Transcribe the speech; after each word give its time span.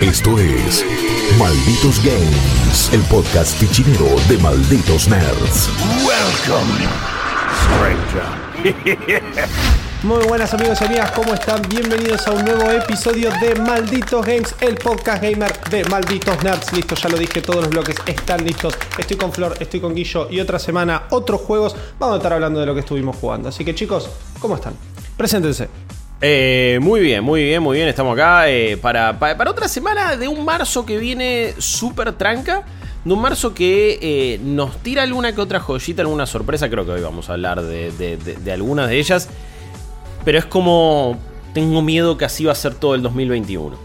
Esto 0.00 0.38
es 0.38 0.82
Malditos 1.38 2.02
Games, 2.02 2.90
el 2.94 3.02
podcast 3.02 3.54
fichinero 3.58 4.06
de 4.30 4.38
Malditos 4.38 5.06
Nerds. 5.08 5.68
Welcome, 6.06 6.72
stranger. 8.64 9.44
Muy 10.02 10.24
buenas 10.26 10.54
amigos 10.54 10.80
y 10.80 10.84
amigas, 10.84 11.10
¿cómo 11.10 11.34
están? 11.34 11.60
Bienvenidos 11.68 12.26
a 12.26 12.32
un 12.32 12.46
nuevo 12.46 12.70
episodio 12.70 13.28
de 13.42 13.54
Malditos 13.56 14.24
Games, 14.24 14.54
el 14.62 14.76
podcast 14.76 15.22
gamer 15.22 15.52
de 15.68 15.84
Malditos 15.84 16.42
Nerds. 16.42 16.72
Listo, 16.72 16.94
ya 16.94 17.10
lo 17.10 17.18
dije, 17.18 17.42
todos 17.42 17.60
los 17.60 17.68
bloques 17.68 17.96
están 18.06 18.42
listos. 18.42 18.78
Estoy 18.96 19.18
con 19.18 19.30
Flor, 19.30 19.54
estoy 19.60 19.80
con 19.80 19.94
Guillo 19.94 20.28
y 20.30 20.40
otra 20.40 20.58
semana 20.58 21.08
otros 21.10 21.42
juegos. 21.42 21.76
Vamos 21.98 22.14
a 22.14 22.16
estar 22.16 22.32
hablando 22.32 22.58
de 22.58 22.64
lo 22.64 22.72
que 22.72 22.80
estuvimos 22.80 23.16
jugando. 23.16 23.50
Así 23.50 23.66
que 23.66 23.74
chicos, 23.74 24.08
¿cómo 24.40 24.54
están? 24.54 24.72
Preséntense. 25.18 25.68
Eh, 26.22 26.78
muy 26.82 27.00
bien, 27.00 27.24
muy 27.24 27.42
bien, 27.44 27.62
muy 27.62 27.76
bien. 27.78 27.88
Estamos 27.88 28.12
acá 28.14 28.48
eh, 28.50 28.76
para, 28.76 29.18
pa- 29.18 29.36
para 29.36 29.50
otra 29.50 29.68
semana 29.68 30.16
de 30.16 30.28
un 30.28 30.44
marzo 30.44 30.84
que 30.84 30.98
viene 30.98 31.54
súper 31.58 32.12
tranca. 32.12 32.64
De 33.04 33.12
un 33.14 33.20
marzo 33.22 33.54
que 33.54 33.98
eh, 34.02 34.38
nos 34.42 34.76
tira 34.82 35.02
alguna 35.02 35.34
que 35.34 35.40
otra 35.40 35.60
joyita, 35.60 36.02
alguna 36.02 36.26
sorpresa. 36.26 36.68
Creo 36.68 36.84
que 36.84 36.92
hoy 36.92 37.00
vamos 37.00 37.30
a 37.30 37.32
hablar 37.32 37.62
de, 37.62 37.90
de- 37.92 38.16
de- 38.18 38.34
de 38.36 38.52
algunas 38.52 38.88
de 38.88 38.98
ellas. 38.98 39.28
Pero 40.24 40.38
es 40.38 40.44
como. 40.44 41.18
Tengo 41.54 41.82
miedo 41.82 42.16
que 42.16 42.24
así 42.26 42.44
va 42.44 42.52
a 42.52 42.54
ser 42.54 42.74
todo 42.74 42.94
el 42.94 43.02
2021. 43.02 43.76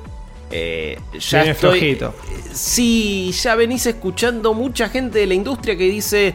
Eh, 0.52 1.00
ya 1.18 1.40
Viene 1.40 1.52
estoy. 1.54 1.80
flojito. 1.80 2.14
Sí, 2.54 3.32
ya 3.32 3.56
venís 3.56 3.86
escuchando 3.88 4.54
mucha 4.54 4.88
gente 4.90 5.20
de 5.20 5.26
la 5.28 5.34
industria 5.34 5.76
que 5.78 5.86
dice. 5.86 6.28
"Eh, 6.28 6.34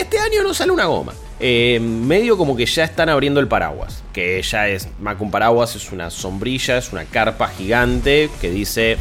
Este 0.00 0.18
año 0.18 0.42
no 0.42 0.52
sale 0.54 0.72
una 0.72 0.86
goma. 0.86 1.12
Eh, 1.40 1.80
medio 1.80 2.36
como 2.36 2.56
que 2.56 2.66
ya 2.66 2.84
están 2.84 3.08
abriendo 3.08 3.40
el 3.40 3.48
paraguas. 3.48 4.02
Que 4.12 4.40
ya 4.42 4.68
es. 4.68 4.88
Más 5.00 5.16
paraguas, 5.30 5.74
es 5.76 5.92
una 5.92 6.10
sombrilla, 6.10 6.78
es 6.78 6.92
una 6.92 7.04
carpa 7.04 7.48
gigante 7.48 8.30
que 8.40 8.50
dice. 8.50 8.96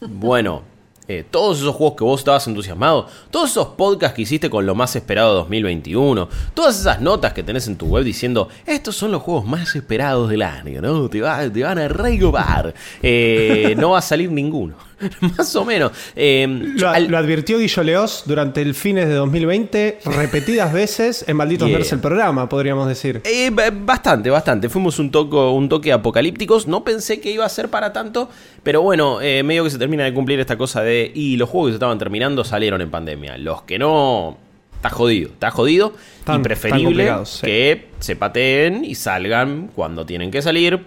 Bueno, 0.00 0.62
eh, 1.06 1.22
todos 1.30 1.58
esos 1.58 1.74
juegos 1.74 1.96
que 1.98 2.04
vos 2.04 2.20
estabas 2.20 2.46
entusiasmado, 2.46 3.06
todos 3.30 3.50
esos 3.50 3.68
podcasts 3.68 4.16
que 4.16 4.22
hiciste 4.22 4.48
con 4.48 4.64
lo 4.64 4.74
más 4.74 4.96
esperado 4.96 5.32
de 5.32 5.38
2021, 5.40 6.30
todas 6.54 6.80
esas 6.80 7.02
notas 7.02 7.34
que 7.34 7.42
tenés 7.42 7.66
en 7.66 7.76
tu 7.76 7.86
web 7.86 8.04
diciendo, 8.04 8.48
estos 8.64 8.96
son 8.96 9.12
los 9.12 9.20
juegos 9.20 9.44
más 9.44 9.76
esperados 9.76 10.30
del 10.30 10.40
año, 10.40 10.80
¿no? 10.80 11.10
Te, 11.10 11.20
te 11.20 11.62
van 11.62 11.78
a 11.78 11.88
regobar. 11.88 12.72
Eh, 13.02 13.74
no 13.76 13.90
va 13.90 13.98
a 13.98 14.02
salir 14.02 14.30
ninguno. 14.32 14.76
más 15.36 15.54
o 15.56 15.64
menos. 15.64 15.92
Eh, 16.16 16.46
Lo, 16.76 16.88
al- 16.88 17.08
lo 17.08 17.18
advirtió 17.18 17.58
Guillo 17.58 17.82
Leos 17.82 18.22
durante 18.26 18.62
el 18.62 18.74
fines 18.74 19.08
de 19.08 19.14
2020, 19.14 19.98
repetidas 20.06 20.72
veces 20.72 21.24
en 21.28 21.36
Malditos 21.36 21.68
Yeah. 21.68 21.78
El 21.78 21.98
programa, 22.00 22.48
podríamos 22.48 22.86
decir. 22.88 23.20
Eh, 23.24 23.50
ba- 23.52 23.70
bastante, 23.72 24.30
bastante. 24.30 24.68
Fuimos 24.68 24.98
un, 24.98 25.10
toco, 25.10 25.52
un 25.52 25.68
toque 25.68 25.92
apocalípticos. 25.92 26.66
No 26.66 26.84
pensé 26.84 27.20
que 27.20 27.30
iba 27.30 27.44
a 27.44 27.48
ser 27.48 27.68
para 27.68 27.92
tanto. 27.92 28.28
Pero 28.62 28.82
bueno, 28.82 29.20
eh, 29.20 29.42
medio 29.42 29.64
que 29.64 29.70
se 29.70 29.78
termina 29.78 30.04
de 30.04 30.14
cumplir 30.14 30.40
esta 30.40 30.56
cosa 30.56 30.82
de. 30.82 31.10
Y 31.14 31.36
los 31.36 31.48
juegos 31.48 31.68
que 31.68 31.72
se 31.72 31.76
estaban 31.76 31.98
terminando 31.98 32.44
salieron 32.44 32.80
en 32.80 32.90
pandemia. 32.90 33.36
Los 33.38 33.62
que 33.62 33.78
no. 33.78 34.38
Está 34.76 34.90
jodido, 34.90 35.30
está 35.30 35.50
jodido. 35.50 35.94
Están- 36.18 36.40
y 36.40 36.44
preferible 36.44 37.10
sí. 37.24 37.46
que 37.46 37.86
se 38.00 38.16
pateen 38.16 38.84
y 38.84 38.94
salgan 38.94 39.70
cuando 39.74 40.04
tienen 40.06 40.30
que 40.30 40.42
salir. 40.42 40.80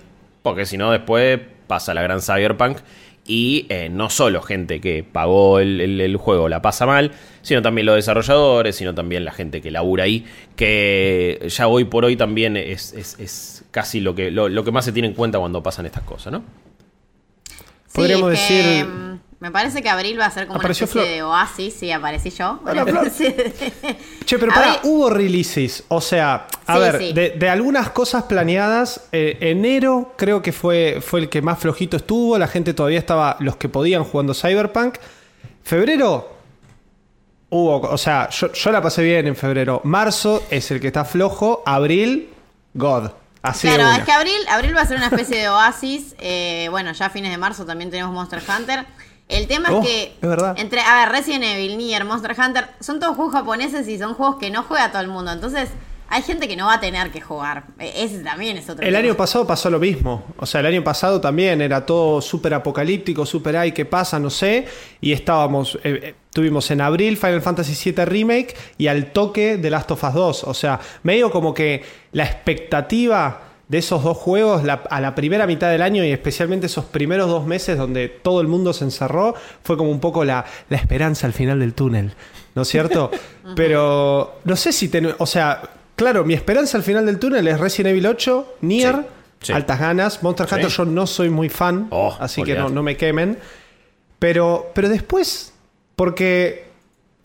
Porque 0.43 0.65
si 0.65 0.77
no, 0.77 0.91
después 0.91 1.39
pasa 1.67 1.93
la 1.93 2.01
gran 2.01 2.21
Cyberpunk. 2.21 2.77
Y 3.29 3.65
eh, 3.67 3.89
no 3.89 4.09
solo 4.09 4.41
gente 4.41 4.79
que 4.79 5.03
pagó 5.03 5.59
el, 5.59 5.81
el- 5.81 5.99
el 5.99 6.15
juego 6.15 6.47
la 6.47 6.61
pasa 6.61 6.85
mal, 6.85 7.11
sino 7.41 7.61
también 7.61 7.85
los 7.85 7.95
desarrolladores, 7.97 8.75
sino 8.77 8.95
también 8.95 9.25
la 9.25 9.31
gente 9.33 9.61
que 9.61 9.69
labura 9.69 10.05
ahí, 10.05 10.25
que 10.55 11.45
ya 11.49 11.67
hoy 11.67 11.83
por 11.83 12.05
hoy 12.05 12.15
también 12.15 12.55
es, 12.55 12.93
es- 12.93 13.19
es 13.19 13.65
casi 13.71 13.99
lo 13.99 14.15
que, 14.15 14.31
lo, 14.31 14.47
lo 14.47 14.63
que 14.63 14.71
más 14.71 14.85
se 14.85 14.93
tiene 14.93 15.09
en 15.09 15.13
cuenta 15.13 15.39
cuando 15.39 15.61
pasan 15.61 15.85
estas 15.85 16.03
cosas, 16.03 16.31
¿no? 16.33 16.43
Podríamos 17.93 18.33
es 18.33 18.39
que, 18.39 18.53
decir- 18.53 18.85
mm, 18.85 19.16
Me 19.39 19.51
parece 19.51 19.83
que 19.83 19.89
abril 19.89 20.19
va 20.19 20.25
a 20.25 20.31
ser 20.31 20.47
como 20.47 20.59
una 20.59 20.69
especie 20.71 21.01
de 21.03 21.21
oasis, 21.21 21.75
sí, 21.79 21.91
aparecí 21.91 22.31
yo. 22.31 22.59
Hola, 22.65 22.83
de- 22.85 23.11
Che, 24.25 24.39
pero 24.39 24.51
A 24.51 24.55
pará, 24.55 24.71
ver, 24.71 24.79
hubo 24.83 25.11
releases. 25.11 25.83
O 25.89 26.01
sea, 26.01 26.47
a 26.65 26.73
Sí, 26.73 26.79
ver, 26.79 26.97
sí. 26.97 27.13
De, 27.13 27.29
de 27.31 27.47
algunas 27.49 27.91
cosas 27.91 28.23
planeadas, 28.23 29.01
eh, 29.11 29.37
enero 29.41 30.15
creo 30.17 30.41
que 30.41 30.51
fue, 30.51 31.01
fue 31.05 31.19
el 31.19 31.29
que 31.29 31.43
más 31.43 31.59
flojito 31.59 31.97
estuvo. 31.97 32.35
La 32.39 32.47
gente 32.47 32.73
todavía 32.73 32.97
estaba, 32.97 33.37
los 33.39 33.57
que 33.57 33.69
podían 33.69 34.03
jugando 34.03 34.33
Cyberpunk. 34.33 34.95
Febrero 35.63 36.35
hubo, 37.49 37.81
o 37.81 37.97
sea, 37.97 38.29
yo, 38.31 38.51
yo 38.51 38.71
la 38.71 38.81
pasé 38.81 39.03
bien 39.03 39.27
en 39.27 39.35
febrero. 39.35 39.81
Marzo 39.83 40.43
es 40.49 40.71
el 40.71 40.79
que 40.81 40.87
está 40.87 41.05
flojo. 41.05 41.61
Abril, 41.65 42.29
God. 42.73 43.11
Así 43.43 43.67
Claro, 43.67 43.91
es 43.99 44.03
que 44.03 44.11
abril, 44.11 44.35
abril 44.49 44.75
va 44.75 44.81
a 44.81 44.85
ser 44.87 44.97
una 44.97 45.05
especie 45.07 45.37
de 45.37 45.47
oasis. 45.49 46.15
eh, 46.17 46.67
bueno, 46.71 46.91
ya 46.91 47.05
a 47.05 47.09
fines 47.11 47.31
de 47.31 47.37
marzo 47.37 47.65
también 47.65 47.91
tenemos 47.91 48.11
Monster 48.13 48.41
Hunter. 48.41 48.85
El 49.29 49.47
tema 49.47 49.69
Oh, 49.71 49.81
es 49.81 49.87
que 49.87 50.03
es 50.21 50.29
verdad. 50.29 50.55
entre, 50.57 50.79
a 50.81 51.01
ver, 51.05 51.09
Resident 51.09 51.43
Evil, 51.43 51.77
Nier, 51.77 52.05
Monster 52.05 52.35
Hunter, 52.39 52.67
son 52.79 52.99
todos 52.99 53.15
juegos 53.15 53.33
japoneses 53.33 53.87
y 53.87 53.97
son 53.97 54.13
juegos 54.13 54.37
que 54.37 54.49
no 54.49 54.63
juega 54.63 54.89
todo 54.91 55.01
el 55.01 55.09
mundo. 55.09 55.31
Entonces, 55.31 55.69
hay 56.09 56.21
gente 56.21 56.47
que 56.47 56.55
no 56.55 56.67
va 56.67 56.75
a 56.75 56.79
tener 56.79 57.11
que 57.11 57.19
jugar. 57.19 57.65
Eh, 57.79 57.91
Ese 57.97 58.19
también 58.19 58.55
es 58.55 58.69
otro 58.69 58.85
El 58.85 58.93
tema. 58.93 58.99
año 58.99 59.17
pasado 59.17 59.45
pasó 59.45 59.69
lo 59.69 59.79
mismo. 59.79 60.23
O 60.37 60.45
sea, 60.45 60.61
el 60.61 60.67
año 60.67 60.81
pasado 60.81 61.19
también 61.19 61.61
era 61.61 61.85
todo 61.85 62.21
súper 62.21 62.53
apocalíptico, 62.53 63.25
súper 63.25 63.57
ay, 63.57 63.73
¿qué 63.73 63.83
pasa? 63.83 64.17
No 64.17 64.29
sé. 64.29 64.65
Y 65.01 65.11
estábamos, 65.11 65.75
eh, 65.83 65.99
eh, 66.01 66.15
tuvimos 66.31 66.71
en 66.71 66.79
abril 66.79 67.17
Final 67.17 67.41
Fantasy 67.41 67.91
VII 67.91 68.05
Remake 68.05 68.55
y 68.77 68.87
al 68.87 69.11
toque 69.11 69.57
de 69.57 69.69
Last 69.69 69.91
of 69.91 70.01
Us 70.05 70.13
2. 70.13 70.43
O 70.45 70.53
sea, 70.53 70.79
medio 71.03 71.29
como 71.29 71.53
que 71.53 71.83
la 72.13 72.23
expectativa 72.23 73.41
de 73.67 73.77
esos 73.79 74.03
dos 74.03 74.15
juegos 74.17 74.63
la- 74.63 74.83
a 74.89 75.01
la 75.01 75.13
primera 75.13 75.45
mitad 75.45 75.69
del 75.69 75.81
año 75.81 76.03
y 76.05 76.11
especialmente 76.11 76.67
esos 76.67 76.85
primeros 76.85 77.27
dos 77.27 77.45
meses 77.45 77.77
donde 77.77 78.07
todo 78.07 78.39
el 78.41 78.47
mundo 78.47 78.71
se 78.73 78.85
encerró, 78.85 79.35
fue 79.63 79.75
como 79.77 79.91
un 79.91 79.99
poco 79.99 80.23
la, 80.23 80.45
la 80.69 80.77
esperanza 80.77 81.27
al 81.27 81.33
final 81.33 81.59
del 81.59 81.73
túnel. 81.73 82.13
¿No 82.55 82.61
es 82.61 82.67
cierto? 82.69 83.11
Pero 83.55 84.39
no 84.45 84.55
sé 84.55 84.71
si... 84.71 84.87
ten- 84.89 85.13
o 85.17 85.25
sea, 85.25 85.61
claro, 85.95 86.23
mi 86.23 86.33
esperanza 86.33 86.77
al 86.77 86.83
final 86.83 87.05
del 87.05 87.19
túnel 87.19 87.47
es 87.47 87.59
Resident 87.59 87.91
Evil 87.91 88.07
8, 88.07 88.55
Nier, 88.61 88.95
Sí, 89.39 89.47
sí. 89.47 89.53
altas 89.53 89.79
ganas. 89.79 90.23
Monster 90.23 90.47
Sí. 90.47 90.55
Hunter 90.55 90.69
yo 90.69 90.85
no 90.85 91.05
soy 91.05 91.29
muy 91.29 91.49
fan, 91.49 91.87
Oh, 91.91 92.15
así 92.19 92.41
que 92.43 92.55
no, 92.55 92.69
no 92.69 92.81
me 92.83 92.95
quemen. 92.97 93.37
Pero, 94.17 94.71
pero 94.73 94.89
después, 94.89 95.53
porque 95.95 96.66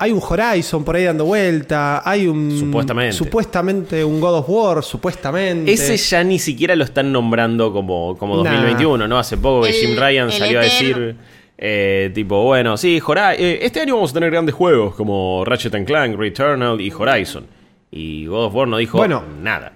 hay 0.03 0.11
un 0.13 0.21
Horizon 0.21 0.83
por 0.85 0.97
ahí 0.97 1.05
dando 1.05 1.25
vuelta, 1.25 2.03
hay 2.09 2.27
un... 2.27 2.59
Supuestamente. 2.59 3.13
Supuestamente 3.17 4.05
un 4.05 4.21
God 4.21 4.39
of 4.39 4.47
War, 4.49 4.83
supuestamente. 4.83 5.73
Ese 5.73 5.97
ya 5.97 6.25
ni 6.25 6.39
siquiera 6.41 6.75
lo 6.75 6.83
están 6.85 7.13
nombrando 7.13 7.73
como, 7.73 8.17
como 8.19 8.43
Nah. 8.43 8.51
2021, 8.51 9.07
¿no? 9.07 9.19
Hace 9.19 9.37
poco 9.37 9.63
que 9.63 9.71
El- 9.71 9.75
Jim 9.77 9.97
Ryan 9.97 10.27
el 10.27 10.33
salió 10.33 10.59
a 10.59 10.63
decir, 10.63 11.17
eh, 11.57 12.11
tipo, 12.15 12.43
bueno, 12.43 12.77
sí, 12.77 13.01
Hora- 13.07 13.35
eh, 13.35 13.61
este 13.63 13.81
año 13.81 13.95
vamos 13.95 14.11
a 14.11 14.15
tener 14.15 14.31
grandes 14.33 14.55
juegos 14.57 14.95
como 14.97 15.45
Ratchet 15.45 15.75
and 15.77 15.87
Clank, 15.87 16.17
Returnal 16.19 16.81
y 16.81 16.91
Horizon. 16.91 17.47
Y 17.93 18.27
God 18.27 18.47
of 18.47 18.55
War 18.55 18.67
no 18.69 18.79
dijo 18.79 18.99
Bueno. 18.99 19.23
nada. 19.41 19.73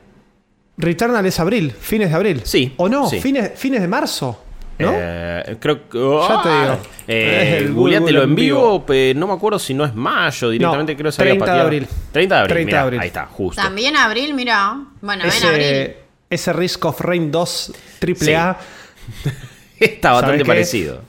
Returnal 0.79 1.25
es 1.25 1.39
abril, 1.41 1.71
fines 1.71 2.11
de 2.11 2.17
abril. 2.17 2.41
Sí, 2.45 2.73
¿O 2.79 2.89
no? 2.89 3.09
sí. 3.09 3.21
Fines, 3.21 3.53
fines 3.55 3.81
de 3.81 3.89
marzo, 3.89 4.43
¿no? 4.79 4.91
Eh, 4.95 5.57
creo 5.61 5.89
que. 5.89 5.99
Ya 5.99 6.43
te 6.43 6.49
digo. 6.49 6.79
Eh, 7.09 7.59
El 7.59 7.73
googleátelo 7.73 8.07
Google 8.21 8.23
en 8.25 8.31
en 8.31 8.35
vivo, 8.35 8.85
pe- 8.87 9.13
no 9.15 9.27
me 9.27 9.33
acuerdo 9.35 9.59
si 9.59 9.75
no 9.75 9.85
es 9.85 9.95
mayo 9.95 10.51
directamente, 10.51 10.93
No, 10.93 10.97
creo 10.99 11.09
que 11.11 11.13
se 11.17 11.23
había 11.23 11.35
30 11.35 11.55
de 11.55 11.61
abril. 11.61 11.87
30 12.13 12.35
de 12.35 12.41
abril. 12.41 12.55
30 12.55 12.59
de 12.59 12.65
mirá, 12.67 12.83
abril. 12.83 13.01
Ahí 13.01 13.07
está, 13.09 13.27
justo. 13.27 13.63
También 13.63 13.97
abril, 13.97 14.35
mira. 14.35 14.77
Bueno, 15.01 15.25
ven 15.25 15.45
abril. 15.45 15.61
ese, 15.63 15.97
ese 16.31 16.53
Risk 16.53 16.85
of 16.85 17.01
Rain 17.01 17.31
2 17.31 17.73
triple 18.01 18.37
A 18.37 18.57
Está 19.79 20.09
¿Sabes 20.09 20.23
bastante 20.23 20.45
parecido. 20.45 21.03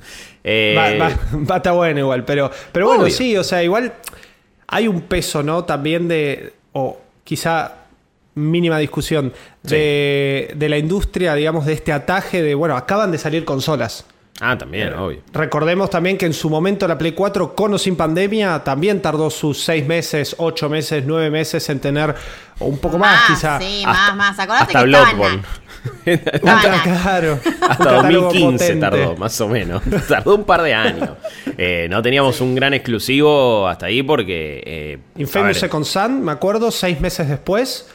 Eh, 0.44 0.76
Va, 0.78 1.08
va- 1.08 1.18
va 1.50 1.56
a 1.56 1.58
estar 1.58 1.74
bueno 1.74 2.00
igual, 2.00 2.24
pero, 2.26 2.52
pero 2.72 2.88
bueno, 2.88 3.04
Obvio. 3.04 3.14
sí, 3.14 3.36
o 3.38 3.44
sea, 3.44 3.64
igual 3.64 3.94
hay 4.68 4.88
un 4.88 5.02
peso, 5.02 5.42
¿no? 5.44 5.64
También 5.66 6.08
de, 6.08 6.54
o 6.74 7.00
quizá 7.24 7.72
mínima 8.38 8.78
discusión, 8.78 9.34
de, 9.64 10.54
de 10.56 10.70
la 10.70 10.78
industria, 10.78 11.34
digamos, 11.36 11.66
de 11.66 11.74
este 11.74 11.92
ataje 11.92 12.42
de, 12.42 12.56
bueno, 12.56 12.78
acaban 12.78 13.12
de 13.12 13.18
salir 13.18 13.44
consolas. 13.46 14.06
Ah, 14.40 14.56
también, 14.56 14.94
obvio. 14.94 15.22
Recordemos 15.34 15.90
también 15.90 16.16
que 16.16 16.28
en 16.28 16.34
su 16.34 16.48
momento 16.48 16.88
la 16.88 16.96
Play 16.96 17.14
4, 17.14 17.56
con 17.56 17.74
o 17.74 17.78
sin 17.80 17.96
pandemia, 17.96 18.64
también 18.64 19.02
tardó 19.02 19.32
sus 19.32 19.64
seis 19.64 19.88
meses, 19.88 20.36
ocho 20.38 20.70
meses, 20.70 21.04
nueve 21.08 21.32
meses 21.32 21.68
en 21.70 21.80
tener 21.80 22.14
o 22.60 22.66
un 22.66 22.78
poco 22.78 23.00
más, 23.00 23.26
quizá. 23.28 23.60
Sí, 23.60 23.84
Hasta- 23.84 24.14
más, 24.14 24.16
más. 24.16 24.40
Acordate 24.40 24.64
hasta 24.78 24.84
que 24.84 24.92
estaba 24.92 25.42
Nac. 26.44 26.84
claro, 26.84 27.40
Hasta 27.62 27.78
catálogo 27.78 28.26
2015 28.26 28.66
potente. 28.66 28.76
tardó, 28.82 29.16
más 29.18 29.42
o 29.42 29.48
menos. 29.48 29.82
Tardó 30.08 30.36
un 30.36 30.44
par 30.44 30.62
de 30.62 30.74
años. 30.74 31.10
Eh, 31.58 31.88
no 31.90 32.02
teníamos 32.02 32.40
un 32.42 32.56
gran 32.56 32.74
exclusivo 32.74 33.68
hasta 33.68 33.88
ahí 33.88 34.04
porque. 34.04 34.64
eh, 34.66 35.00
Infamous 35.18 35.58
Second 35.58 35.86
Son, 35.86 36.24
me 36.24 36.32
acuerdo, 36.32 36.72
seis 36.72 37.00
meses 37.02 37.28
después, 37.30 37.88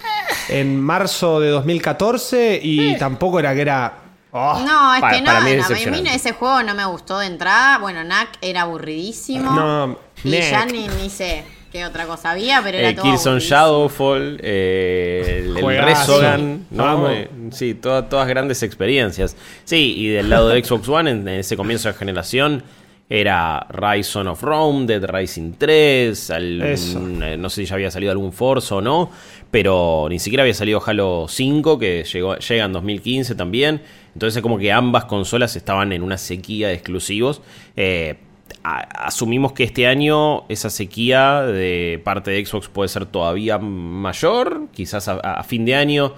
en 0.48 0.80
marzo 0.80 1.40
de 1.40 1.48
2014, 1.50 2.60
y 2.62 2.96
tampoco 2.98 3.38
era 3.38 3.54
que 3.54 3.60
era. 3.60 3.92
oh, 4.32 4.62
No, 4.66 4.94
es 4.94 5.00
Para- 5.00 5.14
que 5.16 5.20
no, 5.22 5.26
para 5.26 5.40
mí 5.40 5.50
es 5.52 5.56
no, 5.58 5.64
a 5.64 5.68
mí 5.68 5.74
decepcionante. 5.74 6.14
ese 6.14 6.32
juego 6.32 6.62
no 6.62 6.74
me 6.74 6.84
gustó 6.86 7.18
de 7.18 7.26
entrada. 7.26 7.78
Bueno, 7.78 8.02
Knack 8.02 8.30
era 8.40 8.62
aburridísimo. 8.62 9.50
No, 9.52 9.98
y 10.24 10.30
ya 10.30 10.64
ni, 10.66 10.88
ni 10.88 11.10
sé 11.10 11.44
qué 11.72 11.84
otra 11.86 12.06
cosa 12.06 12.32
había, 12.32 12.60
pero 12.62 12.78
era 12.78 12.90
eh, 12.90 12.94
todo 12.94 13.06
aburridísimo. 13.06 13.38
Shadowfall, 13.38 14.38
eh, 14.42 15.44
el, 15.44 15.56
el. 15.56 15.84
Resogan, 15.84 16.66
¿no? 16.70 16.84
Vamos. 16.84 17.10
Eh, 17.12 17.28
sí, 17.50 17.74
todas, 17.74 18.08
todas 18.08 18.28
grandes 18.28 18.62
experiencias. 18.62 19.36
Sí, 19.64 19.94
y 19.96 20.08
del 20.08 20.28
lado 20.28 20.48
de 20.48 20.62
Xbox 20.62 20.88
One, 20.88 21.10
en, 21.10 21.28
ese 21.28 21.56
comienzo 21.56 21.88
de 21.88 21.94
generación, 21.94 22.62
era 23.08 23.66
Rise 23.68 24.18
of 24.20 24.42
Rome, 24.42 24.86
Dead 24.86 25.04
Rising 25.04 25.52
3, 25.58 26.32
eh, 26.34 27.36
no 27.38 27.50
sé 27.50 27.62
si 27.62 27.66
ya 27.66 27.74
había 27.74 27.90
salido 27.90 28.10
algún 28.10 28.32
Forza 28.32 28.76
o 28.76 28.80
no, 28.80 29.10
pero 29.50 30.06
ni 30.08 30.18
siquiera 30.18 30.44
había 30.44 30.54
salido 30.54 30.82
Halo 30.84 31.26
5, 31.28 31.78
que 31.78 32.04
llegó, 32.04 32.36
llega 32.36 32.64
en 32.64 32.72
2015 32.72 33.34
también. 33.34 33.82
Entonces 34.14 34.42
como 34.42 34.58
que 34.58 34.72
ambas 34.72 35.04
consolas 35.06 35.56
estaban 35.56 35.92
en 35.92 36.02
una 36.02 36.16
sequía 36.16 36.68
de 36.68 36.74
exclusivos. 36.74 37.42
Eh, 37.76 38.16
asumimos 38.62 39.52
que 39.52 39.64
este 39.64 39.86
año 39.86 40.44
esa 40.48 40.70
sequía 40.70 41.42
de 41.42 42.00
parte 42.04 42.30
de 42.30 42.44
Xbox 42.44 42.68
puede 42.68 42.88
ser 42.88 43.06
todavía 43.06 43.58
mayor. 43.58 44.68
Quizás 44.72 45.08
a, 45.08 45.42
fin 45.44 45.64
de 45.64 45.74
año 45.74 46.14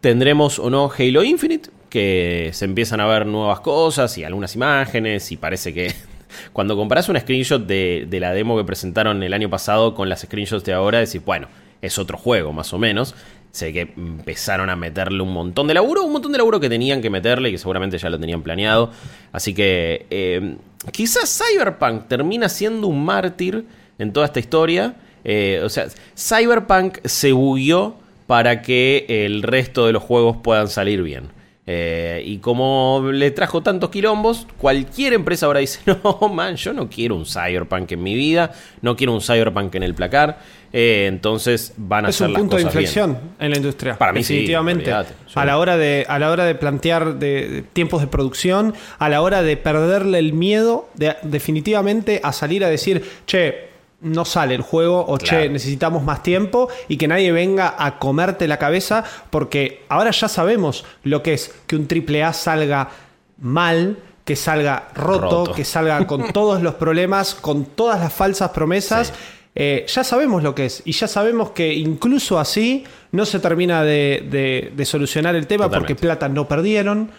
tendremos 0.00 0.58
o 0.58 0.70
no 0.70 0.90
Halo 0.96 1.22
Infinite, 1.22 1.70
que 1.90 2.50
se 2.52 2.64
empiezan 2.64 3.00
a 3.00 3.06
ver 3.06 3.26
nuevas 3.26 3.60
cosas 3.60 4.16
y 4.18 4.24
algunas 4.24 4.54
imágenes 4.54 5.30
y 5.32 5.36
parece 5.36 5.74
que 5.74 5.94
cuando 6.52 6.76
comparas 6.76 7.08
un 7.08 7.18
screenshot 7.18 7.66
de, 7.66 8.06
de, 8.08 8.20
la 8.20 8.32
demo 8.32 8.56
que 8.56 8.64
presentaron 8.64 9.22
el 9.22 9.34
año 9.34 9.50
pasado 9.50 9.94
con 9.94 10.08
las 10.08 10.20
screenshots 10.20 10.64
de 10.64 10.72
ahora, 10.72 11.00
decís, 11.00 11.24
bueno, 11.24 11.48
es 11.82 11.98
otro 11.98 12.18
juego 12.18 12.52
más 12.52 12.72
o 12.72 12.78
menos. 12.78 13.14
Sé 13.56 13.72
que 13.72 13.88
empezaron 13.96 14.68
a 14.68 14.76
meterle 14.76 15.22
un 15.22 15.32
montón 15.32 15.66
de 15.66 15.72
laburo, 15.72 16.04
un 16.04 16.12
montón 16.12 16.30
de 16.30 16.36
laburo 16.36 16.60
que 16.60 16.68
tenían 16.68 17.00
que 17.00 17.08
meterle 17.08 17.48
y 17.48 17.52
que 17.52 17.58
seguramente 17.58 17.96
ya 17.96 18.10
lo 18.10 18.20
tenían 18.20 18.42
planeado. 18.42 18.90
Así 19.32 19.54
que 19.54 20.04
eh, 20.10 20.58
quizás 20.92 21.40
Cyberpunk 21.42 22.06
termina 22.06 22.50
siendo 22.50 22.86
un 22.86 23.02
mártir 23.02 23.64
en 23.98 24.12
toda 24.12 24.26
esta 24.26 24.40
historia. 24.40 24.96
Eh, 25.24 25.62
o 25.64 25.70
sea, 25.70 25.86
Cyberpunk 26.14 26.98
se 27.06 27.32
bugueó 27.32 27.96
para 28.26 28.60
que 28.60 29.06
el 29.08 29.42
resto 29.42 29.86
de 29.86 29.94
los 29.94 30.02
juegos 30.02 30.36
puedan 30.36 30.68
salir 30.68 31.02
bien. 31.02 31.30
Eh, 31.68 32.22
y 32.24 32.38
como 32.38 33.10
le 33.12 33.32
trajo 33.32 33.60
tantos 33.60 33.90
quilombos, 33.90 34.46
cualquier 34.56 35.14
empresa 35.14 35.46
ahora 35.46 35.60
dice, 35.60 35.80
no, 36.04 36.28
man, 36.28 36.54
yo 36.54 36.72
no 36.72 36.88
quiero 36.88 37.16
un 37.16 37.26
Cyberpunk 37.26 37.90
en 37.92 38.02
mi 38.02 38.14
vida, 38.14 38.52
no 38.82 38.94
quiero 38.94 39.12
un 39.12 39.20
Cyberpunk 39.20 39.74
en 39.74 39.82
el 39.82 39.94
placar. 39.94 40.38
Eh, 40.72 41.06
entonces 41.08 41.72
van 41.76 42.06
a 42.06 42.08
es 42.10 42.20
un 42.20 42.34
punto 42.34 42.56
de 42.56 42.62
inflexión 42.62 43.18
en 43.38 43.50
la 43.50 43.56
industria. 43.56 43.96
Para 43.96 44.12
mí 44.12 44.20
definitivamente. 44.20 44.92
a 44.92 45.44
la 45.44 45.58
hora 45.58 45.76
de 45.76 46.04
a 46.08 46.18
la 46.18 46.30
hora 46.30 46.44
de 46.44 46.54
plantear 46.54 47.18
de, 47.18 47.64
tiempos 47.72 48.00
de 48.00 48.08
producción, 48.08 48.74
a 48.98 49.08
la 49.08 49.22
hora 49.22 49.42
de 49.42 49.56
perderle 49.56 50.18
el 50.18 50.34
miedo, 50.34 50.88
de, 50.94 51.16
definitivamente 51.22 52.20
a 52.22 52.32
salir 52.32 52.64
a 52.64 52.68
decir, 52.68 53.02
che, 53.26 53.70
no 54.06 54.24
sale 54.24 54.54
el 54.54 54.62
juego 54.62 55.04
o 55.06 55.18
che, 55.18 55.48
necesitamos 55.48 56.02
más 56.02 56.22
tiempo 56.22 56.68
y 56.88 56.96
que 56.96 57.08
nadie 57.08 57.32
venga 57.32 57.74
a 57.78 57.98
comerte 57.98 58.48
la 58.48 58.58
cabeza 58.58 59.04
porque 59.30 59.84
ahora 59.88 60.10
ya 60.12 60.28
sabemos 60.28 60.84
lo 61.02 61.22
que 61.22 61.34
es 61.34 61.54
que 61.66 61.76
un 61.76 61.88
AAA 61.90 62.32
salga 62.32 62.90
mal, 63.38 63.98
que 64.24 64.36
salga 64.36 64.88
roto, 64.94 65.52
que 65.52 65.64
salga 65.64 66.06
con 66.06 66.32
todos 66.32 66.62
los 66.62 66.74
problemas, 66.74 67.34
con 67.34 67.64
todas 67.64 68.00
las 68.00 68.12
falsas 68.12 68.50
promesas. 68.50 69.12
Eh, 69.58 69.86
ya 69.88 70.04
sabemos 70.04 70.42
lo 70.42 70.54
que 70.54 70.66
es 70.66 70.82
y 70.84 70.92
ya 70.92 71.08
sabemos 71.08 71.52
que 71.52 71.72
incluso 71.72 72.38
así 72.38 72.84
no 73.12 73.24
se 73.24 73.40
termina 73.40 73.82
de, 73.82 74.82
solucionar 74.84 75.34
el 75.34 75.46
tema 75.46 75.70
porque 75.70 75.94
plata 75.94 76.28
no 76.28 76.46
perdieron. 76.46 77.10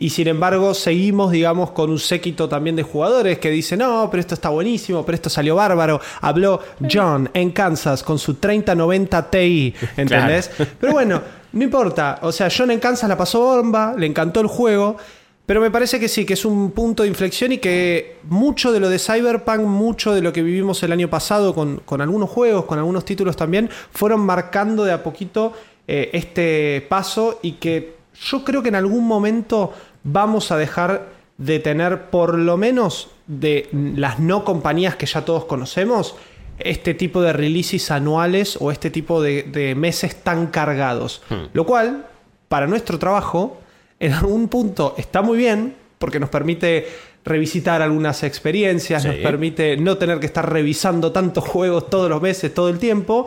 Y 0.00 0.08
sin 0.08 0.28
embargo, 0.28 0.72
seguimos, 0.72 1.30
digamos, 1.30 1.72
con 1.72 1.90
un 1.90 1.98
séquito 1.98 2.48
también 2.48 2.74
de 2.74 2.82
jugadores 2.82 3.38
que 3.38 3.50
dicen, 3.50 3.80
no, 3.80 4.08
pero 4.10 4.22
esto 4.22 4.32
está 4.32 4.48
buenísimo, 4.48 5.04
pero 5.04 5.14
esto 5.14 5.28
salió 5.28 5.54
bárbaro. 5.54 6.00
Habló 6.22 6.58
John 6.90 7.28
en 7.34 7.50
Kansas 7.50 8.02
con 8.02 8.18
su 8.18 8.34
3090 8.34 9.30
Ti, 9.30 9.74
¿entendés? 9.98 10.50
Pero 10.80 10.94
bueno, 10.94 11.20
no 11.52 11.62
importa. 11.62 12.18
O 12.22 12.32
sea, 12.32 12.48
John 12.50 12.70
en 12.70 12.80
Kansas 12.80 13.10
la 13.10 13.16
pasó 13.18 13.40
bomba, 13.40 13.94
le 13.94 14.06
encantó 14.06 14.40
el 14.40 14.46
juego. 14.46 14.96
Pero 15.44 15.60
me 15.60 15.70
parece 15.70 16.00
que 16.00 16.08
sí, 16.08 16.24
que 16.24 16.32
es 16.32 16.46
un 16.46 16.70
punto 16.70 17.02
de 17.02 17.10
inflexión 17.10 17.52
y 17.52 17.58
que 17.58 18.20
mucho 18.22 18.72
de 18.72 18.80
lo 18.80 18.88
de 18.88 18.98
Cyberpunk, 18.98 19.60
mucho 19.60 20.14
de 20.14 20.22
lo 20.22 20.32
que 20.32 20.42
vivimos 20.42 20.82
el 20.82 20.92
año 20.92 21.10
pasado 21.10 21.54
con, 21.54 22.00
algunos 22.00 22.30
juegos, 22.30 22.64
con 22.64 22.78
algunos 22.78 23.04
títulos 23.04 23.36
también, 23.36 23.68
fueron 23.92 24.20
marcando 24.20 24.82
de 24.84 24.92
a 24.92 25.02
poquito 25.02 25.52
eh, 25.86 26.08
este 26.14 26.86
paso 26.88 27.40
y 27.42 27.52
que 27.52 28.00
yo 28.20 28.44
creo 28.44 28.62
que 28.62 28.68
en 28.68 28.74
algún 28.74 29.06
momento 29.06 29.72
vamos 30.02 30.50
a 30.50 30.56
dejar 30.56 31.08
de 31.40 31.58
tener 31.58 32.10
por 32.10 32.38
lo 32.38 32.56
menos 32.56 33.08
de 33.26 33.68
las 33.72 34.18
no 34.18 34.44
compañías 34.44 34.96
que 34.96 35.06
ya 35.06 35.24
todos 35.24 35.46
conocemos, 35.46 36.14
este 36.58 36.92
tipo 36.94 37.22
de 37.22 37.32
releases 37.32 37.90
anuales 37.90 38.58
o 38.60 38.70
este 38.70 38.90
tipo 38.90 39.22
de, 39.22 39.74
meses 39.76 40.22
tan 40.22 40.48
cargados. 40.48 41.22
Hmm. 41.30 41.46
Lo 41.54 41.64
cual, 41.64 42.06
para 42.48 42.66
nuestro 42.66 42.98
trabajo, 42.98 43.58
en 43.98 44.12
algún 44.12 44.48
punto 44.48 44.94
está 44.98 45.22
muy 45.22 45.38
bien, 45.38 45.74
porque 45.98 46.20
nos 46.20 46.28
permite 46.28 46.88
revisitar 47.24 47.82
algunas 47.82 48.22
experiencias, 48.22 49.04
nos 49.04 49.16
permite 49.16 49.76
no 49.76 49.96
tener 49.96 50.20
que 50.20 50.26
estar 50.26 50.50
revisando 50.50 51.12
tantos 51.12 51.44
juegos 51.44 51.88
todos 51.88 52.08
los 52.10 52.20
meses, 52.20 52.52
todo 52.52 52.68
el 52.68 52.78
tiempo, 52.78 53.26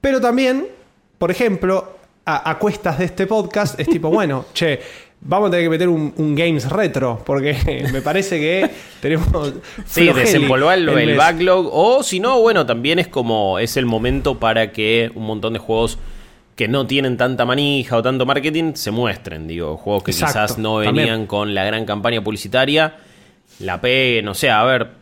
pero 0.00 0.20
también, 0.20 0.68
por 1.16 1.30
ejemplo, 1.30 1.96
a, 2.24 2.50
a 2.50 2.58
cuestas 2.58 2.98
de 2.98 3.06
este 3.06 3.26
podcast, 3.26 3.78
es 3.80 3.88
tipo, 3.88 4.10
bueno, 4.10 4.46
che, 4.52 4.80
vamos 5.20 5.48
a 5.48 5.50
tener 5.50 5.66
que 5.66 5.70
meter 5.70 5.88
un, 5.88 6.34
Games 6.34 6.68
retro, 6.68 7.22
porque 7.24 7.88
me 7.92 8.02
parece 8.02 8.38
que 8.38 8.70
tenemos. 9.00 9.54
sí, 9.86 10.10
desempolvar 10.12 10.78
el, 10.78 11.16
backlog. 11.16 11.68
O 11.72 12.02
si 12.02 12.20
no, 12.20 12.40
bueno, 12.40 12.66
también 12.66 12.98
es 12.98 13.08
como 13.08 13.58
es 13.58 13.76
el 13.76 13.86
momento 13.86 14.38
para 14.38 14.72
que 14.72 15.10
un 15.14 15.26
montón 15.26 15.52
de 15.52 15.58
juegos 15.58 15.98
que 16.56 16.66
no 16.66 16.86
tienen 16.86 17.16
tanta 17.16 17.44
manija 17.44 17.96
o 17.96 18.02
tanto 18.02 18.26
marketing 18.26 18.72
se 18.74 18.90
muestren. 18.90 19.46
Digo, 19.46 19.76
juegos 19.76 20.02
que 20.02 20.12
quizás 20.12 20.58
no 20.58 20.76
venían 20.76 21.26
con 21.26 21.54
la 21.54 21.64
gran 21.64 21.84
campaña 21.84 22.22
publicitaria, 22.22 22.96
la 23.60 23.80
P, 23.80 24.20
no 24.24 24.34
sé, 24.34 24.50
a 24.50 24.64
ver. 24.64 24.98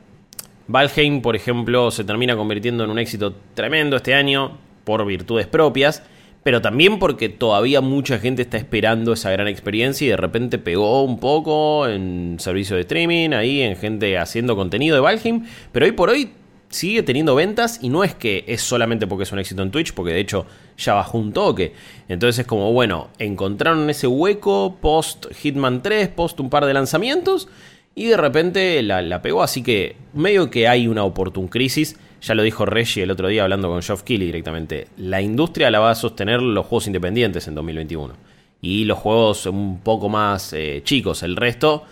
Valheim, 0.69 1.23
por 1.23 1.37
ejemplo, 1.37 1.93
se 1.93 2.03
termina 2.03 2.37
convirtiendo 2.37 2.83
en 2.83 2.91
un 2.91 2.99
éxito 2.99 3.35
tremendo 3.55 3.97
este 3.97 4.15
año 4.15 4.59
por 4.85 5.07
virtudes 5.07 5.47
propias 5.47 6.03
pero 6.47 6.63
también 6.63 7.01
porque 7.01 7.29
todavía 7.29 7.81
mucha 7.81 8.21
gente 8.21 8.43
está 8.43 8.57
esperando 8.57 9.15
esa 9.15 9.33
gran 9.33 9.49
experiencia 9.49 10.07
y 10.07 10.11
de 10.11 10.17
repente 10.17 10.59
pegó 10.59 11.03
un 11.03 11.19
poco 11.19 11.89
en 11.89 12.37
servicio 12.39 12.77
de 12.77 12.83
streaming, 12.83 13.31
ahí 13.31 13.63
en 13.63 13.75
gente 13.75 14.17
haciendo 14.17 14.55
contenido 14.55 14.95
de 14.95 15.01
Valheim, 15.01 15.45
pero 15.73 15.87
hoy 15.87 15.91
por 15.91 16.09
hoy 16.09 16.31
sigue 16.69 17.03
teniendo 17.03 17.35
ventas 17.35 17.81
y 17.83 17.89
no 17.89 18.05
es 18.05 18.15
que 18.15 18.45
es 18.47 18.63
solamente 18.63 19.09
porque 19.09 19.25
es 19.25 19.33
un 19.33 19.41
éxito 19.41 19.61
en 19.61 19.73
Twitch, 19.73 19.93
porque 19.93 20.13
de 20.13 20.21
hecho 20.21 20.47
ya 20.79 20.95
bajó 20.95 21.19
un 21.19 21.33
toque. 21.33 21.73
Entonces 22.09 22.39
es 22.39 22.47
como, 22.47 22.73
bueno, 22.73 23.09
encontraron 23.19 23.91
ese 23.91 24.07
hueco 24.07 24.77
post 24.81 25.27
Hitman 25.35 25.83
3, 25.83 26.11
post 26.11 26.39
un 26.39 26.49
par 26.49 26.65
de 26.65 26.75
lanzamientos 26.75 27.49
y 27.97 28.05
de 28.05 28.17
repente 28.17 28.81
la, 28.85 29.21
pegó, 29.21 29.43
así 29.43 29.65
que 29.65 29.97
medio 30.15 30.49
que 30.49 30.69
hay 30.69 30.87
una 30.87 31.03
oportun 31.03 31.49
crisis 31.49 31.97
ya 32.27 32.35
lo 32.35 32.43
dijo 32.43 32.67
Reggie 32.67 33.05
el 33.05 33.13
otro 33.13 33.29
día 33.29 33.45
hablando 33.45 33.69
con 33.69 33.83
Geoff 33.83 34.03
Keighley 34.03 34.27
directamente. 34.27 34.89
La 34.97 35.23
industria 35.23 35.71
la 35.71 35.79
va 35.79 35.93
a 35.93 35.95
sostener 35.95 36.43
los 36.43 36.67
juegos 36.67 36.89
independientes 36.89 37.47
en 37.47 37.55
2021. 37.55 38.15
Y 38.61 38.85
los 38.85 38.99
juegos 38.99 39.47
un 39.47 39.79
poco 39.79 40.09
más 40.09 40.53
eh, 40.53 40.81
chicos. 40.85 41.23
El 41.23 41.37
resto 41.37 41.85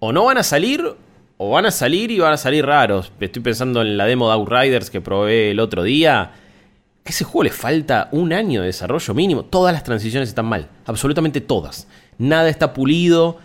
o 0.00 0.12
no 0.12 0.24
van 0.24 0.38
a 0.38 0.42
salir 0.42 0.84
o 1.36 1.50
van 1.50 1.66
a 1.66 1.70
salir 1.70 2.10
y 2.10 2.18
van 2.18 2.32
a 2.32 2.36
salir 2.36 2.66
raros. 2.66 3.12
Estoy 3.20 3.40
pensando 3.40 3.80
en 3.82 3.96
la 3.96 4.06
demo 4.06 4.26
de 4.26 4.34
Outriders 4.34 4.90
que 4.90 5.00
probé 5.00 5.52
el 5.52 5.60
otro 5.60 5.84
día. 5.84 6.22
A 6.22 6.32
ese 7.04 7.22
juego 7.22 7.44
le 7.44 7.50
falta 7.50 8.08
un 8.10 8.32
año 8.32 8.62
de 8.62 8.66
desarrollo 8.66 9.14
mínimo. 9.14 9.44
Todas 9.44 9.72
las 9.72 9.84
transiciones 9.84 10.28
están 10.28 10.46
mal. 10.46 10.68
Absolutamente 10.86 11.40
todas. 11.40 11.86
Nada 12.18 12.48
está 12.48 12.74
pulido. 12.74 13.38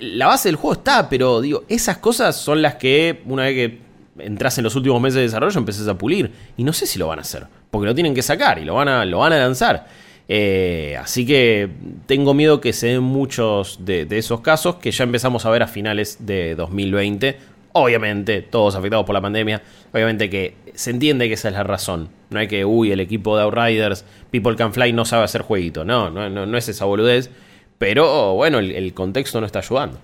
La 0.00 0.28
base 0.28 0.48
del 0.48 0.56
juego 0.56 0.72
está, 0.72 1.10
pero 1.10 1.42
digo, 1.42 1.64
esas 1.68 1.98
cosas 1.98 2.36
son 2.36 2.62
las 2.62 2.76
que 2.76 3.22
una 3.26 3.42
vez 3.42 3.54
que 3.54 3.87
entras 4.20 4.58
en 4.58 4.64
los 4.64 4.74
últimos 4.76 5.00
meses 5.00 5.16
de 5.16 5.22
desarrollo, 5.22 5.58
empieces 5.58 5.86
a 5.88 5.96
pulir. 5.96 6.30
Y 6.56 6.64
no 6.64 6.72
sé 6.72 6.86
si 6.86 6.98
lo 6.98 7.06
van 7.08 7.18
a 7.18 7.22
hacer, 7.22 7.46
porque 7.70 7.86
lo 7.86 7.94
tienen 7.94 8.14
que 8.14 8.22
sacar 8.22 8.58
y 8.58 8.64
lo 8.64 8.74
van 8.74 8.88
a, 8.88 9.04
lo 9.04 9.18
van 9.18 9.32
a 9.32 9.38
lanzar. 9.38 9.86
Eh, 10.30 10.94
así 11.00 11.24
que 11.24 11.70
tengo 12.06 12.34
miedo 12.34 12.60
que 12.60 12.74
se 12.74 12.88
den 12.88 13.02
muchos 13.02 13.84
de, 13.84 14.06
esos 14.10 14.40
casos 14.40 14.76
que 14.76 14.90
ya 14.90 15.04
empezamos 15.04 15.46
a 15.46 15.50
ver 15.50 15.62
a 15.62 15.66
finales 15.66 16.18
de 16.20 16.54
2020. 16.54 17.38
Obviamente, 17.72 18.42
todos 18.42 18.74
afectados 18.74 19.06
por 19.06 19.14
la 19.14 19.20
pandemia. 19.20 19.62
Obviamente 19.92 20.28
que 20.28 20.54
se 20.74 20.90
entiende 20.90 21.28
que 21.28 21.34
esa 21.34 21.48
es 21.48 21.54
la 21.54 21.64
razón. 21.64 22.10
No 22.30 22.38
hay 22.38 22.48
que, 22.48 22.64
uy, 22.64 22.92
el 22.92 23.00
equipo 23.00 23.36
de 23.36 23.44
Outriders, 23.44 24.04
People 24.30 24.56
Can 24.56 24.72
Fly 24.72 24.92
no 24.92 25.04
sabe 25.04 25.24
hacer 25.24 25.42
jueguito. 25.42 25.84
No, 25.84 26.10
no, 26.10 26.28
no, 26.28 26.58
es 26.58 26.68
esa 26.68 26.84
boludez. 26.84 27.30
Pero 27.78 28.34
bueno, 28.34 28.58
el 28.58 28.92
contexto 28.92 29.40
no 29.40 29.46
está 29.46 29.60
ayudando. 29.60 30.00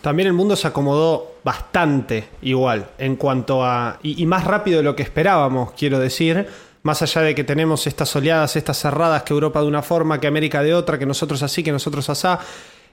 También 0.00 0.28
el 0.28 0.32
mundo 0.32 0.56
se 0.56 0.66
acomodó 0.66 1.34
bastante 1.44 2.28
igual 2.42 2.90
en 2.98 3.16
cuanto 3.16 3.64
a... 3.64 3.98
Y, 4.02 4.24
más 4.26 4.44
rápido 4.44 4.78
de 4.78 4.82
lo 4.82 4.96
que 4.96 5.02
esperábamos, 5.02 5.72
quiero 5.72 5.98
decir. 5.98 6.46
Más 6.82 7.02
allá 7.02 7.20
de 7.20 7.34
que 7.34 7.44
tenemos 7.44 7.86
estas 7.86 8.14
oleadas, 8.16 8.56
estas 8.56 8.78
cerradas, 8.78 9.22
que 9.22 9.34
Europa 9.34 9.60
de 9.60 9.66
una 9.66 9.82
forma, 9.82 10.18
que 10.18 10.26
América 10.26 10.62
de 10.62 10.72
otra, 10.72 10.98
que 10.98 11.04
nosotros 11.04 11.42
así, 11.42 11.62
que 11.62 11.72
nosotros 11.72 12.08
asá. 12.08 12.40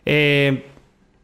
Eh, 0.05 0.65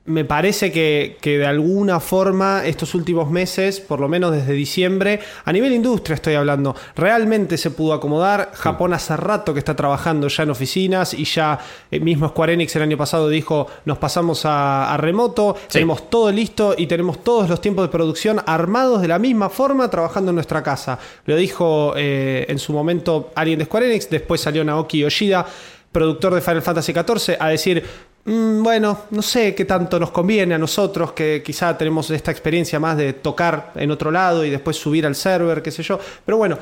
me 0.05 0.25
parece 0.25 0.71
que, 0.71 1.17
que, 1.21 1.37
de 1.37 1.45
alguna 1.45 2.01
forma 2.01 2.65
estos 2.65 2.93
últimos 2.93 3.31
meses, 3.31 3.79
por 3.79 4.01
lo 4.01 4.09
menos 4.09 4.33
desde 4.33 4.51
diciembre, 4.51 5.21
a 5.45 5.51
nivel 5.53 5.71
industria 5.71 6.15
estoy 6.15 6.35
hablando, 6.35 6.75
realmente 6.95 7.57
se 7.57 7.71
pudo 7.71 7.93
acomodar. 7.93 8.51
Japón 8.53 8.93
hace 8.93 9.15
rato 9.15 9.53
que 9.53 9.59
está 9.59 9.75
trabajando 9.75 10.27
ya 10.27 10.43
en 10.43 10.49
oficinas 10.49 11.13
y 11.13 11.23
ya 11.23 11.57
eh, 11.89 12.01
mismo 12.01 12.27
Square 12.27 12.53
Enix 12.53 12.75
el 12.75 12.81
año 12.81 12.97
pasado 12.97 13.29
dijo 13.29 13.67
nos 13.85 13.97
pasamos 13.97 14.45
a, 14.45 14.93
a 14.93 14.97
remoto, 14.97 15.55
sí. 15.55 15.73
tenemos 15.73 16.09
todo 16.09 16.31
listo 16.31 16.75
y 16.77 16.87
tenemos 16.87 17.23
todos 17.23 17.49
los 17.49 17.61
tiempos 17.61 17.85
de 17.85 17.89
producción 17.89 18.41
armados 18.45 19.01
de 19.01 19.07
la 19.07 19.19
misma 19.19 19.49
forma 19.49 19.89
trabajando 19.89 20.31
en 20.31 20.35
nuestra 20.35 20.61
casa. 20.61 20.99
Lo 21.25 21.37
dijo 21.37 21.93
eh, 21.95 22.45
en 22.49 22.59
su 22.59 22.73
momento 22.73 23.31
alguien 23.35 23.57
de 23.57 23.65
Square 23.65 23.85
Enix, 23.85 24.09
después 24.09 24.41
salió 24.41 24.65
Naoki 24.65 24.99
Yoshida 24.99 25.45
productor 25.93 26.33
de 26.33 26.41
Final 26.41 26.63
Fantasy 26.63 26.91
XIV, 26.91 27.37
a 27.39 27.49
decir, 27.49 27.83
bueno, 28.25 29.01
no 29.11 29.21
sé 29.21 29.53
qué 29.53 29.65
tanto 29.65 29.99
nos 29.99 30.11
conviene 30.11 30.55
a 30.55 30.57
nosotros, 30.57 31.11
que 31.11 31.43
quizá 31.45 31.77
tenemos 31.77 32.09
esta 32.09 32.31
experiencia 32.31 32.79
más 32.79 32.97
de 32.97 33.13
tocar 33.13 33.73
en 33.75 33.91
otro 33.91 34.11
lado 34.11 34.45
y 34.45 34.49
después 34.49 34.77
subir 34.77 35.05
al 35.05 35.15
server, 35.15 35.61
qué 35.61 35.71
sé 35.71 35.83
yo. 35.83 35.99
Pero 36.25 36.37
bueno, 36.37 36.57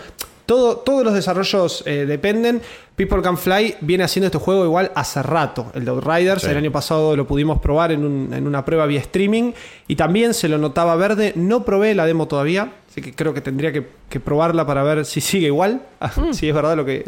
todo, 0.52 0.76
todos 0.76 1.06
los 1.06 1.14
desarrollos 1.14 1.82
eh, 1.86 2.06
dependen. 2.06 2.62
People 2.98 3.22
Can 3.22 3.38
Fly 3.38 3.78
viene 3.80 4.04
haciendo 4.04 4.26
este 4.26 4.38
juego 4.38 4.66
igual 4.66 4.92
hace 4.96 5.24
rato. 5.24 5.72
El 5.74 5.86
de 5.86 5.94
Riders, 5.94 6.42
sí. 6.42 6.50
el 6.50 6.58
año 6.58 6.74
pasado 6.74 7.16
lo 7.16 7.26
pudimos 7.26 7.62
probar 7.62 7.94
en, 7.94 8.04
un, 8.04 8.34
en, 8.34 8.46
una 8.46 8.66
prueba 8.66 8.86
vía 8.86 9.00
streaming 9.00 9.54
y 9.88 9.96
también 9.96 10.34
se 10.34 10.50
lo 10.50 10.58
notaba 10.58 10.98
verde. 10.98 11.32
No 11.38 11.64
probé 11.64 11.96
la 11.96 12.06
demo 12.06 12.28
todavía, 12.28 12.74
así 12.90 13.02
que 13.02 13.14
creo 13.14 13.34
que 13.34 13.40
tendría 13.40 13.72
que, 13.72 13.88
que 14.10 14.20
probarla 14.20 14.66
para 14.66 14.84
ver 14.84 15.06
si 15.06 15.22
sigue 15.22 15.48
igual. 15.48 15.84
Mm. 16.18 16.34
si 16.34 16.50
es 16.50 16.54
verdad 16.54 16.76
lo 16.76 16.84
que. 16.84 17.06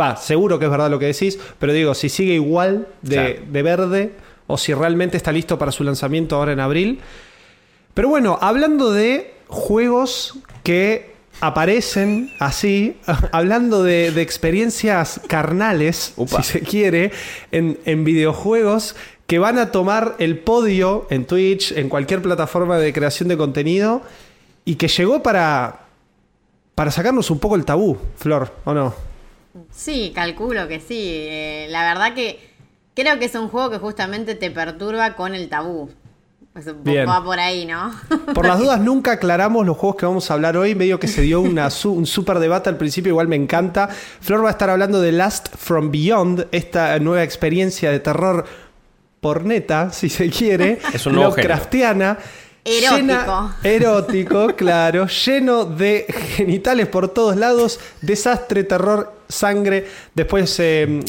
Va, 0.00 0.14
seguro 0.14 0.60
que 0.60 0.66
es 0.66 0.70
verdad 0.70 0.88
lo 0.88 1.00
que 1.00 1.06
decís, 1.06 1.40
pero 1.58 1.72
digo, 1.72 1.92
si 1.92 2.08
sigue 2.08 2.34
igual 2.34 2.86
de, 3.02 3.38
sí. 3.38 3.50
de 3.50 3.62
verde 3.64 4.12
o 4.46 4.56
si 4.56 4.74
realmente 4.74 5.16
está 5.16 5.32
listo 5.32 5.58
para 5.58 5.72
su 5.72 5.82
lanzamiento 5.82 6.36
ahora 6.36 6.52
en 6.52 6.60
abril. 6.60 7.00
Pero 7.94 8.08
bueno, 8.08 8.38
hablando 8.40 8.92
de 8.92 9.34
juegos 9.48 10.34
que 10.62 11.15
aparecen 11.40 12.32
así, 12.38 12.96
hablando 13.32 13.82
de, 13.82 14.10
de 14.10 14.22
experiencias 14.22 15.20
carnales, 15.26 16.12
Upa. 16.16 16.42
si 16.42 16.52
se 16.52 16.60
quiere, 16.60 17.12
en, 17.52 17.78
en, 17.84 18.04
videojuegos 18.04 18.96
que 19.26 19.38
van 19.38 19.58
a 19.58 19.72
tomar 19.72 20.14
el 20.18 20.38
podio 20.38 21.06
en 21.10 21.26
Twitch, 21.26 21.72
en 21.72 21.88
cualquier 21.88 22.22
plataforma 22.22 22.78
de 22.78 22.92
creación 22.92 23.28
de 23.28 23.36
contenido, 23.36 24.02
y 24.64 24.76
que 24.76 24.88
llegó 24.88 25.22
para, 25.22 25.86
para 26.74 26.90
sacarnos 26.90 27.30
un 27.30 27.38
poco 27.38 27.56
el 27.56 27.64
tabú, 27.64 27.98
Flor, 28.16 28.52
¿o 28.64 28.74
no? 28.74 28.94
Sí, 29.70 30.12
calculo 30.14 30.68
que 30.68 30.80
sí. 30.80 31.00
Eh, 31.00 31.66
la 31.70 31.82
verdad 31.82 32.14
que 32.14 32.38
creo 32.94 33.18
que 33.18 33.26
es 33.26 33.34
un 33.34 33.48
juego 33.48 33.70
que 33.70 33.78
justamente 33.78 34.34
te 34.34 34.50
perturba 34.50 35.14
con 35.14 35.34
el 35.34 35.48
tabú. 35.48 35.90
Pues 36.56 36.68
un 36.68 36.82
poco 36.82 37.04
va 37.06 37.22
por 37.22 37.38
ahí, 37.38 37.66
¿no? 37.66 37.94
Por 38.34 38.46
las 38.46 38.58
dudas, 38.58 38.80
nunca 38.80 39.12
aclaramos 39.12 39.66
los 39.66 39.76
juegos 39.76 39.96
que 39.96 40.06
vamos 40.06 40.30
a 40.30 40.34
hablar 40.34 40.56
hoy. 40.56 40.74
Medio 40.74 40.98
que 40.98 41.06
se 41.06 41.20
dio 41.20 41.42
una, 41.42 41.68
un 41.84 42.06
súper 42.06 42.38
debate 42.38 42.70
al 42.70 42.78
principio, 42.78 43.10
igual 43.10 43.28
me 43.28 43.36
encanta. 43.36 43.90
Flor 44.22 44.42
va 44.42 44.48
a 44.48 44.52
estar 44.52 44.70
hablando 44.70 45.02
de 45.02 45.12
Last 45.12 45.54
from 45.54 45.90
Beyond, 45.90 46.46
esta 46.52 46.98
nueva 46.98 47.22
experiencia 47.24 47.90
de 47.90 48.00
terror 48.00 48.46
por 49.20 49.44
neta, 49.44 49.92
si 49.92 50.08
se 50.08 50.30
quiere. 50.30 50.78
Es 50.94 51.04
un 51.04 51.16
nuevo 51.16 51.34
craftiana. 51.34 52.16
Erótico. 52.64 52.96
Llena, 52.96 53.56
erótico, 53.62 54.46
claro. 54.56 55.08
Lleno 55.08 55.66
de 55.66 56.06
genitales 56.36 56.86
por 56.88 57.08
todos 57.08 57.36
lados. 57.36 57.78
Desastre, 58.00 58.64
terror, 58.64 59.12
sangre. 59.28 59.86
Después. 60.14 60.58
Eh, 60.60 61.04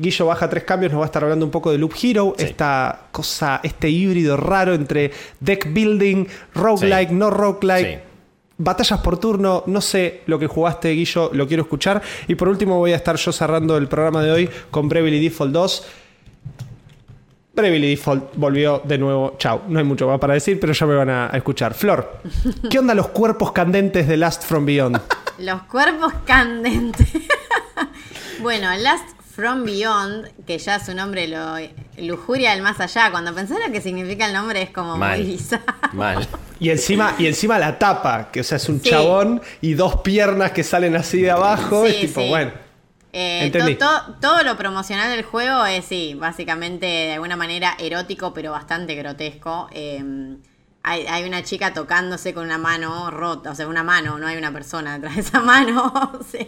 Guillo 0.00 0.24
baja 0.24 0.48
tres 0.48 0.64
cambios, 0.64 0.92
nos 0.92 1.00
va 1.00 1.04
a 1.04 1.06
estar 1.06 1.22
hablando 1.22 1.44
un 1.44 1.50
poco 1.50 1.70
de 1.70 1.76
Loop 1.76 1.92
Hero, 2.02 2.34
sí. 2.38 2.44
esta 2.44 3.08
cosa, 3.12 3.60
este 3.62 3.90
híbrido 3.90 4.34
raro 4.34 4.72
entre 4.72 5.10
deck 5.40 5.70
building, 5.74 6.24
roguelike, 6.54 7.10
sí. 7.10 7.14
no 7.14 7.28
roguelike. 7.28 7.86
Sí. 7.86 8.04
Batallas 8.56 9.00
por 9.00 9.18
turno, 9.18 9.62
no 9.66 9.82
sé 9.82 10.22
lo 10.24 10.38
que 10.38 10.46
jugaste, 10.46 10.90
Guillo, 10.92 11.30
lo 11.34 11.46
quiero 11.46 11.64
escuchar. 11.64 12.00
Y 12.28 12.34
por 12.34 12.48
último, 12.48 12.78
voy 12.78 12.92
a 12.92 12.96
estar 12.96 13.16
yo 13.16 13.30
cerrando 13.30 13.76
el 13.76 13.88
programa 13.88 14.22
de 14.22 14.30
hoy 14.30 14.50
con 14.70 14.88
Bravely 14.88 15.20
Default 15.22 15.52
2. 15.52 15.86
Bravely 17.52 17.90
Default 17.90 18.36
volvió 18.36 18.80
de 18.82 18.96
nuevo. 18.96 19.36
Chau, 19.38 19.62
no 19.68 19.78
hay 19.78 19.84
mucho 19.84 20.06
más 20.06 20.18
para 20.18 20.32
decir, 20.32 20.58
pero 20.58 20.72
ya 20.72 20.86
me 20.86 20.94
van 20.94 21.10
a 21.10 21.30
escuchar. 21.34 21.74
Flor, 21.74 22.20
¿qué 22.70 22.78
onda 22.78 22.94
los 22.94 23.08
cuerpos 23.08 23.52
candentes 23.52 24.08
de 24.08 24.16
Last 24.16 24.44
from 24.44 24.64
Beyond? 24.64 24.98
los 25.38 25.62
cuerpos 25.64 26.14
candentes. 26.24 27.08
bueno, 28.40 28.68
Last 28.78 29.19
From 29.40 29.64
Beyond, 29.64 30.44
que 30.44 30.58
ya 30.58 30.78
su 30.78 30.94
nombre 30.94 31.26
lo 31.26 31.56
lujuria 31.96 32.50
del 32.50 32.62
más 32.62 32.78
allá. 32.78 33.10
Cuando 33.10 33.34
pensás 33.34 33.58
lo 33.64 33.72
que 33.72 33.80
significa 33.80 34.26
el 34.26 34.34
nombre 34.34 34.60
es 34.60 34.70
como 34.70 34.96
Mal. 34.96 35.18
muy 35.18 35.30
bizarro. 35.32 35.64
Mal. 35.92 36.28
Y 36.58 36.68
encima, 36.68 37.14
y 37.18 37.26
encima 37.26 37.58
la 37.58 37.78
tapa, 37.78 38.30
que 38.30 38.40
o 38.40 38.44
sea, 38.44 38.56
es 38.58 38.68
un 38.68 38.82
sí. 38.82 38.90
chabón 38.90 39.40
y 39.62 39.72
dos 39.72 40.02
piernas 40.02 40.52
que 40.52 40.62
salen 40.62 40.94
así 40.94 41.22
de 41.22 41.30
abajo. 41.30 41.86
Sí, 41.86 41.92
es 41.92 42.00
tipo, 42.00 42.20
sí. 42.20 42.28
bueno. 42.28 42.52
Eh, 43.12 43.50
to, 43.50 43.76
to, 43.76 44.14
todo 44.20 44.42
lo 44.44 44.56
promocional 44.56 45.10
del 45.10 45.24
juego 45.24 45.64
es, 45.64 45.84
sí, 45.86 46.14
básicamente 46.14 46.86
de 46.86 47.12
alguna 47.14 47.36
manera 47.36 47.74
erótico, 47.78 48.34
pero 48.34 48.52
bastante 48.52 48.94
grotesco. 48.94 49.68
Eh, 49.72 50.36
hay, 50.82 51.24
una 51.24 51.42
chica 51.42 51.74
tocándose 51.74 52.32
con 52.32 52.44
una 52.44 52.58
mano 52.58 53.10
rota, 53.10 53.50
o 53.50 53.54
sea, 53.54 53.68
una 53.68 53.82
mano, 53.82 54.18
no 54.18 54.26
hay 54.26 54.36
una 54.36 54.52
persona 54.52 54.94
detrás 54.94 55.16
de 55.16 55.20
esa 55.20 55.40
mano, 55.40 55.92
o 56.18 56.24
sea, 56.24 56.46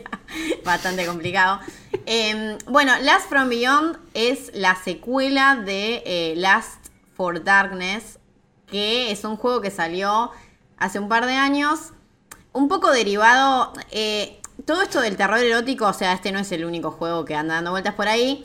bastante 0.64 1.06
complicado. 1.06 1.60
Eh, 2.06 2.56
bueno, 2.66 2.92
Last 3.02 3.28
from 3.28 3.48
Beyond 3.48 3.98
es 4.14 4.50
la 4.54 4.74
secuela 4.74 5.56
de 5.56 6.02
eh, 6.06 6.34
Last 6.36 6.86
for 7.14 7.44
Darkness, 7.44 8.18
que 8.66 9.12
es 9.12 9.24
un 9.24 9.36
juego 9.36 9.60
que 9.60 9.70
salió 9.70 10.30
hace 10.78 10.98
un 10.98 11.08
par 11.08 11.26
de 11.26 11.34
años, 11.34 11.92
un 12.52 12.68
poco 12.68 12.90
derivado, 12.90 13.72
eh, 13.90 14.40
todo 14.66 14.82
esto 14.82 15.00
del 15.00 15.16
terror 15.16 15.38
erótico, 15.38 15.86
o 15.86 15.92
sea, 15.92 16.12
este 16.12 16.32
no 16.32 16.38
es 16.38 16.50
el 16.52 16.64
único 16.64 16.90
juego 16.90 17.24
que 17.24 17.34
anda 17.34 17.54
dando 17.54 17.70
vueltas 17.70 17.94
por 17.94 18.08
ahí, 18.08 18.42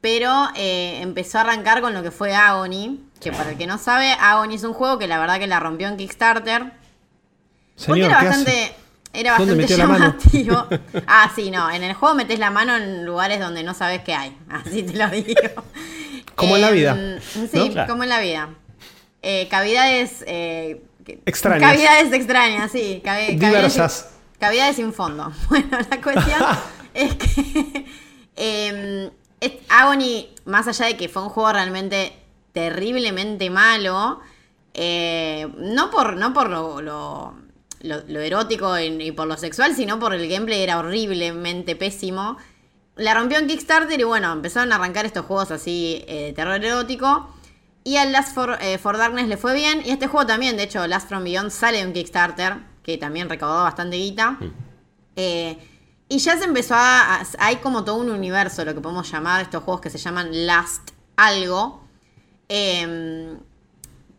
pero 0.00 0.48
eh, 0.54 1.00
empezó 1.00 1.38
a 1.38 1.42
arrancar 1.42 1.80
con 1.80 1.94
lo 1.94 2.02
que 2.02 2.10
fue 2.10 2.34
Agony, 2.34 3.00
que 3.20 3.32
para 3.32 3.50
el 3.50 3.58
que 3.58 3.66
no 3.66 3.78
sabe, 3.78 4.12
Agony 4.12 4.54
es 4.54 4.64
un 4.64 4.72
juego 4.72 4.98
que 4.98 5.06
la 5.06 5.18
verdad 5.18 5.38
que 5.38 5.46
la 5.46 5.60
rompió 5.60 5.88
en 5.88 5.96
Kickstarter. 5.96 6.72
Señor, 7.76 7.86
porque 7.86 8.04
era 8.04 8.14
bastante, 8.14 8.74
era 9.12 9.38
bastante 9.38 9.66
llamativo. 9.66 10.66
ah, 11.06 11.30
sí, 11.34 11.50
no. 11.50 11.70
En 11.70 11.82
el 11.82 11.94
juego 11.94 12.14
metes 12.14 12.38
la 12.38 12.50
mano 12.50 12.76
en 12.76 13.04
lugares 13.04 13.38
donde 13.38 13.62
no 13.62 13.74
sabes 13.74 14.02
qué 14.02 14.14
hay. 14.14 14.36
Así 14.48 14.82
te 14.82 14.94
lo 14.94 15.08
digo. 15.08 15.64
Como 16.34 16.56
eh, 16.56 16.56
en 16.56 16.62
la 16.62 16.70
vida. 16.70 17.20
Sí, 17.30 17.48
¿no? 17.52 17.70
claro. 17.70 17.90
como 17.90 18.02
en 18.02 18.08
la 18.08 18.20
vida. 18.20 18.48
Eh, 19.20 19.46
cavidades. 19.50 20.24
Eh, 20.26 20.82
extrañas. 21.26 21.70
Cavidades 21.70 22.12
extrañas, 22.12 22.72
sí. 22.72 23.02
Cavi 23.04 23.34
Diversas. 23.34 23.74
Cavidades, 23.74 24.06
cavidades, 24.38 24.76
sin 24.76 24.92
fondo. 24.94 25.30
Bueno, 25.50 25.78
la 25.90 26.00
cuestión 26.00 26.40
es 26.94 27.14
que. 27.16 27.86
Em, 28.36 29.10
Agony, 29.68 30.28
más 30.46 30.66
allá 30.68 30.86
de 30.86 30.96
que 30.96 31.10
fue 31.10 31.22
un 31.22 31.28
juego 31.28 31.52
realmente 31.52 32.14
terriblemente 32.52 33.50
malo, 33.50 34.20
eh, 34.74 35.48
no 35.56 35.90
por, 35.90 36.16
no 36.16 36.32
por 36.32 36.48
lo, 36.50 36.80
lo, 36.80 37.34
lo, 37.80 38.02
lo 38.06 38.20
erótico 38.20 38.78
y, 38.78 38.86
y, 39.02 39.12
por 39.12 39.26
lo 39.26 39.36
sexual, 39.36 39.74
sino 39.74 39.98
por 39.98 40.14
el 40.14 40.28
gameplay 40.28 40.62
era 40.62 40.78
horriblemente 40.78 41.76
pésimo. 41.76 42.36
La 42.96 43.14
rompió 43.14 43.38
en 43.38 43.46
Kickstarter 43.46 43.98
y 43.98 44.04
bueno, 44.04 44.32
empezaron 44.32 44.72
a 44.72 44.76
arrancar 44.76 45.06
estos 45.06 45.26
juegos 45.26 45.50
así 45.50 46.04
eh, 46.06 46.26
de 46.26 46.32
terror 46.32 46.62
erótico. 46.64 47.34
Y 47.82 47.96
al 47.96 48.12
Last 48.12 48.34
for, 48.34 48.58
eh, 48.60 48.76
for, 48.76 48.98
Darkness 48.98 49.26
le 49.26 49.36
fue 49.38 49.54
bien. 49.54 49.82
Y 49.84 49.90
este 49.90 50.06
juego 50.06 50.26
también, 50.26 50.56
de 50.56 50.64
hecho, 50.64 50.86
Last 50.86 51.08
from 51.08 51.24
Beyond 51.24 51.50
sale 51.50 51.78
de 51.78 51.86
un 51.86 51.92
Kickstarter, 51.92 52.58
que 52.82 52.98
también 52.98 53.28
recaudó 53.28 53.62
bastante 53.62 53.96
guita. 53.96 54.32
Mm. 54.32 54.50
Y 56.12 56.18
ya 56.18 56.36
se 56.36 56.44
empezó 56.44 56.74
a, 56.74 57.20
a, 57.20 57.26
Hay 57.38 57.56
como 57.56 57.84
todo 57.84 57.96
un 57.96 58.10
universo, 58.10 58.64
lo 58.64 58.74
que 58.74 58.80
podemos 58.80 59.10
llamar 59.10 59.42
estos 59.42 59.62
juegos 59.62 59.80
que 59.80 59.90
se 59.90 59.98
llaman 59.98 60.28
Last 60.46 60.90
algo. 61.16 61.84
Eh, 62.50 63.38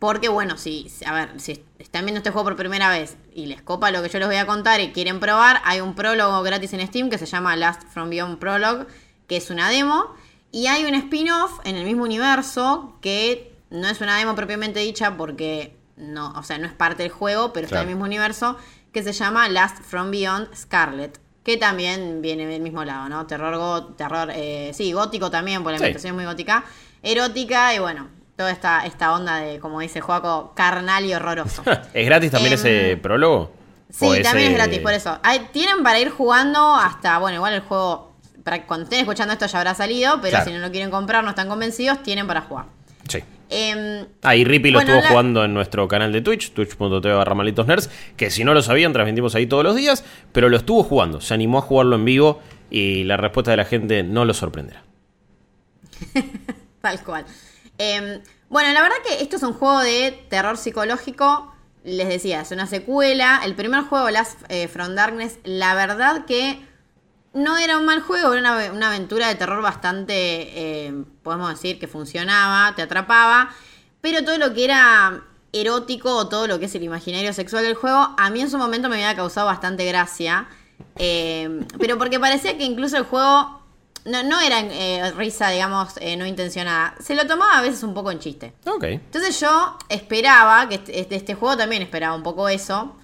porque, 0.02 0.28
bueno, 0.28 0.56
si, 0.56 0.90
a 1.06 1.14
ver, 1.14 1.38
si 1.38 1.64
están 1.78 2.04
viendo 2.04 2.18
este 2.18 2.32
juego 2.32 2.48
por 2.48 2.56
primera 2.56 2.90
vez 2.90 3.16
y 3.32 3.46
les 3.46 3.62
copa 3.62 3.92
lo 3.92 4.02
que 4.02 4.08
yo 4.08 4.18
les 4.18 4.26
voy 4.26 4.36
a 4.36 4.46
contar 4.46 4.80
y 4.80 4.90
quieren 4.90 5.20
probar, 5.20 5.60
hay 5.64 5.80
un 5.80 5.94
prólogo 5.94 6.42
gratis 6.42 6.72
en 6.72 6.84
Steam 6.84 7.08
que 7.08 7.18
se 7.18 7.26
llama 7.26 7.54
Last 7.54 7.84
from 7.84 8.10
Beyond 8.10 8.40
Prologue, 8.40 8.88
que 9.28 9.36
es 9.36 9.48
una 9.48 9.70
demo. 9.70 10.12
Y 10.50 10.66
hay 10.66 10.86
un 10.86 10.94
spin-off 10.94 11.60
en 11.62 11.76
el 11.76 11.84
mismo 11.84 12.02
universo 12.02 12.98
que 13.00 13.54
no 13.70 13.86
es 13.86 14.00
una 14.00 14.18
demo 14.18 14.34
propiamente 14.34 14.80
dicha 14.80 15.16
porque 15.16 15.76
no, 15.96 16.32
o 16.32 16.42
sea, 16.42 16.58
no 16.58 16.66
es 16.66 16.72
parte 16.72 17.04
del 17.04 17.12
juego, 17.12 17.52
pero 17.52 17.68
claro. 17.68 17.82
está 17.82 17.82
en 17.82 17.88
el 17.90 17.94
mismo 17.94 18.04
universo, 18.04 18.56
que 18.92 19.04
se 19.04 19.12
llama 19.12 19.48
Last 19.50 19.84
from 19.84 20.10
Beyond 20.10 20.52
Scarlet. 20.52 21.20
Que 21.44 21.58
también 21.58 22.22
viene 22.22 22.46
del 22.46 22.60
mismo 22.60 22.84
lado, 22.84 23.08
¿no? 23.08 23.24
Terror, 23.28 23.56
go, 23.56 23.84
terror 23.94 24.32
eh, 24.34 24.72
sí, 24.74 24.90
gótico 24.90 25.30
también, 25.30 25.62
porque 25.62 25.74
la 25.74 25.76
ambientación 25.76 26.08
sí. 26.08 26.08
es 26.08 26.14
muy 26.14 26.24
gótica. 26.24 26.64
Erótica 27.04 27.72
y 27.72 27.78
bueno, 27.78 28.08
toda 28.36 28.50
esta, 28.50 28.86
esta 28.86 29.12
onda 29.14 29.36
de, 29.38 29.58
como 29.58 29.80
dice 29.80 30.00
Joaco, 30.00 30.52
carnal 30.54 31.04
y 31.04 31.14
horroroso. 31.14 31.62
¿Es 31.94 32.06
gratis 32.06 32.30
también 32.30 32.52
eh, 32.52 32.56
ese 32.56 32.96
prólogo? 32.96 33.52
Sí, 33.90 34.08
también 34.22 34.52
es 34.52 34.54
gratis, 34.56 34.78
por 34.78 34.92
eso. 34.94 35.18
Hay, 35.22 35.48
tienen 35.52 35.82
para 35.82 35.98
ir 36.00 36.08
jugando 36.10 36.74
hasta, 36.74 37.18
bueno, 37.18 37.36
igual 37.36 37.52
el 37.54 37.60
juego, 37.60 38.12
para 38.42 38.64
cuando 38.66 38.84
estén 38.84 39.00
escuchando 39.00 39.34
esto 39.34 39.46
ya 39.46 39.58
habrá 39.58 39.74
salido, 39.74 40.14
pero 40.22 40.30
claro. 40.30 40.44
si 40.46 40.52
no 40.52 40.60
lo 40.60 40.70
quieren 40.70 40.90
comprar, 40.90 41.22
no 41.22 41.30
están 41.30 41.48
convencidos, 41.48 42.02
tienen 42.02 42.26
para 42.26 42.40
jugar. 42.40 42.64
Sí. 43.08 43.18
Em, 43.50 44.06
Ah, 44.22 44.34
y 44.34 44.44
Rippy 44.44 44.70
lo 44.70 44.78
Bueno, 44.78 44.92
estuvo 44.92 45.02
la- 45.02 45.08
jugando 45.10 45.44
en 45.44 45.52
nuestro 45.52 45.86
canal 45.86 46.10
de 46.10 46.22
Twitch, 46.22 46.52
twitch.tv 46.54 47.12
barra 47.12 47.34
malitos 47.34 47.66
nerds, 47.66 47.90
que 48.16 48.30
si 48.30 48.44
no 48.44 48.54
lo 48.54 48.62
sabían, 48.62 48.94
transmitimos 48.94 49.34
ahí 49.34 49.44
todos 49.46 49.62
los 49.62 49.76
días, 49.76 50.04
pero 50.32 50.48
lo 50.48 50.56
estuvo 50.56 50.82
jugando, 50.84 51.20
se 51.20 51.34
animó 51.34 51.58
a 51.58 51.60
jugarlo 51.60 51.96
en 51.96 52.06
vivo 52.06 52.40
y 52.70 53.04
la 53.04 53.18
respuesta 53.18 53.50
de 53.50 53.58
la 53.58 53.66
gente 53.66 54.02
no 54.02 54.24
lo 54.24 54.32
sorprenderá. 54.32 54.82
Tal 56.80 57.02
cual. 57.04 57.26
Em, 57.84 58.22
bueno, 58.48 58.72
la 58.72 58.80
verdad 58.80 58.96
que 59.04 59.24
esto 59.24 59.34
es 59.34 59.42
un 59.42 59.54
juego 59.54 59.80
de 59.80 60.24
terror 60.30 60.56
psicológico. 60.56 61.52
Les 61.82 62.08
decía, 62.08 62.42
es 62.42 62.52
una 62.52 62.68
secuela. 62.68 63.40
El 63.44 63.56
primer 63.56 63.82
juego, 63.82 64.08
Last 64.08 64.38
eh, 64.48 64.68
From 64.68 64.94
Darkness, 64.94 65.40
la 65.42 65.74
verdad 65.74 66.24
que 66.24 66.64
no 67.32 67.58
era 67.58 67.76
un 67.78 67.84
mal 67.84 68.00
juego, 68.00 68.34
era 68.34 68.70
una, 68.72 68.88
aventura 68.88 69.26
de 69.26 69.34
terror 69.34 69.62
bastante, 69.62 70.14
eh, 70.14 71.04
podemos 71.24 71.48
decir, 71.48 71.80
que 71.80 71.88
funcionaba, 71.88 72.72
te 72.76 72.82
atrapaba. 72.82 73.50
Pero 74.00 74.22
todo 74.22 74.38
lo 74.38 74.54
que 74.54 74.64
era 74.64 75.24
erótico 75.52 76.14
o 76.14 76.28
todo 76.28 76.46
lo 76.46 76.60
que 76.60 76.66
es 76.66 76.74
el 76.76 76.84
imaginario 76.84 77.32
sexual 77.32 77.64
del 77.64 77.74
juego, 77.74 78.14
a 78.16 78.30
mí 78.30 78.40
en 78.42 78.50
su 78.50 78.58
momento 78.58 78.88
me 78.90 78.94
había 78.94 79.16
causado 79.16 79.48
bastante 79.48 79.84
gracia. 79.86 80.46
Eh, 80.96 81.66
pero 81.80 81.98
porque 81.98 82.20
parecía 82.20 82.56
que 82.56 82.64
incluso 82.64 82.96
el 82.96 83.04
juego 83.04 83.61
no, 84.04 84.22
no 84.22 84.40
era 84.40 84.60
eh, 84.60 85.12
risa, 85.16 85.50
digamos, 85.50 85.94
eh, 86.00 86.16
no 86.16 86.26
intencionada. 86.26 86.94
Se 87.00 87.14
lo 87.14 87.26
tomaba 87.26 87.58
a 87.58 87.62
veces 87.62 87.82
un 87.82 87.94
poco 87.94 88.10
en 88.10 88.18
chiste. 88.18 88.52
Ok. 88.66 88.84
Entonces 88.84 89.38
yo 89.40 89.78
esperaba, 89.88 90.68
que 90.68 90.76
este, 90.76 91.00
este- 91.00 91.16
este 91.16 91.34
juego 91.34 91.56
también 91.56 91.82
esperaba 91.82 92.14
un 92.14 92.22
poco 92.22 92.48
eso, 92.48 92.96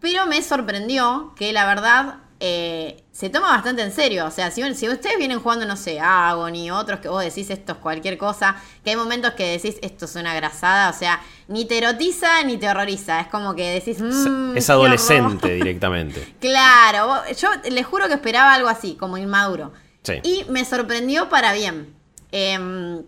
pero 0.00 0.26
me 0.26 0.42
sorprendió 0.42 1.32
que 1.36 1.52
la 1.52 1.66
verdad 1.66 2.16
eh, 2.40 3.02
se 3.10 3.30
toma 3.30 3.48
bastante 3.48 3.82
en 3.82 3.90
serio. 3.90 4.24
O 4.26 4.30
sea, 4.30 4.52
si, 4.52 4.62
si 4.76 4.88
ustedes 4.88 5.18
vienen 5.18 5.40
jugando, 5.40 5.66
no 5.66 5.74
sé, 5.76 5.98
Agony, 5.98 6.70
otros 6.70 7.00
que 7.00 7.08
vos 7.08 7.20
decís 7.24 7.50
esto 7.50 7.72
es 7.72 7.78
cualquier 7.78 8.16
cosa, 8.16 8.54
que 8.84 8.90
hay 8.90 8.96
momentos 8.96 9.32
que 9.32 9.58
decís 9.58 9.76
esto 9.82 10.04
es 10.04 10.14
una 10.14 10.34
grasada, 10.34 10.90
o 10.90 10.92
sea, 10.92 11.20
ni 11.48 11.64
te 11.64 11.78
erotiza 11.78 12.44
ni 12.44 12.56
te 12.58 12.68
horroriza. 12.68 13.18
Es 13.20 13.26
como 13.26 13.56
que 13.56 13.70
decís... 13.80 14.00
"Mm, 14.00 14.56
es 14.56 14.66
qué 14.66 14.72
adolescente 14.72 15.46
horror". 15.46 15.56
directamente. 15.64 16.34
Claro, 16.40 17.22
yo 17.36 17.48
les 17.70 17.84
juro 17.84 18.06
que 18.06 18.14
esperaba 18.14 18.54
algo 18.54 18.68
así, 18.68 18.94
como 18.94 19.18
inmaduro. 19.18 19.72
Sí. 20.08 20.20
Y 20.22 20.44
me 20.50 20.64
sorprendió 20.64 21.28
para 21.28 21.52
bien. 21.52 21.94
Em, 22.32 23.02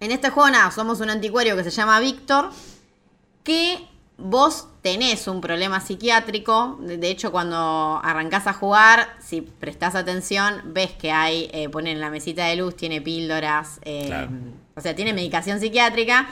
en 0.00 0.10
este 0.10 0.30
juego, 0.30 0.50
nada, 0.50 0.70
somos 0.70 1.00
un 1.00 1.10
anticuario 1.10 1.56
que 1.56 1.64
se 1.64 1.70
llama 1.70 2.00
Víctor, 2.00 2.50
que 3.42 3.86
vos 4.16 4.66
tenés 4.82 5.26
un 5.28 5.40
problema 5.40 5.80
psiquiátrico. 5.80 6.78
De 6.80 7.08
hecho, 7.10 7.32
cuando 7.32 8.00
arrancás 8.02 8.46
a 8.46 8.52
jugar, 8.52 9.08
si 9.20 9.40
prestás 9.40 9.94
atención, 9.94 10.60
ves 10.66 10.92
que 10.92 11.10
hay, 11.10 11.48
eh, 11.52 11.68
ponen 11.68 11.94
en 11.94 12.00
la 12.00 12.10
mesita 12.10 12.46
de 12.46 12.56
luz, 12.56 12.76
tiene 12.76 13.00
píldoras, 13.00 13.80
eh, 13.82 14.04
Claro. 14.06 14.30
o 14.76 14.80
sea, 14.80 14.94
tiene 14.94 15.12
medicación 15.12 15.60
psiquiátrica. 15.60 16.28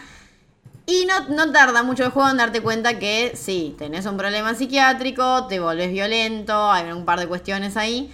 Y 0.86 1.04
no, 1.04 1.28
no 1.28 1.52
tarda 1.52 1.82
mucho 1.82 2.04
el 2.04 2.10
juego 2.10 2.30
en 2.30 2.38
darte 2.38 2.62
cuenta 2.62 2.98
que 2.98 3.32
sí, 3.36 3.74
tenés 3.78 4.06
un 4.06 4.16
problema 4.16 4.54
psiquiátrico, 4.54 5.46
te 5.46 5.60
volvés 5.60 5.90
violento, 5.92 6.70
hay 6.70 6.90
un 6.92 7.04
par 7.04 7.20
de 7.20 7.26
cuestiones 7.26 7.76
ahí. 7.76 8.10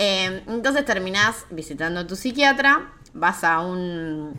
Eh, 0.00 0.44
entonces 0.46 0.84
terminás 0.84 1.44
visitando 1.50 1.98
a 1.98 2.06
tu 2.06 2.14
psiquiatra, 2.14 2.92
vas 3.14 3.42
a 3.42 3.58
un 3.60 4.32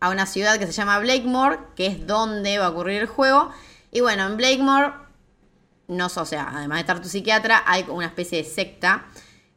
a 0.00 0.10
una 0.10 0.26
ciudad 0.26 0.58
que 0.58 0.66
se 0.66 0.72
llama 0.72 0.98
Blakemore, 0.98 1.58
que 1.76 1.86
es 1.86 2.06
donde 2.06 2.58
va 2.58 2.66
a 2.66 2.70
ocurrir 2.70 3.00
el 3.00 3.06
juego. 3.06 3.50
Y 3.90 4.00
bueno, 4.00 4.26
en 4.26 4.36
Blakemore, 4.36 4.92
no, 5.88 6.06
o 6.06 6.24
sea, 6.26 6.50
además 6.52 6.76
de 6.76 6.80
estar 6.80 7.00
tu 7.00 7.08
psiquiatra, 7.08 7.62
hay 7.64 7.86
una 7.88 8.06
especie 8.06 8.42
de 8.42 8.44
secta 8.44 9.06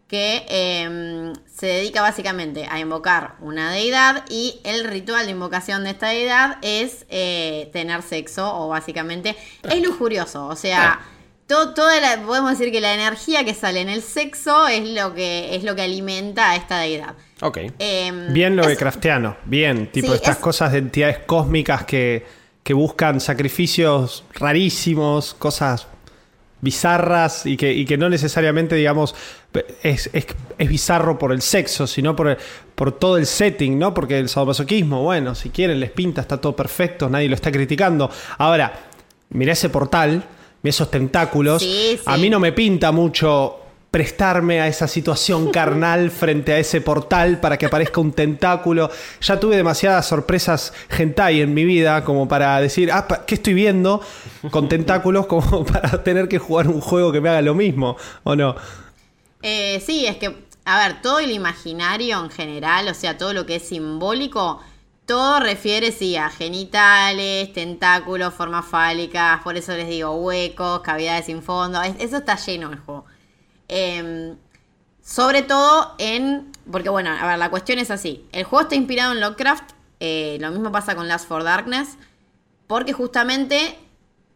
que 0.07 0.45
eh, 0.47 1.33
se 1.51 1.65
dedica 1.65 2.01
básicamente 2.01 2.67
a 2.69 2.79
invocar 2.79 3.35
una 3.41 3.71
deidad 3.71 4.23
y 4.29 4.61
el 4.63 4.85
ritual 4.85 5.25
de 5.25 5.31
invocación 5.31 5.83
de 5.83 5.89
esta 5.89 6.09
deidad 6.09 6.59
es 6.61 7.05
eh, 7.09 7.69
tener 7.73 8.03
sexo 8.03 8.55
o 8.55 8.69
básicamente 8.69 9.35
es 9.63 9.81
lujurioso, 9.81 10.45
o 10.45 10.55
sea, 10.55 11.01
to- 11.47 11.73
toda 11.73 11.99
la, 12.01 12.21
podemos 12.25 12.57
decir 12.57 12.71
que 12.71 12.81
la 12.81 12.93
energía 12.93 13.43
que 13.43 13.53
sale 13.53 13.81
en 13.81 13.89
el 13.89 14.01
sexo 14.01 14.67
es 14.67 14.87
lo 14.89 15.13
que 15.13 15.55
es 15.55 15.63
lo 15.63 15.75
que 15.75 15.81
alimenta 15.83 16.51
a 16.51 16.55
esta 16.55 16.79
deidad. 16.79 17.13
Ok. 17.41 17.57
Em, 17.79 18.33
Bien 18.33 18.55
lo 18.55 18.63
es- 18.63 18.69
de 18.69 18.77
craftiano, 18.77 19.37
bien, 19.45 19.91
tipo 19.91 20.07
Sí, 20.07 20.13
estas 20.13 20.37
es- 20.37 20.41
cosas 20.41 20.71
de 20.71 20.79
entidades 20.79 21.19
cósmicas 21.19 21.83
que, 21.85 22.25
que 22.63 22.73
buscan 22.73 23.19
sacrificios 23.19 24.23
rarísimos, 24.33 25.33
cosas 25.35 25.87
bizarras 26.61 27.45
y 27.45 27.57
que, 27.57 27.71
y 27.73 27.85
que 27.85 27.97
no 27.97 28.09
necesariamente, 28.09 28.75
digamos, 28.75 29.13
es, 29.83 30.09
es- 30.13 30.27
es 30.57 30.69
bizarro 30.69 31.19
por 31.19 31.31
el 31.31 31.41
sexo, 31.41 31.85
sino 31.85 32.15
por, 32.15 32.29
el- 32.29 32.37
por 32.73 32.91
todo 32.97 33.17
el 33.17 33.25
setting, 33.27 33.77
¿no? 33.77 33.93
Porque 33.93 34.17
el 34.17 34.29
sadomasoquismo, 34.29 35.03
bueno, 35.03 35.35
si 35.35 35.49
quieren 35.49 35.79
les 35.79 35.91
pinta, 35.91 36.21
está 36.21 36.37
todo 36.41 36.55
perfecto, 36.55 37.09
nadie 37.09 37.29
lo 37.29 37.35
está 37.35 37.51
criticando. 37.51 38.09
Ahora, 38.39 38.73
mirá 39.29 39.53
ese 39.53 39.69
portal, 39.69 40.23
esos 40.69 40.89
tentáculos, 40.91 41.61
Sí, 41.61 41.97
sí. 41.97 42.03
a 42.05 42.17
mí 42.17 42.29
no 42.29 42.39
me 42.39 42.51
pinta 42.51 42.91
mucho 42.91 43.59
prestarme 43.91 44.59
a 44.59 44.67
esa 44.67 44.89
situación 44.89 45.51
carnal 45.53 46.11
frente 46.11 46.51
a 46.51 46.59
ese 46.59 46.81
portal 46.81 47.39
para 47.39 47.57
que 47.57 47.65
aparezca 47.67 48.01
un 48.01 48.11
tentáculo. 48.11 48.89
Ya 49.21 49.39
tuve 49.39 49.55
demasiadas 49.55 50.05
sorpresas 50.05 50.73
hentai 50.89 51.39
en 51.39 51.53
mi 51.53 51.63
vida 51.63 52.03
como 52.03 52.27
para 52.27 52.59
decir, 52.59 52.91
ah, 52.91 53.07
¿qué 53.25 53.35
estoy 53.35 53.53
viendo 53.53 54.01
con 54.51 54.67
tentáculos 54.75 55.27
como 55.27 55.63
para 55.65 56.03
tener 56.03 56.27
que 56.27 56.39
jugar 56.39 56.67
un 56.67 56.81
juego 56.81 57.13
que 57.13 57.21
me 57.21 57.29
haga 57.29 57.41
lo 57.41 57.55
mismo? 57.55 57.95
¿O 58.23 58.35
no? 58.35 58.55
Eh, 59.41 59.81
sí, 59.85 60.05
es 60.07 60.17
que, 60.17 60.35
a 60.65 60.79
ver, 60.79 61.01
todo 61.01 61.19
el 61.19 61.31
imaginario 61.31 62.19
en 62.21 62.29
general, 62.31 62.89
o 62.89 62.93
sea, 62.93 63.17
todo 63.17 63.31
lo 63.31 63.45
que 63.45 63.55
es 63.57 63.67
simbólico, 63.67 64.59
todo 65.05 65.39
refiere, 65.39 65.91
sí, 65.91 66.15
a 66.17 66.29
genitales, 66.29 67.53
tentáculos, 67.53 68.33
formas 68.33 68.65
fálicas, 68.65 69.41
por 69.43 69.57
eso 69.57 69.73
les 69.73 69.87
digo 69.87 70.11
huecos, 70.15 70.81
cavidades 70.81 71.25
sin 71.27 71.41
fondo, 71.43 71.81
es- 71.83 71.95
eso 71.99 72.17
está 72.17 72.35
lleno 72.37 72.71
el 72.71 72.79
juego. 72.79 73.05
Em, 73.67 74.37
sobre 75.03 75.43
todo 75.43 75.95
en, 75.99 76.51
porque 76.71 76.89
bueno, 76.89 77.11
a 77.11 77.27
ver, 77.27 77.37
la 77.39 77.49
cuestión 77.51 77.79
es 77.79 77.91
así, 77.91 78.25
el 78.31 78.43
juego 78.45 78.63
está 78.63 78.75
inspirado 78.75 79.13
en 79.13 79.21
Lovecraft, 79.21 79.71
eh, 79.99 80.37
lo 80.41 80.51
mismo 80.51 80.71
pasa 80.71 80.95
con 80.95 81.07
Last 81.07 81.27
for 81.27 81.43
Darkness, 81.43 81.97
porque 82.67 82.93
justamente, 82.93 83.77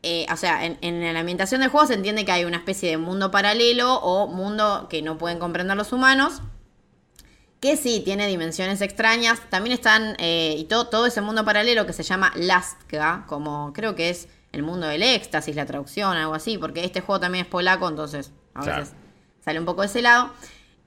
eh, 0.03 0.25
o 0.31 0.37
sea, 0.37 0.63
en 0.65 1.13
la 1.13 1.19
ambientación 1.19 1.61
del 1.61 1.69
juego 1.71 1.87
se 1.87 1.95
entiende 1.95 2.25
que 2.25 2.31
hay 2.31 2.45
una 2.45 2.57
especie 2.57 2.89
de 2.91 2.97
mundo 2.97 3.31
paralelo 3.31 3.95
o 3.95 4.27
mundo 4.27 4.87
que 4.89 5.01
no 5.01 5.17
pueden 5.17 5.39
comprender 5.39 5.75
los 5.77 5.91
humanos. 5.93 6.41
Que 7.59 7.75
sí, 7.75 8.01
tiene 8.05 8.27
dimensiones 8.27 8.81
extrañas. 8.81 9.41
También 9.49 9.73
están, 9.73 10.15
eh, 10.19 10.55
y 10.57 10.63
todo, 10.65 10.87
todo 10.87 11.05
ese 11.05 11.21
mundo 11.21 11.43
paralelo 11.43 11.85
que 11.85 11.93
se 11.93 12.03
llama 12.03 12.31
Lastka, 12.35 13.25
como 13.27 13.73
creo 13.73 13.95
que 13.95 14.09
es 14.09 14.27
el 14.53 14.63
mundo 14.63 14.87
del 14.87 15.03
éxtasis, 15.03 15.55
la 15.55 15.65
traducción, 15.65 16.15
algo 16.17 16.33
así, 16.33 16.57
porque 16.57 16.83
este 16.85 17.01
juego 17.01 17.19
también 17.19 17.45
es 17.45 17.51
polaco, 17.51 17.87
entonces 17.89 18.31
a 18.53 18.61
Claro. 18.61 18.79
veces 18.81 18.95
sale 19.43 19.59
un 19.59 19.65
poco 19.65 19.81
de 19.81 19.87
ese 19.87 20.01
lado. 20.01 20.31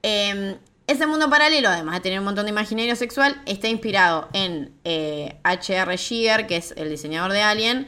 Eh, 0.03 0.57
ese 0.87 1.07
mundo 1.07 1.31
paralelo, 1.31 1.69
además 1.69 1.95
de 1.97 2.01
tener 2.01 2.19
un 2.19 2.25
montón 2.25 2.47
de 2.47 2.51
imaginario 2.51 2.97
sexual, 2.97 3.41
está 3.47 3.69
inspirado 3.69 4.29
en 4.33 4.73
eh, 4.85 5.37
H.R. 5.45 5.97
Giger, 5.97 6.47
que 6.47 6.57
es 6.57 6.75
el 6.77 6.91
diseñador 6.91 7.33
de 7.33 7.43
Alien, 7.43 7.87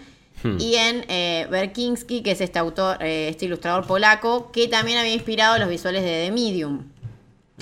y 0.59 0.75
en 0.75 1.07
eh, 1.09 1.47
Berkinski, 1.51 2.23
que 2.23 2.33
es 2.33 2.40
este 2.42 2.59
autor, 2.59 2.99
eh, 3.03 3.29
este 3.31 3.47
ilustrador 3.47 3.87
polaco, 3.87 4.53
que 4.53 4.68
también 4.68 4.99
había 4.99 5.14
inspirado 5.14 5.59
los 5.59 5.68
visuales 5.70 6.03
de 6.03 6.27
The 6.27 6.33
Medium. 6.33 6.85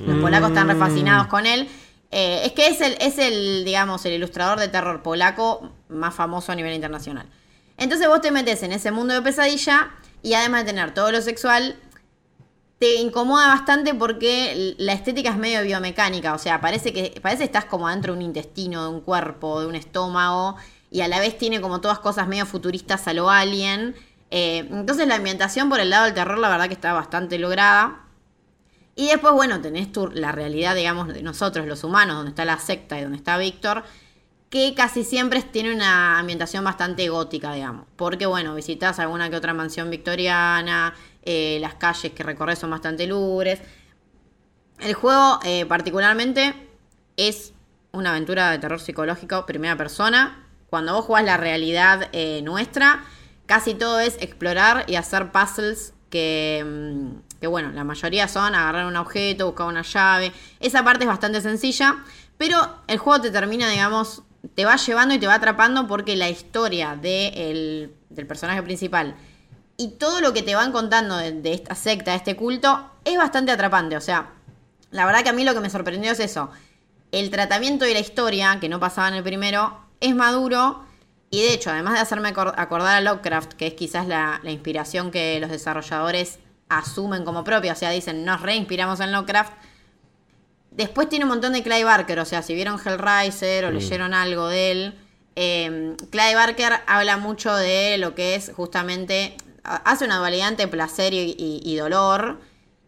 Los 0.07 0.21
polacos 0.21 0.51
están 0.51 0.69
refascinados 0.69 1.27
con 1.29 1.47
él. 1.47 1.69
Eh, 2.11 2.43
es 2.45 2.53
que 2.53 2.67
es 2.67 2.81
el, 2.81 2.97
es 3.01 3.19
el, 3.19 3.65
digamos, 3.65 4.05
el 4.05 4.13
ilustrador 4.13 4.61
de 4.61 4.69
terror 4.69 5.03
polaco 5.03 5.73
más 5.89 6.15
famoso 6.15 6.53
a 6.53 6.55
nivel 6.55 6.75
internacional. 6.75 7.27
Entonces 7.79 8.07
vos 8.07 8.21
te 8.21 8.31
metes 8.31 8.63
en 8.63 8.73
ese 8.73 8.91
mundo 8.91 9.15
de 9.15 9.23
pesadilla 9.23 9.91
y 10.23 10.35
además 10.35 10.65
de 10.65 10.73
tener 10.73 10.95
todo 10.95 11.11
lo 11.11 11.21
sexual, 11.23 11.77
te 12.79 12.97
incomoda 12.97 13.47
bastante 13.47 13.95
porque 13.95 14.75
la 14.79 14.93
estética 14.93 15.31
es 15.31 15.37
medio 15.37 15.63
biomecánica, 15.63 16.35
o 16.35 16.39
sea, 16.39 16.61
parece 16.61 16.93
que 16.93 17.19
parece 17.23 17.39
que 17.39 17.45
estás 17.45 17.65
como 17.65 17.89
dentro 17.89 18.13
de 18.13 18.19
un 18.19 18.25
intestino, 18.25 18.83
de 18.83 18.89
un 18.89 19.01
cuerpo, 19.01 19.61
de 19.61 19.69
un 19.69 19.77
estómago, 19.77 20.57
y 20.91 21.01
a 21.01 21.09
la 21.09 21.21
vez 21.21 21.39
tiene 21.39 21.61
como 21.61 21.81
todas 21.81 22.01
cosas 22.01 22.27
medio 22.29 22.45
futuristas 22.45 23.07
a 23.07 23.15
lo 23.15 23.31
alien. 23.31 23.95
Eh, 24.31 24.67
entonces 24.71 25.07
la 25.07 25.15
ambientación 25.15 25.69
por 25.69 25.79
el 25.79 25.91
lado 25.91 26.07
del 26.07 26.15
terror, 26.15 26.39
la 26.39 26.49
verdad 26.49 26.67
que 26.67 26.75
está 26.75 26.93
bastante 26.93 27.39
lograda. 27.39 28.02
Y 28.95 29.09
después, 29.09 29.33
bueno, 29.33 29.61
tenés 29.61 29.91
tu, 29.91 30.09
la 30.09 30.33
realidad, 30.33 30.75
digamos, 30.75 31.09
de 31.09 31.23
nosotros, 31.23 31.67
los 31.67 31.83
humanos, 31.83 32.17
donde 32.17 32.31
está 32.31 32.45
la 32.45 32.59
secta 32.59 32.99
y 32.99 33.03
donde 33.03 33.17
está 33.17 33.39
Víctor, 33.39 33.85
que 34.51 34.75
casi 34.75 35.03
siempre 35.03 35.43
tiene 35.43 35.75
una 35.75 36.19
ambientación 36.19 36.63
bastante 36.63 37.09
gótica, 37.09 37.55
digamos. 37.55 37.87
Porque, 37.97 38.27
bueno, 38.27 38.55
visitas 38.55 38.99
alguna 38.99 39.31
que 39.31 39.37
otra 39.37 39.55
mansión 39.55 39.89
victoriana, 39.89 40.95
eh, 41.23 41.57
las 41.61 41.75
calles 41.75 42.13
que 42.13 42.23
recorres 42.23 42.59
son 42.59 42.71
bastante 42.71 43.07
lúgubres. 43.07 43.61
El 44.79 44.93
juego, 44.93 45.41
eh, 45.45 45.65
particularmente, 45.65 46.55
es 47.17 47.55
una 47.93 48.11
aventura 48.11 48.51
de 48.51 48.59
terror 48.59 48.81
psicológico, 48.81 49.47
primera 49.47 49.77
persona. 49.77 50.47
Cuando 50.69 50.95
vos 50.95 51.07
jugás 51.07 51.25
la 51.25 51.39
realidad 51.39 52.11
eh, 52.13 52.43
nuestra, 52.43 53.05
casi 53.47 53.73
todo 53.73 54.01
es 54.01 54.17
explorar 54.21 54.85
y 54.87 54.97
hacer 54.97 55.31
puzzles 55.33 55.95
que, 56.11 56.63
mm, 56.67 57.32
que, 57.43 57.49
bueno, 57.49 57.73
la 57.73 57.83
mayoría 57.83 58.29
son 58.29 58.55
agarrar 58.55 58.87
un 58.87 58.95
objeto, 58.95 59.47
buscar 59.47 59.67
una 59.67 59.83
llave. 59.83 60.33
Esa 60.61 60.85
parte 60.85 61.03
es 61.03 61.09
bastante 61.09 61.41
sencilla, 61.41 61.97
pero 62.39 62.57
el 62.87 62.99
juego 62.99 63.21
te 63.21 63.33
termina, 63.33 63.69
digamos, 63.69 64.23
te 64.55 64.65
va 64.65 64.77
llevando 64.77 65.13
y 65.13 65.19
te 65.19 65.27
va 65.27 65.35
atrapando 65.35 65.89
porque 65.89 66.15
la 66.15 66.31
historia 66.31 66.95
de 66.95 67.29
el- 67.51 67.95
del 68.11 68.29
personaje 68.29 68.63
principal 68.63 69.17
y 69.77 69.89
todo 69.99 70.21
lo 70.21 70.33
que 70.33 70.43
te 70.43 70.55
van 70.55 70.71
contando 70.71 71.17
de, 71.17 71.33
de 71.33 71.53
esta 71.53 71.75
secta, 71.75 72.13
de 72.13 72.19
este 72.19 72.37
culto, 72.37 72.89
es 73.05 73.19
bastante 73.19 73.51
atrapante. 73.51 73.97
O 73.97 74.01
sea, 74.01 74.31
la 74.93 75.05
verdad 75.05 75.25
que 75.25 75.31
a 75.31 75.33
mí 75.33 75.43
lo 75.43 75.53
que 75.53 75.61
me 75.61 75.69
sorprendió 75.69 76.13
es 76.13 76.21
eso. 76.21 76.49
El 77.11 77.29
tratamiento 77.31 77.89
y 77.89 77.93
la 77.93 77.99
historia, 77.99 78.59
que 78.61 78.69
no 78.69 78.79
pasaba 78.79 79.09
en 79.09 79.15
el 79.15 79.25
primero, 79.25 79.81
es 80.01 80.15
maduro. 80.15 80.85
Y 81.31 81.43
de 81.43 81.55
hecho, 81.55 81.71
además 81.71 81.95
de 81.95 82.01
hacerme 82.01 82.33
acor- 82.33 82.55
acordar 82.57 82.95
a 82.99 83.01
Lovecraft, 83.01 83.55
que 83.55 83.67
es 83.67 83.75
quizás 83.75 84.07
la 84.07 84.39
inspiración 84.45 85.11
que 85.11 85.41
los 85.41 85.51
desarrolladores 85.51 86.39
asumen 86.79 87.25
como 87.25 87.45
propia, 87.45 87.73
o 87.73 87.77
sea, 87.77 87.91
dicen, 87.91 88.25
nos 88.25 88.41
reinspiramos 88.43 89.01
en 89.01 89.13
Lovecraft. 89.13 89.53
Después 90.71 91.09
tiene 91.09 91.25
un 91.27 91.31
montón 91.31 91.53
de 91.53 91.63
Clive 91.63 91.85
Barker, 91.85 92.19
o 92.19 92.25
sea, 92.25 92.43
si 92.43 92.55
vieron 92.55 92.81
Hellraiser 92.83 93.67
o 93.67 93.71
leyeron 93.71 94.15
algo 94.15 94.49
de 94.49 94.71
él, 94.73 94.95
eh, 95.37 95.97
Clive 96.11 96.35
Barker 96.35 96.73
habla 96.87 97.19
mucho 97.19 97.55
de 97.55 97.99
lo 97.99 98.15
que 98.15 98.35
es 98.35 98.53
justamente, 98.57 99.37
ha- 99.65 99.77
hace 99.77 100.07
una 100.07 100.17
dualidad 100.17 100.49
entre 100.49 100.69
placer 100.69 101.13
y, 101.13 101.37
y- 101.39 101.61
y 101.63 101.77
dolor, 101.77 102.41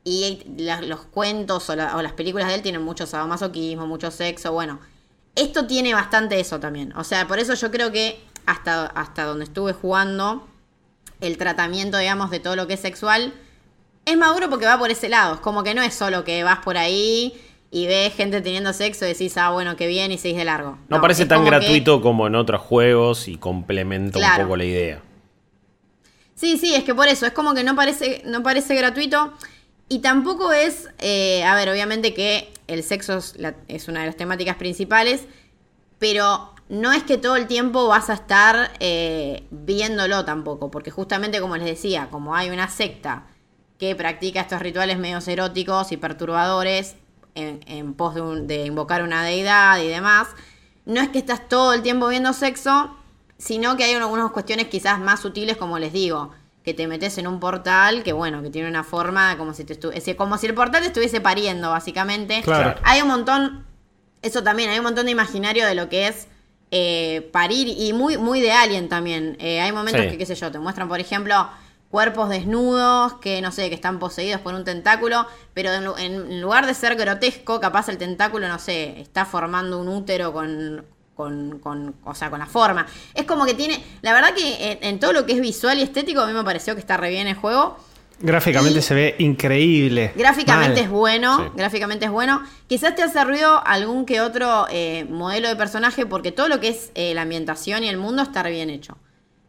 y 0.03 0.42
la- 0.57 0.81
los 0.81 1.01
cuentos 1.01 1.68
o, 1.68 1.77
la- 1.77 1.97
o 1.97 2.03
las 2.03 2.12
películas 2.12 2.49
de 2.49 2.55
él 2.55 2.62
tienen 2.62 2.83
mucho 2.83 3.07
sadomasoquismo, 3.07 3.87
mucho 3.87 4.11
sexo, 4.11 4.53
bueno, 4.53 4.79
esto 5.35 5.66
tiene 5.66 5.92
bastante 5.92 6.40
eso 6.40 6.59
también, 6.61 6.92
o 6.97 7.05
sea, 7.05 7.27
por 7.29 7.38
eso 7.38 7.53
yo 7.55 7.70
creo 7.70 7.92
que 7.92 8.23
hasta, 8.47 8.87
hasta 8.87 9.25
donde 9.25 9.44
estuve 9.44 9.73
jugando, 9.75 10.49
el 11.20 11.37
tratamiento, 11.38 11.97
digamos, 11.99 12.31
de 12.31 12.40
todo 12.40 12.57
lo 12.57 12.66
que 12.66 12.75
es 12.75 12.81
sexual, 12.81 13.33
es 14.05 14.17
maduro 14.17 14.51
porque 14.51 14.67
va 14.67 14.79
por 14.79 14.90
ese 14.90 15.09
lado. 15.09 15.35
Es 15.35 15.40
como 15.40 15.62
que 15.62 15.75
no 15.75 15.83
es 15.83 15.95
solo 15.95 16.25
que 16.25 16.43
vas 16.45 16.59
por 16.61 16.77
ahí 16.77 17.35
y 17.71 17.87
ves 17.87 18.14
gente 18.14 18.40
teniendo 18.40 18.73
sexo 18.73 19.05
y 19.05 19.09
decís, 19.09 19.37
ah, 19.37 19.51
bueno, 19.51 19.77
qué 19.77 19.87
bien, 19.87 20.12
y 20.12 20.19
seguís 20.19 20.37
de 20.38 20.45
largo. 20.45 20.79
No, 20.88 21.01
parece 21.01 21.27
tan 21.27 21.38
como 21.38 21.51
que- 21.51 21.57
gratuito 21.59 22.01
como 22.03 22.27
en 22.27 22.35
otros 22.37 22.61
juegos 22.61 23.27
y 23.29 23.37
complementa 23.37 24.19
un 24.19 24.43
poco 24.43 24.57
la 24.57 24.64
idea. 24.64 25.03
Sí, 26.35 26.59
sí, 26.59 26.75
es 26.75 26.85
que 26.85 26.95
por 26.95 27.09
eso, 27.09 27.27
es 27.27 27.33
como 27.33 27.55
que 27.55 27.64
no 27.64 27.75
parece, 27.77 28.23
no 28.27 28.43
parece 28.43 28.75
gratuito. 28.75 29.33
Y 29.88 29.99
tampoco 30.01 30.53
es, 30.53 30.88
eh, 30.99 31.45
a 31.45 31.55
ver, 31.55 31.69
obviamente 31.69 32.14
que 32.14 32.51
el 32.67 32.83
sexo 32.83 33.19
es, 33.19 33.37
la- 33.38 33.55
es 33.69 33.88
una 33.88 34.01
de 34.01 34.07
las 34.07 34.17
temáticas 34.17 34.57
principales, 34.57 35.23
pero 35.99 36.53
no 36.69 36.93
es 36.93 37.03
que 37.03 37.19
todo 37.19 37.37
el 37.37 37.47
tiempo 37.47 37.87
vas 37.88 38.09
a 38.11 38.14
estar 38.14 38.73
eh, 38.81 39.45
viéndolo 39.51 40.25
tampoco, 40.25 40.71
porque 40.71 40.90
justamente 40.90 41.40
como 41.40 41.57
les 41.57 41.67
decía, 41.67 42.09
como 42.11 42.35
hay 42.35 42.51
una 42.51 42.69
secta 42.69 43.25
que 43.79 43.95
practica 43.97 44.41
estos 44.41 44.61
rituales 44.61 44.99
medios 44.99 45.27
eróticos 45.29 45.93
y 45.93 45.97
perturbadores 45.97 46.97
en, 47.35 47.61
en 47.67 47.95
pos 47.95 48.15
de, 48.15 48.21
un- 48.21 48.47
de 48.47 48.67
invocar 48.67 49.03
una 49.03 49.23
deidad 49.25 49.79
y 49.81 49.89
demás, 49.89 50.29
no 50.87 51.01
es 51.01 51.09
que 51.09 51.19
estás 51.19 51.49
todo 51.49 51.73
el 51.73 51.83
tiempo 51.83 52.07
viendo 52.09 52.33
sexo, 52.33 52.95
sino 53.39 53.77
que 53.77 53.85
hay 53.85 53.95
algunas 53.95 54.31
cuestiones 54.31 54.69
quizás 54.69 55.01
más 55.01 55.21
sutiles, 55.21 55.57
como 55.57 55.79
les 55.79 55.93
digo, 55.93 56.31
que 56.63 56.73
te 56.73 56.87
metes 56.87 57.19
en 57.19 57.27
un 57.27 57.41
portal 57.41 58.03
que, 58.05 58.13
bueno, 58.13 58.43
que 58.43 58.51
tiene 58.51 58.69
una 58.69 58.85
forma 58.85 59.37
como 59.37 59.53
si, 59.53 59.65
te 59.65 59.79
estu- 59.79 60.17
como 60.17 60.39
si 60.39 60.47
el 60.47 60.55
portal 60.55 60.81
te 60.83 60.87
estuviese 60.89 61.21
pariendo, 61.21 61.71
básicamente. 61.71 62.41
Claro. 62.43 62.79
Hay 62.85 63.03
un 63.03 63.09
montón, 63.09 63.67
eso 64.23 64.43
también, 64.43 64.71
hay 64.71 64.79
un 64.79 64.85
montón 64.85 65.07
de 65.07 65.13
imaginario 65.13 65.67
de 65.67 65.75
lo 65.75 65.89
que 65.89 66.07
es 66.09 66.29
eh, 66.71 67.29
parir 67.33 67.69
y 67.69 67.93
muy, 67.93 68.17
muy 68.19 68.41
de 68.41 68.53
alien 68.53 68.89
también. 68.89 69.37
Eh, 69.41 69.61
hay 69.61 69.73
momentos 69.73 70.03
Sí. 70.05 70.11
que, 70.11 70.19
qué 70.19 70.27
sé 70.27 70.35
yo, 70.37 70.51
te 70.53 70.59
muestran, 70.59 70.89
por 70.89 71.01
ejemplo, 71.01 71.49
cuerpos 71.94 72.28
desnudos 72.28 73.12
que, 73.20 73.40
no 73.40 73.52
sé, 73.52 73.68
que 73.68 73.76
están 73.76 74.00
poseídos 74.00 74.40
por 74.40 74.52
un 74.52 74.64
tentáculo, 74.64 75.28
pero 75.54 75.72
en, 75.72 75.85
en 75.96 76.40
lugar 76.40 76.66
de 76.66 76.74
ser 76.74 76.96
grotesco, 76.96 77.61
capaz 77.61 77.88
el 77.88 77.98
tentáculo, 77.98 78.48
no 78.48 78.59
sé, 78.59 79.00
está 79.00 79.24
formando 79.24 79.78
un 79.80 79.87
útero 79.87 80.33
con... 80.33 80.85
Con, 81.14 81.61
con, 81.61 81.94
o 82.04 82.12
sea, 82.16 82.28
con 82.30 82.40
la 82.40 82.46
forma. 82.46 82.85
Es 83.14 83.24
como 83.24 83.44
que 83.46 83.54
tiene. 83.54 83.80
La 84.02 84.12
verdad 84.12 84.35
que 84.35 84.72
en, 84.72 84.78
en 84.83 84.98
todo 84.98 85.12
lo 85.12 85.24
que 85.24 85.35
es 85.35 85.40
visual 85.40 85.78
y 85.78 85.83
estético, 85.83 86.20
a 86.20 86.26
mí 86.26 86.33
me 86.33 86.42
pareció 86.42 86.74
que 86.74 86.80
está 86.80 86.96
re 86.96 87.11
bien 87.11 87.28
el 87.28 87.37
juego. 87.37 87.76
Gráficamente 88.18 88.80
Y- 88.80 88.83
se 88.83 88.94
ve 88.94 89.14
increíble. 89.20 90.12
Gráficamente 90.16 90.80
Mal. 90.80 90.85
es 90.87 90.90
bueno, 90.90 91.38
Sí. 91.38 91.44
gráficamente 91.54 92.07
es 92.07 92.11
bueno. 92.11 92.42
Quizás 92.66 92.96
te 92.96 93.04
hace 93.04 93.22
ruido 93.22 93.64
algún 93.64 94.07
que 94.07 94.20
otro 94.20 94.66
eh, 94.72 95.07
modelo 95.09 95.46
de 95.46 95.54
personaje, 95.54 96.04
porque 96.04 96.33
todo 96.33 96.48
lo 96.48 96.59
que 96.59 96.70
es 96.70 96.90
eh, 96.96 97.14
la 97.14 97.22
ambientación 97.22 97.85
y 97.85 97.88
el 97.88 97.96
mundo 97.96 98.22
está 98.22 98.42
re 98.42 98.50
bien 98.50 98.68
hecho. 98.68 98.96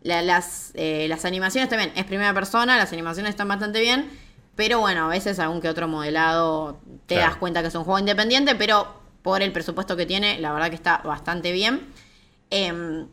La- 0.06 0.22
las, 0.22 0.72
eh, 0.76 1.08
las 1.10 1.26
animaciones 1.26 1.68
también, 1.68 1.92
es 1.96 2.06
primera 2.06 2.32
persona, 2.34 2.78
las 2.78 2.94
animaciones 2.94 3.32
están 3.32 3.48
bastante 3.48 3.80
bien, 3.82 4.08
pero 4.56 4.80
bueno, 4.80 5.06
a 5.06 5.08
veces 5.08 5.40
algún 5.40 5.62
que 5.62 5.68
otro 5.68 5.88
modelado 5.88 6.80
te 7.08 7.16
Claro. 7.16 7.32
das 7.32 7.38
cuenta 7.40 7.62
que 7.62 7.70
es 7.70 7.76
un 7.76 7.84
juego 7.84 7.98
independiente, 8.00 8.54
pero 8.56 8.88
por 9.24 9.42
el 9.42 9.52
presupuesto 9.52 9.98
que 9.98 10.06
tiene, 10.06 10.40
la 10.40 10.54
verdad 10.54 10.70
que 10.70 10.76
está 10.76 11.00
bastante 11.00 11.52
bien. 11.52 11.88
Em, 12.52 13.08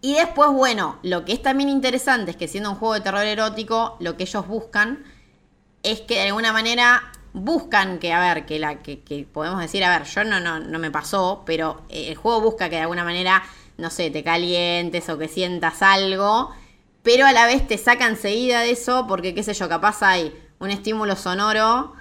y 0.00 0.14
después, 0.14 0.50
bueno, 0.50 0.98
lo 1.02 1.24
que 1.24 1.32
es 1.32 1.42
también 1.42 1.68
interesante 1.68 2.30
es 2.30 2.36
que 2.36 2.46
siendo 2.46 2.70
un 2.70 2.76
juego 2.76 2.94
de 2.94 3.00
terror 3.00 3.24
erótico, 3.24 3.96
lo 4.00 4.16
que 4.16 4.22
ellos 4.22 4.46
buscan 4.46 5.04
es 5.82 6.00
que 6.02 6.14
de 6.14 6.28
alguna 6.28 6.52
manera 6.52 7.02
buscan 7.32 7.98
que, 7.98 8.12
a 8.12 8.20
ver, 8.20 8.46
que 8.46 8.60
la 8.60 8.76
que, 8.80 9.00
que 9.00 9.24
podemos 9.24 9.60
decir, 9.60 9.82
a 9.84 9.98
ver, 9.98 10.06
yo 10.06 10.22
no, 10.22 10.38
no, 10.38 10.60
no 10.60 10.78
me 10.78 10.90
pasó, 10.92 11.42
pero 11.46 11.82
eh, 11.88 12.08
el 12.10 12.14
juego 12.16 12.40
busca 12.40 12.68
que 12.68 12.76
de 12.76 12.82
alguna 12.82 13.02
manera, 13.04 13.42
no 13.78 13.90
sé, 13.90 14.10
te 14.10 14.22
calientes 14.22 15.08
o 15.08 15.18
que 15.18 15.28
sientas 15.28 15.82
algo, 15.82 16.50
pero 17.02 17.26
a 17.26 17.32
la 17.32 17.46
vez 17.46 17.66
te 17.66 17.78
saca 17.78 18.06
enseguida 18.06 18.60
de 18.60 18.70
eso 18.72 19.06
porque, 19.08 19.34
qué 19.34 19.42
sé 19.42 19.54
yo, 19.54 19.68
capaz 19.68 20.02
hay 20.02 20.32
un 20.58 20.70
estímulo 20.70 21.16
sonoro 21.16 21.92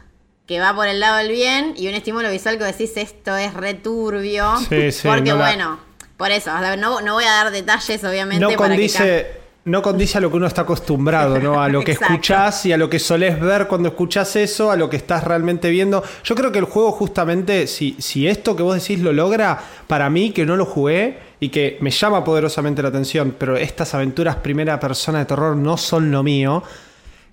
que 0.46 0.60
va 0.60 0.76
por 0.76 0.88
el 0.88 1.00
lado 1.00 1.18
del 1.18 1.32
bien 1.32 1.74
y 1.78 1.88
un 1.88 1.94
estímulo 1.96 2.30
visual 2.30 2.58
que 2.58 2.66
decís 2.66 2.92
esto 2.98 3.36
es 3.38 3.54
returbio. 3.54 4.58
Sí, 4.70 4.92
sí, 4.92 5.08
porque 5.08 5.32
no 5.32 5.38
la- 5.38 5.46
bueno, 5.46 5.80
por 6.18 6.32
eso, 6.32 6.52
no, 6.78 7.02
no 7.02 7.14
voy 7.16 7.24
a 7.24 7.32
dar 7.32 7.52
detalles 7.52 8.04
obviamente. 8.04 8.42
No 8.42 8.48
para 8.50 8.56
que 8.58 8.76
condice, 8.76 9.28
no 9.66 9.82
condice 9.82 10.18
a 10.18 10.22
lo 10.22 10.30
que 10.30 10.38
uno 10.38 10.46
está 10.48 10.62
acostumbrado, 10.64 11.40
¿no? 11.40 11.62
A 11.62 11.68
lo 11.70 11.84
que 11.84 11.92
escuchás 12.00 12.66
y 12.66 12.74
a 12.74 12.78
lo 12.78 12.90
que 12.90 13.00
solés 13.00 13.40
ver 13.40 13.68
cuando 13.68 13.90
escuchás 13.90 14.36
eso, 14.36 14.70
a 14.72 14.76
lo 14.76 14.90
que 14.90 14.98
estás 14.98 15.24
realmente 15.24 15.70
viendo. 15.70 16.04
Yo 16.24 16.36
creo 16.36 16.52
que 16.52 16.60
el 16.60 16.66
juego 16.66 16.92
justamente, 16.92 17.66
si, 17.66 17.96
si 18.00 18.28
esto 18.28 18.56
que 18.56 18.62
vos 18.64 18.76
decís 18.76 19.00
lo 19.00 19.14
logra, 19.14 19.60
para 19.88 20.10
mí 20.12 20.32
que 20.32 20.46
no 20.46 20.58
lo 20.58 20.66
jugué 20.66 21.31
y 21.42 21.50
que 21.50 21.78
me 21.82 21.90
llama 21.92 22.24
poderosamente 22.24 22.82
la 22.82 22.88
atención, 22.90 23.36
pero 23.38 23.58
estas 23.58 23.94
aventuras 23.94 24.38
primera 24.38 24.80
persona 24.80 25.20
de 25.20 25.26
terror 25.26 25.58
no 25.58 25.76
son 25.76 26.10
lo 26.12 26.24
mío, 26.24 26.64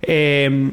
eh, 0.03 0.71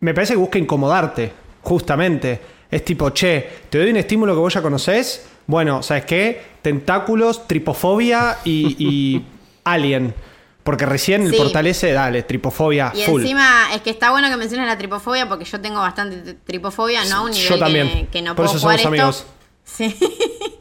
me 0.00 0.14
parece 0.14 0.32
que 0.32 0.38
busca 0.38 0.58
incomodarte, 0.58 1.30
justamente. 1.62 2.40
Es 2.70 2.84
tipo, 2.84 3.10
che, 3.10 3.48
te 3.68 3.78
doy 3.78 3.90
un 3.90 3.96
estímulo 3.98 4.32
que 4.32 4.38
vos 4.40 4.54
ya 4.54 4.62
conocés. 4.62 5.26
Bueno, 5.46 5.82
¿sabes 5.82 6.04
qué? 6.06 6.40
Tentáculos, 6.62 7.46
tripofobia 7.46 8.38
y, 8.44 8.76
y 8.78 9.24
alien. 9.64 10.14
Porque 10.62 10.86
recién 10.86 11.26
el 11.26 11.34
portal 11.34 11.66
ese, 11.66 11.92
dale, 11.92 12.22
tripofobia 12.22 12.92
Y 12.94 13.02
full. 13.02 13.22
encima 13.22 13.74
es 13.74 13.80
que 13.82 13.90
está 13.90 14.10
bueno 14.10 14.28
que 14.28 14.36
menciones 14.36 14.66
la 14.66 14.78
tripofobia 14.78 15.28
porque 15.28 15.44
yo 15.44 15.60
tengo 15.60 15.80
bastante 15.80 16.34
tripofobia, 16.34 17.04
no 17.06 17.16
a 17.16 17.20
un 17.22 17.32
Yo 17.32 17.42
nivel 17.42 17.58
también. 17.58 17.88
Que, 17.88 18.06
que 18.06 18.22
no 18.22 18.34
Por 18.36 18.44
puedo 18.46 18.50
eso 18.50 18.58
somos 18.60 18.76
esto. 18.76 18.88
amigos. 18.88 19.26
Sí. 19.64 19.96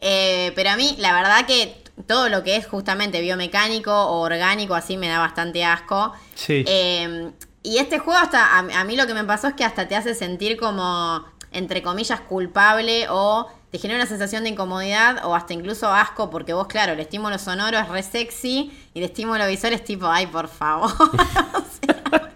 Eh, 0.00 0.52
pero 0.54 0.70
a 0.70 0.76
mí, 0.76 0.94
la 0.98 1.12
verdad 1.12 1.46
que 1.46 1.82
todo 2.06 2.28
lo 2.28 2.42
que 2.42 2.56
es 2.56 2.66
justamente 2.66 3.20
biomecánico 3.20 3.92
o 3.92 4.20
orgánico 4.20 4.74
así 4.74 4.96
me 4.96 5.08
da 5.08 5.18
bastante 5.18 5.64
asco. 5.64 6.12
Sí. 6.34 6.64
Eh, 6.66 7.30
y 7.62 7.78
este 7.78 7.98
juego 7.98 8.18
hasta, 8.18 8.56
a, 8.56 8.58
a 8.58 8.84
mí 8.84 8.96
lo 8.96 9.06
que 9.06 9.14
me 9.14 9.24
pasó 9.24 9.48
es 9.48 9.54
que 9.54 9.64
hasta 9.64 9.86
te 9.86 9.96
hace 9.96 10.14
sentir 10.14 10.56
como, 10.56 11.24
entre 11.52 11.82
comillas, 11.82 12.20
culpable 12.20 13.06
o 13.10 13.48
te 13.70 13.78
genera 13.78 14.00
una 14.00 14.08
sensación 14.08 14.42
de 14.44 14.50
incomodidad 14.50 15.24
o 15.24 15.34
hasta 15.34 15.52
incluso 15.52 15.92
asco 15.92 16.30
porque 16.30 16.52
vos, 16.52 16.66
claro, 16.66 16.94
el 16.94 17.00
estímulo 17.00 17.38
sonoro 17.38 17.78
es 17.78 17.88
re 17.88 18.02
sexy 18.02 18.72
y 18.94 18.98
el 18.98 19.04
estímulo 19.04 19.46
visual 19.46 19.74
es 19.74 19.84
tipo, 19.84 20.06
ay, 20.06 20.26
por 20.26 20.48
favor. 20.48 20.90
Sea, 21.80 22.30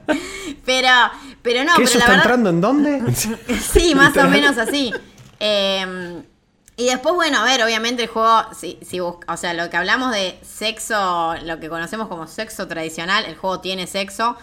pero, 0.64 0.88
pero 1.42 1.64
no, 1.64 1.74
¿Qué 1.74 1.84
pero 1.84 1.88
eso 1.88 1.98
la 1.98 2.04
está 2.04 2.10
verdad... 2.10 2.14
entrando 2.16 2.50
en 2.50 2.60
dónde? 2.60 3.02
Sí, 3.60 3.94
más 3.94 4.16
o 4.16 4.28
menos 4.28 4.58
así. 4.58 4.92
Eh, 5.40 6.22
y 6.76 6.86
después, 6.86 7.14
bueno, 7.14 7.38
a 7.38 7.44
ver, 7.44 7.62
obviamente 7.62 8.02
el 8.04 8.08
juego, 8.08 8.42
si, 8.54 8.78
si 8.82 9.00
busca- 9.00 9.32
o 9.32 9.36
sea, 9.36 9.54
lo 9.54 9.70
que 9.70 9.76
hablamos 9.76 10.12
de 10.12 10.38
sexo, 10.42 11.34
lo 11.42 11.60
que 11.60 11.68
conocemos 11.68 12.08
como 12.08 12.26
sexo 12.26 12.66
tradicional, 12.66 13.24
el 13.26 13.36
juego 13.36 13.60
tiene 13.60 13.86
sexo. 13.86 14.36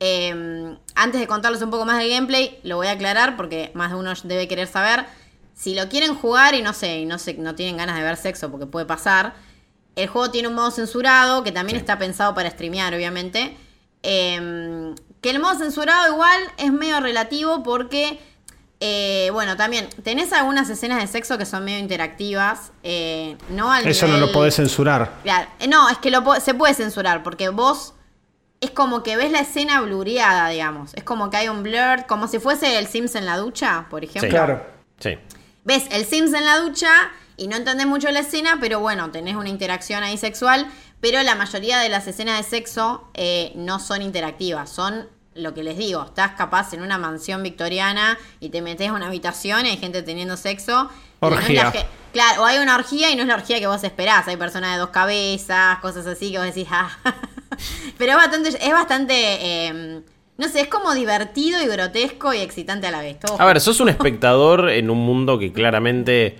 Eh, 0.00 0.76
antes 0.94 1.20
de 1.20 1.26
contarles 1.26 1.62
un 1.62 1.70
poco 1.70 1.84
más 1.84 1.98
del 1.98 2.10
gameplay, 2.10 2.58
lo 2.62 2.76
voy 2.76 2.88
a 2.88 2.92
aclarar 2.92 3.36
porque 3.36 3.70
más 3.74 3.90
de 3.92 3.96
uno 3.98 4.12
debe 4.24 4.48
querer 4.48 4.66
saber. 4.68 5.06
Si 5.54 5.74
lo 5.74 5.88
quieren 5.88 6.14
jugar 6.14 6.54
y 6.54 6.62
no 6.62 6.72
sé, 6.72 6.98
y 7.00 7.04
no 7.06 7.18
sé, 7.18 7.34
no 7.34 7.54
tienen 7.54 7.76
ganas 7.76 7.96
de 7.96 8.02
ver 8.02 8.16
sexo 8.16 8.50
porque 8.50 8.66
puede 8.66 8.86
pasar, 8.86 9.34
el 9.94 10.08
juego 10.08 10.30
tiene 10.30 10.48
un 10.48 10.54
modo 10.54 10.70
censurado 10.70 11.44
que 11.44 11.52
también 11.52 11.78
está 11.78 11.98
pensado 11.98 12.34
para 12.34 12.50
streamear, 12.50 12.94
obviamente. 12.94 13.56
Eh, 14.02 14.94
que 15.20 15.30
el 15.30 15.38
modo 15.38 15.56
censurado 15.56 16.12
igual 16.12 16.40
es 16.58 16.72
medio 16.72 16.98
relativo 17.00 17.62
porque, 17.62 18.18
eh, 18.84 19.30
bueno, 19.32 19.56
también 19.56 19.88
tenés 20.02 20.32
algunas 20.32 20.68
escenas 20.68 21.00
de 21.00 21.06
sexo 21.06 21.38
que 21.38 21.46
son 21.46 21.64
medio 21.64 21.78
interactivas. 21.78 22.72
eh, 22.82 23.36
no 23.50 23.70
al 23.72 23.86
Eso 23.86 24.08
no 24.08 24.16
lo 24.16 24.32
podés 24.32 24.56
censurar. 24.56 25.12
Claro, 25.22 25.48
eh, 25.60 25.68
no, 25.68 25.88
es 25.88 25.98
que 25.98 26.10
lo 26.10 26.24
po- 26.24 26.40
se 26.40 26.52
puede 26.52 26.74
censurar 26.74 27.22
porque 27.22 27.48
vos 27.50 27.94
es 28.60 28.72
como 28.72 29.04
que 29.04 29.16
ves 29.16 29.30
la 29.30 29.38
escena 29.38 29.80
blureada, 29.82 30.48
digamos. 30.48 30.94
Es 30.94 31.04
como 31.04 31.30
que 31.30 31.36
hay 31.36 31.48
un 31.48 31.62
blur, 31.62 32.06
como 32.08 32.26
si 32.26 32.40
fuese 32.40 32.76
el 32.78 32.88
Sims 32.88 33.14
en 33.14 33.24
la 33.24 33.36
ducha, 33.36 33.86
por 33.88 34.02
ejemplo. 34.02 34.22
Sí. 34.22 34.28
Claro. 34.30 34.66
Sí. 34.98 35.16
Ves 35.64 35.84
el 35.92 36.04
Sims 36.04 36.32
en 36.32 36.44
la 36.44 36.58
ducha 36.58 36.90
y 37.36 37.46
no 37.46 37.54
entendés 37.56 37.86
mucho 37.86 38.10
la 38.10 38.18
escena, 38.18 38.58
pero 38.60 38.80
bueno, 38.80 39.12
tenés 39.12 39.36
una 39.36 39.48
interacción 39.48 40.02
ahí 40.02 40.18
sexual, 40.18 40.66
pero 41.00 41.22
la 41.22 41.36
mayoría 41.36 41.78
de 41.78 41.88
las 41.88 42.08
escenas 42.08 42.36
de 42.38 42.42
sexo 42.42 43.08
eh, 43.14 43.52
no 43.54 43.78
son 43.78 44.02
interactivas, 44.02 44.70
son 44.70 45.08
lo 45.34 45.54
que 45.54 45.62
les 45.62 45.78
digo, 45.78 46.02
estás 46.04 46.32
capaz 46.32 46.72
en 46.74 46.82
una 46.82 46.98
mansión 46.98 47.42
victoriana 47.42 48.18
y 48.40 48.50
te 48.50 48.60
metes 48.62 48.88
a 48.88 48.92
una 48.92 49.06
habitación 49.06 49.64
y 49.66 49.70
hay 49.70 49.76
gente 49.78 50.02
teniendo 50.02 50.36
sexo. 50.36 50.84
no 51.20 51.28
Orgía. 51.28 51.64
la 51.64 51.72
que- 51.72 51.86
claro, 52.12 52.42
o 52.42 52.44
hay 52.44 52.58
una 52.58 52.74
orgía 52.74 53.10
y 53.10 53.16
no 53.16 53.22
es 53.22 53.28
la 53.28 53.34
orgía 53.34 53.58
que 53.58 53.66
vos 53.66 53.82
esperás. 53.84 54.28
Hay 54.28 54.36
personas 54.36 54.72
de 54.74 54.78
dos 54.80 54.90
cabezas, 54.90 55.78
cosas 55.78 56.06
así 56.06 56.30
que 56.32 56.38
vos 56.38 56.46
decís, 56.46 56.66
ah. 56.70 56.90
Pero 57.98 58.12
es 58.12 58.18
bastante, 58.18 58.48
es 58.48 58.72
bastante, 58.72 59.14
eh, 59.16 60.00
no 60.38 60.48
sé, 60.48 60.60
es 60.62 60.68
como 60.68 60.94
divertido 60.94 61.62
y 61.62 61.66
grotesco 61.66 62.34
y 62.34 62.38
excitante 62.38 62.86
a 62.86 62.90
la 62.90 63.00
vez. 63.00 63.18
todo 63.20 63.40
A 63.40 63.44
ver, 63.46 63.60
sos 63.60 63.80
un 63.80 63.88
espectador 63.90 64.68
en 64.70 64.90
un 64.90 64.98
mundo 64.98 65.38
que 65.38 65.52
claramente 65.52 66.38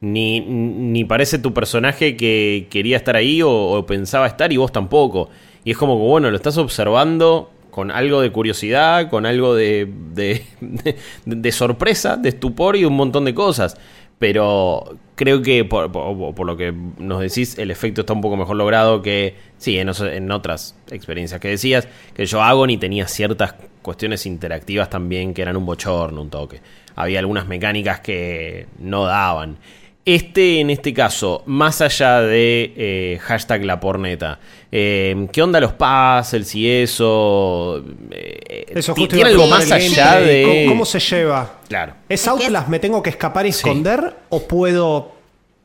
ni, 0.00 0.40
ni 0.40 1.04
parece 1.04 1.38
tu 1.38 1.52
personaje 1.54 2.16
que 2.16 2.66
quería 2.70 2.96
estar 2.96 3.16
ahí 3.16 3.42
o, 3.42 3.50
o 3.50 3.86
pensaba 3.86 4.26
estar 4.26 4.52
y 4.52 4.56
vos 4.56 4.72
tampoco. 4.72 5.30
Y 5.64 5.70
es 5.72 5.76
como 5.76 5.96
que, 5.98 6.04
bueno, 6.06 6.30
lo 6.30 6.36
estás 6.36 6.56
observando 6.56 7.50
con 7.70 7.90
algo 7.90 8.20
de 8.20 8.30
curiosidad, 8.32 9.08
con 9.10 9.26
algo 9.26 9.54
de, 9.54 9.88
de, 10.10 10.96
de- 11.26 11.52
sorpresa, 11.52 12.16
de 12.16 12.30
estupor 12.30 12.76
y 12.76 12.84
un 12.84 12.94
montón 12.94 13.24
de 13.24 13.34
cosas. 13.34 13.76
Pero 14.18 14.98
creo 15.14 15.40
que 15.40 15.64
por, 15.64 15.90
por- 15.90 16.46
lo 16.46 16.56
que 16.56 16.74
nos 16.98 17.20
decís, 17.20 17.56
el 17.58 17.70
efecto 17.70 18.02
está 18.02 18.12
un 18.12 18.20
poco 18.20 18.36
mejor 18.36 18.56
logrado 18.56 19.00
que, 19.00 19.34
sí, 19.56 19.78
en 19.78 20.30
otras 20.30 20.76
experiencias 20.90 21.40
que 21.40 21.48
decías, 21.48 21.88
que 22.14 22.26
yo 22.26 22.42
hago 22.42 22.66
ni 22.66 22.76
tenía 22.76 23.08
ciertas 23.08 23.54
cuestiones 23.80 24.26
interactivas 24.26 24.90
también 24.90 25.32
que 25.32 25.40
eran 25.40 25.56
un 25.56 25.64
bochorno, 25.64 26.20
un 26.20 26.28
toque. 26.28 26.60
Había 26.96 27.18
algunas 27.20 27.46
mecánicas 27.46 28.00
que 28.00 28.66
no 28.78 29.06
daban. 29.06 29.56
Este, 30.04 30.60
en 30.60 30.70
este 30.70 30.94
caso, 30.94 31.42
más 31.46 31.80
allá 31.82 32.20
de 32.22 32.72
eh, 32.76 33.18
hashtag 33.22 33.64
la 33.64 33.78
porneta, 33.78 34.40
eh, 34.72 35.28
¿qué 35.30 35.42
onda 35.42 35.60
los 35.60 35.72
puzzles 35.74 36.54
y 36.54 36.68
eso? 36.70 37.84
Eh, 38.10 38.64
Eso 38.68 38.94
justo 38.94 39.14
¿Tiene 39.14 39.30
algo 39.30 39.46
más 39.46 39.70
allá 39.70 40.20
de...? 40.20 40.44
¿Cómo, 40.64 40.72
cómo 40.72 40.84
se 40.86 40.98
lleva? 41.00 41.58
Claro. 41.68 41.94
¿Es 42.08 42.20
Es 42.20 42.24
que 42.24 42.30
Outlast? 42.30 42.68
¿Me 42.68 42.78
tengo 42.78 43.02
que 43.02 43.10
escapar 43.10 43.44
y 43.46 43.52
Sí. 43.52 43.58
esconder? 43.58 44.16
¿O 44.30 44.48
puedo 44.48 45.12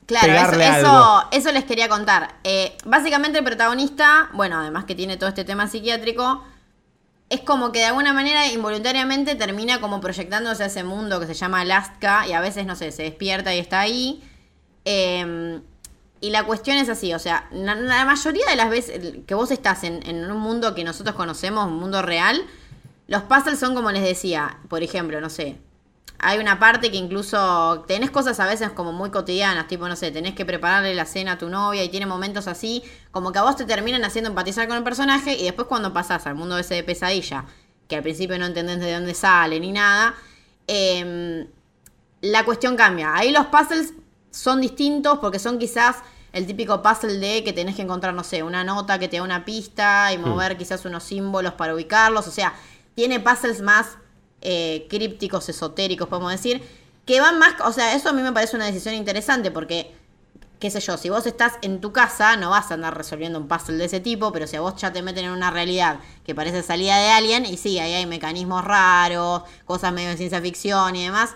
Claro, 0.05 0.27
eso, 0.27 0.35
pegarle 0.51 0.79
eso, 0.79 0.87
algo? 0.89 1.27
eso 1.31 1.51
les 1.53 1.63
quería 1.63 1.87
contar. 1.87 2.35
Eh, 2.43 2.73
básicamente 2.85 3.39
el 3.39 3.43
protagonista, 3.45 4.29
bueno, 4.33 4.59
además 4.59 4.83
que 4.85 4.95
tiene 4.95 5.15
todo 5.17 5.29
este 5.29 5.45
tema 5.45 5.67
psiquiátrico, 5.67 6.43
es 7.29 7.41
como 7.41 7.71
que 7.71 7.79
de 7.79 7.85
alguna 7.85 8.13
manera 8.13 8.47
involuntariamente 8.47 9.35
termina 9.35 9.81
como 9.81 9.99
proyectándose 9.99 10.63
a 10.63 10.67
ese 10.67 10.83
mundo 10.83 11.19
que 11.19 11.27
se 11.27 11.33
llama 11.33 11.61
Alaska 11.61 12.27
y 12.27 12.33
a 12.33 12.41
veces, 12.41 12.65
no 12.65 12.75
sé, 12.75 12.91
se 12.91 13.03
despierta 13.03 13.53
y 13.55 13.59
está 13.59 13.79
ahí. 13.79 14.23
Eh, 14.85 15.59
y 16.21 16.29
la 16.29 16.43
cuestión 16.43 16.77
es 16.77 16.89
así, 16.89 17.13
o 17.13 17.19
sea, 17.19 17.47
la, 17.51 18.05
mayoría 18.05 18.45
de 18.47 18.55
las 18.55 18.69
veces 18.69 18.99
que 19.27 19.35
vos 19.35 19.51
estás 19.51 19.83
en, 19.83 20.05
en 20.07 20.31
un 20.31 20.39
mundo 20.39 20.73
que 20.73 20.83
nosotros 20.83 21.15
conocemos, 21.15 21.67
un 21.67 21.75
mundo 21.75 22.01
real, 22.01 22.41
los 23.07 23.23
puzzles 23.23 23.59
son 23.59 23.75
como 23.75 23.91
les 23.91 24.03
decía, 24.03 24.57
por 24.69 24.81
ejemplo, 24.81 25.21
no 25.21 25.29
sé, 25.29 25.57
hay 26.19 26.39
una 26.39 26.59
parte 26.59 26.91
que 26.91 26.97
incluso 26.97 27.83
tenés 27.87 28.11
cosas 28.11 28.39
a 28.39 28.45
veces 28.45 28.71
como 28.71 28.91
muy 28.91 29.11
cotidianas, 29.11 29.67
tipo, 29.67 29.87
no 29.87 29.95
sé, 29.95 30.11
tenés 30.11 30.33
que 30.33 30.45
prepararle 30.45 30.93
la 30.95 31.05
cena 31.05 31.33
a 31.33 31.37
tu 31.37 31.49
novia 31.49 31.83
y 31.83 31.89
tiene 31.89 32.05
momentos 32.05 32.47
así, 32.47 32.83
como 33.11 33.31
que 33.31 33.39
a 33.39 33.43
vos 33.43 33.55
te 33.55 33.65
terminan 33.65 34.03
haciendo 34.03 34.29
empatizar 34.29 34.67
con 34.67 34.77
el 34.77 34.83
personaje 34.83 35.35
y 35.35 35.43
después 35.43 35.67
cuando 35.67 35.93
pasás 35.93 36.25
al 36.27 36.35
mundo 36.35 36.57
ese 36.57 36.75
de 36.75 36.83
pesadilla, 36.83 37.45
que 37.87 37.95
al 37.95 38.03
principio 38.03 38.39
no 38.39 38.45
entendés 38.45 38.79
de 38.79 38.93
dónde 38.93 39.13
sale 39.13 39.59
ni 39.59 39.71
nada, 39.71 40.15
em, 40.67 41.47
la 42.21 42.43
cuestión 42.43 42.75
cambia. 42.75 43.15
Ahí 43.15 43.31
los 43.31 43.47
puzzles 43.47 43.93
son 44.31 44.61
distintos 44.61 45.19
porque 45.19 45.39
son 45.39 45.59
quizás 45.59 45.97
el 46.33 46.45
típico 46.47 46.81
puzzle 46.81 47.19
de 47.19 47.43
que 47.43 47.53
tenés 47.53 47.75
que 47.75 47.81
encontrar, 47.81 48.13
no 48.13 48.23
sé, 48.23 48.43
una 48.43 48.63
nota 48.63 48.99
que 48.99 49.07
te 49.07 49.17
da 49.17 49.23
una 49.23 49.45
pista 49.45 50.11
y 50.11 50.17
mover 50.17 50.57
quizás 50.57 50.83
unos 50.85 51.03
símbolos 51.03 51.53
para 51.53 51.73
ubicarlos. 51.73 52.27
O 52.27 52.31
sea, 52.31 52.53
tiene 52.93 53.19
puzzles 53.19 53.61
más 53.61 53.97
eh, 54.45 54.87
crípticos, 54.89 55.49
esotéricos, 55.49 56.07
podemos 56.07 56.31
decir, 56.31 56.61
que 57.05 57.19
van 57.21 57.37
más, 57.39 57.55
o 57.65 57.73
sea, 57.73 57.93
eso 57.95 58.09
a 58.09 58.13
mí 58.13 58.21
me 58.21 58.31
parece 58.31 58.55
una 58.55 58.65
decisión 58.67 58.95
interesante 58.95 59.51
porque, 59.51 59.91
qué 60.59 60.71
sé 60.71 60.79
yo, 60.79 60.97
si 60.97 61.09
vos 61.09 61.25
estás 61.27 61.53
en 61.61 61.81
tu 61.81 61.91
casa 61.93 62.37
no 62.37 62.49
vas 62.51 62.71
a 62.71 62.75
andar 62.75 62.97
resolviendo 62.97 63.39
un 63.39 63.47
puzzle 63.47 63.77
de 63.77 63.85
ese 63.85 63.99
tipo, 63.99 64.31
pero 64.31 64.47
si 64.47 64.55
a 64.57 64.61
vos 64.61 64.75
ya 64.77 64.93
te 64.93 65.01
meten 65.01 65.25
en 65.25 65.31
una 65.31 65.51
realidad 65.51 65.99
que 66.25 66.35
parece 66.35 66.63
salida 66.63 66.97
de 66.97 67.09
alguien, 67.11 67.45
y 67.45 67.57
sí, 67.57 67.79
ahí 67.79 67.93
hay 67.93 68.05
mecanismos 68.05 68.63
raros, 68.65 69.43
cosas 69.65 69.93
medio 69.93 70.09
de 70.09 70.17
ciencia 70.17 70.41
ficción 70.41 70.95
y 70.95 71.05
demás, 71.05 71.35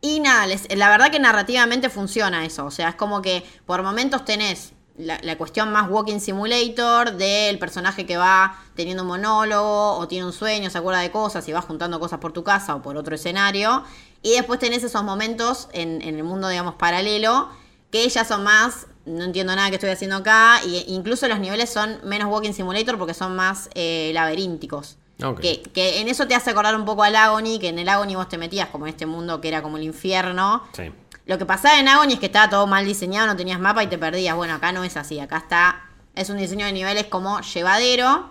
y 0.00 0.20
nada, 0.20 0.46
les- 0.46 0.66
la 0.76 0.88
verdad 0.88 1.10
que 1.10 1.18
narrativamente 1.20 1.90
funciona 1.90 2.44
eso. 2.44 2.64
O 2.66 2.70
sea, 2.70 2.90
es 2.90 2.94
como 2.94 3.20
que 3.22 3.42
por 3.66 3.82
momentos 3.82 4.24
tenés 4.24 4.72
la, 5.00 5.18
la 5.22 5.36
cuestión 5.36 5.72
más 5.72 5.90
walking 5.90 6.20
simulator 6.20 7.12
del 7.12 7.58
personaje 7.58 8.06
que 8.06 8.16
va 8.16 8.58
teniendo 8.74 9.02
un 9.02 9.08
monólogo 9.08 9.96
o 9.96 10.08
tiene 10.08 10.26
un 10.26 10.32
sueño, 10.32 10.70
se 10.70 10.78
acuerda 10.78 11.00
de 11.00 11.10
cosas 11.10 11.46
y 11.48 11.52
va 11.52 11.60
juntando 11.60 11.98
cosas 12.00 12.18
por 12.18 12.32
tu 12.32 12.44
casa 12.44 12.74
o 12.76 12.82
por 12.82 12.96
otro 12.96 13.14
escenario. 13.14 13.84
Y 14.22 14.32
después 14.32 14.58
tenés 14.58 14.82
esos 14.84 15.02
momentos 15.02 15.68
en, 15.72 16.02
en 16.02 16.16
el 16.16 16.24
mundo, 16.24 16.48
digamos, 16.48 16.74
paralelo, 16.74 17.48
que 17.90 18.08
ya 18.08 18.24
son 18.24 18.44
más, 18.44 18.86
no 19.04 19.24
entiendo 19.24 19.54
nada 19.56 19.68
que 19.70 19.76
estoy 19.76 19.90
haciendo 19.90 20.16
acá, 20.16 20.60
e 20.62 20.84
incluso 20.88 21.26
los 21.28 21.40
niveles 21.40 21.70
son 21.70 21.98
menos 22.04 22.30
walking 22.30 22.52
simulator 22.52 22.98
porque 22.98 23.14
son 23.14 23.34
más 23.34 23.70
eh, 23.74 24.10
laberínticos. 24.14 24.96
Que, 25.42 25.60
que 25.60 26.00
en 26.00 26.08
eso 26.08 26.26
te 26.26 26.34
hace 26.34 26.50
acordar 26.50 26.74
un 26.74 26.86
poco 26.86 27.02
al 27.02 27.14
Agony, 27.14 27.58
que 27.60 27.68
en 27.68 27.78
el 27.78 27.90
Agony 27.90 28.14
vos 28.14 28.28
te 28.30 28.38
metías 28.38 28.70
como 28.70 28.86
en 28.86 28.90
este 28.90 29.04
mundo 29.04 29.38
que 29.42 29.48
era 29.48 29.60
como 29.60 29.76
el 29.76 29.82
infierno. 29.82 30.62
Sí. 30.72 30.90
Lo 31.30 31.38
que 31.38 31.46
pasaba 31.46 31.78
en 31.78 31.86
Agony 31.86 32.14
es 32.14 32.18
que 32.18 32.26
estaba 32.26 32.50
todo 32.50 32.66
mal 32.66 32.84
diseñado, 32.84 33.28
no 33.28 33.36
tenías 33.36 33.60
mapa 33.60 33.84
y 33.84 33.86
te 33.86 33.96
perdías. 33.98 34.34
Bueno, 34.34 34.54
acá 34.54 34.72
no 34.72 34.82
es 34.82 34.96
así, 34.96 35.20
acá 35.20 35.36
está, 35.36 35.80
es 36.16 36.28
un 36.28 36.36
diseño 36.38 36.66
de 36.66 36.72
niveles 36.72 37.06
como 37.06 37.40
llevadero, 37.40 38.30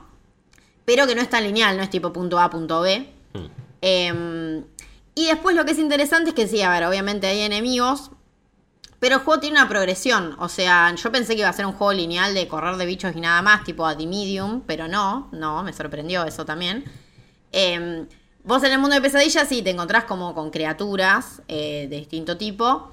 pero 0.83 1.07
que 1.07 1.15
no 1.15 1.21
es 1.21 1.29
tan 1.29 1.45
lineal, 1.45 1.77
no 1.77 1.83
es 1.83 1.89
tipo 1.89 2.11
punto 2.11 2.37
A, 2.41 2.49
punto 2.49 2.81
B. 2.81 3.09
Em, 3.79 4.65
y 5.15 5.27
después 5.27 5.55
lo 5.55 5.63
que 5.63 5.71
es 5.71 5.79
interesante 5.79 6.31
es 6.31 6.35
que 6.35 6.45
sí, 6.45 6.61
a 6.61 6.69
ver, 6.71 6.83
obviamente 6.83 7.27
hay 7.27 7.39
enemigos, 7.39 8.11
pero 8.99 9.15
el 9.15 9.21
juego 9.21 9.39
tiene 9.39 9.57
una 9.57 9.69
progresión. 9.69 10.35
O 10.37 10.49
sea, 10.49 10.93
yo 10.93 11.09
pensé 11.09 11.35
que 11.35 11.39
iba 11.39 11.47
a 11.47 11.53
ser 11.53 11.67
un 11.67 11.71
juego 11.71 11.93
lineal 11.93 12.33
de 12.33 12.49
correr 12.49 12.75
de 12.75 12.85
bichos 12.85 13.15
y 13.15 13.21
nada 13.21 13.41
más, 13.41 13.63
tipo 13.63 13.85
a 13.85 13.95
The 13.95 14.07
Medium, 14.07 14.63
pero 14.67 14.89
no, 14.89 15.29
no, 15.31 15.63
me 15.63 15.71
sorprendió 15.71 16.25
eso 16.25 16.43
también. 16.43 16.83
Eh, 17.53 18.07
vos 18.43 18.63
en 18.63 18.71
el 18.71 18.79
mundo 18.79 18.95
de 18.95 19.01
pesadillas 19.01 19.47
sí 19.47 19.61
te 19.61 19.69
encontrás 19.69 20.05
como 20.05 20.33
con 20.33 20.49
criaturas 20.49 21.41
eh, 21.47 21.87
de 21.89 21.97
distinto 21.97 22.37
tipo. 22.37 22.91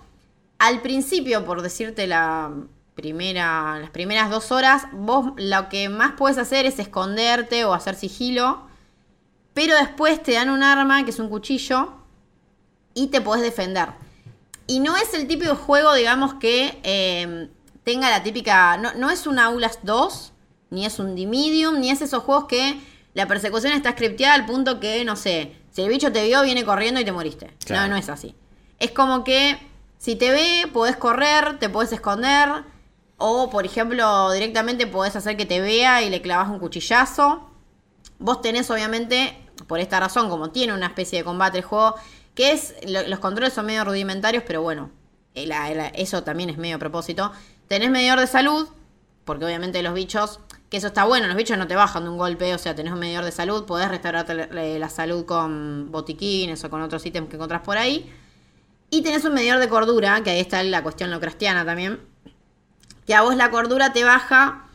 Al 0.59 0.81
principio, 0.81 1.45
por 1.45 1.63
decirte 1.63 2.07
la 2.07 2.53
primera, 2.95 3.79
las 3.79 3.91
primeras 3.91 4.31
dos 4.31 4.51
horas, 4.53 4.85
vos 4.93 5.33
lo 5.37 5.69
que 5.69 5.89
más 5.89 6.13
puedes 6.13 6.39
hacer 6.39 6.67
es 6.67 6.79
esconderte 6.79 7.65
o 7.65 7.75
hacer 7.75 7.95
sigilo. 7.95 8.67
Pero 9.55 9.75
después 9.77 10.23
te 10.23 10.33
dan 10.33 10.51
un 10.51 10.63
arma, 10.63 11.05
que 11.05 11.11
es 11.11 11.19
un 11.19 11.29
cuchillo, 11.29 11.95
y 12.95 13.09
te 13.09 13.21
podés 13.21 13.43
defender. 13.43 13.89
Y 14.67 14.81
no 14.81 14.97
es 14.97 15.15
el 15.15 15.27
típico 15.27 15.55
juego, 15.55 15.95
digamos, 15.95 16.35
que 16.35 16.79
eh, 16.83 17.49
tenga 17.85 18.11
la 18.11 18.23
típica. 18.23 18.77
No, 18.77 18.95
no 18.95 19.11
es 19.11 19.27
un 19.27 19.39
Aulas 19.39 19.79
2, 19.83 20.33
ni 20.71 20.85
es 20.85 20.99
un 20.99 21.15
The 21.15 21.27
Medium, 21.27 21.81
ni 21.81 21.91
es 21.91 22.03
esos 22.03 22.23
juegos 22.23 22.47
que 22.47 22.81
la 23.17 23.27
persecución 23.27 23.73
está 23.73 23.93
scripteada 23.93 24.35
al 24.35 24.47
punto 24.47 24.79
que, 24.79 25.05
no 25.05 25.17
sé, 25.17 25.57
si 25.73 25.83
el 25.83 25.89
bicho 25.89 26.13
te 26.13 26.25
vio, 26.27 26.43
viene 26.43 26.65
corriendo 26.65 27.01
y 27.01 27.05
te 27.05 27.13
moriste. 27.13 27.53
Claro. 27.65 27.83
No, 27.89 27.95
no 27.95 27.97
es 27.97 28.09
así. 28.09 28.35
Es 28.79 28.93
como 28.93 29.25
que 29.25 29.59
si 29.99 30.17
te 30.17 30.31
ve, 30.31 30.69
podés 30.73 30.97
correr, 30.97 31.59
te 31.59 31.69
podés 31.69 31.93
esconder. 31.93 32.49
O, 33.19 33.49
por 33.51 33.65
ejemplo, 33.65 34.31
directamente 34.33 34.87
podés 34.87 35.17
hacer 35.17 35.37
que 35.39 35.47
te 35.47 35.61
vea 35.61 36.03
y 36.03 36.11
le 36.11 36.21
clavas 36.21 36.49
un 36.51 36.59
cuchillazo. 36.59 37.51
Vos 38.19 38.43
tenés, 38.43 38.71
obviamente, 38.71 39.37
por 39.67 39.81
esta 39.81 39.99
razón, 39.99 40.29
como 40.29 40.51
tiene 40.51 40.75
una 40.75 40.87
especie 40.87 41.19
de 41.21 41.25
combate 41.25 41.59
el 41.59 41.65
juego, 41.65 41.95
que 42.35 42.53
es. 42.53 42.75
lo- 42.87 43.09
los 43.09 43.19
controles 43.19 43.55
son 43.55 43.65
medio 43.67 43.85
rudimentarios, 43.85 44.45
pero 44.47 44.61
bueno, 44.61 44.91
el- 45.35 45.53
el- 45.53 45.91
eso 45.95 46.23
también 46.23 46.51
es 46.51 46.59
medio 46.59 46.77
a 46.77 46.79
propósito. 46.79 47.33
Tenés 47.69 47.91
medidor 47.91 48.21
de 48.21 48.27
salud, 48.27 48.69
porque 49.25 49.47
obviamente 49.47 49.83
los 49.83 49.95
bichos. 49.95 50.41
Que 50.71 50.79
eso 50.79 50.89
está 50.89 51.05
bueno, 51.05 51.29
los 51.29 51.37
bichos 51.37 51.57
no 51.57 51.67
te 51.67 51.77
bajan 51.77 52.05
de 52.05 52.11
un 52.11 52.19
golpe, 52.19 52.53
o 52.53 52.59
sea, 52.59 52.75
tenés 52.75 52.93
un 52.93 52.99
medidor 52.99 53.25
de 53.25 53.31
salud, 53.31 53.65
podés 53.67 53.89
restaurarte 53.89 54.79
la, 54.79 54.89
salud 54.89 55.25
con 55.25 55.93
botiquines 55.93 56.65
o 56.65 56.71
con 56.71 56.83
otros 56.83 57.07
ítems 57.07 57.29
que 57.29 57.37
encontrás 57.37 57.63
por 57.63 57.79
ahí. 57.79 58.13
Y 58.91 59.03
tenés 59.03 59.25
un 59.25 59.35
medidor 59.35 59.61
de 59.61 59.69
cordura, 59.69 60.23
que 60.23 60.31
ahí 60.31 60.41
está 60.41 60.63
la 60.63 60.83
cuestión 60.83 61.11
locrastiana 61.11 61.65
también. 61.65 62.01
Que 63.07 63.15
a 63.15 63.23
vos 63.23 63.37
la 63.37 63.51
cordura 63.51 63.93
te 63.93 64.03
baja 64.05 64.67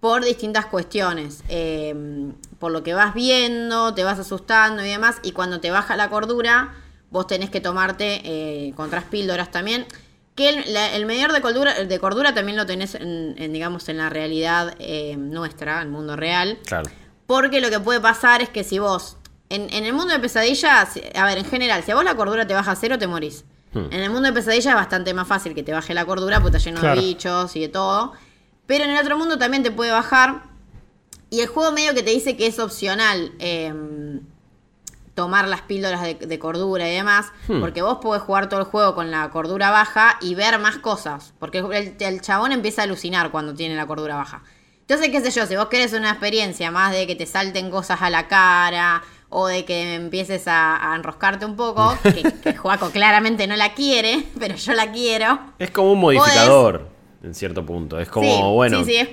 por 0.00 0.24
distintas 0.24 0.66
cuestiones. 0.66 1.42
Eh, 1.48 2.32
por 2.58 2.72
lo 2.72 2.82
que 2.82 2.94
vas 2.94 3.14
viendo, 3.14 3.94
te 3.94 4.04
vas 4.04 4.18
asustando 4.18 4.84
y 4.84 4.88
demás. 4.88 5.18
Y 5.22 5.32
cuando 5.32 5.60
te 5.60 5.70
baja 5.70 5.96
la 5.96 6.08
cordura, 6.08 6.74
vos 7.10 7.26
tenés 7.26 7.50
que 7.50 7.60
tomarte 7.60 8.22
eh, 8.24 8.72
contras 8.76 9.04
píldoras 9.04 9.50
también. 9.50 9.86
Que 10.36 10.50
el, 10.50 10.72
la- 10.72 10.94
el 10.94 11.06
medidor 11.06 11.32
de 11.32 11.40
cordura, 11.40 11.72
de 11.84 11.98
cordura 11.98 12.32
también 12.34 12.56
lo 12.56 12.66
tenés, 12.66 12.94
en, 12.94 13.34
en, 13.38 13.52
digamos, 13.52 13.88
en 13.88 13.98
la 13.98 14.08
realidad 14.10 14.74
eh, 14.78 15.16
nuestra, 15.16 15.82
el 15.82 15.88
mundo 15.88 16.14
real. 16.14 16.58
Claro. 16.66 16.88
Porque 17.26 17.60
lo 17.60 17.70
que 17.70 17.80
puede 17.80 18.00
pasar 18.00 18.42
es 18.42 18.48
que 18.50 18.62
si 18.62 18.78
vos 18.78 19.16
En, 19.48 19.72
en 19.72 19.84
el 19.84 19.92
mundo 19.92 20.12
de 20.12 20.18
pesadilla, 20.20 20.86
si- 20.86 21.00
a 21.14 21.24
ver, 21.24 21.38
en 21.38 21.44
general, 21.44 21.82
si 21.84 21.90
a 21.92 21.94
vos 21.94 22.04
la 22.04 22.14
cordura 22.16 22.46
te 22.46 22.54
baja 22.54 22.72
a 22.72 22.76
cero, 22.76 22.98
te 22.98 23.06
morís. 23.06 23.44
Hmm. 23.72 23.86
En 23.92 24.00
el 24.02 24.10
mundo 24.10 24.28
de 24.28 24.32
pesadilla 24.32 24.70
es 24.70 24.76
bastante 24.76 25.14
más 25.14 25.26
fácil 25.28 25.54
que 25.54 25.62
te 25.62 25.72
baje 25.72 25.94
la 25.94 26.04
cordura 26.04 26.40
porque 26.40 26.56
está 26.58 26.68
lleno 26.68 26.80
Claro. 26.80 27.00
de 27.00 27.06
bichos 27.06 27.54
y 27.56 27.60
de 27.60 27.68
todo. 27.68 28.12
Pero 28.66 28.82
en 28.84 28.90
el 28.90 28.98
otro 28.98 29.16
mundo 29.16 29.38
también 29.38 29.62
te 29.62 29.70
puede 29.70 29.92
bajar. 29.92 30.42
Y 31.30 31.40
el 31.40 31.46
juego 31.46 31.70
medio 31.72 31.94
que 31.94 32.02
te 32.02 32.10
dice 32.10 32.36
que 32.36 32.46
es 32.48 32.58
opcional 32.58 33.32
em, 33.38 34.20
tomar 35.16 35.48
las 35.48 35.62
píldoras 35.62 36.02
de, 36.02 36.14
de 36.14 36.38
cordura 36.38 36.88
y 36.88 36.94
demás. 36.94 37.32
Hmm. 37.48 37.58
Porque 37.60 37.82
vos 37.82 37.98
podés 38.00 38.22
jugar 38.22 38.48
todo 38.48 38.60
el 38.60 38.66
juego 38.66 38.94
con 38.94 39.10
la 39.10 39.28
cordura 39.30 39.70
baja 39.72 40.18
y 40.20 40.36
ver 40.36 40.60
más 40.60 40.76
cosas. 40.78 41.34
Porque 41.40 41.58
el, 41.58 41.96
el 41.98 42.20
chabón 42.20 42.52
empieza 42.52 42.82
a 42.82 42.84
alucinar 42.84 43.32
cuando 43.32 43.52
tiene 43.54 43.74
la 43.74 43.86
cordura 43.86 44.14
baja. 44.14 44.42
Entonces, 44.82 45.08
qué 45.10 45.20
sé 45.20 45.32
yo, 45.32 45.46
si 45.46 45.56
vos 45.56 45.66
querés 45.66 45.92
una 45.94 46.10
experiencia 46.10 46.70
más 46.70 46.92
de 46.92 47.08
que 47.08 47.16
te 47.16 47.26
salten 47.26 47.70
cosas 47.72 48.02
a 48.02 48.08
la 48.10 48.28
cara 48.28 49.02
o 49.28 49.48
de 49.48 49.64
que 49.64 49.96
empieces 49.96 50.46
a, 50.46 50.92
a 50.92 50.94
enroscarte 50.94 51.44
un 51.44 51.56
poco, 51.56 51.98
que, 52.04 52.22
que 52.40 52.54
Joaco 52.56 52.90
claramente 52.90 53.48
no 53.48 53.56
la 53.56 53.74
quiere, 53.74 54.22
pero 54.38 54.54
yo 54.54 54.74
la 54.74 54.92
quiero. 54.92 55.40
Es 55.58 55.72
como 55.72 55.90
un 55.92 55.98
modificador, 55.98 56.88
en 57.24 57.34
cierto 57.34 57.66
punto. 57.66 57.98
Es 57.98 58.08
como, 58.08 58.26
Sí, 58.30 58.42
bueno, 58.54 58.78
sí, 58.78 58.84
sí, 58.84 58.96
es, 58.98 59.08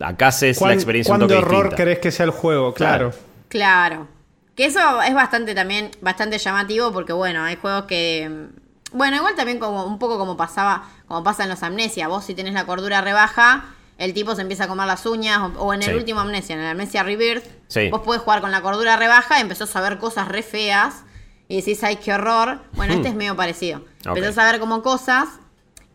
acá 0.00 0.26
haces 0.28 0.56
la 0.56 0.66
¿Cuán- 0.66 0.72
experiencia 0.74 1.14
un 1.14 1.20
¿Cuánto 1.20 1.34
toque 1.34 1.46
horror 1.46 1.56
distinta. 1.66 1.76
querés 1.76 1.98
que 2.00 2.10
sea 2.10 2.24
el 2.24 2.32
juego? 2.32 2.74
Claro. 2.74 3.10
Claro. 3.48 3.98
Claro. 4.00 4.08
Que 4.56 4.66
eso 4.66 5.00
es 5.02 5.14
bastante 5.14 5.54
también, 5.54 5.90
bastante 6.00 6.38
llamativo 6.38 6.92
porque 6.92 7.12
bueno, 7.12 7.42
hay 7.42 7.56
juegos 7.56 7.84
que. 7.84 8.28
mm, 8.30 8.96
Bueno, 8.96 9.16
igual 9.16 9.34
también 9.34 9.58
como 9.58 9.84
un 9.86 9.98
poco 9.98 10.18
como 10.18 10.36
pasaba, 10.36 10.84
como 11.08 11.24
pasa 11.24 11.44
en 11.44 11.48
los 11.48 11.62
amnesia. 11.62 12.08
Vos 12.08 12.24
si 12.26 12.34
tenés 12.34 12.52
la 12.52 12.66
cordura 12.66 13.00
rebaja, 13.00 13.64
el 13.96 14.12
tipo 14.12 14.34
se 14.34 14.42
empieza 14.42 14.64
a 14.64 14.68
comer 14.68 14.86
las 14.86 15.06
uñas. 15.06 15.38
O, 15.56 15.64
o 15.64 15.72
en 15.74 15.82
el 15.82 15.88
Sí. 15.90 15.94
último 15.94 16.20
amnesia, 16.20 16.54
en 16.56 16.60
el 16.60 16.66
amnesia 16.68 17.02
Rebirth, 17.02 17.46
Sí. 17.68 17.88
vos 17.88 18.02
podés 18.02 18.20
jugar 18.20 18.42
con 18.42 18.50
la 18.50 18.60
cordura 18.60 18.96
rebaja 18.96 19.38
y 19.38 19.40
empezás 19.42 19.74
a 19.76 19.80
ver 19.80 19.98
cosas 19.98 20.28
re 20.28 20.42
feas. 20.42 21.04
Y 21.48 21.56
decís, 21.56 21.82
ay, 21.84 21.96
qué 21.96 22.12
horror. 22.12 22.60
Bueno, 22.72 22.92
este 22.94 23.08
es 23.08 23.14
medio 23.14 23.34
parecido. 23.36 23.78
Hmm. 24.04 24.10
Ok. 24.10 24.16
Empezás 24.18 24.38
a 24.38 24.50
ver 24.52 24.60
como 24.60 24.82
cosas. 24.82 25.28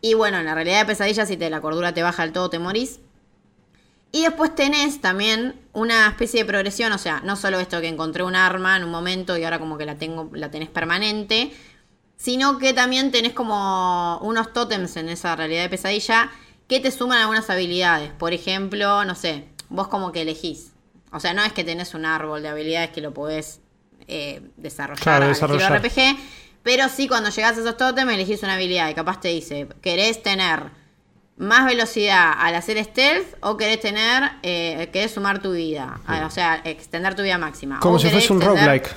Y 0.00 0.14
bueno, 0.14 0.38
en 0.38 0.44
la 0.46 0.54
realidad 0.54 0.80
de 0.80 0.86
pesadilla, 0.86 1.26
si 1.26 1.36
te 1.36 1.50
la 1.50 1.60
cordura 1.60 1.92
te 1.94 2.02
baja 2.02 2.22
del 2.24 2.32
todo, 2.32 2.50
te 2.50 2.58
morís. 2.58 2.98
Y 4.10 4.22
después 4.22 4.54
tenés 4.54 5.00
también 5.00 5.60
una 5.74 6.08
especie 6.08 6.40
de 6.40 6.46
progresión, 6.46 6.92
o 6.92 6.98
sea, 6.98 7.20
no 7.24 7.36
solo 7.36 7.60
esto 7.60 7.80
que 7.80 7.88
encontré 7.88 8.22
un 8.22 8.36
arma 8.36 8.76
en 8.76 8.84
un 8.84 8.90
momento 8.90 9.36
y 9.36 9.44
ahora 9.44 9.58
como 9.58 9.76
que 9.76 9.84
la 9.84 9.96
tengo, 9.96 10.30
la 10.32 10.50
tenés 10.50 10.70
permanente, 10.70 11.52
sino 12.16 12.58
que 12.58 12.72
también 12.72 13.10
tenés 13.12 13.32
como 13.34 14.18
unos 14.22 14.52
tótems 14.52 14.96
en 14.96 15.08
esa 15.10 15.36
realidad 15.36 15.62
de 15.62 15.68
pesadilla 15.68 16.30
que 16.68 16.80
te 16.80 16.90
suman 16.90 17.18
algunas 17.18 17.48
habilidades. 17.50 18.10
Por 18.12 18.32
ejemplo, 18.32 19.04
no 19.04 19.14
sé, 19.14 19.44
vos 19.68 19.88
como 19.88 20.10
que 20.10 20.22
elegís. 20.22 20.72
O 21.12 21.20
sea, 21.20 21.34
no 21.34 21.42
es 21.42 21.52
que 21.52 21.64
tenés 21.64 21.94
un 21.94 22.04
árbol 22.06 22.42
de 22.42 22.48
habilidades 22.48 22.90
que 22.90 23.00
lo 23.00 23.12
podés 23.14 23.60
eh, 24.06 24.42
desarrollar 24.56 25.02
Claro, 25.02 25.24
al 25.26 25.30
estilo 25.32 25.54
desarrollar. 25.54 25.80
RPG, 25.82 26.18
pero 26.62 26.88
sí 26.88 27.08
cuando 27.08 27.30
llegás 27.30 27.56
a 27.56 27.60
esos 27.60 27.76
tótems 27.76 28.12
elegís 28.12 28.42
una 28.42 28.54
habilidad 28.54 28.88
y 28.88 28.94
capaz 28.94 29.20
te 29.20 29.28
dice, 29.28 29.68
querés 29.82 30.22
tener 30.22 30.70
más 31.38 31.66
velocidad 31.66 32.32
al 32.36 32.54
hacer 32.56 32.82
stealth 32.84 33.26
o 33.40 33.56
querés 33.56 33.80
tener, 33.80 34.24
eh, 34.42 34.88
querés 34.92 35.12
sumar 35.12 35.40
tu 35.40 35.52
vida, 35.52 36.00
Ah, 36.06 36.24
o 36.26 36.30
sea, 36.30 36.60
extender 36.64 37.14
tu 37.14 37.22
vida 37.22 37.38
máxima. 37.38 37.78
Como 37.80 37.94
O 37.96 37.98
si 37.98 38.08
fuese 38.10 38.32
un 38.32 38.40
extender- 38.40 38.46
roguelike. 38.64 38.90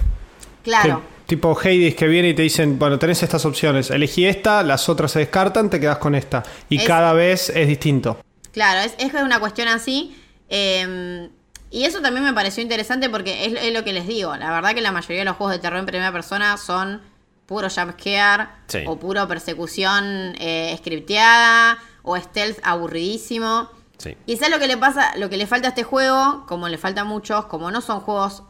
Claro. 0.64 1.02
Que- 1.02 1.22
tipo 1.28 1.58
Hades 1.58 1.96
que 1.96 2.08
viene 2.08 2.30
y 2.30 2.34
te 2.34 2.42
dicen, 2.42 2.78
bueno, 2.78 3.00
tenés 3.00 3.24
estas 3.24 3.46
opciones. 3.46 3.90
Elegí 3.90 4.26
esta, 4.26 4.64
las 4.64 4.90
otras 4.90 5.12
se 5.12 5.20
descartan, 5.20 5.70
te 5.70 5.80
quedas 5.80 5.98
con 5.98 6.14
esta. 6.16 6.44
Y 6.68 6.78
Es- 6.78 6.84
cada 6.84 7.14
vez 7.14 7.50
es 7.50 7.68
distinto. 7.68 8.20
Claro, 8.52 8.82
es, 8.82 8.96
es 8.98 9.14
una 9.14 9.40
cuestión 9.40 9.68
así. 9.70 10.18
eh, 10.50 11.30
y 11.70 11.86
eso 11.86 12.02
también 12.02 12.26
me 12.26 12.34
pareció 12.34 12.62
interesante 12.62 13.10
porque 13.10 13.46
es, 13.46 13.54
es 13.54 13.74
lo 13.74 13.86
que 13.86 13.94
les 13.94 14.06
digo. 14.06 14.36
La 14.36 14.52
verdad 14.52 14.74
que 14.76 14.82
la 14.82 14.92
mayoría 14.92 15.20
de 15.20 15.26
los 15.26 15.38
juegos 15.38 15.56
de 15.56 15.60
terror 15.60 15.80
en 15.80 15.86
primera 15.86 16.12
persona 16.12 16.58
son 16.58 17.00
puro 17.46 17.70
jumpscare 17.70 18.48
Sí. 18.68 18.80
o 18.86 19.00
puro 19.00 19.26
persecución 19.30 20.36
eh, 20.38 20.76
scripteada 20.78 21.78
o 22.04 22.18
stealth 22.18 22.60
aburridísimo. 22.64 23.70
Sí. 23.98 24.18
Quizás 24.26 24.50
lo 24.50 24.60
que 24.60 24.68
le 24.68 24.78
pasa, 24.78 25.16
lo 25.18 25.30
que 25.30 25.38
le 25.38 25.48
falta 25.48 25.68
a 25.68 25.70
este 25.70 25.84
juego, 25.84 26.46
como 26.48 26.68
le 26.70 26.78
falta 26.78 27.02
a 27.02 27.04
muchos, 27.06 27.46
como 27.46 27.72
no 27.72 27.82
son 27.82 28.00
juegos 28.00 28.44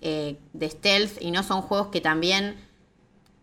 eh, 0.00 0.38
de 0.52 0.70
stealth 0.70 1.20
y 1.20 1.30
no 1.30 1.42
son 1.42 1.62
juegos 1.62 1.88
que 1.88 2.00
también 2.00 2.56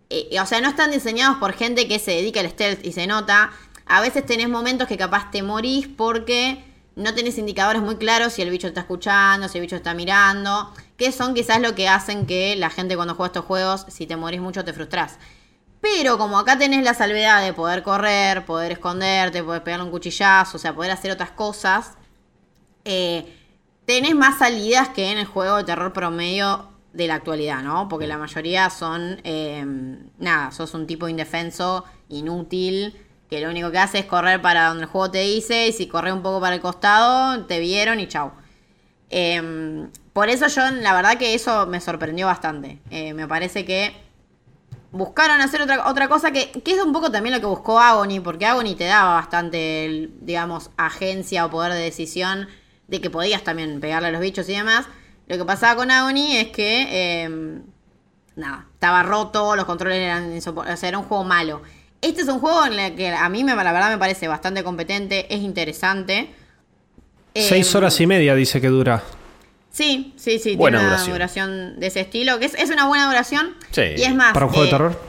eh, 0.09 0.39
o 0.41 0.45
sea, 0.45 0.59
no 0.59 0.69
están 0.69 0.91
diseñados 0.91 1.37
por 1.37 1.53
gente 1.53 1.87
que 1.87 1.99
se 1.99 2.11
dedica 2.11 2.39
al 2.39 2.49
stealth 2.49 2.83
y 2.83 2.93
se 2.93 3.05
nota. 3.05 3.51
A 3.85 4.01
veces 4.01 4.25
tenés 4.25 4.49
momentos 4.49 4.87
que 4.87 4.97
capaz 4.97 5.29
te 5.31 5.43
morís 5.43 5.87
porque 5.87 6.63
no 6.95 7.13
tenés 7.13 7.37
indicadores 7.37 7.81
muy 7.81 7.95
claros 7.95 8.33
si 8.33 8.41
el 8.41 8.49
bicho 8.49 8.67
está 8.67 8.81
escuchando, 8.81 9.47
si 9.47 9.57
el 9.57 9.61
bicho 9.61 9.75
está 9.75 9.93
mirando, 9.93 10.73
que 10.97 11.11
son 11.11 11.33
quizás 11.33 11.61
lo 11.61 11.75
que 11.75 11.87
hacen 11.87 12.25
que 12.25 12.55
la 12.55 12.69
gente 12.69 12.95
cuando 12.95 13.15
juega 13.15 13.27
estos 13.27 13.45
juegos, 13.45 13.85
si 13.87 14.07
te 14.07 14.15
morís 14.15 14.41
mucho 14.41 14.65
te 14.65 14.73
frustras. 14.73 15.17
Pero 15.81 16.17
como 16.17 16.37
acá 16.37 16.57
tenés 16.57 16.83
la 16.83 16.93
salvedad 16.93 17.41
de 17.41 17.53
poder 17.53 17.83
correr, 17.83 18.45
poder 18.45 18.73
esconderte, 18.73 19.43
poder 19.43 19.63
pegarle 19.63 19.85
un 19.85 19.91
cuchillazo, 19.91 20.57
o 20.57 20.59
sea, 20.59 20.75
poder 20.75 20.91
hacer 20.91 21.11
otras 21.11 21.31
cosas, 21.31 21.97
eh, 22.83 23.33
tenés 23.85 24.13
más 24.15 24.39
salidas 24.39 24.89
que 24.89 25.11
en 25.11 25.17
el 25.17 25.25
juego 25.25 25.57
de 25.57 25.63
terror 25.63 25.93
promedio 25.93 26.67
de 26.93 27.07
la 27.07 27.15
actualidad, 27.15 27.61
¿no? 27.61 27.87
Porque 27.87 28.07
la 28.07 28.17
mayoría 28.17 28.69
son, 28.69 29.21
eh, 29.23 29.65
nada, 30.17 30.51
sos 30.51 30.73
un 30.73 30.85
tipo 30.85 31.07
indefenso, 31.07 31.85
inútil, 32.09 32.97
que 33.29 33.39
lo 33.39 33.49
único 33.49 33.71
que 33.71 33.77
hace 33.77 33.99
es 33.99 34.05
correr 34.05 34.41
para 34.41 34.67
donde 34.69 34.83
el 34.83 34.89
juego 34.89 35.11
te 35.11 35.21
dice, 35.21 35.67
y 35.67 35.71
si 35.71 35.87
corres 35.87 36.13
un 36.13 36.23
poco 36.23 36.41
para 36.41 36.55
el 36.55 36.61
costado, 36.61 37.45
te 37.45 37.59
vieron 37.59 37.99
y 37.99 38.07
chau. 38.07 38.31
Eh, 39.11 39.87
por 40.13 40.29
eso 40.29 40.47
yo, 40.47 40.69
la 40.71 40.93
verdad 40.93 41.17
que 41.17 41.33
eso 41.33 41.65
me 41.67 41.79
sorprendió 41.79 42.25
bastante. 42.25 42.79
Eh, 42.89 43.13
me 43.13 43.27
parece 43.27 43.65
que 43.65 43.95
buscaron 44.91 45.41
hacer 45.41 45.61
otra, 45.61 45.87
otra 45.87 46.07
cosa 46.07 46.31
que, 46.31 46.51
que 46.51 46.71
es 46.71 46.81
un 46.81 46.91
poco 46.91 47.11
también 47.11 47.35
lo 47.35 47.39
que 47.39 47.45
buscó 47.45 47.79
Agony, 47.79 48.19
porque 48.19 48.45
Agony 48.45 48.75
te 48.75 48.85
daba 48.85 49.15
bastante, 49.15 49.85
el, 49.85 50.13
digamos, 50.21 50.71
agencia 50.77 51.45
o 51.45 51.49
poder 51.49 51.73
de 51.73 51.79
decisión 51.79 52.47
de 52.87 53.01
que 53.01 53.09
podías 53.09 53.43
también 53.43 53.79
pegarle 53.79 54.07
a 54.07 54.11
los 54.11 54.21
bichos 54.21 54.49
y 54.49 54.53
demás. 54.53 54.87
Lo 55.27 55.37
que 55.37 55.45
pasaba 55.45 55.75
con 55.75 55.91
Agony 55.91 56.37
es 56.37 56.47
que, 56.47 56.87
eh, 56.89 57.59
nada, 58.35 58.65
estaba 58.73 59.03
roto, 59.03 59.55
los 59.55 59.65
controles 59.65 59.99
eran 59.99 60.33
insoportables, 60.33 60.79
o 60.79 60.81
sea, 60.81 60.89
era 60.89 60.97
un 60.97 61.05
juego 61.05 61.23
malo. 61.23 61.61
Este 62.01 62.21
es 62.21 62.27
un 62.27 62.39
juego 62.39 62.65
en 62.65 62.79
el 62.79 62.95
que 62.95 63.09
a 63.09 63.29
mí, 63.29 63.43
me, 63.43 63.53
la 63.55 63.71
verdad, 63.71 63.91
me 63.91 63.97
parece 63.97 64.27
bastante 64.27 64.63
competente, 64.63 65.33
es 65.33 65.41
interesante. 65.41 66.33
Eh, 67.33 67.45
Seis 67.47 67.75
horas 67.75 67.99
y 67.99 68.07
media 68.07 68.33
dice 68.33 68.59
que 68.59 68.69
dura. 68.69 69.03
Sí, 69.71 70.13
sí, 70.17 70.39
sí, 70.39 70.55
Buena 70.55 70.79
tiene 70.79 70.87
una 70.93 70.97
duración. 71.05 71.47
duración 71.49 71.79
de 71.79 71.87
ese 71.87 71.99
estilo, 72.01 72.39
que 72.39 72.45
es, 72.45 72.55
es 72.55 72.69
una 72.69 72.87
buena 72.87 73.05
duración. 73.05 73.55
Sí. 73.71 73.81
Y 73.97 74.03
es 74.03 74.15
más, 74.15 74.33
Para 74.33 74.47
un 74.47 74.51
juego 74.51 74.63
de 74.63 74.69
eh, 74.69 74.71
terror. 74.71 75.01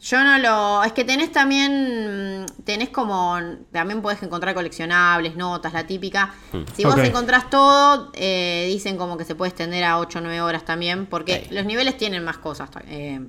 yo 0.00 0.22
no 0.22 0.38
lo. 0.38 0.84
Es 0.84 0.92
que 0.92 1.04
tenés 1.04 1.32
también. 1.32 2.46
Tenés 2.64 2.90
como. 2.90 3.36
También 3.72 4.02
podés 4.02 4.22
encontrar 4.22 4.54
coleccionables, 4.54 5.34
notas, 5.36 5.72
la 5.72 5.86
típica. 5.86 6.32
Si 6.76 6.84
vos 6.84 6.96
encontrás 6.98 7.50
todo, 7.50 8.10
eh, 8.14 8.66
dicen 8.68 8.96
como 8.96 9.16
que 9.18 9.24
se 9.24 9.34
puede 9.34 9.48
extender 9.50 9.82
a 9.84 9.98
8 9.98 10.18
o 10.18 10.22
9 10.22 10.40
horas 10.42 10.64
también. 10.64 11.06
Porque 11.06 11.48
los 11.50 11.64
niveles 11.66 11.96
tienen 11.96 12.22
más 12.24 12.38
cosas. 12.38 12.70
eh. 12.88 13.20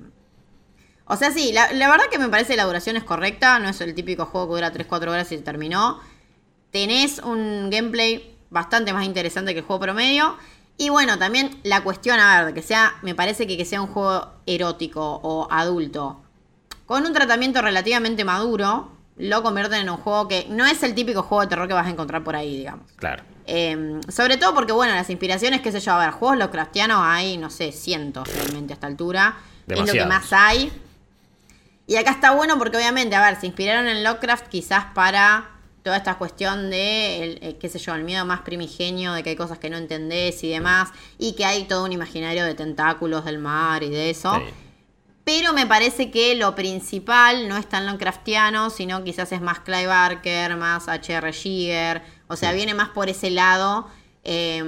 o 1.08 1.16
sea, 1.16 1.30
sí, 1.32 1.52
la, 1.52 1.72
la 1.72 1.88
verdad 1.90 2.06
que 2.10 2.18
me 2.18 2.28
parece 2.28 2.56
la 2.56 2.64
duración 2.64 2.96
es 2.96 3.04
correcta. 3.04 3.58
No 3.58 3.68
es 3.68 3.80
el 3.80 3.92
típico 3.94 4.24
juego 4.26 4.48
que 4.48 4.54
dura 4.54 4.72
3-4 4.72 5.02
horas 5.08 5.32
y 5.32 5.36
se 5.36 5.42
terminó. 5.42 6.00
Tenés 6.70 7.18
un 7.18 7.70
gameplay 7.70 8.34
bastante 8.50 8.92
más 8.92 9.04
interesante 9.04 9.52
que 9.52 9.60
el 9.60 9.64
juego 9.66 9.80
promedio. 9.80 10.36
Y 10.78 10.90
bueno, 10.90 11.18
también 11.18 11.58
la 11.62 11.82
cuestión, 11.82 12.20
a 12.20 12.44
ver, 12.44 12.54
que 12.54 12.62
sea, 12.62 12.94
me 13.02 13.14
parece 13.14 13.46
que, 13.46 13.56
que 13.56 13.64
sea 13.64 13.80
un 13.80 13.88
juego 13.88 14.32
erótico 14.46 15.20
o 15.22 15.48
adulto, 15.50 16.20
con 16.84 17.04
un 17.04 17.12
tratamiento 17.12 17.62
relativamente 17.62 18.24
maduro, 18.24 18.92
lo 19.16 19.42
convierten 19.42 19.80
en 19.80 19.90
un 19.90 19.96
juego 19.96 20.28
que 20.28 20.46
no 20.50 20.66
es 20.66 20.82
el 20.82 20.94
típico 20.94 21.22
juego 21.22 21.42
de 21.42 21.48
terror 21.48 21.66
que 21.66 21.74
vas 21.74 21.86
a 21.86 21.90
encontrar 21.90 22.22
por 22.22 22.36
ahí, 22.36 22.58
digamos. 22.58 22.92
Claro. 22.96 23.22
Eh, 23.46 24.00
sobre 24.08 24.36
todo 24.36 24.54
porque, 24.54 24.72
bueno, 24.72 24.94
las 24.94 25.08
inspiraciones, 25.08 25.62
qué 25.62 25.72
sé 25.72 25.80
yo, 25.80 25.92
a 25.92 25.98
ver, 25.98 26.10
juegos 26.10 26.36
Lovecraftianos 26.38 27.00
hay, 27.02 27.38
no 27.38 27.48
sé, 27.50 27.72
cientos 27.72 28.28
realmente 28.34 28.72
a 28.72 28.74
esta 28.74 28.86
altura. 28.86 29.36
Es 29.66 29.78
lo 29.78 29.92
que 29.92 30.06
más 30.06 30.32
hay. 30.32 30.72
Y 31.86 31.96
acá 31.96 32.10
está 32.10 32.32
bueno 32.32 32.58
porque, 32.58 32.76
obviamente, 32.76 33.16
a 33.16 33.24
ver, 33.24 33.40
se 33.40 33.46
inspiraron 33.46 33.88
en 33.88 34.04
Lovecraft 34.04 34.48
quizás 34.48 34.86
para 34.94 35.50
toda 35.86 35.98
esta 35.98 36.18
cuestión 36.18 36.68
de, 36.68 37.22
el, 37.22 37.38
eh, 37.42 37.56
qué 37.60 37.68
sé 37.68 37.78
yo, 37.78 37.94
el 37.94 38.02
miedo 38.02 38.24
más 38.24 38.40
primigenio, 38.40 39.12
de 39.12 39.22
que 39.22 39.30
hay 39.30 39.36
cosas 39.36 39.60
que 39.60 39.70
no 39.70 39.76
entendés 39.76 40.42
y 40.42 40.48
demás, 40.48 40.88
y 41.16 41.34
que 41.36 41.44
hay 41.44 41.62
todo 41.62 41.84
un 41.84 41.92
imaginario 41.92 42.44
de 42.44 42.54
tentáculos 42.54 43.24
del 43.24 43.38
mar 43.38 43.84
y 43.84 43.90
de 43.90 44.10
eso. 44.10 44.34
Sí. 44.34 44.42
Pero 45.22 45.52
me 45.52 45.64
parece 45.64 46.10
que 46.10 46.34
lo 46.34 46.56
principal 46.56 47.46
no 47.48 47.56
es 47.56 47.68
tan 47.68 47.86
Lovecraftiano, 47.86 48.70
sino 48.70 49.04
quizás 49.04 49.30
es 49.30 49.40
más 49.40 49.60
Clive 49.60 49.86
Barker, 49.86 50.56
más 50.56 50.88
H.R. 50.88 51.32
Giger. 51.32 52.02
O 52.26 52.34
sea, 52.34 52.50
viene 52.50 52.74
más 52.74 52.88
por 52.88 53.08
ese 53.08 53.30
lado, 53.30 53.86
eh, 54.24 54.64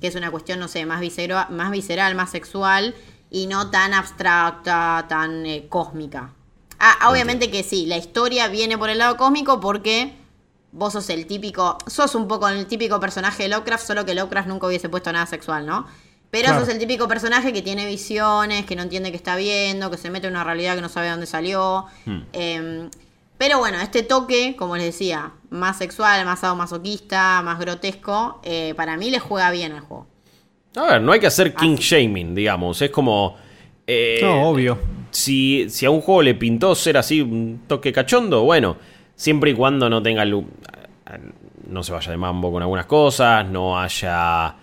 que 0.00 0.06
es 0.06 0.14
una 0.14 0.30
cuestión, 0.30 0.60
no 0.60 0.68
sé, 0.68 0.86
más, 0.86 1.00
viscero- 1.00 1.48
más 1.50 1.72
visceral, 1.72 2.14
más 2.14 2.30
sexual, 2.30 2.94
y 3.32 3.48
no 3.48 3.70
tan 3.70 3.94
abstracta, 3.94 5.06
tan 5.08 5.44
eh, 5.44 5.66
cósmica. 5.68 6.30
Ah, 6.78 7.08
obviamente 7.10 7.50
que 7.50 7.64
sí, 7.64 7.86
la 7.86 7.96
historia 7.96 8.46
viene 8.46 8.78
por 8.78 8.90
el 8.90 8.98
lado 8.98 9.16
cósmico 9.16 9.58
porque 9.58 10.12
vos 10.72 10.92
sos 10.92 11.08
el 11.10 11.26
típico, 11.26 11.78
sos 11.86 12.14
un 12.14 12.28
poco 12.28 12.48
el 12.48 12.66
típico 12.66 13.00
personaje 13.00 13.44
de 13.44 13.48
Lovecraft, 13.50 13.86
solo 13.86 14.04
que 14.04 14.14
Lovecraft 14.14 14.48
nunca 14.48 14.66
hubiese 14.66 14.88
puesto 14.88 15.12
nada 15.12 15.26
sexual, 15.26 15.66
¿no? 15.66 15.86
Pero 16.30 16.48
Claro. 16.48 16.60
sos 16.60 16.68
el 16.68 16.78
típico 16.78 17.08
personaje 17.08 17.52
que 17.52 17.62
tiene 17.62 17.86
visiones, 17.86 18.66
que 18.66 18.76
no 18.76 18.82
entiende 18.82 19.10
qué 19.10 19.16
está 19.16 19.36
viendo, 19.36 19.90
que 19.90 19.96
se 19.96 20.10
mete 20.10 20.26
en 20.26 20.34
una 20.34 20.44
realidad 20.44 20.74
que 20.74 20.82
no 20.82 20.88
sabe 20.88 21.06
de 21.06 21.12
dónde 21.12 21.26
salió. 21.26 21.86
Hmm. 22.04 22.18
Eh, 22.32 22.88
pero 23.38 23.58
bueno, 23.58 23.78
este 23.80 24.02
toque, 24.02 24.56
como 24.56 24.76
les 24.76 24.86
decía, 24.86 25.32
más 25.50 25.78
sexual, 25.78 26.24
más 26.24 26.42
masoquista, 26.56 27.42
más 27.42 27.58
grotesco, 27.58 28.40
eh, 28.42 28.74
para 28.76 28.96
mí 28.96 29.10
le 29.10 29.18
juega 29.18 29.50
bien 29.50 29.72
al 29.72 29.80
juego. 29.80 30.06
A 30.74 30.84
ver, 30.84 31.00
no 31.02 31.12
hay 31.12 31.20
que 31.20 31.26
hacer 31.26 31.54
king 31.54 31.76
shaming, 31.76 32.34
digamos. 32.34 32.80
Es 32.82 32.90
como. 32.90 33.36
eh, 33.86 34.18
No, 34.22 34.48
obvio. 34.50 34.78
Si, 35.10 35.70
si 35.70 35.86
a 35.86 35.90
un 35.90 36.00
juego 36.00 36.22
le 36.22 36.34
pintó 36.34 36.74
ser 36.74 36.96
así 36.98 37.20
un 37.22 37.62
toque 37.66 37.92
cachondo, 37.92 38.42
bueno, 38.42 38.76
siempre 39.16 39.50
y 39.50 39.54
cuando 39.54 39.90
no 39.90 40.00
tenga. 40.02 40.24
lu- 40.24 40.46
No 41.68 41.82
se 41.82 41.90
vaya 41.92 42.12
de 42.12 42.16
mambo 42.16 42.52
con 42.52 42.62
algunas 42.62 42.86
cosas, 42.86 43.44
no 43.48 43.76
haya. 43.78 44.54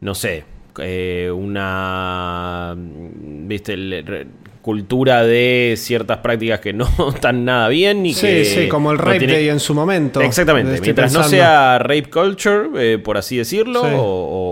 No 0.00 0.14
sé. 0.14 0.44
eh, 0.82 1.30
una. 1.34 2.74
¿Viste? 2.76 3.76
re- 3.76 4.26
cultura 4.62 5.22
de 5.24 5.74
ciertas 5.78 6.18
prácticas 6.18 6.60
que 6.60 6.74
no 6.74 6.86
están 7.14 7.44
nada 7.46 7.68
bien 7.68 8.04
y 8.04 8.12
Sí, 8.12 8.26
que 8.26 8.44
sí, 8.44 8.68
como 8.68 8.92
el 8.92 8.98
no 8.98 9.04
Rape 9.04 9.18
tiene- 9.20 9.32
Day 9.34 9.48
en 9.48 9.58
su 9.58 9.72
momento. 9.74 10.20
Exactamente, 10.20 10.74
Estoy 10.74 10.88
mientras 10.88 11.12
no 11.14 11.22
sea 11.24 11.78
rape 11.78 12.10
culture, 12.10 12.68
eh, 12.76 12.98
por 12.98 13.16
así 13.16 13.38
decirlo, 13.38 13.82
Sí. 13.84 13.90
o, 13.96 14.02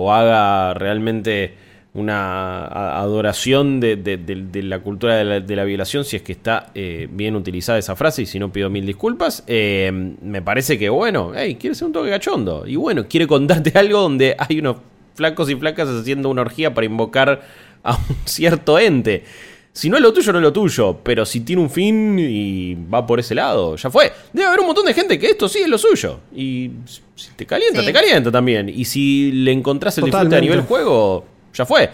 o 0.04 0.12
haga 0.12 0.72
realmente 0.74 1.54
una 1.98 2.64
a- 2.66 3.00
adoración 3.00 3.80
de, 3.80 3.96
de- 3.96 4.16
de- 4.16 4.42
de 4.50 4.62
la 4.62 4.78
cultura 4.80 5.16
de 5.16 5.24
la, 5.24 5.40
de 5.40 5.56
la 5.56 5.64
violación, 5.64 6.04
si 6.04 6.16
es 6.16 6.22
que 6.22 6.32
está 6.32 6.70
eh, 6.74 7.08
bien 7.10 7.36
utilizada 7.36 7.78
esa 7.78 7.96
frase, 7.96 8.22
y 8.22 8.26
si 8.26 8.38
no 8.38 8.52
pido 8.52 8.70
mil 8.70 8.86
disculpas, 8.86 9.44
eh, 9.46 9.90
me 10.22 10.40
parece 10.42 10.78
que, 10.78 10.88
bueno, 10.88 11.32
hey, 11.34 11.56
quiere 11.60 11.74
ser 11.74 11.86
un 11.86 11.92
toque 11.92 12.10
cachondo, 12.10 12.64
y 12.66 12.76
bueno, 12.76 13.06
quiere 13.08 13.26
contarte 13.26 13.72
algo 13.78 14.00
donde 14.00 14.34
hay 14.38 14.58
unos 14.58 14.76
flacos 15.14 15.50
y 15.50 15.56
flacas 15.56 15.88
haciendo 15.88 16.28
una 16.30 16.42
orgía 16.42 16.72
para 16.72 16.86
invocar 16.86 17.42
a 17.82 17.94
un 17.96 18.16
cierto 18.24 18.78
ente. 18.78 19.24
Si 19.70 19.88
no 19.88 19.96
es 19.96 20.02
lo 20.02 20.12
tuyo, 20.12 20.32
no 20.32 20.38
es 20.40 20.42
lo 20.42 20.52
tuyo. 20.52 20.98
Pero 21.04 21.24
si 21.24 21.40
tiene 21.40 21.62
un 21.62 21.70
fin 21.70 22.18
y 22.18 22.74
va 22.92 23.06
por 23.06 23.20
ese 23.20 23.32
lado, 23.36 23.76
ya 23.76 23.90
fue. 23.90 24.10
Debe 24.32 24.48
haber 24.48 24.58
un 24.60 24.66
montón 24.66 24.84
de 24.84 24.92
gente 24.92 25.20
que 25.20 25.26
esto 25.26 25.48
sí 25.48 25.60
es 25.60 25.68
lo 25.68 25.78
suyo. 25.78 26.18
Y 26.34 26.70
si 27.14 27.30
te 27.36 27.46
calienta, 27.46 27.78
Sí. 27.80 27.86
te 27.86 27.92
calienta 27.92 28.32
también. 28.32 28.68
Y 28.68 28.84
si 28.86 29.30
le 29.30 29.52
encontrás 29.52 29.96
el 29.98 30.06
disfrute 30.06 30.34
a 30.34 30.40
nivel 30.40 30.62
juego, 30.62 31.24
ya 31.58 31.66
fue. 31.66 31.90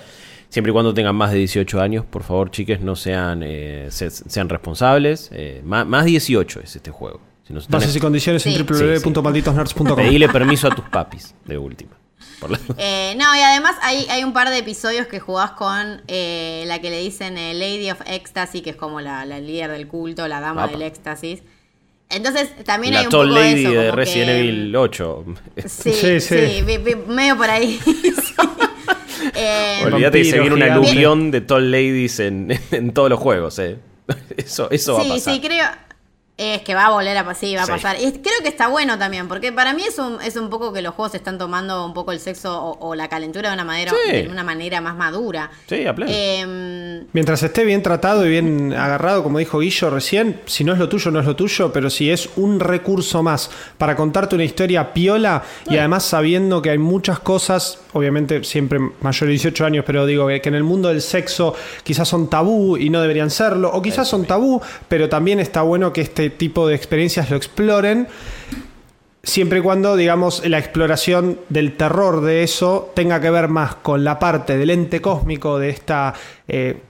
Siempre 0.48 0.70
y 0.70 0.72
cuando 0.72 0.94
tengan 0.94 1.16
más 1.16 1.32
de 1.32 1.38
18 1.38 1.80
años, 1.80 2.04
por 2.04 2.22
favor, 2.22 2.50
chiques, 2.52 2.80
no 2.80 2.94
sean, 2.94 3.42
eh, 3.42 3.88
se- 3.90 4.10
sean 4.10 4.48
responsables. 4.48 5.30
Eh, 5.32 5.60
más, 5.64 5.84
más 5.84 6.04
18 6.04 6.60
es 6.62 6.76
este 6.76 6.92
juego. 6.92 7.20
Si 7.46 7.52
no 7.52 7.60
Bases 7.68 7.96
y 7.96 8.00
condiciones 8.00 8.46
en 8.46 8.52
Sí. 8.54 8.62
www.malditosnerds.com. 8.62 9.96
Pedile 9.96 10.28
permiso 10.28 10.68
a 10.68 10.74
tus 10.74 10.84
papis, 10.88 11.34
de 11.44 11.58
última. 11.58 11.90
Por 12.40 12.52
la- 12.52 12.58
Eh, 12.78 13.14
no, 13.18 13.34
y 13.36 13.40
además 13.40 13.74
hay, 13.82 14.06
hay 14.08 14.22
un 14.24 14.32
par 14.32 14.48
de 14.50 14.58
episodios 14.58 15.06
que 15.08 15.18
jugás 15.20 15.50
con 15.52 16.02
eh, 16.08 16.64
la 16.68 16.80
que 16.80 16.88
le 16.90 17.00
dicen 17.00 17.36
eh, 17.36 17.52
Lady 17.54 17.90
of 17.90 18.00
Ecstasy, 18.06 18.60
que 18.62 18.70
es 18.70 18.76
como 18.76 19.00
la, 19.00 19.24
la 19.26 19.40
líder 19.40 19.70
del 19.72 19.88
culto, 19.88 20.26
la 20.28 20.40
dama 20.40 20.64
Apa. 20.64 20.72
del 20.72 20.82
éxtasis. 20.82 21.42
Entonces 22.10 22.54
también 22.64 22.94
hay 22.94 23.00
La 23.02 23.08
un 23.08 23.10
Tall 23.10 23.28
poco 23.28 23.40
Lady 23.40 23.54
de 23.54 23.60
eso. 23.62 23.70
de 23.72 23.76
como 23.86 23.96
Resident 23.96 24.28
que- 24.30 24.38
Evil 24.40 24.76
8. 24.76 25.24
Sí, 25.66 25.92
Sí, 25.92 25.92
sí, 25.92 26.20
sí. 26.20 26.62
vi- 26.64 26.78
vi- 26.78 26.94
medio 26.94 27.36
por 27.36 27.50
ahí. 27.50 27.80
Eh, 29.34 29.80
Olvídate 29.84 30.18
que 30.18 30.24
se 30.24 30.38
vampiro 30.38 30.56
viene 30.56 30.56
una 30.56 30.66
gigante. 30.74 30.88
aluvión 30.90 31.30
de 31.30 31.40
Tall 31.40 31.70
Ladies 31.70 32.20
en, 32.20 32.60
en 32.70 32.92
todos 32.92 33.08
los 33.10 33.18
juegos, 33.18 33.58
eh. 33.58 33.78
Eso, 34.36 34.70
eso 34.70 34.94
va 34.94 35.00
a 35.00 35.04
sí, 35.04 35.08
pasar. 35.10 35.34
sí, 35.34 35.40
creo. 35.40 35.66
Es 36.36 36.62
que 36.62 36.74
va 36.74 36.86
a 36.86 36.90
volver 36.90 37.16
a 37.16 37.22
pasar, 37.24 37.36
sí, 37.36 37.54
va 37.54 37.62
a 37.62 37.66
Sí. 37.66 37.70
pasar. 37.70 37.96
Y 38.00 38.10
creo 38.10 38.34
que 38.42 38.48
está 38.48 38.66
bueno 38.66 38.98
también, 38.98 39.28
porque 39.28 39.52
para 39.52 39.72
mí 39.72 39.84
es 39.86 39.98
un, 40.00 40.20
es 40.20 40.34
un 40.34 40.50
poco 40.50 40.72
que 40.72 40.82
los 40.82 40.92
juegos 40.94 41.14
están 41.14 41.38
tomando 41.38 41.86
un 41.86 41.94
poco 41.94 42.10
el 42.10 42.18
sexo 42.18 42.60
o, 42.60 42.88
o 42.88 42.94
la 42.96 43.06
calentura 43.08 43.50
de 43.50 43.54
una 43.54 43.62
manera, 43.62 43.92
Sí. 44.04 44.12
de 44.22 44.28
una 44.28 44.42
manera 44.42 44.80
más 44.80 44.96
madura. 44.96 45.48
Sí, 45.68 45.86
a 45.86 45.94
pleno. 45.94 46.10
Em, 46.12 47.04
Mientras 47.12 47.40
esté 47.44 47.64
bien 47.64 47.82
tratado 47.84 48.26
y 48.26 48.30
bien 48.30 48.72
agarrado, 48.72 49.22
como 49.22 49.38
dijo 49.38 49.60
Guillo 49.60 49.90
recién, 49.90 50.40
si 50.46 50.64
no 50.64 50.72
es 50.72 50.80
lo 50.80 50.88
tuyo, 50.88 51.12
no 51.12 51.20
es 51.20 51.26
lo 51.26 51.36
tuyo, 51.36 51.72
pero 51.72 51.88
si 51.88 52.10
es 52.10 52.28
un 52.34 52.58
recurso 52.58 53.22
más 53.22 53.48
para 53.78 53.94
contarte 53.94 54.34
una 54.34 54.44
historia 54.44 54.92
piola 54.92 55.44
y 55.70 55.78
además 55.78 56.02
sabiendo 56.04 56.60
que 56.62 56.70
hay 56.70 56.78
muchas 56.78 57.20
cosas, 57.20 57.78
obviamente 57.92 58.42
siempre 58.42 58.80
mayor 59.00 59.26
de 59.28 59.30
18 59.30 59.64
años, 59.66 59.84
pero 59.86 60.04
digo 60.04 60.26
que 60.26 60.40
que 60.40 60.48
en 60.48 60.56
el 60.56 60.64
mundo 60.64 60.88
del 60.88 61.00
sexo 61.00 61.54
quizás 61.84 62.08
son 62.08 62.28
tabú 62.28 62.76
y 62.76 62.90
no 62.90 63.00
deberían 63.00 63.30
serlo, 63.30 63.70
o 63.72 63.80
quizás 63.80 64.08
son 64.08 64.24
tabú, 64.26 64.60
pero 64.88 65.08
también 65.08 65.38
está 65.38 65.62
bueno 65.62 65.92
que 65.92 66.00
este 66.00 66.23
tipo 66.30 66.66
de 66.68 66.74
experiencias 66.74 67.30
lo 67.30 67.36
exploren. 67.36 68.08
Siempre 69.22 69.60
y 69.60 69.62
cuando, 69.62 69.96
digamos, 69.96 70.46
la 70.46 70.58
exploración 70.58 71.38
del 71.48 71.76
terror 71.76 72.20
de 72.20 72.42
eso 72.42 72.92
tenga 72.94 73.20
que 73.20 73.30
ver 73.30 73.48
más 73.48 73.74
con 73.76 74.04
la 74.04 74.18
parte 74.18 74.58
del 74.58 74.70
ente 74.70 75.00
cósmico 75.00 75.58
de 75.58 75.70
esta 75.70 76.12
eh, 76.46 76.82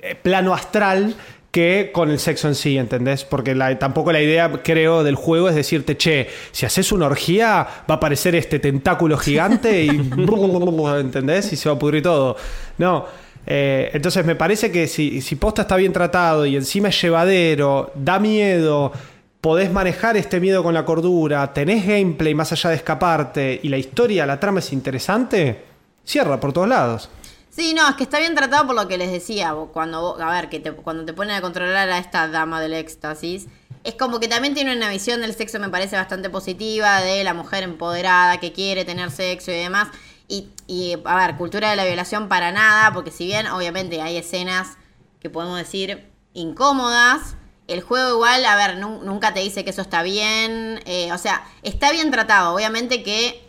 eh, 0.00 0.16
plano 0.20 0.52
astral 0.52 1.14
que 1.54 1.90
con 1.94 2.10
el 2.10 2.18
sexo 2.18 2.48
en 2.48 2.56
sí, 2.56 2.76
¿entendés? 2.76 3.24
Porque 3.24 3.54
tampoco 3.78 4.10
la 4.10 4.20
idea, 4.20 4.50
creo, 4.64 5.04
del 5.04 5.14
juego 5.14 5.48
es 5.48 5.54
decirte, 5.54 5.96
che, 5.96 6.26
si 6.50 6.66
haces 6.66 6.90
una 6.90 7.06
orgía, 7.06 7.62
va 7.88 7.94
a 7.94 7.98
aparecer 7.98 8.34
este 8.34 8.58
tentáculo 8.58 9.16
gigante 9.16 9.84
y. 9.84 9.88
¿entendés? 10.98 11.52
Y 11.52 11.56
se 11.56 11.68
va 11.68 11.76
a 11.76 11.78
pudrir 11.78 12.02
todo. 12.02 12.36
No. 12.78 13.06
Eh, 13.46 13.90
entonces 13.92 14.24
me 14.24 14.34
parece 14.36 14.70
que 14.72 14.86
si, 14.86 15.20
si 15.20 15.36
posta 15.36 15.62
está 15.62 15.76
bien 15.76 15.92
tratado 15.92 16.46
y 16.46 16.56
encima 16.56 16.88
es 16.88 17.00
llevadero, 17.00 17.92
da 17.94 18.18
miedo, 18.18 18.92
podés 19.40 19.70
manejar 19.70 20.16
este 20.16 20.40
miedo 20.40 20.62
con 20.62 20.72
la 20.72 20.84
cordura, 20.84 21.52
tenés 21.52 21.86
gameplay 21.86 22.34
más 22.34 22.52
allá 22.52 22.70
de 22.70 22.76
escaparte 22.76 23.60
y 23.62 23.68
la 23.68 23.76
historia, 23.76 24.24
la 24.24 24.40
trama 24.40 24.60
es 24.60 24.72
interesante, 24.72 25.62
cierra 26.04 26.40
por 26.40 26.52
todos 26.52 26.68
lados. 26.68 27.10
Sí, 27.50 27.72
no, 27.74 27.88
es 27.88 27.94
que 27.94 28.02
está 28.02 28.18
bien 28.18 28.34
tratado 28.34 28.66
por 28.66 28.74
lo 28.74 28.88
que 28.88 28.98
les 28.98 29.12
decía. 29.12 29.54
Cuando, 29.72 30.20
a 30.20 30.32
ver, 30.32 30.48
que 30.48 30.58
te- 30.58 30.72
cuando 30.72 31.04
te 31.04 31.12
ponen 31.12 31.36
a 31.36 31.40
controlar 31.40 31.88
a 31.88 31.98
esta 31.98 32.26
dama 32.26 32.60
del 32.60 32.72
éxtasis, 32.72 33.46
es 33.84 33.94
como 33.94 34.18
que 34.18 34.26
también 34.26 34.54
tiene 34.54 34.74
una 34.74 34.88
visión 34.88 35.20
del 35.20 35.34
sexo, 35.34 35.60
me 35.60 35.68
parece 35.68 35.94
bastante 35.94 36.30
positiva, 36.30 37.00
de 37.02 37.22
la 37.22 37.32
mujer 37.34 37.62
empoderada 37.62 38.40
que 38.40 38.52
quiere 38.52 38.84
tener 38.84 39.10
sexo 39.12 39.52
y 39.52 39.54
demás. 39.56 39.88
Y, 40.28 40.48
y, 40.66 40.96
a 41.04 41.16
ver, 41.16 41.36
cultura 41.36 41.70
de 41.70 41.76
la 41.76 41.84
violación 41.84 42.28
para 42.28 42.50
nada, 42.50 42.92
porque 42.94 43.10
si 43.10 43.26
bien 43.26 43.46
obviamente 43.48 44.00
hay 44.00 44.16
escenas 44.16 44.78
que 45.20 45.28
podemos 45.30 45.58
decir 45.58 46.10
incómodas, 46.32 47.36
el 47.66 47.80
juego 47.82 48.10
igual, 48.10 48.44
a 48.44 48.56
ver, 48.56 48.76
nu- 48.78 49.02
nunca 49.02 49.32
te 49.34 49.40
dice 49.40 49.64
que 49.64 49.70
eso 49.70 49.82
está 49.82 50.02
bien. 50.02 50.80
eh, 50.86 51.12
o 51.12 51.18
sea, 51.18 51.44
está 51.62 51.90
bien 51.92 52.10
tratado. 52.10 52.54
Obviamente 52.54 53.02
que 53.02 53.42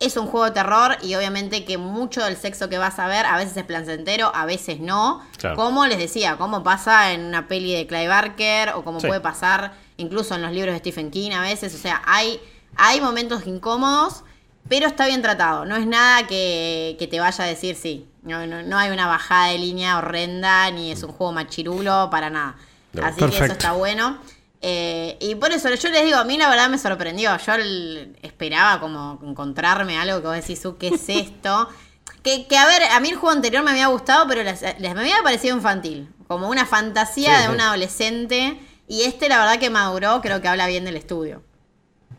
es 0.00 0.16
un 0.16 0.26
juego 0.26 0.46
de 0.46 0.50
terror 0.50 0.96
y 1.02 1.14
obviamente 1.14 1.64
que 1.64 1.78
mucho 1.78 2.24
del 2.24 2.36
sexo 2.36 2.68
que 2.68 2.76
vas 2.78 2.98
a 2.98 3.06
ver 3.06 3.24
a 3.24 3.36
veces 3.36 3.56
es 3.56 3.64
placentero, 3.64 4.32
a 4.34 4.46
veces 4.46 4.80
no. 4.80 5.22
Claro. 5.38 5.54
Como 5.56 5.86
les 5.86 5.98
decía, 5.98 6.36
como 6.38 6.64
pasa 6.64 7.12
en 7.12 7.24
una 7.26 7.46
peli 7.46 7.72
de 7.72 7.86
Clive 7.86 8.08
Barker 8.08 8.70
o 8.70 8.82
como 8.84 8.98
Sí. 9.00 9.06
puede 9.06 9.20
pasar 9.20 9.74
incluso 9.96 10.34
en 10.34 10.42
los 10.42 10.50
libros 10.52 10.72
de 10.74 10.80
Stephen 10.80 11.10
King 11.12 11.30
a 11.32 11.42
veces. 11.42 11.72
O 11.74 11.78
sea, 11.78 12.02
hay, 12.04 12.40
hay 12.74 13.00
momentos 13.00 13.46
incómodos, 13.46 14.24
pero 14.68 14.86
está 14.86 15.06
bien 15.06 15.22
tratado. 15.22 15.64
No 15.64 15.76
es 15.76 15.86
nada 15.86 16.26
que, 16.26 16.96
que 16.98 17.06
te 17.06 17.20
vaya 17.20 17.44
a 17.44 17.46
decir 17.46 17.74
sí. 17.76 18.08
No, 18.22 18.46
no, 18.46 18.62
no 18.62 18.78
hay 18.78 18.90
una 18.90 19.06
bajada 19.06 19.48
de 19.48 19.58
línea 19.58 19.98
horrenda 19.98 20.70
ni 20.70 20.92
es 20.92 21.02
un 21.02 21.10
juego 21.12 21.32
machirulo 21.32 22.08
para 22.10 22.30
nada. 22.30 22.54
No. 22.92 23.04
Así 23.04 23.18
que 23.26 23.36
eso 23.36 23.44
está 23.46 23.72
bueno. 23.72 24.18
Eh, 24.64 25.16
y 25.20 25.34
por 25.34 25.50
eso 25.50 25.68
yo 25.74 25.88
les 25.90 26.04
digo, 26.04 26.18
a 26.18 26.24
mí 26.24 26.38
la 26.38 26.48
verdad 26.48 26.68
me 26.68 26.78
sorprendió. 26.78 27.36
Yo 27.36 27.54
el- 27.54 28.16
esperaba 28.22 28.78
como 28.80 29.18
encontrarme 29.24 29.98
algo 29.98 30.20
que 30.20 30.26
vos 30.28 30.36
decís, 30.36 30.64
"Uh, 30.64 30.76
¿qué 30.78 30.88
es 30.88 31.08
esto? 31.08 31.68
Que, 32.22 32.46
que, 32.46 32.56
a 32.56 32.66
ver, 32.66 32.82
a 32.84 33.00
mí 33.00 33.08
el 33.08 33.16
juego 33.16 33.34
anterior 33.34 33.64
me 33.64 33.72
había 33.72 33.88
gustado, 33.88 34.28
pero 34.28 34.44
les, 34.44 34.60
les- 34.62 34.94
me 34.94 35.00
había 35.00 35.20
parecido 35.24 35.56
infantil. 35.56 36.08
Como 36.28 36.48
una 36.48 36.66
fantasía 36.66 37.34
Sí, 37.36 37.42
de 37.42 37.48
sí. 37.48 37.54
un 37.54 37.60
adolescente. 37.60 38.60
Y 38.86 39.02
este, 39.02 39.28
la 39.28 39.38
verdad, 39.38 39.58
que 39.58 39.70
maduró, 39.70 40.20
creo 40.20 40.40
que 40.40 40.46
habla 40.46 40.68
bien 40.68 40.84
del 40.84 40.94
estudio. 40.96 41.42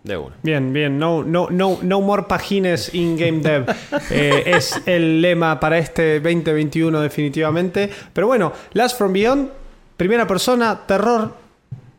De 0.04 0.18
una. 0.18 0.36
Bien, 0.44 0.74
bien, 0.74 0.98
no, 1.00 1.24
no, 1.24 1.48
no, 1.50 1.80
no 1.82 2.02
more 2.02 2.24
pagines 2.24 2.94
in 2.94 3.18
game 3.18 3.40
dev. 3.40 3.66
Eh, 4.12 4.44
es 4.48 4.82
el 4.86 5.22
lema 5.22 5.60
para 5.60 5.78
este 5.78 6.20
2021 6.20 7.00
definitivamente. 7.00 7.90
Pero 8.12 8.28
bueno, 8.28 8.52
Last 8.74 8.98
from 8.98 9.14
Beyond, 9.14 9.50
primera 9.96 10.28
persona, 10.28 10.82
terror, 10.86 11.34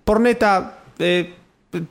porneta, 0.05 0.79
eh, 0.99 1.35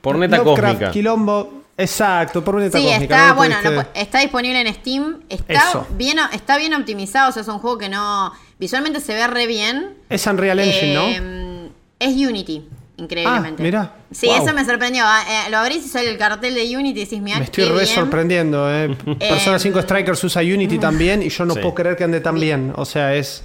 Porneta 0.00 0.38
Lovecraft, 0.38 0.72
cósmica. 0.74 0.90
quilombo. 0.92 1.62
Exacto, 1.76 2.44
porneta 2.44 2.78
Sí, 2.78 2.84
cósmica. 2.84 3.02
está, 3.16 3.28
¿no? 3.30 3.34
bueno, 3.34 3.56
pu- 3.56 3.86
está 3.94 4.20
disponible 4.20 4.60
en 4.60 4.72
Steam. 4.72 5.20
Está 5.28 5.68
Eso. 5.70 5.86
bien, 5.96 6.18
está 6.32 6.56
bien 6.56 6.72
optimizado, 6.74 7.30
o 7.30 7.32
sea, 7.32 7.42
es 7.42 7.48
un 7.48 7.58
juego 7.58 7.78
que 7.78 7.88
no. 7.88 8.32
Visualmente 8.60 9.00
se 9.00 9.12
ve 9.14 9.26
re 9.26 9.46
bien. 9.48 9.94
Es 10.08 10.24
Unreal 10.28 10.60
Engine, 10.60 10.94
¿no? 10.94 11.02
Eh, 11.08 11.70
Es 11.98 12.14
Unity, 12.14 12.68
increíblemente. 12.96 13.62
Ah, 13.62 13.64
mirá. 13.64 13.92
Sí, 14.12 14.26
Wow. 14.26 14.44
eso 14.44 14.54
me 14.54 14.64
sorprendió. 14.64 15.02
ah, 15.06 15.22
eh, 15.46 15.50
lo 15.50 15.58
abrís 15.58 15.84
y 15.84 15.88
sale 15.88 16.10
el 16.10 16.16
cartel 16.18 16.54
de 16.54 16.76
Unity 16.76 17.00
y 17.00 17.04
decís, 17.04 17.20
mira, 17.20 17.38
Me 17.38 17.44
estoy 17.44 17.64
re 17.64 17.86
sorprendiendo, 17.86 18.72
eh. 18.72 18.96
Persona 19.18 19.58
5 19.58 19.82
Strikers 19.82 20.22
usa 20.24 20.42
Unity 20.42 20.78
también 20.78 21.22
y 21.22 21.28
yo 21.28 21.44
no 21.44 21.54
Sí. 21.54 21.60
puedo 21.60 21.74
creer 21.74 21.96
que 21.96 22.04
ande 22.04 22.20
tan 22.20 22.36
bien. 22.36 22.72
O 22.76 22.84
sea, 22.84 23.14
es 23.14 23.42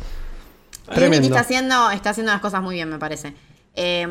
Unity 0.88 0.96
tremendo. 1.00 1.28
está 1.28 1.40
haciendo, 1.42 1.92
está 1.92 2.10
haciendo 2.12 2.32
las 2.32 2.42
cosas 2.42 2.62
muy 2.62 2.76
bien, 2.76 2.90
me 2.90 2.98
parece. 3.00 3.34
Eh, 3.76 4.08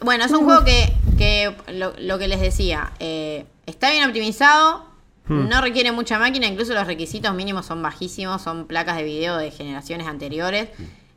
bueno, 0.00 0.24
es 0.24 0.32
un 0.32 0.44
juego 0.44 0.64
que, 0.64 0.92
que 1.16 1.54
lo, 1.72 1.94
lo 1.98 2.18
que 2.18 2.28
les 2.28 2.40
decía, 2.40 2.92
eh, 3.00 3.46
está 3.66 3.90
bien 3.90 4.04
optimizado, 4.04 4.90
No 5.28 5.60
requiere 5.62 5.92
mucha 5.92 6.18
máquina, 6.18 6.46
incluso 6.46 6.74
los 6.74 6.86
requisitos 6.86 7.32
mínimos 7.34 7.64
son 7.64 7.80
bajísimos, 7.80 8.42
son 8.42 8.66
placas 8.66 8.96
de 8.96 9.04
video 9.04 9.36
de 9.38 9.50
generaciones 9.52 10.06
anteriores. 10.08 10.68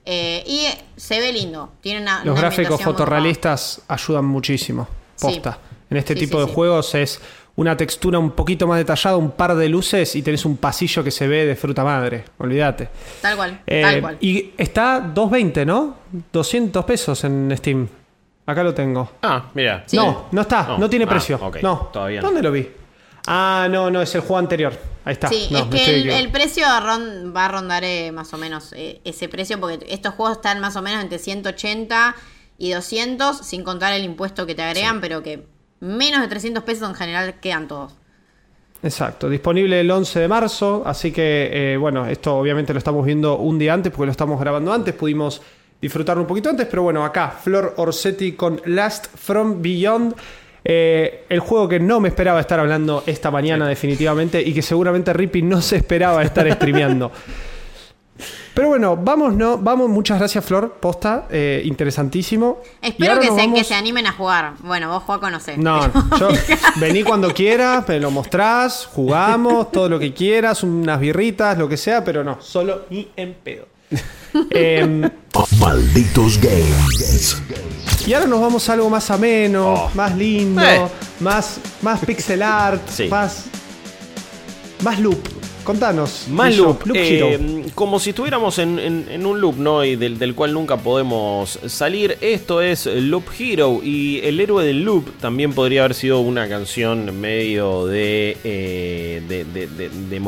Eh, 0.06 0.44
y 0.46 0.68
se 0.96 1.20
ve 1.20 1.32
lindo. 1.34 1.72
Tiene 1.82 2.02
una, 2.02 2.20
Los 2.24 2.34
una 2.34 2.42
gráficos 2.42 2.82
fotorrealistas 2.82 3.82
ayudan 3.88 4.26
muchísimo. 4.26 4.88
Sí. 5.16 5.42
En 5.90 5.98
este 5.98 6.14
Sí, 6.14 6.20
tipo 6.22 6.38
sí, 6.38 6.44
de 6.44 6.48
sí. 6.50 6.54
juegos 6.54 6.96
es 6.96 7.22
una 7.58 7.78
textura 7.78 8.20
un 8.20 8.32
poquito 8.32 8.68
más 8.68 8.78
detallada, 8.78 9.16
un 9.18 9.32
par 9.32 9.56
de 9.56 9.70
luces 9.70 10.16
y 10.16 10.22
tenés 10.22 10.44
un 10.46 10.58
pasillo 10.58 11.04
que 11.04 11.12
se 11.12 11.28
ve 11.28 11.46
de 11.46 11.56
fruta 11.56 11.84
madre. 11.84 12.26
Olvídate. 12.38 12.90
Tal 13.22 13.36
cual, 13.38 13.62
Eh, 13.66 13.82
tal 13.82 14.02
cual. 14.02 14.18
Y 14.20 14.52
está 14.58 15.00
220, 15.00 15.66
¿no? 15.66 15.96
200 16.34 16.84
pesos 16.86 17.24
en 17.24 17.54
Steam. 17.58 17.88
Acá 18.48 18.62
lo 18.64 18.74
tengo. 18.74 19.10
Ah, 19.24 19.46
mira. 19.54 19.84
Sí. 19.88 19.96
No, 19.98 20.26
no 20.32 20.42
está, 20.42 20.68
No. 20.68 20.78
no, 20.80 20.90
tiene 20.90 21.06
Ah, 21.06 21.10
precio. 21.10 21.40
ok, 21.42 21.58
No, 21.64 21.90
todavía 21.94 22.22
no. 22.22 22.28
¿Dónde 22.28 22.44
lo 22.44 22.52
vi? 22.52 22.68
Ah, 23.28 23.68
no, 23.70 23.90
no, 23.90 24.02
es 24.02 24.14
el 24.16 24.22
juego 24.22 24.38
anterior. 24.38 24.78
Ahí 25.04 25.14
está. 25.14 25.28
Sí, 25.30 25.48
No, 25.52 25.60
es 25.60 25.66
que 25.66 26.20
el, 26.20 26.32
precio 26.32 26.66
va 26.66 27.46
a 27.46 27.48
rondar 27.48 27.84
eh, 27.84 28.12
más 28.12 28.34
o 28.34 28.38
menos 28.38 28.74
eh, 28.74 29.02
ese 29.04 29.30
precio, 29.30 29.60
porque 29.60 29.86
estos 29.90 30.14
juegos 30.14 30.38
están 30.38 30.60
más 30.60 30.76
o 30.76 30.82
menos 30.82 31.02
entre 31.02 31.20
180 31.20 32.16
y 32.58 32.72
200, 32.72 33.38
sin 33.38 33.64
contar 33.64 33.94
el 33.94 34.04
impuesto 34.04 34.46
que 34.46 34.56
te 34.56 34.64
agregan, 34.64 35.02
pero 35.02 35.22
que 35.22 35.46
menos 35.80 36.22
de 36.22 36.28
300 36.28 36.64
pesos 36.64 36.90
en 36.90 36.96
general 36.96 37.36
quedan 37.40 37.68
todos. 37.68 37.94
Exacto, 38.84 39.30
disponible 39.30 39.80
el 39.80 39.90
11 39.90 40.20
de 40.20 40.28
marzo, 40.28 40.84
así 40.86 41.12
que 41.12 41.74
eh, 41.74 41.78
bueno, 41.78 42.06
esto 42.06 42.36
obviamente 42.36 42.72
lo 42.72 42.78
estamos 42.78 43.06
viendo 43.06 43.38
un 43.38 43.58
día 43.58 43.74
antes 43.74 43.92
porque 43.92 44.06
lo 44.06 44.12
estamos 44.12 44.40
grabando 44.40 44.72
antes, 44.72 44.94
pudimos 44.94 45.42
disfrutarlo 45.82 46.22
un 46.22 46.28
poquito 46.28 46.50
antes, 46.50 46.68
pero 46.68 46.84
bueno, 46.84 47.04
acá 47.04 47.30
Flor 47.30 47.74
Orsetti 47.78 48.34
con 48.34 48.62
Last 48.66 49.08
From 49.16 49.62
Beyond, 49.62 50.16
eh, 50.66 51.26
el 51.30 51.40
juego 51.40 51.70
que 51.70 51.80
no 51.80 52.00
me 52.00 52.10
esperaba 52.10 52.40
estar 52.42 52.60
hablando 52.60 53.04
esta 53.06 53.30
mañana 53.32 53.68
definitivamente 53.68 54.42
y 54.42 54.54
que 54.54 54.62
seguramente 54.64 55.14
Rippy 55.14 55.42
no 55.44 55.62
se 55.62 55.78
esperaba 55.78 56.24
estar 56.24 56.52
streameando. 56.52 57.12
Pero 58.54 58.70
bueno, 58.70 58.96
vamos, 58.96 59.34
¿no? 59.34 59.58
Vamos, 59.58 59.90
muchas 59.90 60.18
gracias 60.18 60.46
Flor, 60.46 60.76
posta, 60.80 61.28
eh, 61.30 61.62
interesantísimo. 61.66 62.62
Espero 62.82 63.20
que 63.20 63.28
se, 63.28 63.36
que 63.36 63.42
vamos- 63.42 63.68
se 63.68 63.76
animen 63.76 64.08
a 64.08 64.14
jugar. 64.14 64.54
Bueno, 64.60 64.88
vos 64.90 65.04
Juan 65.04 65.20
conocés. 65.20 65.58
no, 65.58 65.82
yo 66.20 66.30
vení 66.78 67.04
cuando 67.04 67.34
quieras, 67.34 67.86
me 67.90 68.00
lo 68.00 68.12
mostrás, 68.12 68.86
jugamos, 68.94 69.72
todo 69.74 69.90
lo 69.90 70.00
que 70.00 70.14
quieras, 70.14 70.64
unas 70.64 71.00
birritas, 71.02 71.58
lo 71.58 71.68
que 71.68 71.76
sea, 71.76 72.06
pero 72.06 72.24
no, 72.24 72.38
solo 72.42 72.84
ni 72.90 73.10
en 73.18 73.34
pedo. 73.34 73.68
Em, 74.52 75.10
Malditos 75.60 76.40
Games. 76.42 77.42
y 78.06 78.14
ahora 78.14 78.28
nos 78.28 78.42
vamos 78.42 78.68
a 78.70 78.74
algo 78.74 78.90
más 78.90 79.10
ameno, 79.12 79.74
Oh. 79.74 79.92
más 79.94 80.16
lindo, 80.18 80.62
Eh. 80.62 80.82
más, 81.20 81.60
más 81.82 82.04
pixel 82.06 82.42
art, 82.44 82.82
Sí. 82.90 83.08
más, 83.08 83.46
más 84.84 85.00
loop. 85.00 85.18
Contanos. 85.64 86.26
Más 86.30 86.56
loop, 86.56 86.86
Loop 86.86 86.96
eh, 86.96 87.34
Hero. 87.34 87.64
como 87.74 88.00
si 88.00 88.12
estuviéramos 88.12 88.60
en, 88.60 88.78
en- 88.78 89.08
en 89.10 89.26
un 89.26 89.42
loop, 89.42 89.58
¿no? 89.58 89.84
Y 89.84 89.96
del, 89.96 90.20
del 90.20 90.36
cual 90.36 90.54
nunca 90.54 90.78
podemos 90.78 91.58
salir. 91.68 92.18
Esto 92.22 92.62
es 92.62 92.86
Loop 92.86 93.24
Hero 93.40 93.80
y 93.84 94.20
el 94.24 94.40
héroe 94.40 94.64
del 94.64 94.84
loop 94.84 95.10
también 95.20 95.54
podría 95.54 95.86
haber 95.86 95.96
sido 95.96 96.20
una 96.20 96.48
canción 96.48 97.20
medio 97.20 97.88
de, 97.88 98.38
eh, 98.44 99.24
de, 99.28 99.44
de, 99.46 99.66
de- 99.68 99.90
de 99.90 100.20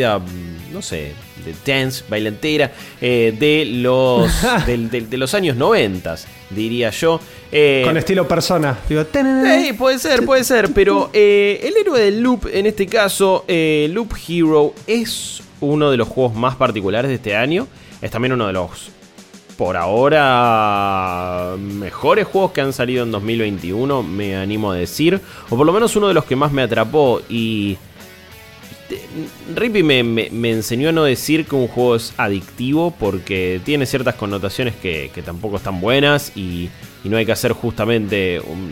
no 0.73 0.81
sé, 0.81 1.11
de 1.45 1.55
dance, 1.65 2.03
bailantera, 2.09 2.71
eh, 3.01 3.35
de 3.37 3.65
los 3.65 4.31
de 4.65 5.17
los 5.17 5.33
años 5.33 5.55
90, 5.55 6.15
diría 6.49 6.89
yo. 6.91 7.19
Eh, 7.51 7.83
Con 7.85 7.97
estilo 7.97 8.27
persona. 8.27 8.77
Digo, 8.89 9.03
Sí, 9.13 9.73
puede 9.73 9.99
ser, 9.99 10.25
puede 10.25 10.43
ser, 10.43 10.73
pero 10.73 11.09
eh, 11.13 11.61
el 11.63 11.77
héroe 11.77 12.01
del 12.01 12.21
loop, 12.21 12.47
en 12.51 12.65
este 12.65 12.87
caso, 12.87 13.45
eh, 13.47 13.89
Loop 13.91 14.13
Hero, 14.27 14.73
es 14.85 15.41
uno 15.61 15.89
de 15.89 15.97
los 15.97 16.07
juegos 16.07 16.35
más 16.35 16.55
particulares 16.55 17.09
de 17.09 17.15
este 17.15 17.35
año. 17.35 17.67
Es 18.01 18.11
también 18.11 18.33
uno 18.33 18.47
de 18.47 18.53
los, 18.53 18.91
por 19.57 19.77
ahora, 19.77 21.55
mejores 21.57 22.27
juegos 22.27 22.51
que 22.51 22.61
han 22.61 22.73
salido 22.73 23.03
en 23.03 23.11
2021, 23.11 24.03
me 24.03 24.35
animo 24.35 24.71
a 24.71 24.75
decir. 24.75 25.19
O 25.49 25.57
por 25.57 25.65
lo 25.65 25.71
menos 25.71 25.95
uno 25.95 26.07
de 26.07 26.13
los 26.13 26.25
que 26.25 26.35
más 26.35 26.51
me 26.51 26.61
atrapó 26.61 27.21
y... 27.29 27.77
Rippy 29.55 29.83
me, 29.83 30.49
enseñó 30.49 30.89
a 30.89 30.91
no 30.91 31.03
decir 31.03 31.45
que 31.45 31.55
un 31.55 31.67
juego 31.67 31.95
es 31.95 32.13
adictivo 32.17 32.91
porque 32.97 33.59
tiene 33.65 33.85
ciertas 33.85 34.15
connotaciones 34.15 34.75
que, 34.75 35.11
tampoco 35.25 35.57
están 35.57 35.81
buenas 35.81 36.31
y, 36.37 36.69
no 37.03 37.15
hay 37.15 37.25
que 37.25 37.31
hacer 37.31 37.53
justamente 37.53 38.41
un- 38.41 38.69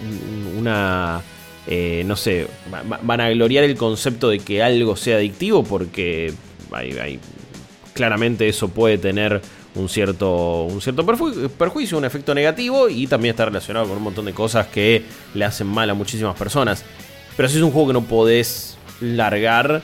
un- 0.00 0.56
una, 0.58 1.20
eh, 1.66 2.02
no 2.06 2.16
sé, 2.16 2.46
va- 2.72 2.82
va- 2.82 3.00
van 3.02 3.20
a 3.20 3.28
gloriar 3.30 3.62
el 3.64 3.76
concepto 3.76 4.30
de 4.30 4.38
que 4.38 4.62
algo 4.62 4.96
sea 4.96 5.16
adictivo 5.16 5.62
porque 5.64 6.32
hay- 6.72 7.18
claramente 7.92 8.48
eso 8.48 8.68
puede 8.68 8.96
tener 8.98 9.42
un 9.74 9.88
cierto, 9.90 10.62
un 10.62 10.80
cierto 10.80 11.04
perju- 11.04 11.48
perjuicio, 11.50 11.98
un 11.98 12.04
efecto 12.06 12.34
negativo 12.34 12.88
y 12.88 13.06
también 13.06 13.32
está 13.34 13.44
relacionado 13.44 13.86
con 13.86 13.98
un 13.98 14.02
montón 14.04 14.24
de 14.24 14.32
cosas 14.32 14.66
que 14.68 15.02
le 15.34 15.44
hacen 15.44 15.66
mal 15.66 15.90
a 15.90 15.94
muchísimas 15.94 16.36
personas. 16.36 16.84
Pero 17.36 17.48
sí 17.48 17.56
es 17.58 17.62
un 17.62 17.70
juego 17.70 17.88
que 17.88 17.92
no 17.94 18.02
podés 18.04 18.73
largar 19.00 19.82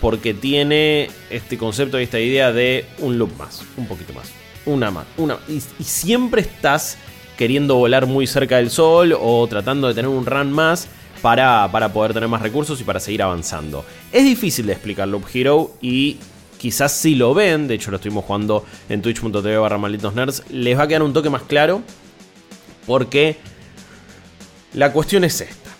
porque 0.00 0.34
tiene 0.34 1.10
este 1.30 1.56
concepto 1.56 2.00
y 2.00 2.04
esta 2.04 2.18
idea 2.18 2.52
de 2.52 2.86
un 2.98 3.18
loop 3.18 3.36
más, 3.38 3.62
un 3.76 3.86
poquito 3.86 4.12
más, 4.12 4.30
una 4.66 4.90
más, 4.90 5.06
una 5.16 5.38
y, 5.48 5.62
y 5.78 5.84
siempre 5.84 6.42
estás 6.42 6.98
queriendo 7.36 7.76
volar 7.76 8.06
muy 8.06 8.26
cerca 8.26 8.56
del 8.56 8.70
sol 8.70 9.16
o 9.18 9.46
tratando 9.46 9.88
de 9.88 9.94
tener 9.94 10.08
un 10.08 10.26
run 10.26 10.52
más 10.52 10.88
para, 11.22 11.70
para 11.70 11.92
poder 11.92 12.12
tener 12.12 12.28
más 12.28 12.42
recursos 12.42 12.80
y 12.80 12.84
para 12.84 13.00
seguir 13.00 13.22
avanzando. 13.22 13.84
Es 14.12 14.24
difícil 14.24 14.66
de 14.66 14.72
explicar 14.72 15.08
Loop 15.08 15.24
Hero 15.32 15.72
y 15.80 16.18
quizás 16.58 16.92
si 16.92 17.14
lo 17.14 17.32
ven, 17.32 17.68
de 17.68 17.74
hecho 17.74 17.90
lo 17.90 17.96
estuvimos 17.96 18.24
jugando 18.24 18.66
en 18.88 19.00
twitch.tv 19.00 19.56
barra 19.56 19.78
malditos 19.78 20.14
nerds, 20.14 20.42
les 20.50 20.78
va 20.78 20.82
a 20.82 20.88
quedar 20.88 21.02
un 21.02 21.12
toque 21.12 21.30
más 21.30 21.42
claro 21.42 21.82
porque 22.86 23.38
la 24.74 24.92
cuestión 24.92 25.24
es 25.24 25.40
esta. 25.40 25.70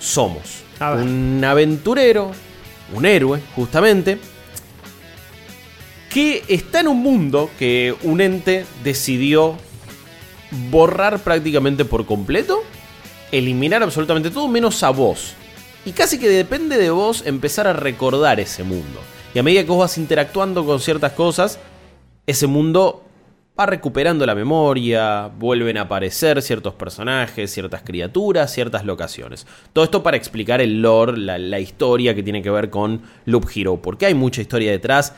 Somos. 0.00 0.63
Un 0.80 1.42
aventurero, 1.44 2.32
un 2.94 3.06
héroe, 3.06 3.40
justamente, 3.54 4.18
que 6.10 6.44
está 6.48 6.80
en 6.80 6.88
un 6.88 7.02
mundo 7.02 7.50
que 7.58 7.94
un 8.02 8.20
ente 8.20 8.64
decidió 8.82 9.56
borrar 10.70 11.18
prácticamente 11.20 11.84
por 11.84 12.06
completo, 12.06 12.62
eliminar 13.32 13.82
absolutamente 13.82 14.30
todo 14.30 14.48
menos 14.48 14.82
a 14.82 14.90
vos. 14.90 15.34
Y 15.84 15.92
casi 15.92 16.18
que 16.18 16.28
depende 16.28 16.78
de 16.78 16.90
vos 16.90 17.24
empezar 17.26 17.66
a 17.66 17.72
recordar 17.72 18.40
ese 18.40 18.62
mundo. 18.62 19.00
Y 19.34 19.38
a 19.38 19.42
medida 19.42 19.62
que 19.62 19.68
vos 19.68 19.80
vas 19.80 19.98
interactuando 19.98 20.64
con 20.64 20.80
ciertas 20.80 21.12
cosas, 21.12 21.58
ese 22.26 22.46
mundo 22.46 23.03
va 23.58 23.66
recuperando 23.66 24.26
la 24.26 24.34
memoria, 24.34 25.28
vuelven 25.28 25.76
a 25.78 25.82
aparecer 25.82 26.42
ciertos 26.42 26.74
personajes, 26.74 27.52
ciertas 27.52 27.82
criaturas, 27.82 28.52
ciertas 28.52 28.84
locaciones. 28.84 29.46
Todo 29.72 29.84
esto 29.84 30.02
para 30.02 30.16
explicar 30.16 30.60
el 30.60 30.82
lore, 30.82 31.16
la, 31.16 31.60
historia 31.60 32.14
que 32.14 32.22
tiene 32.24 32.42
que 32.42 32.50
ver 32.50 32.68
con 32.68 33.02
Loop 33.26 33.46
Hero, 33.54 33.80
porque 33.80 34.06
hay 34.06 34.14
mucha 34.14 34.40
historia 34.40 34.72
detrás, 34.72 35.14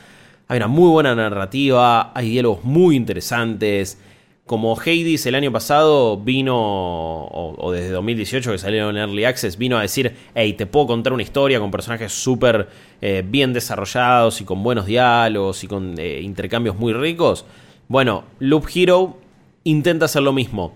hay 0.47 0.57
una 0.57 0.67
muy 0.67 0.89
buena 0.89 1.15
narrativa, 1.15 2.11
hay 2.13 2.29
diálogos 2.29 2.63
muy 2.63 2.95
interesantes. 2.95 3.99
Como 4.45 4.79
Hades 4.79 5.25
el 5.25 5.35
año 5.35 5.51
pasado 5.51 6.17
vino, 6.17 6.55
o, 6.55 7.71
desde 7.73 7.89
2018 7.89 8.51
que 8.51 8.57
salió 8.59 8.89
en 8.91 8.97
Early 8.97 9.25
Access, 9.25 9.57
vino 9.57 9.77
a 9.77 9.81
decir, 9.81 10.15
hey, 10.35 10.53
te 10.53 10.67
puedo 10.67 10.87
contar 10.87 11.11
una 11.11 11.23
historia 11.23 11.59
con 11.59 11.71
personajes 11.71 12.13
súper 12.13 12.69
eh, 13.01 13.23
bien 13.27 13.51
desarrollados 13.51 14.39
y 14.39 14.45
con 14.45 14.63
buenos 14.63 14.85
diálogos 14.85 15.63
y 15.63 15.67
con 15.67 15.95
eh, 15.97 16.21
intercambios 16.21 16.77
muy 16.77 16.93
ricos. 16.93 17.43
Bueno, 17.87 18.23
Loop 18.39 18.65
Hero 18.73 19.17
intenta 19.63 20.05
hacer 20.05 20.21
lo 20.23 20.33
mismo. 20.33 20.73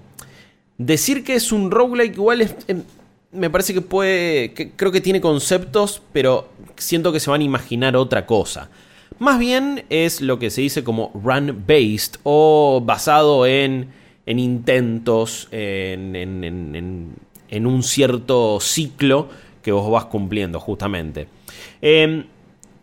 Decir 0.78 1.24
que 1.24 1.36
es 1.36 1.52
un 1.52 1.72
roguelike 1.72 2.14
igual 2.16 2.42
es, 2.42 2.56
em, 2.68 2.84
me 3.32 3.50
parece 3.50 3.74
que 3.74 3.82
puede, 3.82 4.54
creo 4.76 4.92
que 4.92 5.02
tiene 5.02 5.22
conceptos, 5.22 6.02
pero 6.14 6.50
siento 6.78 7.12
que 7.12 7.20
se 7.20 7.30
van 7.30 7.42
a 7.42 7.44
imaginar 7.44 7.96
otra 7.96 8.26
cosa. 8.26 8.70
Más 9.20 9.38
bien 9.40 9.86
es 9.90 10.22
lo 10.22 10.40
que 10.40 10.50
se 10.50 10.62
dice 10.62 10.84
como 10.84 11.12
run-based 11.14 12.20
o 12.24 12.82
basado 12.84 13.46
en, 13.46 13.90
en 14.26 14.40
intentos, 14.40 15.48
en, 15.52 16.16
en- 16.16 17.16
en- 17.50 17.66
un 17.68 17.84
cierto 17.84 18.60
ciclo 18.62 19.28
que 19.62 19.72
vos 19.72 19.92
vas 19.92 20.06
cumpliendo 20.06 20.60
justamente. 20.60 21.28
Em, 21.82 22.24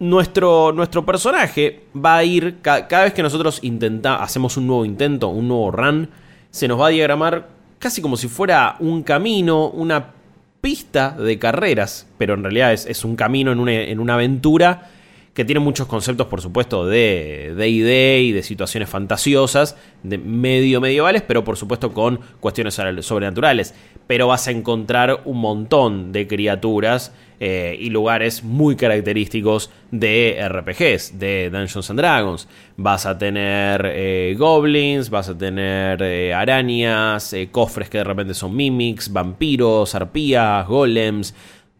nuestro, 0.00 0.72
nuestro 0.72 1.04
personaje 1.04 1.84
va 1.96 2.18
a 2.18 2.24
ir, 2.24 2.58
ca- 2.62 2.86
cada 2.88 3.04
vez 3.04 3.12
que 3.14 3.22
nosotros 3.22 3.58
intenta, 3.62 4.22
hacemos 4.22 4.56
un 4.56 4.66
nuevo 4.66 4.84
intento, 4.84 5.28
un 5.28 5.48
nuevo 5.48 5.70
run, 5.70 6.08
se 6.50 6.68
nos 6.68 6.80
va 6.80 6.86
a 6.86 6.90
diagramar 6.90 7.48
casi 7.78 8.00
como 8.02 8.16
si 8.16 8.28
fuera 8.28 8.76
un 8.80 9.02
camino, 9.02 9.68
una 9.68 10.12
pista 10.60 11.10
de 11.12 11.38
carreras, 11.38 12.06
pero 12.18 12.34
en 12.34 12.42
realidad 12.42 12.72
es, 12.72 12.86
es 12.86 13.04
un 13.04 13.16
camino 13.16 13.52
en 13.52 13.60
una, 13.60 13.72
en 13.72 14.00
una 14.00 14.14
aventura 14.14 14.90
que 15.38 15.44
tiene 15.44 15.60
muchos 15.60 15.86
conceptos, 15.86 16.26
por 16.26 16.40
supuesto, 16.40 16.84
de 16.84 17.54
D&D 17.56 18.22
y 18.22 18.32
de 18.32 18.42
situaciones 18.42 18.90
fantasiosas, 18.90 19.76
de 20.02 20.18
medio 20.18 20.80
medievales, 20.80 21.22
pero 21.22 21.44
por 21.44 21.56
supuesto 21.56 21.92
con 21.92 22.18
cuestiones 22.40 22.74
sobrenaturales. 23.02 23.72
Pero 24.08 24.26
vas 24.26 24.48
a 24.48 24.50
encontrar 24.50 25.22
un 25.26 25.38
montón 25.38 26.10
de 26.10 26.26
criaturas 26.26 27.14
eh, 27.38 27.76
y 27.78 27.88
lugares 27.90 28.42
muy 28.42 28.74
característicos 28.74 29.70
de 29.92 30.44
RPGs, 30.44 31.20
de 31.20 31.50
Dungeons 31.52 31.88
and 31.88 32.00
Dragons. 32.00 32.48
Vas 32.76 33.06
a 33.06 33.16
tener 33.16 33.92
eh, 33.94 34.34
goblins, 34.36 35.08
vas 35.08 35.28
a 35.28 35.38
tener 35.38 36.02
eh, 36.02 36.34
arañas, 36.34 37.32
cofres 37.52 37.88
que 37.88 37.98
de 37.98 38.04
repente 38.04 38.34
son 38.34 38.56
mimics, 38.56 39.12
vampiros, 39.12 39.94
arpías, 39.94 40.66
golems. 40.66 41.32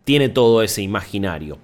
Tiene 0.05 0.29
todo 0.29 0.63
ese 0.63 0.81
imaginario. 0.81 1.59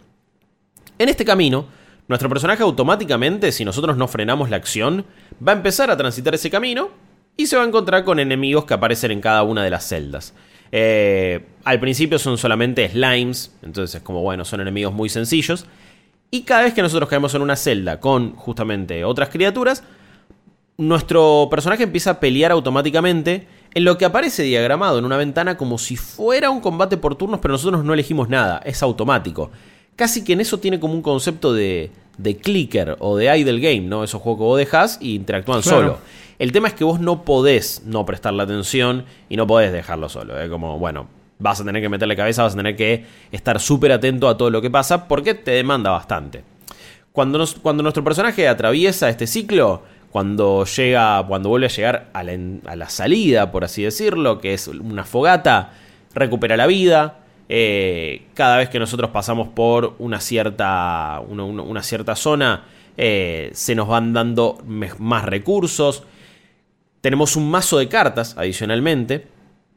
En 0.98 1.08
este 1.08 1.24
camino, 1.24 1.66
nuestro 2.08 2.28
personaje 2.28 2.62
automáticamente, 2.62 3.50
si 3.52 3.64
nosotros 3.64 3.96
no 3.96 4.08
frenamos 4.08 4.50
la 4.50 4.56
acción, 4.56 5.06
va 5.46 5.52
a 5.52 5.56
empezar 5.56 5.90
a 5.90 5.96
transitar 5.96 6.34
ese 6.34 6.50
camino 6.50 6.90
y 7.36 7.46
se 7.46 7.56
va 7.56 7.62
a 7.62 7.66
encontrar 7.66 8.04
con 8.04 8.20
enemigos 8.20 8.64
que 8.64 8.74
aparecen 8.74 9.10
en 9.10 9.20
cada 9.20 9.42
una 9.42 9.64
de 9.64 9.70
las 9.70 9.88
celdas. 9.88 10.34
Eh, 10.70 11.46
al 11.64 11.80
principio 11.80 12.18
son 12.18 12.36
solamente 12.36 12.88
slimes, 12.88 13.54
entonces 13.62 13.96
es 13.96 14.02
como 14.02 14.22
bueno, 14.22 14.44
son 14.44 14.60
enemigos 14.60 14.92
muy 14.92 15.08
sencillos. 15.08 15.66
Y 16.30 16.42
cada 16.42 16.62
vez 16.62 16.74
que 16.74 16.82
nosotros 16.82 17.08
caemos 17.08 17.34
en 17.34 17.42
una 17.42 17.56
celda 17.56 18.00
con 18.00 18.34
justamente 18.34 19.04
otras 19.04 19.28
criaturas, 19.30 19.84
nuestro 20.76 21.48
personaje 21.50 21.84
empieza 21.84 22.10
a 22.10 22.20
pelear 22.20 22.50
automáticamente 22.50 23.46
en 23.72 23.84
lo 23.84 23.96
que 23.96 24.04
aparece 24.04 24.42
diagramado 24.42 24.98
en 24.98 25.04
una 25.04 25.16
ventana 25.16 25.56
como 25.56 25.78
si 25.78 25.96
fuera 25.96 26.50
un 26.50 26.60
combate 26.60 26.96
por 26.96 27.14
turnos, 27.16 27.40
pero 27.40 27.52
nosotros 27.52 27.84
no 27.84 27.94
elegimos 27.94 28.28
nada, 28.28 28.60
es 28.64 28.82
automático 28.82 29.50
casi 29.96 30.24
que 30.24 30.32
en 30.32 30.40
eso 30.40 30.58
tiene 30.58 30.80
como 30.80 30.94
un 30.94 31.02
concepto 31.02 31.52
de, 31.52 31.90
de 32.18 32.36
clicker 32.36 32.96
o 33.00 33.16
de 33.16 33.36
idle 33.36 33.60
game, 33.60 33.88
¿no? 33.88 34.04
Esos 34.04 34.20
juegos 34.20 34.38
que 34.38 34.44
vos 34.44 34.58
dejás 34.58 34.98
y 35.00 35.14
interactúan 35.14 35.62
solo. 35.62 35.98
El 36.38 36.52
tema 36.52 36.68
es 36.68 36.74
que 36.74 36.84
vos 36.84 37.00
no 37.00 37.24
podés 37.24 37.82
no 37.84 38.04
prestarle 38.04 38.42
atención 38.42 39.04
y 39.28 39.36
no 39.36 39.46
podés 39.46 39.72
dejarlo 39.72 40.08
solo. 40.08 40.38
Es 40.38 40.46
¿eh? 40.46 40.50
como, 40.50 40.78
bueno, 40.78 41.06
vas 41.38 41.60
a 41.60 41.64
tener 41.64 41.80
que 41.80 41.88
meterle 41.88 42.16
cabeza, 42.16 42.42
vas 42.42 42.54
a 42.54 42.56
tener 42.56 42.76
que 42.76 43.04
estar 43.30 43.60
súper 43.60 43.92
atento 43.92 44.28
a 44.28 44.36
todo 44.36 44.50
lo 44.50 44.60
que 44.60 44.70
pasa 44.70 45.06
porque 45.06 45.34
te 45.34 45.52
demanda 45.52 45.90
bastante. 45.90 46.42
Cuando, 47.12 47.44
cuando 47.62 47.82
nuestro 47.82 48.02
personaje 48.02 48.48
atraviesa 48.48 49.08
este 49.08 49.26
ciclo, 49.28 49.82
cuando 50.10 50.64
llega, 50.64 51.24
cuando 51.26 51.48
vuelve 51.48 51.66
a 51.66 51.70
llegar 51.70 52.10
a 52.12 52.24
la, 52.24 52.32
a 52.66 52.76
la 52.76 52.88
salida, 52.88 53.52
por 53.52 53.64
así 53.64 53.84
decirlo, 53.84 54.40
que 54.40 54.54
es 54.54 54.66
una 54.66 55.04
fogata, 55.04 55.72
recupera 56.14 56.56
la 56.56 56.66
vida, 56.66 57.23
eh, 57.48 58.26
cada 58.34 58.56
vez 58.56 58.68
que 58.68 58.78
nosotros 58.78 59.10
pasamos 59.10 59.48
por 59.48 59.94
una 59.98 60.20
cierta, 60.20 61.20
una, 61.28 61.82
cierta 61.82 62.16
zona, 62.16 62.64
eh, 62.96 63.50
se 63.52 63.74
nos 63.74 63.88
van 63.88 64.12
dando 64.12 64.58
más 64.66 65.24
recursos. 65.24 66.04
Tenemos 67.00 67.36
un 67.36 67.50
mazo 67.50 67.78
de 67.78 67.88
cartas 67.88 68.36
adicionalmente, 68.38 69.26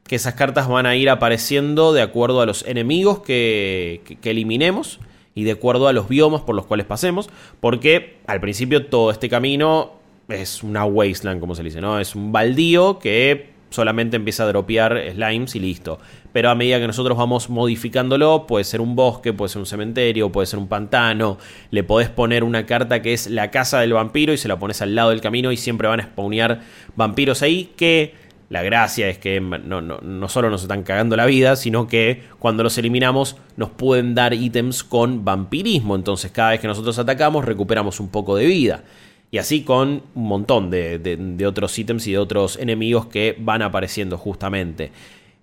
que 0.04 0.16
esas 0.16 0.34
cartas 0.34 0.68
van 0.68 0.86
a 0.86 0.96
ir 0.96 1.10
apareciendo 1.10 1.92
de 1.92 2.00
acuerdo 2.00 2.40
a 2.40 2.46
los 2.46 2.64
enemigos 2.66 3.20
que, 3.20 4.18
que 4.22 4.30
eliminemos 4.30 5.00
y 5.34 5.44
de 5.44 5.52
acuerdo 5.52 5.88
a 5.88 5.92
los 5.92 6.08
biomas 6.08 6.40
por 6.40 6.56
los 6.56 6.64
cuales 6.64 6.86
pasemos, 6.86 7.28
porque 7.60 8.16
al 8.26 8.40
principio 8.40 8.86
todo 8.86 9.10
este 9.10 9.28
camino 9.28 9.92
es 10.28 10.62
una 10.62 10.84
wasteland, 10.84 11.40
como 11.40 11.54
se 11.54 11.62
dice, 11.62 11.80
¿no? 11.80 12.00
Es 12.00 12.14
un 12.14 12.32
baldío 12.32 12.98
que 12.98 13.57
solamente 13.70 14.16
empieza 14.16 14.44
a 14.44 14.46
dropear 14.46 15.02
slimes 15.12 15.54
y 15.54 15.60
listo. 15.60 15.98
Pero 16.32 16.50
a 16.50 16.54
medida 16.54 16.78
que 16.78 16.86
nosotros 16.86 17.16
vamos 17.16 17.50
modificándolo, 17.50 18.46
puede 18.46 18.64
ser 18.64 18.80
un 18.80 18.94
bosque, 18.94 19.32
puede 19.32 19.48
ser 19.48 19.60
un 19.60 19.66
cementerio, 19.66 20.30
puede 20.30 20.46
ser 20.46 20.58
un 20.58 20.68
pantano. 20.68 21.38
Le 21.70 21.82
podés 21.84 22.08
poner 22.08 22.44
una 22.44 22.66
carta 22.66 23.02
que 23.02 23.12
es 23.12 23.28
la 23.28 23.50
casa 23.50 23.80
del 23.80 23.92
vampiro 23.92 24.32
y 24.32 24.36
se 24.36 24.48
la 24.48 24.58
pones 24.58 24.82
al 24.82 24.94
lado 24.94 25.10
del 25.10 25.20
camino 25.20 25.52
y 25.52 25.56
siempre 25.56 25.88
van 25.88 26.00
a 26.00 26.04
spawnear 26.04 26.60
vampiros 26.96 27.42
ahí 27.42 27.72
que 27.76 28.14
la 28.50 28.62
gracia 28.62 29.08
es 29.08 29.18
que 29.18 29.40
no, 29.40 29.82
no, 29.82 30.28
solo 30.28 30.48
nos 30.48 30.62
están 30.62 30.82
cagando 30.82 31.16
la 31.16 31.26
vida, 31.26 31.54
sino 31.54 31.86
que 31.86 32.22
cuando 32.38 32.62
los 32.62 32.78
eliminamos 32.78 33.36
nos 33.56 33.70
pueden 33.70 34.14
dar 34.14 34.32
ítems 34.32 34.84
con 34.84 35.24
vampirismo. 35.24 35.94
Entonces 35.94 36.30
cada 36.30 36.50
vez 36.50 36.60
que 36.60 36.66
nosotros 36.66 36.98
atacamos 36.98 37.44
recuperamos 37.44 38.00
un 38.00 38.08
poco 38.08 38.36
de 38.36 38.46
vida. 38.46 38.84
Y 39.30 39.38
así 39.38 39.62
con 39.62 40.02
un 40.14 40.26
montón 40.26 40.70
de, 40.70 41.44
otros 41.46 41.78
ítems 41.78 42.06
y 42.06 42.12
de 42.12 42.18
otros 42.18 42.56
enemigos 42.56 43.06
que 43.06 43.36
van 43.38 43.62
apareciendo 43.62 44.16
justamente. 44.16 44.90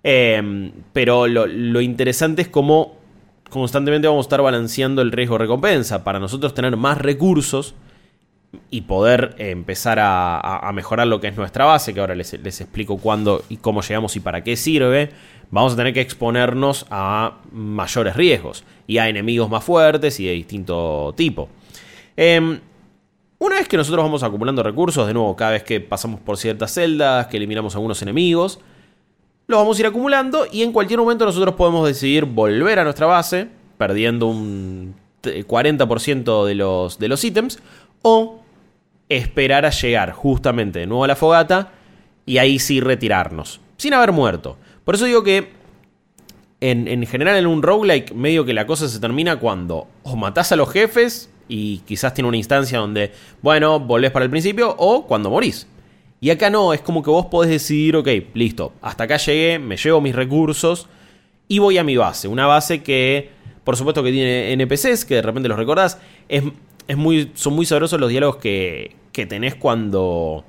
Em, 0.02 0.72
pero 0.92 1.26
lo, 1.26 1.80
interesante 1.80 2.42
es 2.42 2.48
cómo 2.48 2.96
constantemente 3.48 4.08
vamos 4.08 4.26
a 4.26 4.28
estar 4.28 4.42
balanceando 4.42 5.02
el 5.02 5.12
riesgo-recompensa. 5.12 6.02
Para 6.02 6.18
nosotros 6.18 6.52
tener 6.52 6.76
más 6.76 6.98
recursos 6.98 7.74
y 8.70 8.82
poder 8.82 9.36
empezar 9.38 9.98
a, 10.00 10.70
mejorar 10.74 11.06
lo 11.06 11.20
que 11.20 11.28
es 11.28 11.36
nuestra 11.36 11.64
base, 11.64 11.94
que 11.94 12.00
ahora 12.00 12.16
les, 12.16 12.32
les 12.40 12.60
explico 12.60 12.96
cuándo 12.98 13.44
y 13.48 13.58
cómo 13.58 13.82
llegamos 13.82 14.16
y 14.16 14.20
para 14.20 14.42
qué 14.42 14.56
sirve, 14.56 15.10
vamos 15.50 15.74
a 15.74 15.76
tener 15.76 15.92
que 15.92 16.00
exponernos 16.00 16.86
a 16.90 17.38
mayores 17.52 18.16
riesgos 18.16 18.64
y 18.88 18.98
a 18.98 19.08
enemigos 19.08 19.48
más 19.48 19.62
fuertes 19.62 20.18
y 20.18 20.26
de 20.26 20.32
distinto 20.32 21.14
tipo. 21.16 21.48
Eh, 22.16 22.58
una 23.38 23.56
vez 23.56 23.68
que 23.68 23.76
nosotros 23.76 24.02
vamos 24.04 24.22
acumulando 24.22 24.62
recursos, 24.62 25.06
de 25.06 25.12
nuevo, 25.12 25.36
cada 25.36 25.52
vez 25.52 25.62
que 25.62 25.80
pasamos 25.80 26.20
por 26.20 26.38
ciertas 26.38 26.72
celdas, 26.72 27.26
que 27.26 27.36
eliminamos 27.36 27.74
algunos 27.74 28.00
enemigos, 28.00 28.60
los 29.46 29.58
vamos 29.58 29.76
a 29.76 29.80
ir 29.80 29.86
acumulando 29.86 30.46
y 30.50 30.62
en 30.62 30.72
cualquier 30.72 30.98
momento 30.98 31.24
nosotros 31.24 31.54
podemos 31.54 31.86
decidir 31.86 32.24
volver 32.24 32.78
a 32.78 32.84
nuestra 32.84 33.06
base, 33.06 33.48
perdiendo 33.76 34.26
un 34.26 34.94
40% 35.22 36.46
de 36.46 36.54
los, 36.54 36.98
de 36.98 37.08
los 37.08 37.22
ítems, 37.24 37.58
o 38.02 38.40
esperar 39.08 39.66
a 39.66 39.70
llegar 39.70 40.12
justamente 40.12 40.80
de 40.80 40.86
nuevo 40.86 41.04
a 41.04 41.08
la 41.08 41.16
fogata 41.16 41.72
y 42.24 42.38
ahí 42.38 42.58
sí 42.58 42.80
retirarnos, 42.80 43.60
sin 43.76 43.92
haber 43.94 44.12
muerto. 44.12 44.56
Por 44.84 44.94
eso 44.94 45.04
digo 45.04 45.22
que 45.22 45.52
en, 46.60 46.88
en 46.88 47.06
general 47.06 47.36
en 47.36 47.46
un 47.46 47.62
roguelike 47.62 48.14
medio 48.14 48.46
que 48.46 48.54
la 48.54 48.66
cosa 48.66 48.88
se 48.88 48.98
termina 48.98 49.38
cuando 49.38 49.88
o 50.04 50.16
matás 50.16 50.52
a 50.52 50.56
los 50.56 50.70
jefes 50.70 51.30
y 51.48 51.78
quizás 51.78 52.14
tiene 52.14 52.28
una 52.28 52.36
instancia 52.36 52.78
donde, 52.78 53.12
bueno, 53.42 53.80
volvés 53.80 54.10
para 54.10 54.24
el 54.24 54.30
principio 54.30 54.74
o 54.78 55.06
cuando 55.06 55.30
morís. 55.30 55.66
Y 56.20 56.30
acá 56.30 56.50
no, 56.50 56.72
es 56.72 56.80
como 56.80 57.02
que 57.02 57.10
vos 57.10 57.26
podés 57.26 57.50
decidir, 57.50 57.96
ok, 57.96 58.08
listo, 58.34 58.72
hasta 58.80 59.04
acá 59.04 59.16
llegué, 59.18 59.58
me 59.58 59.76
llevo 59.76 60.00
mis 60.00 60.14
recursos 60.14 60.88
y 61.48 61.58
voy 61.58 61.78
a 61.78 61.84
mi 61.84 61.96
base. 61.96 62.28
Una 62.28 62.46
base 62.46 62.82
que, 62.82 63.30
por 63.64 63.76
supuesto 63.76 64.02
que 64.02 64.12
tiene 64.12 64.52
NPCs, 64.52 65.04
que 65.04 65.16
de 65.16 65.22
repente 65.22 65.48
los 65.48 65.58
recordás. 65.58 65.98
Es, 66.28 66.42
es 66.88 66.96
muy, 66.96 67.32
son 67.34 67.54
muy 67.54 67.66
sabrosos 67.66 68.00
los 68.00 68.08
diálogos 68.10 68.36
que, 68.36 68.96
que 69.12 69.26
tenés 69.26 69.54
cuando, 69.54 70.44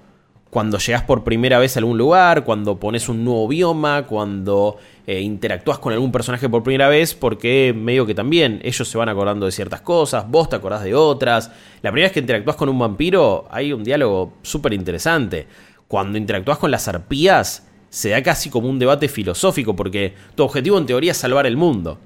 cuando 0.50 0.78
llegas 0.78 1.04
por 1.04 1.24
primera 1.24 1.60
vez 1.60 1.76
a 1.76 1.80
algún 1.80 1.98
lugar, 1.98 2.44
cuando 2.44 2.80
pones 2.80 3.10
un 3.10 3.24
nuevo 3.26 3.48
bioma, 3.48 4.04
cuando 4.04 4.78
eh, 5.06 5.22
interactúas 5.22 5.80
con 5.80 5.94
algún 5.94 6.12
personaje 6.12 6.48
por 6.48 6.64
primera 6.64 6.88
vez, 6.88 7.14
porque 7.14 7.74
medio 7.76 8.06
que 8.06 8.16
también 8.16 8.60
ellos 8.64 8.88
se 8.88 8.98
van 8.98 9.10
acordando 9.10 9.46
de 9.46 9.52
ciertas 9.52 9.82
cosas, 9.82 10.30
vos 10.30 10.50
te 10.50 10.56
acordás 10.56 10.84
de 10.84 10.96
otras. 10.96 11.52
La 11.82 11.92
primera 11.92 12.08
vez 12.08 12.14
que 12.14 12.22
interactúas 12.22 12.56
con 12.56 12.70
un 12.70 12.80
vampiro 12.80 13.46
hay 13.52 13.74
un 13.74 13.84
diálogo 13.84 14.34
súper 14.42 14.74
interesante. 14.74 15.48
Cuando 15.88 16.18
interactúas 16.18 16.58
con 16.58 16.72
las 16.72 16.88
arpías, 16.88 17.68
se 17.90 18.10
da 18.10 18.22
casi 18.24 18.50
como 18.50 18.70
un 18.70 18.80
debate 18.80 19.08
filosófico, 19.08 19.76
porque 19.76 20.14
tu 20.36 20.44
objetivo 20.44 20.78
en 20.78 20.86
teoría 20.86 21.12
es 21.12 21.18
salvar 21.18 21.46
el 21.46 21.58
mundo. 21.58 21.98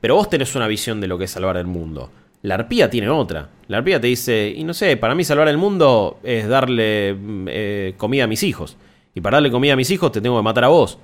Pero 0.00 0.16
vos 0.16 0.28
tenés 0.28 0.54
una 0.54 0.66
visión 0.66 1.00
de 1.00 1.06
lo 1.06 1.18
que 1.18 1.24
es 1.24 1.30
salvar 1.30 1.56
el 1.56 1.66
mundo. 1.66 2.10
La 2.42 2.56
arpía 2.56 2.90
tiene 2.90 3.08
otra. 3.08 3.50
La 3.68 3.78
arpía 3.78 4.00
te 4.00 4.08
dice, 4.08 4.52
y 4.54 4.64
no 4.64 4.74
sé, 4.74 4.96
para 4.96 5.14
mí 5.14 5.24
salvar 5.24 5.48
el 5.48 5.58
mundo 5.58 6.18
es 6.24 6.48
darle 6.48 7.14
mm, 7.14 7.46
eh, 7.48 7.94
comida 7.96 8.24
a 8.24 8.26
mis 8.26 8.42
hijos. 8.42 8.76
Y 9.14 9.20
para 9.20 9.36
darle 9.36 9.50
comida 9.50 9.74
a 9.74 9.76
mis 9.76 9.90
hijos 9.90 10.10
te 10.10 10.20
tengo 10.20 10.36
que 10.36 10.42
matar 10.42 10.64
a 10.64 10.68
vos. 10.68 10.98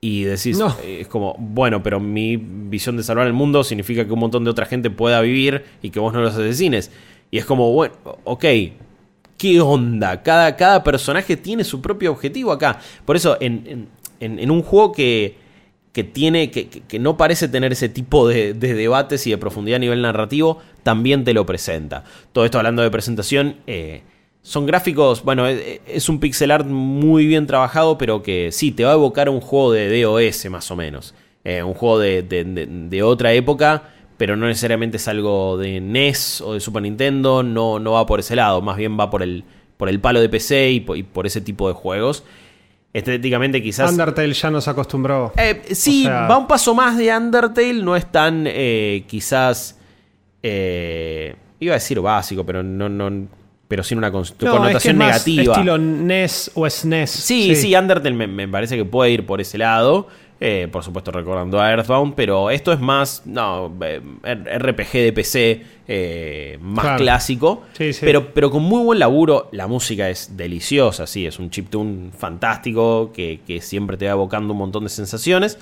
Y 0.00 0.24
decís, 0.24 0.60
eh, 0.82 0.98
es 1.00 1.08
como, 1.08 1.34
bueno, 1.38 1.82
pero 1.82 1.98
mi 1.98 2.36
visión 2.36 2.96
de 2.98 3.02
salvar 3.02 3.26
el 3.26 3.32
mundo 3.32 3.64
significa 3.64 4.04
que 4.04 4.12
un 4.12 4.20
montón 4.20 4.44
de 4.44 4.50
otra 4.50 4.66
gente 4.66 4.90
pueda 4.90 5.20
vivir 5.22 5.64
y 5.80 5.90
que 5.90 5.98
vos 5.98 6.12
no 6.12 6.20
los 6.20 6.34
asesines. 6.34 6.92
Y 7.30 7.38
es 7.38 7.46
como, 7.46 7.72
bueno, 7.72 7.94
ok, 8.24 8.44
¿qué 9.38 9.60
onda? 9.62 10.22
Cada, 10.22 10.54
cada 10.56 10.84
personaje 10.84 11.38
tiene 11.38 11.64
su 11.64 11.80
propio 11.80 12.12
objetivo 12.12 12.52
acá. 12.52 12.78
Por 13.06 13.16
eso, 13.16 13.38
en, 13.40 13.88
en 14.20 14.50
un 14.50 14.62
juego 14.62 14.92
que 14.92 15.45
que 15.96 16.04
tiene, 16.04 16.50
que, 16.50 16.68
que, 16.68 16.98
no 16.98 17.16
parece 17.16 17.48
tener 17.48 17.72
ese 17.72 17.88
tipo 17.88 18.28
de, 18.28 18.52
debates 18.52 19.26
y 19.26 19.30
de 19.30 19.38
profundidad 19.38 19.76
a 19.76 19.78
nivel 19.78 20.02
narrativo, 20.02 20.58
también 20.82 21.24
te 21.24 21.32
lo 21.32 21.46
presenta. 21.46 22.04
Todo 22.32 22.44
esto 22.44 22.58
hablando 22.58 22.82
de 22.82 22.90
presentación, 22.90 23.56
eh, 23.66 24.02
son 24.42 24.66
gráficos, 24.66 25.24
bueno, 25.24 25.48
eh, 25.48 25.80
es, 25.86 26.10
un 26.10 26.20
pixel 26.20 26.50
art 26.50 26.66
muy 26.66 27.24
bien 27.24 27.46
trabajado, 27.46 27.96
pero 27.96 28.22
que 28.22 28.52
sí, 28.52 28.72
te 28.72 28.84
va 28.84 28.90
a 28.90 28.94
evocar 28.94 29.30
un 29.30 29.40
juego 29.40 29.72
de 29.72 30.02
DOS 30.02 30.50
más 30.50 30.70
o 30.70 30.76
menos. 30.76 31.14
Eh, 31.44 31.62
un 31.62 31.72
juego 31.72 31.98
de, 31.98 32.22
de, 32.22 33.02
otra 33.02 33.32
época, 33.32 33.84
pero 34.18 34.36
no 34.36 34.48
necesariamente 34.48 34.98
es 34.98 35.08
algo 35.08 35.56
de 35.56 35.80
NES 35.80 36.42
o 36.42 36.52
de 36.52 36.60
Super 36.60 36.82
Nintendo, 36.82 37.42
no, 37.42 37.78
no 37.78 37.92
va 37.92 38.04
por 38.04 38.20
ese 38.20 38.36
lado, 38.36 38.60
más 38.60 38.76
bien 38.76 39.00
va 39.00 39.08
por 39.08 39.22
el, 39.22 39.44
por 39.78 39.88
el 39.88 39.98
palo 39.98 40.20
de 40.20 40.28
PC 40.28 40.72
y 40.72 40.80
por 40.80 41.26
ese 41.26 41.40
tipo 41.40 41.68
de 41.68 41.72
juegos 41.72 42.22
estéticamente 42.98 43.62
quizás... 43.62 43.90
Undertale 43.90 44.32
ya 44.32 44.50
nos 44.50 44.66
acostumbró. 44.68 45.32
Eh, 45.36 45.62
sí, 45.72 46.06
va 46.06 46.38
un 46.38 46.46
paso 46.46 46.74
más 46.74 46.96
de 46.96 47.14
Undertale, 47.14 47.74
no 47.74 47.94
es 47.94 48.10
tan 48.10 48.44
eh, 48.46 49.04
quizás... 49.06 49.78
Eh, 50.42 51.34
iba 51.60 51.72
a 51.72 51.78
decir 51.78 52.00
básico, 52.00 52.44
pero 52.44 52.62
no, 52.62 52.88
no 52.88 53.28
pero 53.68 53.82
sin 53.82 53.98
una 53.98 54.08
es 54.08 54.32
que 54.32 54.46
connotación 54.46 54.94
es 54.94 54.98
más 54.98 55.26
negativa. 55.26 55.54
Estilo 55.54 55.76
NES 55.76 56.52
o 56.54 56.70
SNES. 56.70 57.10
Sí, 57.10 57.56
sí, 57.56 57.74
Undertale 57.74 58.14
me, 58.14 58.26
me 58.28 58.48
parece 58.48 58.76
que 58.76 58.84
puede 58.84 59.10
ir 59.10 59.26
por 59.26 59.40
ese 59.40 59.58
lado. 59.58 60.06
Eh, 60.38 60.68
por 60.70 60.84
supuesto, 60.84 61.10
recordando 61.10 61.58
a 61.58 61.70
Earthbound, 61.70 62.14
pero 62.14 62.50
esto 62.50 62.70
es 62.70 62.78
más, 62.78 63.22
no, 63.24 63.72
eh, 63.80 64.02
RPG 64.22 64.92
de 64.92 65.12
PC, 65.14 65.62
eh, 65.88 66.58
más 66.60 66.84
Claro. 66.84 66.98
clásico, 66.98 67.62
Sí, 67.72 67.94
sí. 67.94 68.00
Pero, 68.04 68.34
pero 68.34 68.50
con 68.50 68.62
muy 68.62 68.82
buen 68.84 68.98
laburo. 68.98 69.48
La 69.52 69.66
música 69.66 70.10
es 70.10 70.36
deliciosa, 70.36 71.06
sí, 71.06 71.24
es 71.26 71.38
un 71.38 71.48
chiptune 71.48 72.10
fantástico 72.12 73.12
que, 73.14 73.40
que 73.46 73.62
siempre 73.62 73.96
te 73.96 74.04
va 74.04 74.12
evocando 74.12 74.52
un 74.52 74.58
montón 74.58 74.84
de 74.84 74.90
sensaciones. 74.90 75.58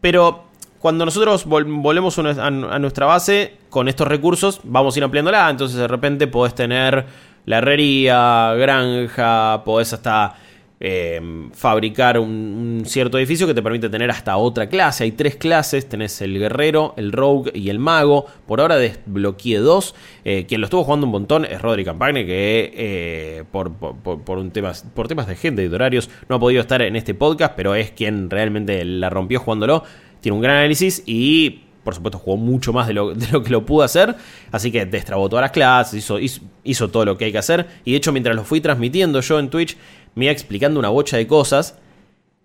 Pero 0.00 0.44
cuando 0.78 1.04
nosotros 1.04 1.46
vol- 1.46 1.82
volvemos 1.82 2.18
a 2.18 2.46
a 2.46 2.78
nuestra 2.78 3.04
base 3.04 3.58
con 3.68 3.86
estos 3.86 4.08
recursos, 4.08 4.60
vamos 4.64 4.96
a 4.96 4.98
ir 4.98 5.04
ampliándola. 5.04 5.50
Entonces, 5.50 5.76
de 5.76 5.88
repente, 5.88 6.26
podés 6.26 6.54
tener 6.54 7.04
la 7.44 7.58
herrería, 7.58 8.54
granja, 8.56 9.62
podés 9.64 9.92
hasta 9.92 10.36
eh, 10.78 11.48
fabricar 11.52 12.18
un, 12.18 12.82
cierto 12.84 13.16
edificio 13.18 13.46
que 13.46 13.54
te 13.54 13.62
permite 13.62 13.88
tener 13.88 14.10
hasta 14.10 14.36
otra 14.36 14.68
clase. 14.68 15.04
Hay 15.04 15.12
tres 15.12 15.36
clases: 15.36 15.88
tenés 15.88 16.20
el 16.20 16.38
guerrero, 16.38 16.94
el 16.96 17.12
rogue 17.12 17.50
y 17.54 17.70
el 17.70 17.78
mago. 17.78 18.26
Por 18.46 18.60
ahora 18.60 18.76
desbloqueé 18.76 19.58
dos. 19.58 19.94
Eh, 20.24 20.44
quien 20.46 20.60
lo 20.60 20.66
estuvo 20.66 20.84
jugando 20.84 21.06
un 21.06 21.12
montón 21.12 21.44
es 21.44 21.60
Rodri 21.62 21.84
Campagne, 21.84 22.26
que 22.26 22.72
eh, 22.74 23.44
por- 23.50 23.72
por 23.72 24.38
un 24.38 24.50
temas, 24.50 24.84
por 24.94 25.08
temas 25.08 25.26
de 25.26 25.36
gente 25.36 25.62
y 25.64 25.68
de 25.68 25.74
horarios 25.74 26.10
no 26.28 26.36
ha 26.36 26.40
podido 26.40 26.60
estar 26.60 26.82
en 26.82 26.96
este 26.96 27.14
podcast, 27.14 27.54
pero 27.56 27.74
es 27.74 27.90
quien 27.92 28.28
realmente 28.30 28.84
la 28.84 29.08
rompió 29.10 29.40
jugándolo. 29.40 29.82
Tiene 30.20 30.36
un 30.36 30.42
gran 30.42 30.56
análisis 30.58 31.02
y 31.06 31.62
por 31.84 31.94
supuesto 31.94 32.18
jugó 32.18 32.36
mucho 32.36 32.72
más 32.72 32.88
de 32.88 32.94
lo, 32.94 33.14
de 33.14 33.28
lo 33.30 33.44
que 33.44 33.50
lo 33.50 33.64
pudo 33.64 33.84
hacer. 33.84 34.16
Así 34.50 34.72
que 34.72 34.86
destrabó 34.86 35.28
todas 35.28 35.42
las 35.44 35.52
clases, 35.52 35.94
hizo, 35.94 36.18
hizo, 36.18 36.42
hizo 36.64 36.88
todo 36.88 37.04
lo 37.04 37.16
que 37.16 37.26
hay 37.26 37.32
que 37.32 37.38
hacer. 37.38 37.64
Y 37.84 37.92
de 37.92 37.98
hecho 37.98 38.10
mientras 38.12 38.34
lo 38.34 38.42
fui 38.42 38.60
transmitiendo 38.60 39.20
yo 39.20 39.38
en 39.38 39.50
Twitch, 39.50 39.76
me 40.16 40.24
iba 40.24 40.32
explicando 40.32 40.80
una 40.80 40.88
bocha 40.88 41.16
de 41.16 41.28
cosas. 41.28 41.78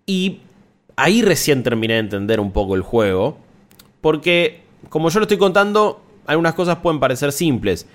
Y 0.06 0.38
ahí 0.94 1.22
recién 1.22 1.64
terminé 1.64 1.94
de 1.94 2.00
entender 2.00 2.38
un 2.38 2.52
poco 2.52 2.76
el 2.76 2.82
juego. 2.82 3.38
Porque, 4.00 4.60
como 4.88 5.10
yo 5.10 5.18
lo 5.18 5.24
estoy 5.24 5.38
contando, 5.38 6.00
algunas 6.26 6.54
cosas 6.54 6.76
pueden 6.76 7.00
parecer 7.00 7.32
simples. 7.32 7.88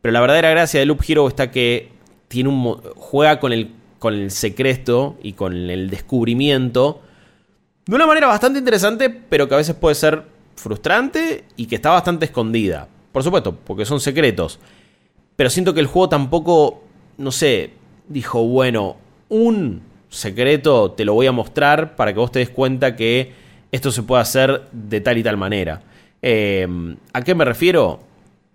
Pero 0.00 0.12
la 0.12 0.20
verdadera 0.20 0.50
gracia 0.50 0.78
de 0.78 0.86
Loop 0.86 1.02
Hero 1.08 1.26
está 1.26 1.50
que 1.50 1.88
tiene 2.28 2.50
un, 2.50 2.80
juega 2.94 3.40
con 3.40 3.52
el, 3.52 3.72
con 3.98 4.14
el 4.14 4.30
secreto 4.30 5.16
y 5.22 5.32
con 5.32 5.54
el 5.54 5.90
descubrimiento 5.90 7.00
de 7.86 7.94
una 7.94 8.06
manera 8.06 8.26
bastante 8.26 8.58
interesante, 8.58 9.10
pero 9.10 9.46
que 9.46 9.54
a 9.54 9.58
veces 9.58 9.74
puede 9.74 9.94
ser 9.94 10.24
frustrante 10.56 11.44
y 11.56 11.66
que 11.66 11.74
está 11.74 11.90
bastante 11.90 12.24
escondida. 12.24 12.88
Por 13.12 13.22
supuesto, 13.22 13.54
porque 13.54 13.84
son 13.84 14.00
secretos. 14.00 14.58
Pero 15.36 15.50
siento 15.50 15.74
que 15.74 15.80
el 15.80 15.86
juego 15.86 16.08
tampoco, 16.08 16.82
no 17.18 17.30
sé, 17.30 17.72
dijo, 18.08 18.42
bueno, 18.46 18.96
un 19.34 19.82
secreto 20.08 20.92
te 20.92 21.04
lo 21.04 21.14
voy 21.14 21.26
a 21.26 21.32
mostrar 21.32 21.96
para 21.96 22.12
que 22.12 22.20
vos 22.20 22.30
te 22.30 22.38
des 22.38 22.50
cuenta 22.50 22.94
que 22.94 23.32
esto 23.72 23.90
se 23.90 24.04
puede 24.04 24.22
hacer 24.22 24.62
de 24.70 25.00
tal 25.00 25.18
y 25.18 25.22
tal 25.24 25.36
manera. 25.36 25.82
Eh, 26.22 26.66
¿A 27.12 27.22
qué 27.22 27.34
me 27.34 27.44
refiero? 27.44 27.98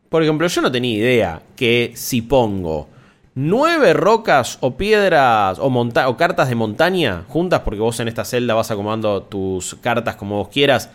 Por 0.07 0.23
ejemplo, 0.23 0.47
yo 0.47 0.61
no 0.61 0.71
tenía 0.71 0.97
idea 0.97 1.41
que 1.57 1.91
si 1.95 2.21
pongo 2.21 2.87
nueve 3.35 3.93
rocas 3.93 4.57
o 4.61 4.77
piedras 4.77 5.59
o 5.59 6.17
cartas 6.17 6.47
de 6.47 6.55
montaña 6.55 7.25
juntas, 7.27 7.61
porque 7.65 7.81
vos 7.81 7.99
en 7.99 8.07
esta 8.07 8.23
celda 8.23 8.53
vas 8.53 8.71
acomodando 8.71 9.23
tus 9.23 9.75
cartas 9.75 10.15
como 10.15 10.37
vos 10.37 10.47
quieras, 10.47 10.89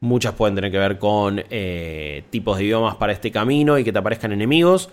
muchas 0.00 0.34
pueden 0.34 0.54
tener 0.54 0.70
que 0.70 0.78
ver 0.78 0.98
con 0.98 1.42
eh, 1.50 2.24
tipos 2.28 2.58
de 2.58 2.64
idiomas 2.64 2.96
para 2.96 3.12
este 3.12 3.30
camino 3.30 3.78
y 3.78 3.84
que 3.84 3.92
te 3.92 3.98
aparezcan 3.98 4.32
enemigos. 4.32 4.90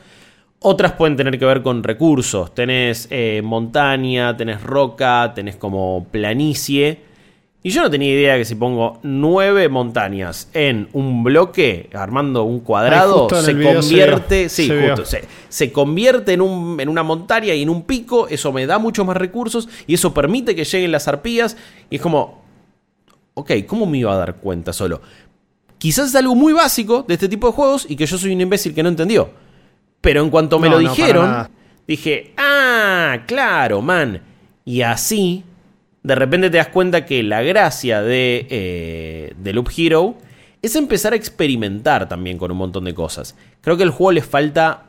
Otras 0.64 0.92
pueden 0.92 1.16
tener 1.18 1.40
que 1.40 1.46
ver 1.46 1.64
con 1.64 1.82
recursos. 1.84 2.54
Tenés 2.54 3.08
eh, 3.10 3.42
montaña, 3.44 4.38
tenés 4.38 4.62
roca, 4.62 5.32
tenés 5.34 5.56
como 5.56 6.06
planicie. 6.12 7.00
Y 7.64 7.70
yo 7.72 7.82
no 7.82 7.90
tenía 7.90 8.10
idea 8.12 8.38
que 8.38 8.46
si 8.46 8.54
pongo 8.56 9.00
nueve 9.04 9.70
montañas 9.70 10.50
en 10.54 10.88
un 10.94 11.24
bloque, 11.24 11.90
armando 11.94 12.44
un 12.44 12.60
cuadrado, 12.60 13.28
se 13.42 13.54
convierte. 13.82 14.40
vio, 14.42 14.50
sí, 14.50 14.68
se 14.68 14.76
vio. 14.78 14.88
justo. 14.90 15.06
Se, 15.06 15.24
se 15.50 15.72
convierte 15.72 16.34
en, 16.34 16.42
un- 16.42 16.80
en 16.80 16.90
una 16.90 17.02
montaña 17.04 17.54
y 17.56 17.64
en 17.64 17.70
un 17.70 17.84
pico. 17.84 18.28
Eso 18.28 18.52
me 18.52 18.66
da 18.68 18.78
muchos 18.78 19.06
más 19.06 19.18
recursos. 19.18 19.68
Y 19.88 19.96
eso 19.96 20.14
permite 20.14 20.56
que 20.56 20.64
lleguen 20.64 20.92
las 20.92 21.08
arpías. 21.08 21.58
Y 21.90 21.96
es 21.96 22.02
como. 22.02 22.42
Ok, 23.34 23.52
¿cómo 23.66 23.86
me 23.88 24.00
iba 24.00 24.14
a 24.14 24.18
dar 24.18 24.36
cuenta 24.36 24.74
solo? 24.74 25.02
Quizás 25.80 26.10
es 26.10 26.16
algo 26.16 26.36
muy 26.36 26.54
básico 26.54 27.04
de 27.08 27.16
este 27.16 27.28
tipo 27.30 27.48
de 27.48 27.54
juegos 27.54 27.88
y 27.90 27.96
que 27.96 28.06
yo 28.06 28.18
soy 28.20 28.34
un 28.34 28.42
imbécil 28.42 28.76
que 28.76 28.84
no 28.84 28.90
entendió. 28.90 29.30
Pero 30.02 30.24
en 30.24 30.30
cuanto 30.30 30.60
me 30.60 30.68
No, 30.68 30.76
lo 30.76 30.82
no, 30.82 30.90
dijeron, 30.90 31.48
dije, 31.88 32.34
ah, 32.38 33.20
claro, 33.28 33.82
man. 33.82 34.22
Y 34.66 34.82
así, 34.82 35.44
de 36.04 36.16
repente 36.16 36.50
te 36.50 36.58
das 36.58 36.68
cuenta 36.68 37.06
que 37.06 37.24
la 37.24 37.42
gracia 37.42 38.02
de, 38.02 38.48
eh, 38.50 39.34
de 39.38 39.54
Loop 39.54 39.70
Hero 39.76 40.16
es 40.62 40.76
empezar 40.76 41.14
a 41.14 41.16
experimentar 41.16 42.08
también 42.08 42.38
con 42.38 42.52
un 42.52 42.58
montón 42.58 42.86
de 42.86 42.94
cosas. 42.94 43.36
Creo 43.62 43.78
que 43.78 43.84
al 43.84 43.90
juego 43.92 44.12
le 44.12 44.22
falta 44.22 44.86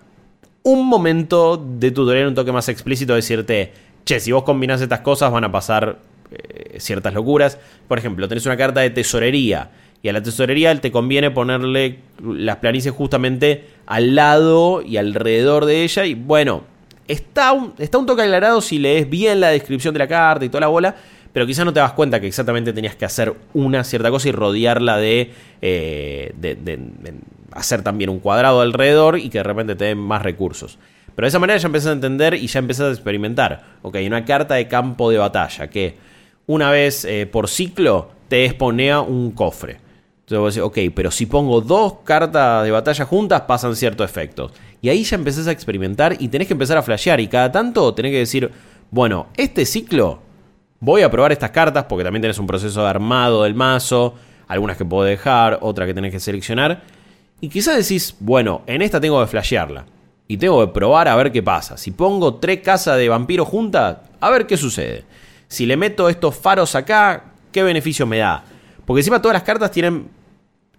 un 0.63 0.87
momento 0.87 1.57
de 1.57 1.91
tutorial 1.91 2.29
un 2.29 2.35
toque 2.35 2.53
más 2.53 2.69
explícito, 2.69 3.15
decirte, 3.15 3.73
che, 4.05 4.21
si 4.21 4.33
vos 4.33 4.45
combinás 4.45 4.81
estas 4.81 5.01
cosas 5.01 5.33
van 5.33 5.45
a 5.45 5.53
pasar 5.53 5.99
eh, 6.31 6.79
ciertas 6.79 7.13
locuras. 7.15 7.59
Por 7.89 7.99
ejemplo, 7.99 8.29
tenés 8.29 8.47
una 8.47 8.57
carta 8.57 8.81
de 8.81 8.91
tesorería. 8.91 9.71
Y 10.03 10.09
a 10.09 10.13
la 10.13 10.23
tesorería 10.23 10.75
te 10.81 10.91
conviene 10.91 11.31
ponerle 11.31 12.01
las 12.23 12.57
planicies 12.57 12.93
justamente 12.93 13.69
al 13.87 14.15
lado 14.17 14.83
y 14.83 14.97
alrededor 14.97 15.65
de 15.65 15.85
ella. 15.85 16.05
Y 16.05 16.15
bueno, 16.15 16.65
está 17.07 17.53
un, 17.53 17.75
está 17.79 17.99
un 17.99 18.07
toque 18.07 18.23
aclarado 18.23 18.61
si 18.61 18.79
lees 18.79 19.09
bien 19.09 19.41
la 19.41 19.51
descripción 19.51 19.95
de 19.95 20.01
la 20.01 20.09
carta 20.09 20.45
y 20.45 20.49
toda 20.49 20.63
la 20.63 20.67
bola. 20.69 20.97
Pero 21.33 21.47
quizás 21.47 21.65
no 21.65 21.73
te 21.73 21.81
das 21.81 21.93
cuenta 21.93 22.21
que 22.21 22.27
exactamente 22.27 22.73
tenías 22.73 22.95
que 22.95 23.05
hacer 23.05 23.35
una 23.55 23.85
cierta 23.85 24.11
cosa 24.11 24.29
y 24.29 24.33
rodearla 24.33 24.99
de, 24.99 25.31
eh, 25.63 26.35
hacer 27.53 27.83
también 27.83 28.11
un 28.11 28.19
cuadrado 28.19 28.61
alrededor 28.61 29.19
y 29.19 29.31
que 29.31 29.39
de 29.39 29.45
repente 29.45 29.75
te 29.75 29.87
den 29.87 29.99
más 29.99 30.23
recursos. 30.23 30.79
Pero 31.15 31.27
de 31.27 31.29
esa 31.29 31.39
manera 31.39 31.59
ya 31.59 31.67
empezás 31.67 31.89
a 31.89 31.93
entender 31.93 32.35
y 32.35 32.47
ya 32.49 32.59
empezás 32.59 32.89
a 32.89 32.93
experimentar. 32.93 33.65
Ok, 33.83 33.99
una 34.05 34.25
carta 34.25 34.55
de 34.55 34.69
campo 34.69 35.11
de 35.11 35.19
batalla 35.19 35.69
que 35.69 35.97
una 36.47 36.71
vez 36.71 37.05
eh, 37.05 37.27
por 37.27 37.49
ciclo 37.49 38.11
te 38.29 38.45
exponea 38.45 39.01
un 39.01 39.31
cofre. 39.31 39.82
Entonces 40.23 40.39
vos 40.39 40.55
decís, 40.55 40.89
ok, 40.89 40.95
pero 40.95 41.11
si 41.11 41.27
pongo 41.27 41.61
dos 41.61 41.95
cartas 42.05 42.65
de 42.65 42.71
batalla 42.71 43.05
juntas 43.05 43.43
pasan 43.43 43.75
ciertos 43.75 44.09
efectos. 44.09 44.53
Y 44.81 44.89
ahí 44.89 45.03
ya 45.03 45.17
empezás 45.17 45.49
a 45.49 45.53
experimentar 45.53 46.17
y 46.19 46.29
tenés 46.29 46.47
que 46.47 46.55
empezar 46.55 46.77
a 46.77 46.83
flashear. 46.83 47.21
Y 47.21 47.29
cada 47.29 47.51
tanto 47.51 47.93
tenés 47.93 48.13
que 48.13 48.19
decir, 48.19 48.51
bueno, 48.91 49.27
este 49.37 49.67
ciclo 49.67 50.21
voy 50.79 51.03
a 51.03 51.11
probar 51.11 51.33
estas 51.33 51.51
cartas 51.51 51.87
porque 51.89 52.05
también 52.05 52.23
tenés 52.23 52.39
un 52.39 52.47
proceso 52.47 52.83
de 52.83 52.89
armado 52.89 53.43
del 53.43 53.55
mazo. 53.55 54.15
Algunas 54.47 54.77
que 54.77 54.85
puedo 54.85 55.05
dejar, 55.05 55.59
otras 55.61 55.87
que 55.87 55.95
tenés 55.95 56.13
que 56.13 56.21
seleccionar. 56.21 56.83
Y 57.41 57.49
quizás 57.49 57.77
decís, 57.77 58.15
bueno, 58.21 58.63
en 58.67 58.83
esta 58.83 59.01
tengo 59.01 59.21
que 59.21 59.27
flashearla. 59.27 59.87
Y 60.29 60.37
tengo 60.37 60.65
que 60.65 60.73
probar 60.73 61.09
a 61.09 61.17
ver 61.17 61.33
qué 61.33 61.43
pasa. 61.43 61.77
Si 61.77 61.91
pongo 61.91 62.37
tres 62.37 62.61
casas 62.61 62.97
de 62.97 63.09
vampiros 63.09 63.49
juntas, 63.49 63.99
a 64.21 64.31
ver 64.31 64.47
qué 64.47 64.57
sucede. 64.57 65.05
Si 65.49 65.67
le 65.67 65.77
meto 65.77 66.09
estos 66.09 66.37
faros 66.37 66.75
acá, 66.77 67.25
¿qué 67.51 67.63
beneficio 67.63 68.07
me 68.07 68.19
da? 68.19 68.45
Porque 68.85 69.01
encima 69.01 69.23
todas 69.23 69.35
las 69.35 69.43
cartas 69.43 69.71
tienen 69.71 70.09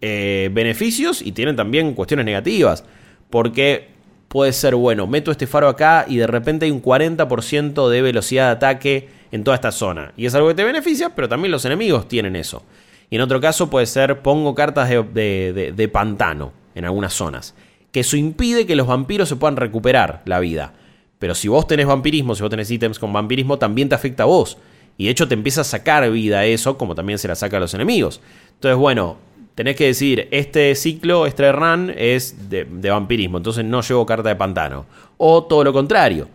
eh, 0.02 0.50
beneficios 0.54 1.22
y 1.22 1.32
tienen 1.32 1.56
también 1.56 1.94
cuestiones 1.94 2.26
negativas. 2.26 2.84
Porque 3.30 3.90
puede 4.28 4.52
ser, 4.54 4.76
bueno, 4.76 5.08
meto 5.08 5.32
este 5.32 5.48
faro 5.48 5.68
acá 5.68 6.06
y 6.08 6.18
de 6.18 6.28
repente 6.28 6.66
hay 6.66 6.72
un 6.72 6.82
40% 6.82 7.90
de 7.90 8.02
velocidad 8.02 8.48
de 8.48 8.52
ataque 8.52 9.10
en 9.32 9.44
toda 9.44 9.56
esta 9.56 9.72
zona. 9.72 10.12
Y 10.18 10.26
es 10.26 10.36
algo 10.36 10.48
que 10.50 10.56
te 10.56 10.64
beneficia, 10.64 11.10
pero 11.16 11.30
también 11.30 11.52
los 11.52 11.66
enemigos 11.66 12.08
tienen 12.08 12.36
eso. 12.36 12.64
Y 13.10 13.16
en 13.16 13.22
otro 13.22 13.40
caso 13.40 13.70
puede 13.70 13.86
ser, 13.86 14.20
pongo 14.22 14.56
cartas 14.56 14.90
de, 14.90 15.72
de- 15.76 15.88
pantano 15.88 16.52
en 16.74 16.86
algunas 16.86 17.14
zonas. 17.14 17.54
Que 17.92 18.00
eso 18.00 18.18
impide 18.18 18.66
que 18.66 18.76
los 18.76 18.88
vampiros 18.88 19.30
se 19.30 19.36
puedan 19.36 19.56
recuperar 19.56 20.24
la 20.26 20.40
vida. 20.40 20.74
Pero 21.20 21.36
si 21.36 21.48
vos 21.48 21.68
tenés 21.68 21.86
vampirismo, 21.86 22.34
si 22.34 22.42
vos 22.42 22.50
tenés 22.50 22.72
ítems 22.72 22.98
con 22.98 23.14
vampirismo, 23.14 23.60
también 23.60 23.88
te 23.88 23.94
afecta 23.96 24.24
a 24.24 24.26
vos. 24.26 24.58
Y 24.98 25.06
de 25.06 25.12
hecho 25.12 25.28
te 25.28 25.34
empieza 25.34 25.62
a 25.62 25.64
sacar 25.66 26.10
vida 26.12 26.46
eso, 26.46 26.78
como 26.78 26.96
también 26.96 27.20
se 27.20 27.28
la 27.28 27.36
saca 27.36 27.58
a 27.58 27.60
los 27.60 27.74
enemigos. 27.74 28.22
Entonces, 28.56 28.78
bueno, 28.78 29.18
tenés 29.56 29.76
que 29.76 29.86
decir, 29.86 30.28
este 30.32 30.76
ciclo, 30.76 31.26
este 31.26 31.52
run 31.52 31.94
es 31.96 32.50
de, 32.50 32.66
vampirismo, 32.66 33.38
entonces 33.38 33.66
no 33.66 33.82
llevo 33.82 34.06
carta 34.06 34.30
de 34.30 34.36
pantano. 34.36 34.86
O 35.18 35.44
todo 35.44 35.64
lo 35.64 35.74
contrario. 35.74 36.28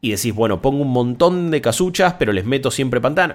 Y 0.00 0.10
decís, 0.12 0.34
bueno, 0.34 0.62
pongo 0.62 0.82
un 0.82 0.92
montón 0.92 1.50
de 1.50 1.60
casuchas, 1.60 2.14
pero 2.18 2.32
les 2.32 2.44
meto 2.44 2.70
siempre 2.70 3.00
pantano. 3.00 3.34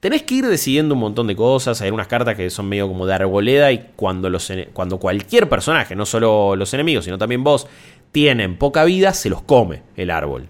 Tenés 0.00 0.24
que 0.24 0.34
ir 0.34 0.46
decidiendo 0.46 0.94
un 0.94 1.00
montón 1.00 1.28
de 1.28 1.36
cosas. 1.36 1.80
Hay 1.80 1.92
unas 1.92 2.08
cartas 2.08 2.34
que 2.34 2.50
son 2.50 2.68
medio 2.68 2.88
como 2.88 3.06
de 3.06 3.14
arboleda. 3.14 3.70
Y 3.70 3.90
cuando, 3.94 4.28
los, 4.28 4.52
cuando 4.72 4.98
cualquier 4.98 5.48
personaje, 5.48 5.94
no 5.94 6.06
solo 6.06 6.56
los 6.56 6.74
enemigos, 6.74 7.04
sino 7.04 7.18
también 7.18 7.44
vos, 7.44 7.68
tienen 8.10 8.56
poca 8.56 8.82
vida, 8.82 9.14
se 9.14 9.30
los 9.30 9.42
come 9.42 9.82
el 9.96 10.10
árbol. 10.10 10.48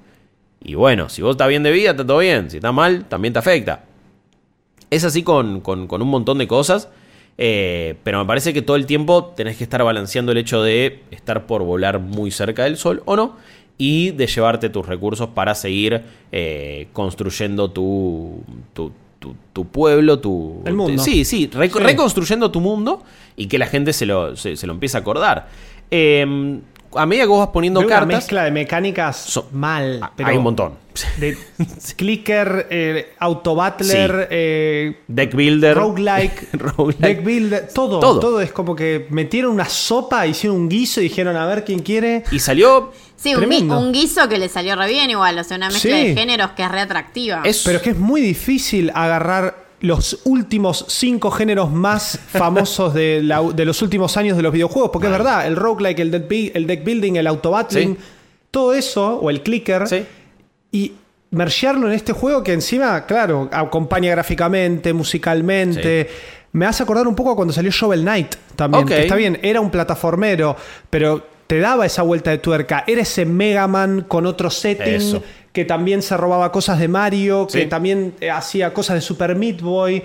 Y 0.64 0.74
bueno, 0.74 1.08
si 1.08 1.22
vos 1.22 1.32
estás 1.32 1.48
bien 1.48 1.62
de 1.62 1.70
vida, 1.72 1.90
está 1.90 2.06
todo 2.06 2.18
bien. 2.18 2.50
Si 2.50 2.58
está 2.58 2.72
mal, 2.72 3.04
también 3.06 3.32
te 3.32 3.38
afecta. 3.40 3.84
Es 4.90 5.04
así 5.04 5.22
con, 5.22 5.60
con- 5.60 5.86
con 5.86 6.02
un 6.02 6.08
montón 6.08 6.38
de 6.38 6.46
cosas. 6.46 6.88
Eh, 7.38 7.96
pero 8.04 8.18
me 8.20 8.26
parece 8.26 8.52
que 8.52 8.62
todo 8.62 8.76
el 8.76 8.86
tiempo 8.86 9.32
tenés 9.36 9.56
que 9.56 9.64
estar 9.64 9.82
balanceando 9.82 10.32
el 10.32 10.38
hecho 10.38 10.62
de 10.62 11.02
estar 11.10 11.46
por 11.46 11.62
volar 11.62 11.98
muy 11.98 12.30
cerca 12.30 12.64
del 12.64 12.76
sol 12.76 13.02
o 13.06 13.16
no. 13.16 13.36
Y 13.78 14.10
de 14.12 14.26
llevarte 14.26 14.68
tus 14.68 14.86
recursos 14.86 15.30
para 15.30 15.54
seguir 15.54 16.02
eh, 16.30 16.88
construyendo 16.92 17.70
tu, 17.70 18.42
tu, 18.74 18.92
tu- 19.18 19.34
tu 19.52 19.64
pueblo, 19.66 20.18
tu... 20.20 20.62
El 20.66 20.74
mundo. 20.74 21.02
Sí, 21.02 21.24
sí, 21.24 21.48
rec- 21.52 21.72
Sí. 21.72 21.78
reconstruyendo 21.82 22.50
tu 22.52 22.60
mundo 22.60 23.02
y 23.34 23.46
que 23.46 23.58
la 23.58 23.66
gente 23.66 23.92
se 23.92 24.04
lo, 24.06 24.36
se, 24.36 24.56
se 24.56 24.66
lo 24.66 24.74
empiece 24.74 24.96
a 24.98 25.00
acordar. 25.00 25.48
Eh, 25.90 26.60
a 26.94 27.06
medida 27.06 27.24
que 27.24 27.28
vos 27.28 27.38
vas 27.40 27.48
poniendo 27.48 27.80
Veo 27.80 27.86
una 27.88 27.96
cartas... 28.00 28.16
mezcla 28.16 28.44
de 28.44 28.50
mecánicas 28.50 29.16
So- 29.16 29.48
mal. 29.52 30.00
Ah, 30.02 30.12
pero 30.16 30.28
hay 30.28 30.36
un 30.36 30.42
montón. 30.44 30.74
De 31.18 31.36
clicker, 31.96 32.66
eh, 32.70 33.14
auto 33.18 33.54
battler, 33.54 34.28
eh, 34.30 34.98
Deck 35.08 35.34
builder. 35.34 35.76
roguelike, 35.76 36.48
Roguelike. 36.52 37.00
deck 37.00 37.24
builder, 37.24 37.68
todo, 37.74 37.98
Todo. 38.00 38.20
todo. 38.20 38.40
es 38.40 38.52
como 38.52 38.76
que 38.76 39.06
metieron 39.10 39.52
una 39.52 39.68
sopa, 39.68 40.26
hicieron 40.26 40.58
un 40.58 40.68
guiso 40.68 41.00
y 41.00 41.04
dijeron 41.04 41.36
a 41.36 41.46
ver 41.46 41.64
quién 41.64 41.80
quiere. 41.80 42.24
Y 42.30 42.38
salió... 42.38 42.92
Sí, 43.16 43.34
un, 43.34 43.42
gui- 43.42 43.46
Tremendo. 43.46 43.78
un 43.78 43.92
guiso 43.92 44.28
que 44.28 44.36
le 44.36 44.48
salió 44.48 44.74
re 44.74 44.88
bien 44.88 45.08
igual, 45.08 45.38
o 45.38 45.44
sea, 45.44 45.56
una 45.56 45.68
mezcla 45.68 45.96
Sí. 45.96 46.08
de 46.08 46.14
géneros 46.14 46.50
que 46.52 46.64
es 46.64 46.70
re 46.72 46.80
atractiva. 46.80 47.42
Es, 47.44 47.62
Pero 47.64 47.76
es 47.76 47.82
que 47.82 47.90
es 47.90 47.98
muy 47.98 48.20
difícil 48.20 48.90
agarrar 48.94 49.61
los 49.82 50.20
últimos 50.24 50.86
cinco 50.88 51.30
géneros 51.30 51.70
más 51.70 52.18
famosos 52.28 52.94
de, 52.94 53.20
la- 53.22 53.42
de 53.42 53.64
los 53.64 53.82
últimos 53.82 54.16
años 54.16 54.36
de 54.36 54.42
los 54.42 54.52
videojuegos. 54.52 54.90
Porque 54.92 55.06
es 55.08 55.12
verdad, 55.12 55.46
el 55.46 55.54
roguelike, 55.56 55.98
el 56.00 56.10
deck, 56.10 56.30
el 56.54 56.66
deck 56.66 56.84
building, 56.84 57.14
el 57.16 57.26
auto 57.26 57.50
battling, 57.50 57.96
Sí. 57.96 58.02
todo 58.50 58.74
eso, 58.74 59.16
o 59.18 59.28
el 59.30 59.42
clicker, 59.42 59.86
Sí. 59.86 60.04
y 60.72 60.92
mergearlo 61.30 61.86
en 61.88 61.94
este 61.94 62.12
juego 62.12 62.42
que 62.42 62.52
encima, 62.52 63.06
claro, 63.06 63.48
acompaña 63.52 64.10
gráficamente, 64.10 64.92
musicalmente. 64.92 66.08
Me 66.52 66.66
hace 66.66 66.82
acordar 66.82 67.08
un 67.08 67.14
poco 67.14 67.30
a 67.32 67.36
cuando 67.36 67.52
salió 67.54 67.70
Shovel 67.70 68.02
Knight 68.02 68.34
también. 68.56 68.84
Que 68.86 69.00
está 69.02 69.16
bien, 69.16 69.38
era 69.42 69.60
un 69.60 69.70
plataformero, 69.70 70.54
pero 70.90 71.26
te 71.46 71.58
daba 71.58 71.86
esa 71.86 72.02
vuelta 72.02 72.30
de 72.30 72.38
tuerca. 72.38 72.84
Era 72.86 73.00
ese 73.02 73.24
Mega 73.24 73.66
Man 73.66 74.04
con 74.06 74.26
otro 74.26 74.50
setting 74.50 74.94
Eso. 74.94 75.22
Que 75.52 75.64
también 75.66 76.00
se 76.02 76.16
robaba 76.16 76.50
cosas 76.50 76.78
de 76.78 76.88
Mario, 76.88 77.46
que 77.46 77.62
Sí. 77.62 77.66
también 77.66 78.14
eh, 78.20 78.30
hacía 78.30 78.72
cosas 78.72 78.94
de 78.94 79.00
Super 79.02 79.36
Meat 79.36 79.60
Boy. 79.60 80.02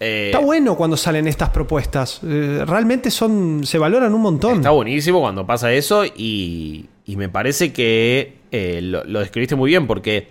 eh, 0.00 0.30
Está 0.32 0.40
bueno 0.40 0.76
cuando 0.76 0.96
salen 0.96 1.28
estas 1.28 1.50
propuestas. 1.50 2.20
Eh, 2.24 2.64
realmente 2.66 3.10
son 3.12 3.62
se 3.64 3.78
valoran 3.78 4.12
un 4.12 4.22
montón. 4.22 4.56
Está 4.56 4.70
buenísimo 4.70 5.20
cuando 5.20 5.46
pasa 5.46 5.72
eso 5.72 6.04
y, 6.04 6.86
y 7.06 7.16
me 7.16 7.28
parece 7.28 7.72
que 7.72 8.38
eh, 8.50 8.80
lo, 8.82 9.04
lo 9.04 9.20
describiste 9.20 9.54
muy 9.54 9.70
bien 9.70 9.86
porque 9.86 10.28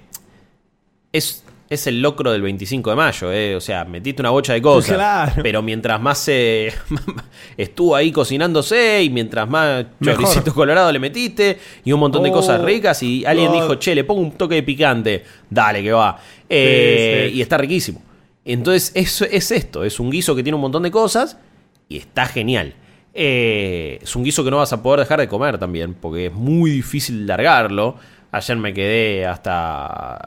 es, 1.13 1.44
es 1.70 1.88
el 1.88 2.01
locro 2.01 2.32
del 2.32 2.41
25 2.43 2.89
de 2.91 2.95
mayo, 2.95 3.32
eh, 3.34 3.55
o 3.55 3.61
sea, 3.61 3.86
metiste 3.86 4.22
una 4.22 4.30
bocha 4.30 4.53
de 4.53 4.61
cosas, 4.61 4.95
Claro. 4.95 5.41
pero 5.41 5.61
mientras 5.61 5.99
más 5.99 6.20
se 6.20 6.72
estuvo 7.57 7.95
ahí 7.95 8.11
cocinándose 8.11 9.01
y 9.03 9.09
mientras 9.09 9.49
más 9.49 9.86
choricito 10.03 10.53
colorado 10.53 10.91
le 10.91 10.99
metiste 10.99 11.57
y 11.84 11.91
un 11.91 11.99
montón 11.99 12.24
de 12.24 12.30
Oh, 12.30 12.34
cosas 12.34 12.61
ricas 12.61 13.01
y 13.03 13.26
alguien 13.26 13.47
God. 13.51 13.61
dijo, 13.61 13.76
che, 13.76 13.95
le 13.95 14.03
pongo 14.03 14.22
un 14.22 14.32
toque 14.34 14.55
de 14.55 14.63
picante, 14.63 15.24
dale 15.49 15.82
que 15.82 15.91
va, 15.91 16.20
Eh, 16.49 17.24
Sí, 17.26 17.32
sí. 17.32 17.38
y 17.38 17.41
está 17.41 17.57
riquísimo. 17.57 18.01
Entonces 18.45 18.91
eso 18.93 19.26
es 19.26 19.49
esto, 19.51 19.84
es 19.84 19.99
un 19.99 20.11
guiso 20.11 20.36
que 20.36 20.43
tiene 20.43 20.55
un 20.55 20.61
montón 20.61 20.84
de 20.84 20.91
cosas 20.91 21.38
y 21.89 21.97
está 21.97 22.26
genial. 22.28 22.76
Eh, 23.18 23.97
es 24.03 24.16
un 24.16 24.24
guiso 24.24 24.43
que 24.43 24.51
no 24.51 24.57
vas 24.57 24.72
a 24.74 24.84
poder 24.84 24.99
dejar 24.99 25.20
de 25.20 25.28
comer 25.28 25.57
también, 25.57 25.93
porque 25.93 26.28
es 26.28 26.34
muy 26.34 26.70
difícil 26.70 27.26
largarlo. 27.26 27.95
Ayer 28.36 28.57
me 28.57 28.73
quedé 28.73 29.25
hasta, 29.25 29.86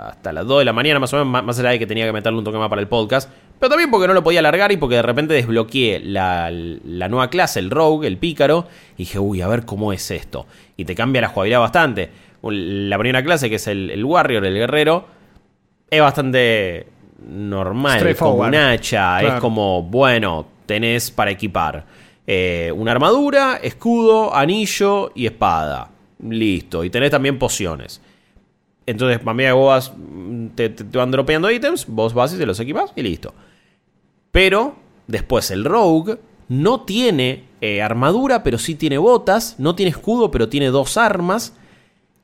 hasta 0.09 0.33
las 0.33 0.47
2 0.47 0.61
de 0.61 0.65
la 0.65 0.73
mañana, 0.73 0.99
más 0.99 1.13
o 1.13 1.25
menos, 1.25 1.45
más- 1.45 1.59
allá 1.59 1.71
de 1.71 1.79
que 1.79 1.87
tenía 1.87 2.07
que 2.07 2.13
meterle 2.13 2.39
un 2.39 2.45
toque 2.45 2.57
más 2.59 2.69
para 2.71 2.81
el 2.81 2.89
podcast. 2.89 3.31
Pero 3.61 3.71
también 3.71 3.91
porque 3.91 4.07
no 4.07 4.15
lo 4.15 4.23
podía 4.23 4.41
largar 4.41 4.73
y 4.73 4.77
porque 4.77 4.95
de 4.97 5.03
repente 5.03 5.35
desbloqueé 5.35 6.01
la, 6.01 6.51
la 6.51 7.09
nueva 7.09 7.29
clase, 7.29 7.59
el 7.61 7.71
Rogue, 7.71 8.07
el 8.07 8.17
pícaro. 8.17 8.67
Y 8.95 8.99
dije, 8.99 9.19
uy, 9.19 9.43
a 9.43 9.49
ver 9.49 9.65
cómo 9.65 9.93
es 9.93 10.11
esto. 10.11 10.47
Y 10.77 10.85
te 10.85 10.95
cambia 10.95 11.21
la 11.21 11.29
jugabilidad 11.29 11.61
bastante. 11.61 12.09
La 12.43 12.97
primera 12.99 13.23
clase, 13.25 13.51
que 13.51 13.57
es 13.57 13.67
el, 13.67 13.91
el 13.91 14.05
Warrior, 14.05 14.45
el 14.47 14.55
guerrero, 14.55 15.05
es 15.91 16.01
bastante 16.01 16.87
normal, 17.29 17.99
como 17.99 17.99
Straightforward. 17.99 18.49
un 18.49 18.55
hacha, 18.55 19.23
es 19.23 19.41
como, 19.41 19.83
bueno, 19.83 20.47
tenés 20.67 21.11
para 21.11 21.31
equipar 21.33 21.85
eh, 22.27 22.73
una 22.75 22.93
armadura, 22.93 23.59
escudo, 23.63 24.35
anillo 24.35 25.11
y 25.15 25.27
espada. 25.27 25.91
Listo, 26.21 26.83
y 26.85 26.91
tenés 26.91 27.11
también 27.11 27.39
pociones. 27.39 28.01
Entonces, 28.87 29.21
a 29.25 29.35
medida 29.35 29.51
que 29.51 29.55
vos 29.57 29.93
te, 30.55 30.69
te- 30.71 30.85
te 30.85 30.99
van 30.99 31.11
dropeando 31.11 31.51
ítems, 31.51 31.87
vos 31.87 32.15
vas 32.15 32.33
y 32.35 32.39
te 32.39 32.47
los 32.47 32.59
equipas 32.61 32.93
y 32.97 33.03
listo. 33.03 33.35
Pero 34.31 34.77
después 35.07 35.51
el 35.51 35.65
Rogue 35.65 36.19
no 36.49 36.83
tiene 36.83 37.45
eh, 37.61 37.83
armadura, 37.83 38.43
pero 38.43 38.59
sí 38.59 38.75
tiene 38.75 38.99
botas, 38.99 39.57
no 39.59 39.75
tiene 39.75 39.91
escudo, 39.91 40.31
pero 40.31 40.49
tiene 40.49 40.69
dos 40.69 40.97
armas. 40.97 41.55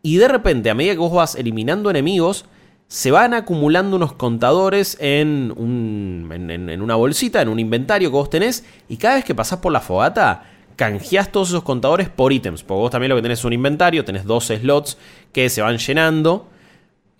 Y 0.03 0.16
de 0.16 0.28
repente, 0.28 0.70
a 0.70 0.74
medida 0.74 0.92
que 0.95 0.99
vos 0.99 1.12
vas 1.12 1.34
eliminando 1.34 1.90
enemigos, 1.90 2.47
se 2.88 3.11
van 3.11 3.34
acumulando 3.34 3.97
unos 3.97 4.12
contadores 4.14 4.97
en, 5.01 5.53
un, 5.57 6.30
en, 6.32 6.51
en- 6.51 6.70
en 6.70 6.82
una 6.82 6.95
bolsita, 6.95 7.42
en 7.42 7.49
un 7.49 7.59
inventario 7.59 8.11
que 8.11 8.16
vos 8.16 8.30
tenés. 8.30 8.64
Y 8.88 8.97
cada 8.97 9.16
vez 9.16 9.24
que 9.24 9.34
pasás 9.34 9.59
por 9.61 9.72
la 9.72 9.80
fogata, 9.80 10.51
canjeás 10.77 11.31
todos 11.33 11.49
esos 11.49 11.62
contadores 11.62 12.09
por 12.09 12.33
ítems. 12.33 12.62
Porque 12.62 12.81
vos 12.81 12.91
también 12.91 13.11
lo 13.11 13.16
que 13.16 13.22
tenés 13.22 13.39
es 13.41 13.45
un 13.45 13.53
inventario, 13.53 14.05
tenés 14.05 14.25
dos 14.25 14.47
slots 14.47 14.99
que 15.33 15.49
se 15.49 15.62
van 15.62 15.79
llenando. 15.79 16.49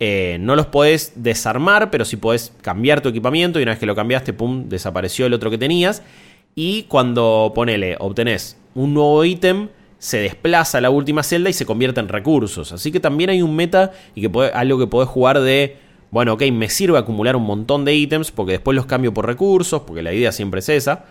Eh, 0.00 0.38
no 0.40 0.57
los 0.57 0.66
podés 0.66 1.12
desarmar, 1.16 1.90
pero 1.90 2.05
sí 2.05 2.16
podés 2.16 2.52
cambiar 2.62 3.00
tu 3.00 3.09
equipamiento. 3.09 3.59
Y 3.59 3.62
una 3.62 3.72
vez 3.72 3.78
que 3.78 3.86
lo 3.86 3.94
cambiaste, 3.94 4.32
pum, 4.32 4.68
desapareció 4.68 5.26
el 5.26 5.34
otro 5.34 5.50
que 5.50 5.59
tenías. 5.59 6.02
Y 6.55 6.84
cuando 6.84 7.52
ponele, 7.55 7.96
obtenés 7.98 8.57
un 8.74 8.94
nuevo 8.94 9.24
ítem, 9.24 9.68
se 9.98 10.18
desplaza 10.18 10.78
a 10.78 10.80
la 10.80 10.90
última 10.90 11.22
celda 11.22 11.48
y 11.48 11.52
se 11.52 11.64
convierte 11.64 12.00
en 12.00 12.09
recursos. 12.09 12.72
Así 12.72 12.92
que 12.92 13.00
también 13.00 13.30
hay 13.30 13.40
un 13.40 13.57
meta 13.57 13.92
y 14.14 14.20
que 14.20 14.28
puede- 14.30 14.52
algo 14.52 14.78
que 14.78 14.86
podés 14.86 15.09
jugar 15.09 15.40
de. 15.40 15.76
Bueno, 16.11 16.34
ok, 16.34 16.42
me 16.52 16.68
sirve 16.68 16.98
acumular 16.98 17.34
un 17.34 17.44
montón 17.44 17.84
de 17.84 17.94
ítems 17.94 18.30
porque 18.30 18.52
después 18.52 18.76
los 18.76 18.86
cambio 18.86 19.12
por 19.14 19.26
recursos, 19.26 19.82
porque 19.82 20.02
la 20.02 20.12
idea 20.12 20.30
siempre 20.30 20.61
es 20.61 20.68
esa. 20.68 21.07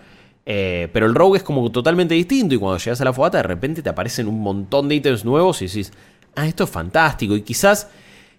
Eh, 0.46 0.88
pero 0.92 1.06
el 1.06 1.14
rogue 1.14 1.38
es 1.38 1.42
como 1.42 1.70
totalmente 1.72 2.14
distinto 2.14 2.54
y 2.54 2.58
cuando 2.58 2.78
llegas 2.78 3.00
a 3.00 3.04
la 3.04 3.14
fogata 3.14 3.38
de 3.38 3.44
repente 3.44 3.82
te 3.82 3.88
aparecen 3.88 4.28
un 4.28 4.40
montón 4.40 4.88
de 4.88 4.96
ítems 4.96 5.24
nuevos 5.24 5.62
y 5.62 5.66
decís, 5.66 5.92
ah, 6.36 6.46
esto 6.46 6.64
es 6.64 6.70
fantástico. 6.70 7.34
Y 7.36 7.42
quizás 7.42 7.88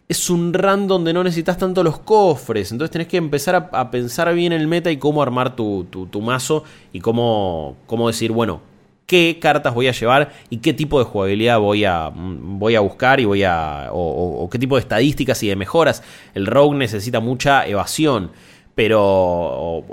es 0.08 0.30
un 0.30 0.54
run 0.54 0.88
donde 0.88 1.14
no 1.14 1.24
necesitas 1.24 1.58
tanto 1.58 1.84
los 1.84 2.00
cofres. 2.00 2.72
Entonces 2.72 2.92
tenés 2.92 3.08
que 3.08 3.18
empezar 3.18 3.70
a, 3.72 3.92
pensar 3.92 4.34
bien 4.36 4.54
el 4.54 4.68
meta 4.68 4.92
y 4.92 4.98
cómo 4.98 5.22
armar 5.24 5.56
tu, 5.56 5.86
tu- 5.86 6.22
mazo 6.22 6.64
y 6.94 7.00
cómo, 7.00 7.78
cómo 7.88 8.08
decir, 8.08 8.32
bueno, 8.32 8.62
qué 9.08 9.40
cartas 9.42 9.74
voy 9.74 9.88
a 9.88 9.92
llevar 9.92 10.32
y 10.50 10.58
qué 10.58 10.74
tipo 10.74 11.00
de 11.00 11.06
jugabilidad 11.06 11.60
voy 11.60 11.86
a, 11.86 12.10
mm, 12.12 12.60
voy 12.60 12.76
a 12.76 12.82
buscar 12.82 13.20
y 13.20 13.26
voy 13.26 13.44
a. 13.44 13.90
O, 13.92 14.48
qué 14.52 14.60
tipo 14.60 14.76
de 14.76 14.82
estadísticas 14.82 15.42
y 15.44 15.48
de 15.48 15.56
mejoras. 15.56 16.04
El 16.36 16.46
rogue 16.46 16.78
necesita 16.78 17.20
mucha 17.20 17.66
evasión. 17.68 18.32
Pero. 18.76 19.84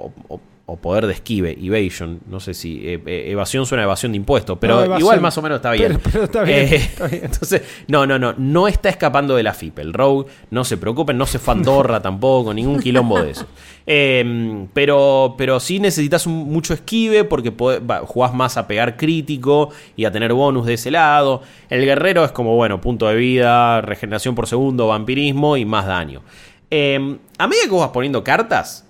O- 0.66 0.76
poder 0.76 1.06
de 1.06 1.12
esquive, 1.14 1.58
evasion. 1.60 2.20
No 2.28 2.38
sé 2.40 2.54
si. 2.54 2.86
eh, 2.86 3.02
eh, 3.06 3.24
evasión 3.32 3.66
suena 3.66 3.82
a 3.82 3.84
evasión 3.84 4.12
de 4.12 4.16
impuestos. 4.16 4.58
Pero 4.60 4.86
No, 4.86 4.98
igual 4.98 5.20
más 5.20 5.36
o 5.38 5.42
menos 5.42 5.56
está 5.56 5.72
bien. 5.72 5.98
Pero- 6.02 6.10
pero 6.12 6.24
está 6.24 6.42
bien, 6.44 6.58
Eh, 6.60 6.74
está 6.76 7.06
bien. 7.08 7.24
entonces, 7.24 7.62
no, 7.88 8.06
no, 8.06 8.18
no, 8.18 8.34
no 8.38 8.68
está 8.68 8.88
escapando 8.88 9.34
de 9.36 9.42
la 9.42 9.54
FIP. 9.54 9.78
El 9.80 9.92
Rogue, 9.92 10.26
no 10.50 10.64
se 10.64 10.76
preocupen, 10.76 11.18
no 11.18 11.26
se 11.26 11.38
fandorra 11.38 12.00
tampoco, 12.02 12.54
ningún 12.54 12.80
quilombo 12.80 13.20
de 13.20 13.30
eso. 13.32 13.46
Eh, 13.86 14.66
pero, 14.72 15.34
pero 15.36 15.58
sí 15.60 15.80
necesitas 15.80 16.26
un- 16.26 16.48
mucho 16.50 16.72
esquive 16.74 17.24
porque 17.24 17.52
podés- 17.56 17.80
va, 17.88 17.98
jugás 18.06 18.32
más 18.32 18.56
a 18.56 18.66
pegar 18.68 18.96
crítico 18.96 19.70
y 19.96 20.04
a 20.04 20.12
tener 20.12 20.32
bonus 20.32 20.66
de 20.66 20.74
ese 20.74 20.90
lado. 20.90 21.42
El 21.68 21.84
guerrero 21.84 22.24
es 22.24 22.30
como, 22.32 22.54
bueno, 22.56 22.80
punto 22.80 23.08
de 23.08 23.16
vida, 23.16 23.80
regeneración 23.80 24.34
por 24.36 24.46
segundo, 24.46 24.86
vampirismo 24.88 25.56
y 25.56 25.64
más 25.64 25.86
daño. 25.86 26.22
Eh, 26.70 27.18
a 27.38 27.46
medida 27.48 27.64
que 27.64 27.70
vos 27.70 27.80
vas 27.80 27.90
poniendo 27.90 28.22
cartas, 28.24 28.86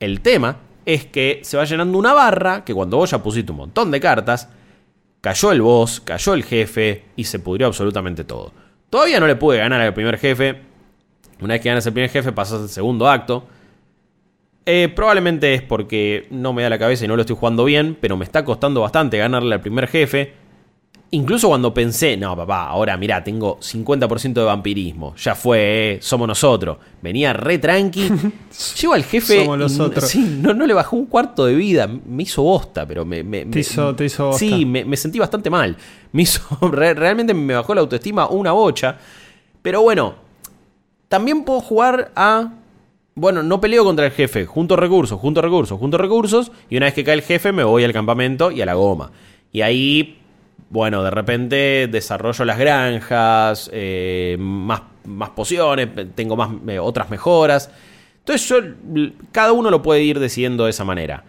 el 0.00 0.20
tema 0.22 0.56
es 0.84 1.06
que 1.06 1.40
se 1.42 1.56
va 1.56 1.64
llenando 1.64 1.98
una 1.98 2.12
barra 2.12 2.64
que 2.64 2.74
cuando 2.74 2.96
vos 2.96 3.10
ya 3.10 3.22
pusiste 3.22 3.52
un 3.52 3.58
montón 3.58 3.90
de 3.90 4.00
cartas, 4.00 4.48
Cayó 5.20 5.52
el 5.52 5.60
boss, 5.60 6.00
cayó 6.00 6.32
el 6.32 6.44
jefe 6.44 7.04
y 7.14 7.24
se 7.24 7.40
pudrió 7.40 7.66
absolutamente 7.66 8.24
todo. 8.24 8.52
Todavía 8.88 9.20
no 9.20 9.26
le 9.26 9.36
pude 9.36 9.58
ganar 9.58 9.80
al 9.80 9.92
primer 9.92 10.16
jefe. 10.16 10.62
Una 11.42 11.54
vez 11.54 11.62
que 11.62 11.68
ganas 11.68 11.86
el 11.86 11.92
primer 11.92 12.10
jefe, 12.10 12.32
pasas 12.32 12.62
al 12.62 12.68
segundo 12.70 13.06
acto. 13.08 13.46
Eh, 14.64 14.90
probablemente 14.94 15.52
es 15.52 15.62
porque 15.62 16.26
no 16.30 16.54
me 16.54 16.62
da 16.62 16.70
la 16.70 16.78
cabeza 16.78 17.04
y 17.04 17.08
no 17.08 17.16
lo 17.16 17.22
estoy 17.22 17.36
jugando 17.36 17.64
bien, 17.64 17.98
pero 18.00 18.16
me 18.16 18.24
está 18.24 18.44
costando 18.46 18.80
bastante 18.80 19.18
ganarle 19.18 19.54
al 19.54 19.60
primer 19.60 19.88
jefe. 19.88 20.32
Incluso 21.12 21.48
cuando 21.48 21.74
pensé, 21.74 22.16
no, 22.16 22.36
papá, 22.36 22.68
ahora 22.68 22.96
mirá, 22.96 23.24
tengo 23.24 23.58
50% 23.58 24.32
de 24.34 24.42
vampirismo. 24.44 25.16
Ya 25.16 25.34
fue, 25.34 25.94
eh, 25.94 25.98
somos 26.00 26.28
nosotros. 26.28 26.78
Venía 27.02 27.32
re 27.32 27.58
tranqui. 27.58 28.08
Llego 28.80 28.94
al 28.94 29.02
jefe. 29.02 29.40
Somos 29.40 29.58
nosotros. 29.58 30.04
Sí, 30.08 30.38
no, 30.40 30.54
no 30.54 30.66
le 30.66 30.72
bajó 30.74 30.94
un 30.94 31.06
cuarto 31.06 31.46
de 31.46 31.54
vida. 31.56 31.88
Me 31.88 32.22
hizo 32.22 32.42
bosta, 32.44 32.86
pero 32.86 33.04
me. 33.04 33.24
me- 33.24 33.44
me- 33.44 33.58
hizo- 33.60 33.94
te 33.96 34.04
hizo 34.04 34.26
bosta. 34.26 34.38
Sí, 34.38 34.64
me, 34.64 34.84
me 34.84 34.96
sentí 34.96 35.18
bastante 35.18 35.50
mal. 35.50 35.76
Me 36.12 36.22
hizo. 36.22 36.42
re- 36.70 36.94
realmente 36.94 37.34
me 37.34 37.54
bajó 37.54 37.74
la 37.74 37.80
autoestima 37.80 38.28
una 38.28 38.52
bocha. 38.52 38.96
Pero 39.62 39.82
bueno, 39.82 40.14
también 41.08 41.42
puedo 41.42 41.60
jugar 41.60 42.12
a 42.14 42.52
bueno, 43.16 43.42
no 43.42 43.60
peleo 43.60 43.84
contra 43.84 44.06
el 44.06 44.12
jefe, 44.12 44.46
junto 44.46 44.76
recursos, 44.76 45.18
junto 45.20 45.42
recursos, 45.42 45.78
junto 45.78 45.98
recursos, 45.98 46.52
y 46.70 46.76
una 46.76 46.86
vez 46.86 46.94
que 46.94 47.04
cae 47.04 47.14
el 47.14 47.22
jefe 47.22 47.50
me 47.52 47.64
voy 47.64 47.82
al 47.84 47.92
campamento 47.92 48.50
y 48.52 48.62
a 48.62 48.66
la 48.66 48.74
goma. 48.74 49.10
Y 49.52 49.60
ahí, 49.62 50.19
bueno, 50.70 51.02
de 51.02 51.10
repente 51.10 51.88
desarrollo 51.88 52.44
las 52.44 52.56
granjas, 52.56 53.68
eh, 53.72 54.36
más, 54.38 54.82
más 55.04 55.30
pociones, 55.30 55.88
tengo 56.14 56.36
más, 56.36 56.50
eh, 56.68 56.78
otras 56.78 57.10
mejoras. 57.10 57.70
Entonces 58.18 58.48
yo, 58.48 58.56
cada 59.32 59.52
uno 59.52 59.68
lo 59.70 59.82
puede 59.82 60.02
ir 60.04 60.20
decidiendo 60.20 60.64
de 60.64 60.70
esa 60.70 60.84
manera. 60.84 61.24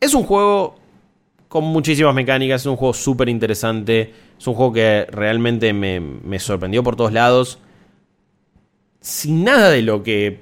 Es 0.00 0.14
un 0.14 0.24
juego 0.24 0.76
con 1.48 1.64
muchísimas 1.64 2.14
mecánicas, 2.14 2.62
es 2.62 2.66
un 2.66 2.76
juego 2.76 2.94
súper 2.94 3.28
interesante, 3.28 4.14
es 4.38 4.46
un 4.46 4.54
juego 4.54 4.72
que 4.72 5.06
realmente 5.10 5.74
me, 5.74 6.00
me 6.00 6.38
sorprendió 6.38 6.82
por 6.82 6.96
todos 6.96 7.12
lados. 7.12 7.58
Si 9.02 9.32
nada 9.32 9.68
de 9.68 9.82
lo 9.82 10.02
que 10.02 10.40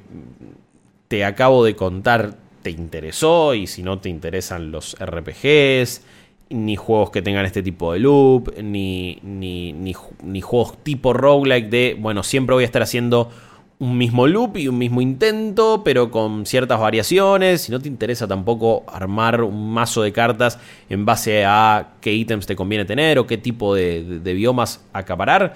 te 1.09 1.25
acabo 1.25 1.65
de 1.65 1.75
contar 1.75 2.37
te 2.63 2.71
interesó 2.71 3.55
y 3.55 3.67
si 3.67 3.83
no 3.83 3.99
te 3.99 4.09
interesan 4.09 4.71
los 4.71 4.97
RPGs, 5.01 6.03
ni 6.49 6.77
juegos 6.77 7.11
que 7.11 7.23
tengan 7.23 7.45
este 7.45 7.63
tipo 7.63 7.93
de 7.93 7.99
loop, 7.99 8.55
ni, 8.63 9.19
ni, 9.23 9.73
ni, 9.73 10.41
juegos 10.41 10.79
tipo 10.83 11.13
roguelike 11.13 11.69
de, 11.69 11.97
bueno, 11.99 12.23
siempre 12.23 12.55
voy 12.55 12.63
a 12.63 12.67
estar 12.67 12.83
haciendo 12.83 13.31
un 13.79 13.99
mismo 13.99 14.27
loop 14.27 14.57
y 14.57 14.69
un 14.69 14.79
mismo 14.79 15.01
intento, 15.01 15.83
pero 15.85 16.11
con 16.11 16.47
ciertas 16.47 16.81
variaciones. 16.81 17.63
Si 17.63 17.73
no 17.73 17.81
te 17.81 17.89
interesa 17.89 18.27
tampoco 18.27 18.85
armar 18.87 19.43
un 19.43 19.73
mazo 19.73 20.03
de 20.03 20.13
cartas 20.13 20.59
en 20.89 21.05
base 21.05 21.45
a 21.45 21.95
qué 22.01 22.15
ítems 22.15 22.47
te 22.47 22.57
conviene 22.57 22.85
tener 22.85 23.19
o 23.19 23.27
qué 23.27 23.37
tipo 23.39 23.75
de, 23.75 24.21
de 24.21 24.35
biomas 24.35 24.85
acaparar, 24.93 25.55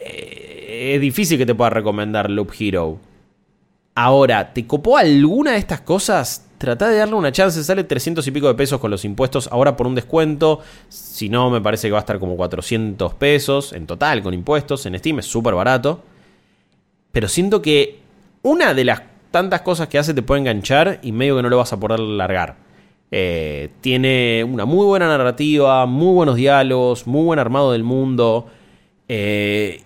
eh, 0.00 0.92
es 0.94 1.00
difícil 1.00 1.38
que 1.38 1.46
te 1.46 1.54
pueda 1.54 1.70
recomendar 1.70 2.30
Loop 2.30 2.52
Hero. 2.58 2.98
Ahora, 3.96 4.52
¿te 4.52 4.66
copó 4.66 4.96
alguna 4.96 5.52
de 5.52 5.58
estas 5.58 5.80
cosas? 5.82 6.48
Trata 6.58 6.88
de 6.88 6.98
darle 6.98 7.14
una 7.14 7.30
chance, 7.30 7.62
sale 7.62 7.84
300 7.84 8.26
y 8.26 8.30
pico 8.32 8.48
de 8.48 8.54
pesos 8.54 8.80
con 8.80 8.90
los 8.90 9.04
impuestos, 9.04 9.48
ahora 9.52 9.76
por 9.76 9.86
un 9.86 9.94
descuento, 9.94 10.60
si 10.88 11.28
no 11.28 11.50
me 11.50 11.60
parece 11.60 11.88
que 11.88 11.92
va 11.92 11.98
a 11.98 12.00
estar 12.00 12.18
como 12.18 12.36
400 12.36 13.14
pesos 13.14 13.72
en 13.72 13.86
total 13.86 14.22
con 14.22 14.34
impuestos, 14.34 14.86
en 14.86 14.98
Steam 14.98 15.20
es 15.20 15.26
súper 15.26 15.54
barato. 15.54 16.02
Pero 17.12 17.28
siento 17.28 17.62
que 17.62 18.00
una 18.42 18.74
de 18.74 18.84
las 18.84 19.02
tantas 19.30 19.60
cosas 19.60 19.86
que 19.88 19.98
hace 19.98 20.12
te 20.12 20.22
puede 20.22 20.40
enganchar 20.40 20.98
y 21.02 21.12
medio 21.12 21.36
que 21.36 21.42
no 21.42 21.48
lo 21.48 21.58
vas 21.58 21.72
a 21.72 21.78
poder 21.78 22.00
largar. 22.00 22.56
Eh, 23.12 23.70
tiene 23.80 24.42
una 24.42 24.64
muy 24.64 24.86
buena 24.86 25.06
narrativa, 25.06 25.86
muy 25.86 26.12
buenos 26.14 26.34
diálogos, 26.34 27.06
muy 27.06 27.24
buen 27.24 27.38
armado 27.38 27.70
del 27.70 27.84
mundo. 27.84 28.46
Eh, 29.08 29.82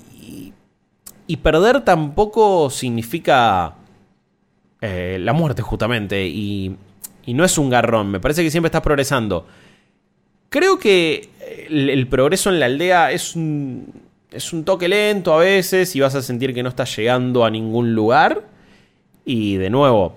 y 1.27 1.37
perder 1.37 1.83
tampoco 1.83 2.71
significa 2.71 3.78
eh, 4.81 5.19
la 5.21 5.33
muerte 5.33 5.63
justamente. 5.63 6.27
Y, 6.27 6.77
y, 7.25 7.35
no 7.35 7.45
es 7.45 7.59
un 7.59 7.71
garrón, 7.71 8.11
me 8.11 8.21
parece 8.21 8.43
que 8.43 8.51
siempre 8.51 8.69
estás 8.69 8.83
progresando. 8.83 9.47
Creo 10.49 10.79
que 10.79 11.29
el, 11.69 12.07
progreso 12.09 12.51
en 12.51 12.61
la 12.61 12.67
aldea 12.67 13.13
es 13.13 13.37
un, 13.37 13.93
es 14.31 14.53
un 14.53 14.65
toque 14.65 14.89
lento 14.89 15.35
a 15.35 15.39
veces 15.39 15.95
y 15.95 16.01
vas 16.01 16.15
a 16.15 16.23
sentir 16.23 16.55
que 16.55 16.63
no 16.63 16.71
estás 16.71 16.97
llegando 16.97 17.45
a 17.45 17.51
ningún 17.51 17.95
lugar. 17.95 18.45
Y 19.25 19.57
de 19.57 19.69
nuevo, 19.69 20.17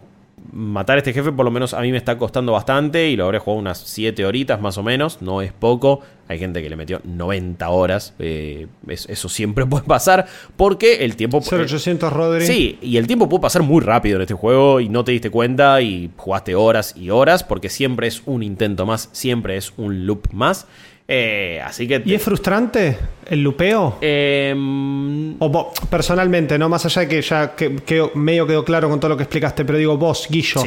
matar 0.52 0.98
a 0.98 1.00
este 1.00 1.14
jefe 1.14 1.32
por 1.32 1.46
lo 1.46 1.52
menos 1.52 1.74
a 1.74 1.82
mí 1.82 1.92
me 1.92 1.98
está 1.98 2.18
costando 2.18 2.52
bastante 2.52 3.10
y 3.10 3.16
lo 3.16 3.26
habré 3.26 3.39
jugado 3.39 3.60
unas 3.60 3.80
7 3.80 4.26
horitas 4.26 4.60
más 4.62 4.78
o 4.78 4.84
menos, 4.84 5.22
no 5.22 5.42
es 5.42 5.54
poco. 5.54 6.02
Hay 6.28 6.39
gente 6.39 6.62
que 6.62 6.70
le 6.70 6.78
metió 6.78 7.02
90 7.04 7.70
horas, 7.70 8.14
eh, 8.20 8.68
eso 8.88 9.28
siempre 9.28 9.66
puede 9.68 9.84
pasar 9.84 10.26
porque 10.56 11.04
el 11.04 11.16
tiempo... 11.16 11.42
0800 11.42 12.12
Rodri. 12.12 12.46
Sí, 12.46 12.78
y 12.82 12.98
el 12.98 13.08
tiempo 13.08 13.28
puede 13.28 13.42
pasar 13.42 13.64
muy 13.64 13.82
rápido 13.82 14.16
en 14.18 14.22
este 14.22 14.34
juego 14.34 14.80
y 14.80 14.89
no 14.89 15.04
te 15.04 15.12
diste 15.12 15.30
cuenta 15.30 15.82
y 15.82 16.10
jugaste 16.16 16.56
horas 16.56 16.96
y 16.96 17.10
horas 17.10 17.44
porque 17.44 17.70
siempre 17.70 18.08
es 18.08 18.24
un 18.26 18.44
intento 18.44 18.86
más, 18.86 19.10
siempre 19.12 19.58
es 19.58 19.74
un 19.78 20.06
loop 20.06 20.32
más. 20.32 20.68
Eh, 21.08 21.62
así 21.64 21.88
que 21.88 22.02
¿Y 22.06 22.14
es 22.14 22.22
frustrante 22.24 22.97
el 23.30 23.41
lupeo? 23.43 23.97
Em, 24.02 25.36
o 25.39 25.74
personalmente, 25.89 26.58
¿no? 26.58 26.70
Más 26.70 26.86
allá 26.86 27.02
de 27.02 27.08
que 27.08 27.22
ya 27.22 27.56
que, 27.56 28.12
medio 28.16 28.47
quedó 28.47 28.64
claro 28.64 28.89
con 28.89 28.99
todo 28.99 29.10
lo 29.10 29.18
que 29.18 29.24
explicaste, 29.24 29.66
pero 29.66 29.78
digo, 29.78 29.97
vos, 29.97 30.28
Guillo, 30.30 30.64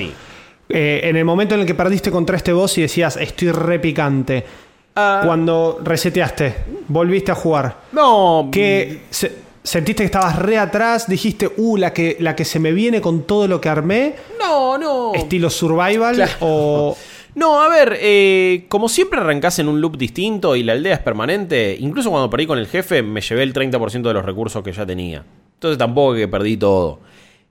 eh, 0.68 1.00
en 1.04 1.16
el 1.16 1.24
momento 1.24 1.54
en 1.54 1.62
el 1.62 1.66
que 1.66 1.74
perdiste 1.74 2.10
contra 2.10 2.36
este 2.36 2.52
boss 2.52 2.78
y 2.78 2.82
decías, 2.82 3.16
estoy 3.16 3.52
repicante, 3.52 4.44
ah. 4.96 5.22
cuando 5.24 5.80
reseteaste, 5.82 6.54
volviste 6.88 7.32
a 7.32 7.34
jugar. 7.34 7.76
No. 7.92 8.48
Que 8.52 9.02
sentiste 9.64 10.02
que 10.02 10.06
estabas 10.06 10.38
re 10.38 10.58
atrás, 10.58 11.08
dijiste, 11.08 11.50
uh, 11.56 11.76
la 11.76 11.92
que, 11.92 12.18
la 12.20 12.36
que 12.36 12.44
se 12.44 12.60
me 12.60 12.72
viene 12.72 13.00
con 13.00 13.22
todo 13.22 13.48
lo 13.48 13.60
que 13.60 13.68
armé. 13.68 14.14
No, 14.38 14.78
no. 14.78 15.14
Estilo 15.14 15.50
survival 15.50 16.28
o. 16.40 16.96
No, 17.34 17.60
a 17.60 17.68
ver, 17.68 17.98
eh, 18.00 18.66
como 18.68 18.88
siempre 18.88 19.20
arrancás 19.20 19.58
en 19.58 19.68
un 19.68 19.80
loop 19.80 19.96
distinto 19.96 20.54
y 20.54 20.62
la 20.62 20.72
aldea 20.72 20.94
es 20.94 21.00
permanente, 21.00 21.76
incluso 21.78 22.10
cuando 22.10 22.30
perdí 22.30 22.46
con 22.46 22.58
el 22.58 22.66
jefe 22.66 23.02
me 23.02 23.20
llevé 23.20 23.42
el 23.42 23.52
30% 23.52 24.02
de 24.02 24.14
los 24.14 24.24
recursos 24.24 24.62
que 24.62 24.72
ya 24.72 24.86
tenía. 24.86 25.24
Entonces 25.54 25.78
tampoco 25.78 26.14
que 26.14 26.28
perdí 26.28 26.56
todo. 26.56 27.00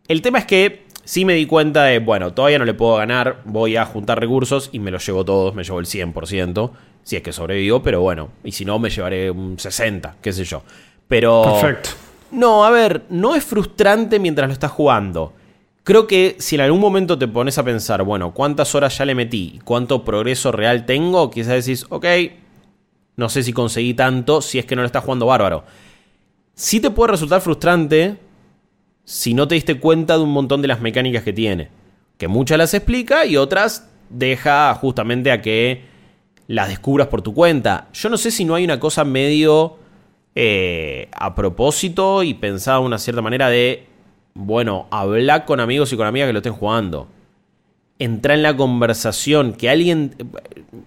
El 0.07 0.21
tema 0.21 0.39
es 0.39 0.45
que 0.45 0.85
sí 1.03 1.25
me 1.25 1.33
di 1.33 1.45
cuenta 1.45 1.83
de, 1.83 1.99
bueno, 1.99 2.33
todavía 2.33 2.59
no 2.59 2.65
le 2.65 2.73
puedo 2.73 2.95
ganar, 2.95 3.41
voy 3.45 3.75
a 3.75 3.85
juntar 3.85 4.19
recursos 4.19 4.69
y 4.71 4.79
me 4.79 4.91
los 4.91 5.05
llevo 5.05 5.25
todos, 5.25 5.53
me 5.53 5.63
llevo 5.63 5.79
el 5.79 5.85
100%, 5.85 6.71
si 7.03 7.15
es 7.17 7.21
que 7.21 7.33
sobrevivo, 7.33 7.83
pero 7.83 8.01
bueno, 8.01 8.29
y 8.43 8.53
si 8.53 8.65
no 8.65 8.79
me 8.79 8.89
llevaré 8.89 9.31
un 9.31 9.59
60, 9.59 10.17
qué 10.21 10.31
sé 10.31 10.45
yo. 10.45 10.63
Pero... 11.07 11.43
Perfecto. 11.59 11.89
No, 12.31 12.65
a 12.65 12.71
ver, 12.71 13.03
no 13.09 13.35
es 13.35 13.43
frustrante 13.43 14.17
mientras 14.17 14.47
lo 14.47 14.53
estás 14.53 14.71
jugando. 14.71 15.33
Creo 15.83 16.07
que 16.07 16.37
si 16.39 16.55
en 16.55 16.61
algún 16.61 16.79
momento 16.79 17.17
te 17.17 17.27
pones 17.27 17.57
a 17.57 17.63
pensar, 17.63 18.03
bueno, 18.03 18.33
¿cuántas 18.33 18.73
horas 18.73 18.97
ya 18.97 19.05
le 19.05 19.15
metí? 19.15 19.59
¿Cuánto 19.65 20.05
progreso 20.05 20.51
real 20.53 20.85
tengo? 20.85 21.29
Quizás 21.29 21.65
decís, 21.65 21.85
ok, 21.89 22.05
no 23.17 23.27
sé 23.27 23.43
si 23.43 23.51
conseguí 23.51 23.93
tanto 23.93 24.41
si 24.41 24.59
es 24.59 24.65
que 24.65 24.75
no 24.75 24.81
lo 24.81 24.85
estás 24.85 25.03
jugando 25.03 25.25
bárbaro. 25.25 25.65
Sí 26.55 26.79
te 26.79 26.89
puede 26.89 27.11
resultar 27.11 27.41
frustrante 27.41 28.17
si 29.03 29.33
no 29.33 29.47
te 29.47 29.55
diste 29.55 29.79
cuenta 29.79 30.17
de 30.17 30.23
un 30.23 30.31
montón 30.31 30.61
de 30.61 30.69
las 30.69 30.79
mecánicas 30.79 31.23
que 31.23 31.33
tiene. 31.33 31.69
Que 32.17 32.29
muchas 32.29 32.57
las 32.57 32.73
explica 32.73 33.25
y 33.25 33.35
otras 33.35 33.89
deja 34.09 34.73
justamente 34.75 35.31
a 35.31 35.41
que 35.41 35.83
las 36.47 36.69
descubras 36.69 37.07
por 37.07 37.21
tu 37.21 37.33
cuenta. 37.33 37.89
Yo 37.93 38.09
no 38.09 38.15
sé 38.15 38.31
si 38.31 38.45
no 38.45 38.55
hay 38.55 38.63
una 38.63 38.79
cosa 38.79 39.03
medio 39.03 39.77
eh, 40.35 41.09
a 41.11 41.35
propósito 41.35 42.23
y 42.23 42.35
pensada 42.35 42.79
de 42.79 42.85
una 42.85 42.99
cierta 42.99 43.21
manera 43.21 43.49
de 43.49 43.87
bueno, 44.33 44.87
habla 44.91 45.45
con 45.45 45.59
amigos 45.59 45.93
y 45.93 45.97
con 45.97 46.07
amigas 46.07 46.27
que 46.27 46.33
lo 46.33 46.39
estén 46.39 46.53
jugando. 46.53 47.07
Entra 47.99 48.33
en 48.33 48.43
la 48.43 48.55
conversación, 48.55 49.53
que 49.53 49.69
alguien... 49.69 50.15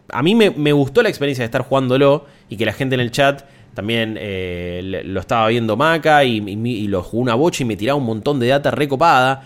A 0.08 0.22
mí 0.22 0.34
me, 0.34 0.72
gustó 0.72 1.02
la 1.02 1.08
experiencia 1.08 1.42
de 1.42 1.46
estar 1.46 1.62
jugándolo 1.62 2.26
y 2.48 2.56
que 2.56 2.66
la 2.66 2.72
gente 2.72 2.94
en 2.94 3.00
el 3.00 3.10
chat 3.10 3.44
también 3.74 4.16
eh, 4.18 5.02
lo 5.04 5.20
estaba 5.20 5.48
viendo 5.48 5.76
Maca 5.76 6.24
y, 6.24 6.38
y, 6.38 6.88
lo 6.88 7.02
jugó 7.02 7.22
una 7.22 7.34
bocha 7.34 7.62
y 7.62 7.66
me 7.66 7.76
tiraba 7.76 7.98
un 7.98 8.06
montón 8.06 8.40
de 8.40 8.48
data 8.48 8.70
recopada. 8.70 9.44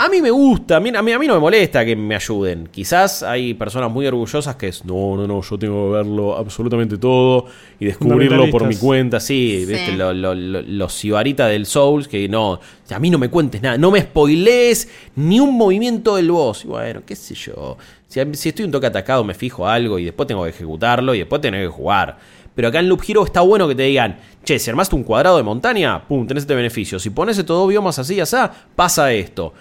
A 0.00 0.08
mí 0.08 0.22
me 0.22 0.30
gusta, 0.30 0.76
a 0.76 0.80
mí, 0.80 0.90
a 0.94 1.02
mí, 1.02 1.26
no 1.26 1.34
me 1.34 1.40
molesta 1.40 1.84
que 1.84 1.96
me 1.96 2.14
ayuden. 2.14 2.68
Quizás 2.68 3.24
hay 3.24 3.54
personas 3.54 3.90
muy 3.90 4.06
orgullosas 4.06 4.54
que 4.54 4.68
es, 4.68 4.84
no, 4.84 5.16
no, 5.16 5.26
no, 5.26 5.42
yo 5.42 5.58
tengo 5.58 5.90
que 5.90 5.96
verlo 5.96 6.36
absolutamente 6.36 6.98
todo 6.98 7.46
y 7.80 7.86
descubrirlo 7.86 8.48
por 8.48 8.64
mi 8.68 8.76
cuenta. 8.76 9.18
Sí, 9.18 9.64
¿viste? 9.66 9.96
los 9.96 10.92
sibaritas 10.92 11.50
del 11.50 11.66
Souls 11.66 12.06
que 12.06 12.28
no, 12.28 12.60
a 12.88 12.98
mí 13.00 13.10
no 13.10 13.18
me 13.18 13.28
cuentes 13.28 13.60
nada, 13.60 13.76
no 13.76 13.90
me 13.90 14.02
spoilees 14.02 14.88
ni 15.16 15.40
un 15.40 15.56
movimiento 15.56 16.14
del 16.14 16.30
boss. 16.30 16.64
Y 16.64 16.68
bueno, 16.68 17.02
qué 17.04 17.16
sé 17.16 17.34
yo. 17.34 17.76
Si, 18.06 18.20
si 18.34 18.50
estoy 18.50 18.66
un 18.66 18.70
toque 18.70 18.86
atacado 18.86 19.24
me 19.24 19.34
fijo 19.34 19.66
algo 19.66 19.98
y 19.98 20.04
después 20.04 20.28
tengo 20.28 20.44
que 20.44 20.50
ejecutarlo 20.50 21.12
y 21.12 21.18
después 21.18 21.42
tengo 21.42 21.56
que 21.58 21.66
jugar. 21.66 22.18
Pero 22.54 22.68
acá 22.68 22.78
en 22.78 22.88
Loop 22.88 23.02
Hero 23.06 23.24
está 23.24 23.40
bueno 23.40 23.66
que 23.66 23.74
te 23.74 23.82
digan, 23.82 24.16
che, 24.44 24.60
si 24.60 24.70
armaste 24.70 24.94
un 24.94 25.02
cuadrado 25.02 25.38
de 25.38 25.42
montaña, 25.42 26.06
pum, 26.06 26.24
tenés 26.24 26.44
este 26.44 26.54
beneficio. 26.54 27.00
Si 27.00 27.10
pones 27.10 27.44
todo 27.44 27.66
biomas 27.66 27.98
así 27.98 28.14
y 28.14 28.20
así, 28.20 28.36
pasa 28.76 29.12
esto. 29.12 29.54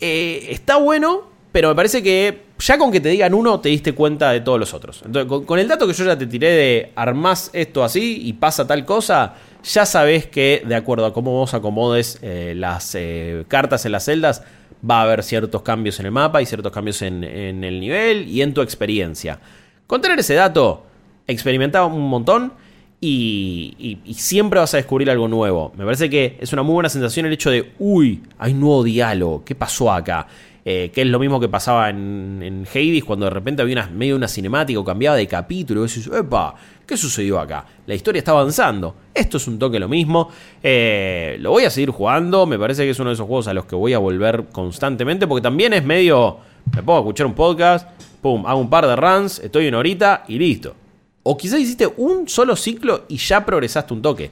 Eh, 0.00 0.46
está 0.50 0.76
bueno, 0.76 1.22
pero 1.52 1.68
me 1.68 1.74
parece 1.74 2.02
que 2.02 2.50
ya 2.58 2.78
con 2.78 2.92
que 2.92 3.00
te 3.00 3.08
digan 3.08 3.34
uno 3.34 3.60
te 3.60 3.70
diste 3.70 3.94
cuenta 3.94 4.30
de 4.30 4.40
todos 4.40 4.58
los 4.58 4.74
otros. 4.74 5.02
Entonces, 5.04 5.44
con, 5.46 5.58
el 5.58 5.68
dato 5.68 5.86
que 5.86 5.92
yo 5.92 6.04
ya 6.04 6.16
te 6.16 6.26
tiré 6.26 6.50
de 6.50 6.92
armás 6.94 7.50
esto 7.52 7.82
así 7.82 8.20
y 8.24 8.34
pasa 8.34 8.66
tal 8.66 8.84
cosa, 8.84 9.34
ya 9.64 9.86
sabes 9.86 10.26
que 10.26 10.62
de 10.66 10.74
acuerdo 10.74 11.06
a 11.06 11.12
cómo 11.12 11.32
vos 11.32 11.54
acomodes 11.54 12.18
eh, 12.22 12.54
las 12.56 12.94
eh, 12.94 13.44
cartas 13.48 13.84
en 13.86 13.92
las 13.92 14.04
celdas, 14.04 14.42
va 14.88 15.00
a 15.00 15.02
haber 15.02 15.22
ciertos 15.22 15.62
cambios 15.62 16.00
en 16.00 16.06
el 16.06 16.12
mapa 16.12 16.40
y 16.40 16.46
ciertos 16.46 16.72
cambios 16.72 17.02
en, 17.02 17.24
el 17.24 17.80
nivel 17.80 18.28
y 18.28 18.42
en 18.42 18.54
tu 18.54 18.62
experiencia. 18.62 19.38
Con 19.86 20.00
tener 20.00 20.18
ese 20.18 20.34
dato, 20.34 20.86
experimentaba 21.26 21.86
un 21.86 22.08
montón 22.08 22.52
y, 23.00 23.98
siempre 24.14 24.60
vas 24.60 24.74
a 24.74 24.76
descubrir 24.76 25.10
algo 25.10 25.28
nuevo. 25.28 25.72
Me 25.76 25.84
parece 25.84 26.10
que 26.10 26.36
es 26.40 26.52
una 26.52 26.62
muy 26.62 26.74
buena 26.74 26.88
sensación 26.88 27.26
el 27.26 27.32
hecho 27.32 27.50
de, 27.50 27.72
uy, 27.78 28.22
hay 28.38 28.54
nuevo 28.54 28.84
diálogo, 28.84 29.44
¿qué 29.44 29.54
pasó 29.54 29.90
acá? 29.90 30.26
eh, 30.64 30.90
que 30.92 31.02
es 31.02 31.06
lo 31.06 31.18
mismo 31.18 31.40
que 31.40 31.48
pasaba 31.48 31.88
en, 31.88 32.40
en 32.42 32.66
Hades 32.66 33.04
cuando 33.04 33.26
de 33.26 33.30
repente 33.30 33.62
había 33.62 33.74
una, 33.74 33.86
medio 33.86 34.16
una 34.16 34.28
cinemática 34.28 34.78
o 34.78 34.84
cambiaba 34.84 35.16
de 35.16 35.26
capítulo. 35.26 35.84
Y 35.86 36.16
¡epa! 36.16 36.54
¿Qué 36.86 36.96
sucedió 36.96 37.38
acá? 37.38 37.64
La 37.86 37.94
historia 37.94 38.18
está 38.18 38.32
avanzando. 38.32 38.94
Esto 39.14 39.36
es 39.36 39.46
un 39.46 39.58
toque 39.58 39.78
lo 39.78 39.88
mismo. 39.88 40.28
Eh, 40.62 41.36
lo 41.40 41.52
voy 41.52 41.64
a 41.64 41.70
seguir 41.70 41.90
jugando. 41.90 42.46
Me 42.46 42.58
parece 42.58 42.84
que 42.84 42.90
es 42.90 42.98
uno 42.98 43.10
de 43.10 43.14
esos 43.14 43.26
juegos 43.26 43.48
a 43.48 43.54
los 43.54 43.64
que 43.64 43.76
voy 43.76 43.94
a 43.94 43.98
volver 43.98 44.46
constantemente. 44.52 45.26
Porque 45.26 45.42
también 45.42 45.72
es 45.72 45.84
medio. 45.84 46.38
Me 46.74 46.92
a 46.92 46.98
escuchar 46.98 47.26
un 47.26 47.34
podcast. 47.34 47.88
Pum, 48.20 48.44
hago 48.44 48.60
un 48.60 48.68
par 48.68 48.86
de 48.86 48.96
runs. 48.96 49.38
Estoy 49.38 49.68
una 49.68 49.78
horita 49.78 50.24
y 50.28 50.38
listo. 50.38 50.74
O 51.22 51.36
quizás 51.36 51.60
hiciste 51.60 51.86
un 51.96 52.28
solo 52.28 52.56
ciclo 52.56 53.04
y 53.08 53.16
ya 53.18 53.44
progresaste 53.44 53.92
un 53.92 54.02
toque. 54.02 54.30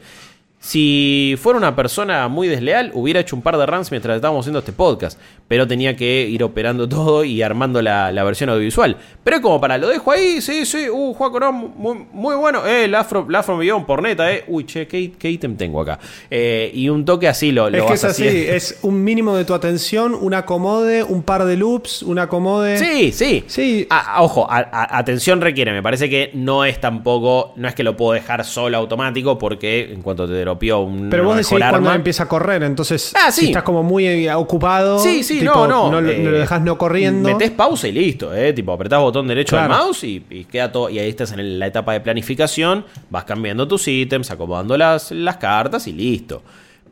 Si 0.61 1.37
fuera 1.41 1.57
una 1.57 1.77
persona 1.77 2.27
muy 2.27 2.49
desleal, 2.49 2.91
hubiera 2.93 3.21
hecho 3.21 3.37
un 3.37 3.43
par 3.43 3.57
de 3.57 3.65
runs 3.65 3.93
mientras 3.93 4.17
estábamos 4.17 4.41
haciendo 4.45 4.59
este 4.59 4.73
podcast. 4.73 5.19
Pero 5.47 5.67
tenía 5.69 5.97
que 5.97 6.27
ir 6.29 6.43
operando 6.43 6.89
todo 6.89 7.23
y 7.25 7.43
armando 7.43 7.81
la, 7.81 8.11
la 8.11 8.25
versión 8.25 8.51
audiovisual. 8.51 8.97
Pero 9.23 9.37
es 9.37 9.43
como 9.43 9.61
para, 9.61 9.79
lo 9.79 9.89
dejo 9.89 10.11
ahí, 10.11 10.41
sí, 10.41 10.67
sí, 10.67 10.89
uh, 10.91 11.15
Juaco, 11.15 11.39
no, 11.39 11.53
muy, 11.53 12.07
muy 12.13 12.35
bueno. 12.35 12.67
Eh, 12.67 12.85
el 12.85 12.95
Afro, 12.97 13.25
el 13.29 13.35
Afro 13.37 13.59
por 13.87 14.03
neta, 14.03 14.33
eh. 14.33 14.45
Uy, 14.49 14.65
che, 14.67 14.89
¿qué, 14.89 15.13
qué 15.13 15.31
ítem 15.31 15.57
tengo 15.57 15.81
acá? 15.81 16.01
Eh, 16.29 16.71
y 16.75 16.89
un 16.89 17.05
toque 17.05 17.29
así 17.29 17.53
lo, 17.53 17.71
lo 17.71 17.79
Es 17.79 17.85
que 17.85 17.93
es 17.95 18.05
así, 18.05 18.27
haciendo. 18.27 18.53
es 18.53 18.79
un 18.83 19.05
mínimo 19.05 19.37
de 19.37 19.45
tu 19.45 19.55
atención, 19.55 20.13
un 20.15 20.35
acomode, 20.35 21.05
un 21.05 21.23
par 21.23 21.45
de 21.45 21.57
loops, 21.57 22.03
un 22.03 22.19
acomode. 22.19 22.79
Sí, 22.79 23.13
sí. 23.13 23.45
Sí. 23.47 23.87
A- 23.91 24.17
a- 24.17 24.23
ojo, 24.23 24.47
a- 24.51 24.59
a- 24.59 24.99
atención 24.99 25.41
requiere. 25.41 25.73
Me 25.73 25.83
parece 25.85 26.11
que 26.11 26.31
no 26.35 26.65
es 26.65 26.81
tampoco. 26.81 27.53
No 27.57 27.69
es 27.69 27.75
que 27.77 27.85
lo 27.85 27.97
puedo 27.97 28.13
dejar 28.13 28.45
solo 28.45 28.77
automático 28.77 29.39
porque 29.39 29.93
en 29.93 30.03
cuanto 30.03 30.27
te 30.27 30.48
dropeó 30.49 30.81
un. 30.81 31.11
Pero 31.11 31.25
vos 31.25 31.37
decís 31.37 31.59
cuando 31.71 31.93
empieza 31.93 32.25
a 32.25 32.29
correr, 32.29 32.63
entonces 32.63 33.13
Ah, 33.15 33.31
sí. 33.31 33.43
si 33.43 33.47
estás 33.49 33.63
como 33.63 33.83
muy 33.83 34.29
ocupado, 34.31 34.99
Sí, 34.99 35.23
sí, 35.23 35.41
tipo, 35.41 35.67
no, 35.67 35.91
no. 35.91 36.01
lo, 36.01 36.11
eh, 36.11 36.19
lo 36.25 36.33
dejás 36.39 36.63
no 36.63 36.79
corriendo. 36.79 37.29
Metés 37.29 37.51
pausa 37.51 37.87
y 37.89 37.93
listo, 37.93 38.35
eh. 38.35 38.53
Tipo, 38.53 38.73
apretás 38.73 39.01
botón 39.01 39.29
derecho 39.29 39.57
Claro. 39.57 39.75
del 39.75 39.83
mouse 39.85 40.05
y, 40.05 40.25
y 40.31 40.45
queda 40.45 40.73
todo. 40.73 40.89
Y 40.91 40.99
ahí 40.99 41.09
estás 41.11 41.33
en 41.33 41.59
la 41.59 41.67
etapa 41.67 41.93
de 41.93 42.01
planificación. 42.01 42.85
Vas 43.11 43.25
cambiando 43.25 43.69
tus 43.69 43.87
ítems, 43.87 44.31
acomodando 44.31 44.77
las, 44.77 45.11
las 45.13 45.37
cartas 45.37 45.87
y 45.87 45.93
listo. 45.93 46.43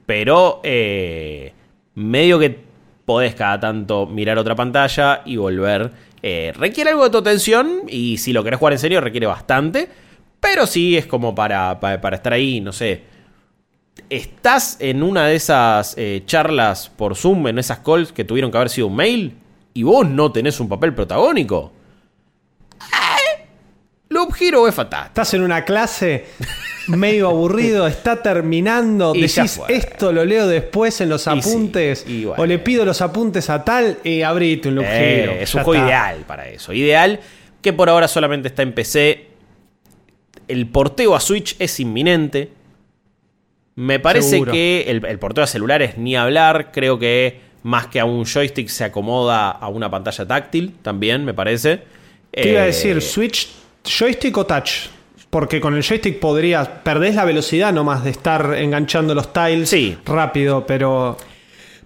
Pero 0.04 0.60
eh, 0.62 1.52
medio 1.94 2.38
que 2.38 2.58
podés 3.04 3.34
cada 3.34 3.58
tanto 3.58 4.06
mirar 4.06 4.38
otra 4.38 4.54
pantalla 4.54 5.22
y 5.24 5.36
volver. 5.36 5.90
Eh, 6.22 6.52
requiere 6.56 6.90
algo 6.90 7.04
de 7.04 7.10
tu 7.10 7.18
atención. 7.18 7.82
Y 7.88 8.18
si 8.18 8.32
lo 8.32 8.44
querés 8.44 8.58
jugar 8.58 8.72
en 8.74 8.78
serio, 8.78 9.00
requiere 9.00 9.26
bastante. 9.26 9.88
Pero 10.38 10.66
sí 10.66 10.96
es 10.96 11.06
como 11.06 11.34
para, 11.34 11.80
para, 11.80 12.00
para 12.00 12.16
estar 12.16 12.32
ahí, 12.32 12.60
no 12.60 12.72
sé 12.72 13.15
estás 14.10 14.76
en 14.80 15.02
una 15.02 15.26
de 15.26 15.36
esas 15.36 15.94
eh, 15.96 16.22
charlas 16.26 16.88
por 16.96 17.16
Zoom, 17.16 17.48
en 17.48 17.58
esas 17.58 17.78
calls 17.80 18.12
que 18.12 18.24
tuvieron 18.24 18.50
que 18.50 18.56
haber 18.56 18.70
sido 18.70 18.86
un 18.88 18.96
mail, 18.96 19.34
y 19.74 19.82
vos 19.82 20.08
no 20.08 20.32
tenés 20.32 20.60
un 20.60 20.68
papel 20.68 20.94
protagónico. 20.94 21.72
Eh, 22.80 23.46
Loop 24.08 24.34
Hero 24.40 24.68
es 24.68 24.74
fatal. 24.74 25.06
Estás 25.08 25.34
en 25.34 25.42
una 25.42 25.64
clase 25.64 26.26
medio 26.88 27.28
aburrido, 27.28 27.86
está 27.88 28.22
terminando, 28.22 29.14
Y 29.14 29.22
decís 29.22 29.60
esto 29.68 30.12
lo 30.12 30.24
leo 30.24 30.46
después 30.46 31.00
en 31.00 31.08
los 31.08 31.26
Y 31.26 31.30
sí, 31.42 31.50
apuntes, 31.50 32.04
y 32.06 32.24
bueno. 32.24 32.42
o 32.42 32.46
le 32.46 32.58
pido 32.60 32.84
los 32.84 33.00
apuntes 33.02 33.50
a 33.50 33.64
tal 33.64 33.98
y 34.04 34.22
abrite 34.22 34.68
un 34.68 34.76
loop 34.76 34.86
Eh, 34.88 35.22
hero. 35.24 35.32
es 35.32 35.54
un 35.54 35.62
juego 35.64 35.74
está. 35.84 35.86
ideal 35.88 36.24
para 36.26 36.48
eso. 36.48 36.72
Ideal 36.72 37.20
que 37.60 37.72
por 37.72 37.88
ahora 37.88 38.06
solamente 38.06 38.48
está 38.48 38.62
en 38.62 38.72
PC. 38.72 39.26
El 40.46 40.68
porteo 40.68 41.16
a 41.16 41.20
Switch 41.20 41.56
es 41.58 41.80
inminente. 41.80 42.52
Me 43.76 43.98
parece 44.00 44.30
Seguro. 44.30 44.52
que 44.52 44.86
el, 44.88 45.04
el 45.04 45.18
porteo 45.18 45.44
a 45.44 45.46
celulares 45.46 45.96
ni 45.98 46.16
hablar. 46.16 46.72
Creo 46.72 46.98
que 46.98 47.40
más 47.62 47.86
que 47.86 48.00
a 48.00 48.04
un 48.04 48.24
joystick 48.24 48.68
se 48.68 48.84
acomoda 48.84 49.50
a 49.50 49.68
una 49.68 49.90
pantalla 49.90 50.26
táctil 50.26 50.74
también, 50.82 51.24
me 51.24 51.34
parece. 51.34 51.82
¿Qué 52.32 52.50
iba 52.52 52.60
a 52.60 52.64
Eh, 52.64 52.66
decir? 52.68 53.00
¿Switch, 53.02 53.48
joystick 53.84 54.36
o 54.36 54.46
touch? 54.46 54.88
Porque 55.30 55.60
con 55.60 55.74
el 55.74 55.82
joystick 55.82 56.18
podrías, 56.20 56.68
perdés 56.68 57.14
la 57.16 57.24
velocidad 57.24 57.72
nomás 57.72 58.02
de 58.04 58.10
estar 58.10 58.54
enganchando 58.56 59.14
los 59.14 59.32
tiles 59.32 59.68
Sí. 59.68 59.98
rápido, 60.06 60.66
pero 60.66 61.16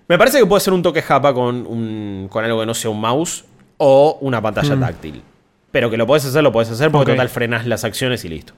Me 0.09 0.19
parece 0.19 0.39
que 0.41 0.47
puede 0.47 0.61
ser 0.61 0.73
un 0.73 0.83
toque 0.83 1.03
japa 1.03 1.33
con, 1.33 1.65
un, 1.67 2.27
con 2.31 2.45
algo 2.45 2.59
que 2.61 2.67
no 2.67 2.75
sea 2.75 2.91
un 2.91 3.01
mouse 3.01 3.45
o 3.79 4.19
una 4.21 4.43
pantalla 4.43 4.79
táctil. 4.79 5.23
Pero 5.71 5.89
que 5.89 5.97
lo 5.97 6.05
puedes 6.07 6.25
hacer, 6.25 6.43
lo 6.43 6.51
puedes 6.53 6.69
hacer 6.71 6.91
porque 6.91 7.13
Mm. 7.13 7.15
Ok. 7.15 7.17
total 7.17 7.29
frenas 7.29 7.67
las 7.67 7.85
acciones 7.85 8.25
y 8.25 8.29
listo. 8.29 8.53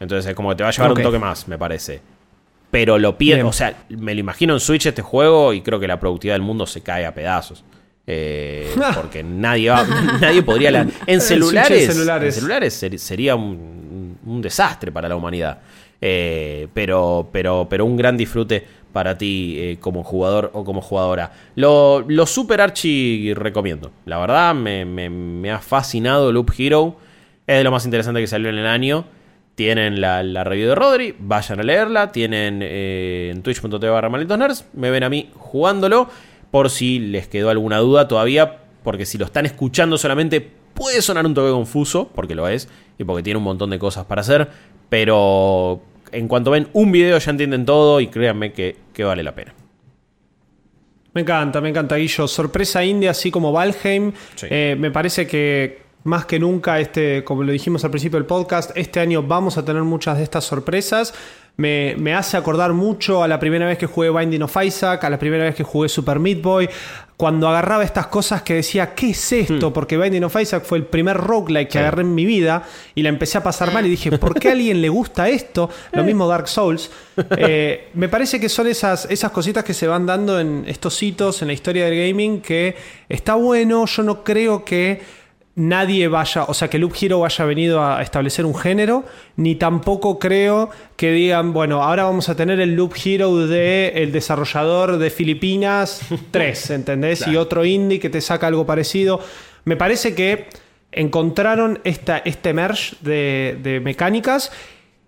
Entonces 0.00 0.26
es 0.30 0.34
como 0.34 0.48
que 0.50 0.56
te 0.56 0.62
va 0.62 0.70
a 0.70 0.72
llevar 0.72 0.92
un 0.92 1.02
toque 1.02 1.18
más, 1.18 1.48
me 1.48 1.56
parece. 1.58 2.00
Pero 2.78 2.98
lo 2.98 3.14
Bien. 3.14 3.46
o 3.46 3.52
sea, 3.54 3.74
me 3.88 4.12
lo 4.14 4.20
imagino 4.20 4.52
en 4.52 4.60
Switch 4.60 4.84
este 4.84 5.00
juego 5.00 5.54
y 5.54 5.62
creo 5.62 5.80
que 5.80 5.88
la 5.88 5.98
productividad 5.98 6.34
del 6.34 6.42
mundo 6.42 6.66
se 6.66 6.82
cae 6.82 7.06
a 7.06 7.14
pedazos. 7.14 7.64
Eh, 8.06 8.68
porque 8.94 9.22
nadie 9.22 9.70
va, 9.70 9.82
nadie 10.20 10.42
podría 10.42 10.70
la- 10.70 10.86
en 11.06 11.20
celulares, 11.22 11.88
en 11.88 11.92
celulares. 11.94 12.34
celulares 12.34 12.74
ser- 12.74 12.98
sería 12.98 13.34
un, 13.34 14.18
un 14.26 14.42
desastre 14.42 14.92
para 14.92 15.08
la 15.08 15.16
humanidad. 15.16 15.58
Eh, 16.02 16.68
pero, 16.74 17.30
pero, 17.32 17.66
pero 17.70 17.86
un 17.86 17.96
gran 17.96 18.14
disfrute 18.18 18.62
para 18.92 19.16
ti 19.16 19.56
eh, 19.58 19.78
como 19.80 20.04
jugador 20.04 20.50
o 20.52 20.62
como 20.62 20.82
jugadora. 20.82 21.32
Lo, 21.54 22.04
lo 22.06 22.26
super 22.26 22.60
archi 22.60 23.32
recomiendo. 23.32 23.90
La 24.04 24.18
verdad, 24.18 24.54
me, 24.54 24.84
me- 24.84 25.08
me 25.08 25.50
ha 25.50 25.60
fascinado 25.60 26.30
Loop 26.30 26.52
Hero. 26.58 26.98
Es 27.46 27.56
de 27.56 27.64
lo 27.64 27.70
más 27.70 27.86
interesante 27.86 28.20
que 28.20 28.26
salió 28.26 28.50
en 28.50 28.58
el 28.58 28.66
año. 28.66 29.06
Tienen 29.56 30.02
la, 30.02 30.22
la 30.22 30.44
review 30.44 30.68
de 30.68 30.74
Rodri, 30.74 31.16
vayan 31.18 31.60
a 31.60 31.62
leerla. 31.62 32.12
Tienen 32.12 32.60
eh, 32.62 33.30
en 33.34 33.42
twitch.tv 33.42 33.88
barra 33.88 34.10
malditos. 34.10 34.66
Me 34.74 34.90
ven 34.90 35.02
a 35.02 35.08
mí 35.08 35.30
jugándolo. 35.34 36.10
Por 36.50 36.68
si 36.68 36.98
les 36.98 37.26
quedó 37.26 37.48
alguna 37.48 37.78
duda 37.78 38.06
todavía. 38.06 38.58
Porque 38.84 39.06
si 39.06 39.16
lo 39.16 39.24
están 39.24 39.46
escuchando 39.46 39.96
solamente 39.96 40.46
puede 40.74 41.00
sonar 41.00 41.24
un 41.24 41.32
toque 41.32 41.50
confuso. 41.50 42.10
Porque 42.14 42.34
lo 42.34 42.46
es. 42.48 42.68
Y 42.98 43.04
porque 43.04 43.22
tiene 43.22 43.38
un 43.38 43.44
montón 43.44 43.70
de 43.70 43.78
cosas 43.78 44.04
para 44.04 44.20
hacer. 44.20 44.46
Pero 44.90 45.80
en 46.12 46.28
cuanto 46.28 46.50
ven 46.50 46.68
un 46.74 46.92
video 46.92 47.16
ya 47.16 47.30
entienden 47.30 47.64
todo. 47.64 47.98
Y 48.02 48.08
créanme 48.08 48.52
que, 48.52 48.76
que 48.92 49.04
vale 49.04 49.22
la 49.22 49.34
pena. 49.34 49.54
Me 51.14 51.22
encanta, 51.22 51.62
me 51.62 51.70
encanta, 51.70 51.96
Guillo. 51.96 52.28
Sorpresa 52.28 52.84
india, 52.84 53.12
así 53.12 53.30
como 53.30 53.52
Valheim. 53.52 54.12
Sí. 54.34 54.48
Eh, 54.50 54.76
me 54.78 54.90
parece 54.90 55.26
que 55.26 55.85
más 56.06 56.24
que 56.26 56.38
nunca, 56.38 56.80
este, 56.80 57.22
como 57.24 57.42
lo 57.42 57.52
dijimos 57.52 57.84
al 57.84 57.90
principio 57.90 58.18
del 58.18 58.26
podcast, 58.26 58.70
este 58.76 59.00
año 59.00 59.22
vamos 59.22 59.58
a 59.58 59.64
tener 59.64 59.82
muchas 59.82 60.16
de 60.18 60.24
estas 60.24 60.44
sorpresas. 60.44 61.12
Me, 61.58 61.94
me 61.98 62.14
hace 62.14 62.36
acordar 62.36 62.74
mucho 62.74 63.22
a 63.22 63.28
la 63.28 63.40
primera 63.40 63.64
vez 63.64 63.78
que 63.78 63.86
jugué 63.86 64.10
Binding 64.10 64.42
of 64.42 64.54
Isaac, 64.62 65.02
a 65.04 65.08
la 65.10 65.18
primera 65.18 65.44
vez 65.44 65.54
que 65.54 65.62
jugué 65.62 65.88
Super 65.88 66.18
Meat 66.18 66.42
Boy, 66.42 66.68
cuando 67.16 67.48
agarraba 67.48 67.82
estas 67.82 68.08
cosas 68.08 68.42
que 68.42 68.52
decía, 68.56 68.94
¿qué 68.94 69.08
es 69.10 69.32
esto? 69.32 69.72
Porque 69.72 69.96
Binding 69.96 70.24
of 70.24 70.36
Isaac 70.38 70.64
fue 70.66 70.76
el 70.76 70.84
primer 70.84 71.16
roguelike 71.16 71.70
que 71.70 71.78
Hmm. 71.78 71.80
Sí. 71.80 71.86
agarré 71.86 72.02
en 72.02 72.14
mi 72.14 72.26
vida 72.26 72.62
y 72.94 73.02
la 73.02 73.08
empecé 73.08 73.38
a 73.38 73.42
pasar 73.42 73.72
mal 73.72 73.86
y 73.86 73.88
dije, 73.88 74.18
¿por 74.18 74.38
qué 74.38 74.48
a 74.48 74.52
alguien 74.52 74.82
le 74.82 74.90
gusta 74.90 75.30
esto? 75.30 75.70
Lo 75.92 76.04
mismo 76.04 76.28
Dark 76.28 76.46
Souls. 76.46 76.90
Eh, 77.38 77.88
me 77.94 78.10
parece 78.10 78.38
que 78.38 78.50
son 78.50 78.66
esas, 78.66 79.06
esas 79.10 79.30
cositas 79.30 79.64
que 79.64 79.72
se 79.72 79.86
van 79.86 80.04
dando 80.04 80.38
en 80.38 80.64
estos 80.68 81.02
hitos 81.02 81.40
en 81.40 81.48
la 81.48 81.54
historia 81.54 81.86
del 81.86 82.06
gaming 82.06 82.42
que 82.42 82.76
está 83.08 83.34
bueno, 83.34 83.86
yo 83.86 84.02
no 84.02 84.22
creo 84.22 84.62
que 84.62 85.00
nadie 85.56 86.06
vaya, 86.08 86.44
o 86.44 86.54
sea, 86.54 86.68
que 86.68 86.78
Loop 86.78 86.94
Hero 87.00 87.24
haya 87.24 87.44
venido 87.46 87.82
a 87.82 88.02
establecer 88.02 88.44
un 88.44 88.54
género, 88.54 89.04
ni 89.36 89.56
tampoco 89.56 90.18
creo 90.18 90.70
que 90.96 91.10
digan, 91.10 91.52
bueno, 91.52 91.82
ahora 91.82 92.04
vamos 92.04 92.28
a 92.28 92.36
tener 92.36 92.60
el 92.60 92.76
Loop 92.76 92.94
Hero 93.02 93.46
de 93.46 93.88
el 93.96 94.12
desarrollador 94.12 94.98
de 94.98 95.10
Filipinas 95.10 96.02
3, 96.30 96.70
¿entendés? 96.70 97.26
Y 97.26 97.36
otro 97.36 97.64
indie 97.64 97.98
que 97.98 98.10
te 98.10 98.20
saca 98.20 98.46
algo 98.46 98.66
parecido. 98.66 99.18
Me 99.64 99.76
parece 99.76 100.14
que 100.14 100.46
encontraron 100.92 101.80
esta, 101.84 102.18
este 102.18 102.52
merge 102.52 102.96
de, 103.00 103.58
de 103.62 103.80
mecánicas 103.80 104.52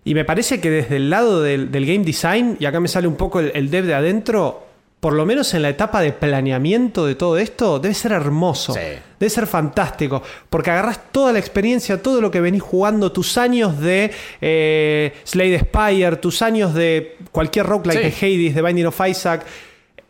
y 0.03 0.15
me 0.15 0.25
parece 0.25 0.59
que 0.59 0.71
desde 0.71 0.95
el 0.95 1.11
lado 1.11 1.43
del, 1.43 1.71
del 1.71 1.85
game 1.85 2.03
design, 2.03 2.57
y 2.59 2.65
acá 2.65 2.79
me 2.79 2.87
sale 2.87 3.07
un 3.07 3.15
poco 3.15 3.39
el, 3.39 3.51
el 3.53 3.69
dev 3.69 3.85
de 3.85 3.93
adentro, 3.93 4.68
por 4.99 5.13
lo 5.13 5.25
menos 5.25 5.53
en 5.53 5.61
la 5.61 5.69
etapa 5.69 6.01
de 6.01 6.11
planeamiento 6.11 7.05
de 7.05 7.15
todo 7.15 7.37
esto, 7.37 7.79
debe 7.79 7.93
ser 7.93 8.11
hermoso. 8.11 8.73
Sí. 8.73 8.79
Debe 9.17 9.29
ser 9.29 9.47
fantástico. 9.47 10.21
Porque 10.49 10.71
agarras 10.71 10.99
toda 11.11 11.31
la 11.31 11.39
experiencia, 11.39 12.01
todo 12.01 12.19
lo 12.19 12.29
que 12.29 12.41
venís 12.41 12.61
jugando, 12.61 13.11
tus 13.11 13.37
años 13.37 13.79
de 13.79 14.11
eh, 14.41 15.13
Slade 15.23 15.59
Spire, 15.59 16.15
tus 16.17 16.41
años 16.41 16.73
de 16.73 17.17
cualquier 17.31 17.65
roguelike 17.65 18.13
Sí. 18.13 18.25
de 18.27 18.45
Hades, 18.47 18.55
de 18.55 18.61
Binding 18.61 18.85
of 18.87 18.99
Isaac. 19.07 19.45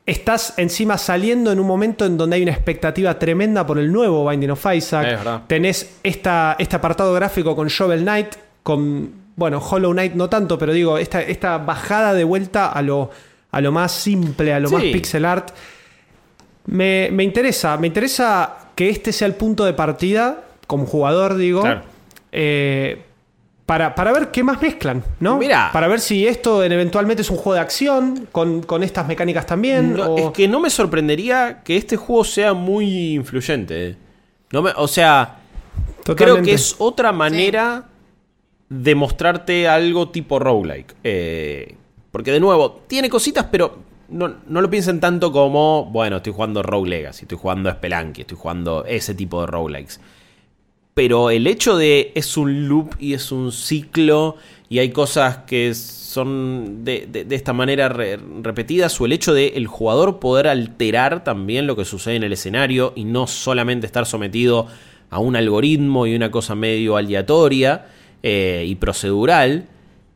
Estás 0.07 0.55
encima 0.57 0.97
saliendo 0.97 1.51
en 1.51 1.59
un 1.59 1.67
momento 1.67 2.03
en 2.07 2.17
donde 2.17 2.37
hay 2.37 2.41
una 2.41 2.51
expectativa 2.53 3.19
tremenda 3.19 3.67
por 3.67 3.77
el 3.77 3.91
nuevo 3.91 4.27
Binding 4.27 4.49
of 4.51 4.65
Isaac. 4.73 5.07
Es. 5.07 5.47
Tenés 5.47 5.97
esta, 6.01 6.55
este 6.57 6.75
apartado 6.75 7.13
gráfico 7.13 7.55
con 7.55 7.67
Shovel 7.67 8.01
Knight, 8.01 8.29
con, 8.63 9.11
bueno, 9.35 9.59
Hollow 9.59 9.91
Knight 9.91 10.13
no 10.15 10.27
tanto, 10.29 10.57
pero 10.57 10.73
digo, 10.73 10.97
esta, 10.97 11.21
esta 11.21 11.59
bajada 11.59 12.15
de 12.15 12.23
vuelta 12.23 12.71
a 12.71 12.81
lo, 12.81 13.11
a 13.51 13.61
lo 13.61 13.71
más 13.71 13.91
simple, 13.91 14.53
a 14.53 14.59
lo 14.59 14.69
Sí. 14.69 14.73
más 14.75 14.83
pixel 14.83 15.25
art. 15.25 15.49
Me, 16.65 17.09
me 17.11 17.23
interesa, 17.23 17.77
me 17.77 17.87
interesa 17.87 18.69
que 18.75 18.89
este 18.89 19.11
sea 19.11 19.27
el 19.27 19.33
punto 19.35 19.65
de 19.65 19.73
partida, 19.73 20.43
como 20.67 20.85
jugador, 20.85 21.35
digo. 21.35 21.61
Claro. 21.61 21.81
Eh, 22.31 23.01
para, 23.65 23.93
para 23.95 24.11
ver 24.11 24.29
qué 24.31 24.43
más 24.43 24.61
mezclan, 24.61 25.03
¿no? 25.19 25.37
Mirá. 25.37 25.69
Para 25.71 25.87
ver 25.87 25.99
si 25.99 26.27
esto 26.27 26.63
en- 26.63 26.71
eventualmente 26.71 27.21
es 27.21 27.29
un 27.29 27.37
juego 27.37 27.53
de 27.53 27.59
acción 27.59 28.27
con, 28.31 28.61
con 28.63 28.81
estas 28.83 29.07
mecánicas 29.07 29.45
también. 29.45 29.93
No, 29.95 30.05
o- 30.13 30.17
Es 30.17 30.31
que 30.31 30.47
no 30.47 30.59
me 30.59 30.69
sorprendería 30.71 31.61
que 31.63 31.77
este 31.77 31.95
juego 31.95 32.23
sea 32.23 32.53
muy 32.53 33.13
influyente. 33.13 33.89
eh. 33.89 33.95
No 34.51 34.61
me- 34.63 34.71
o 34.75 34.87
sea, 34.87 35.37
creo 36.15 36.41
que 36.41 36.53
es 36.53 36.75
otra 36.79 37.11
manera 37.11 37.85
de 38.69 38.95
mostrarte 38.95 39.67
algo 39.67 40.09
tipo 40.09 40.39
roguelike. 40.39 40.95
Eh, 41.03 41.75
porque 42.11 42.31
de 42.31 42.39
nuevo, 42.39 42.81
tiene 42.87 43.09
cositas, 43.09 43.47
pero 43.51 43.77
no, 44.09 44.35
no 44.47 44.61
lo 44.61 44.69
piensen 44.69 44.99
tanto 44.99 45.31
como, 45.31 45.85
bueno, 45.85 46.17
estoy 46.17 46.33
jugando 46.33 46.63
Rogue 46.63 46.89
Legacy, 46.89 47.23
estoy 47.23 47.37
jugando 47.37 47.71
Spelunky, 47.71 48.21
estoy 48.21 48.37
jugando 48.37 48.85
ese 48.85 49.13
tipo 49.15 49.41
de 49.41 49.47
roguelikes. 49.47 49.99
Pero 50.93 51.29
el 51.29 51.47
hecho 51.47 51.77
de 51.77 52.11
es 52.15 52.35
un 52.35 52.67
loop 52.67 52.95
y 52.99 53.13
es 53.13 53.31
un 53.31 53.51
ciclo 53.51 54.35
y 54.67 54.79
hay 54.79 54.89
cosas 54.89 55.37
que 55.47 55.73
son 55.73 56.83
de, 56.83 57.07
de- 57.09 57.35
esta 57.35 57.53
manera 57.53 57.87
re- 57.87 58.19
repetidas 58.41 58.99
o 58.99 59.05
el 59.05 59.13
hecho 59.13 59.33
de 59.33 59.49
el 59.49 59.67
jugador 59.67 60.19
poder 60.19 60.47
alterar 60.47 61.23
también 61.23 61.67
lo 61.67 61.75
que 61.77 61.85
sucede 61.85 62.15
en 62.15 62.23
el 62.23 62.33
escenario 62.33 62.91
y 62.95 63.05
no 63.05 63.27
solamente 63.27 63.85
estar 63.85 64.05
sometido 64.05 64.67
a 65.09 65.19
un 65.19 65.35
algoritmo 65.35 66.05
y 66.05 66.15
una 66.15 66.31
cosa 66.31 66.53
medio 66.55 66.97
aleatoria 66.97 67.85
eh, 68.21 68.65
y 68.67 68.75
procedural. 68.75 69.67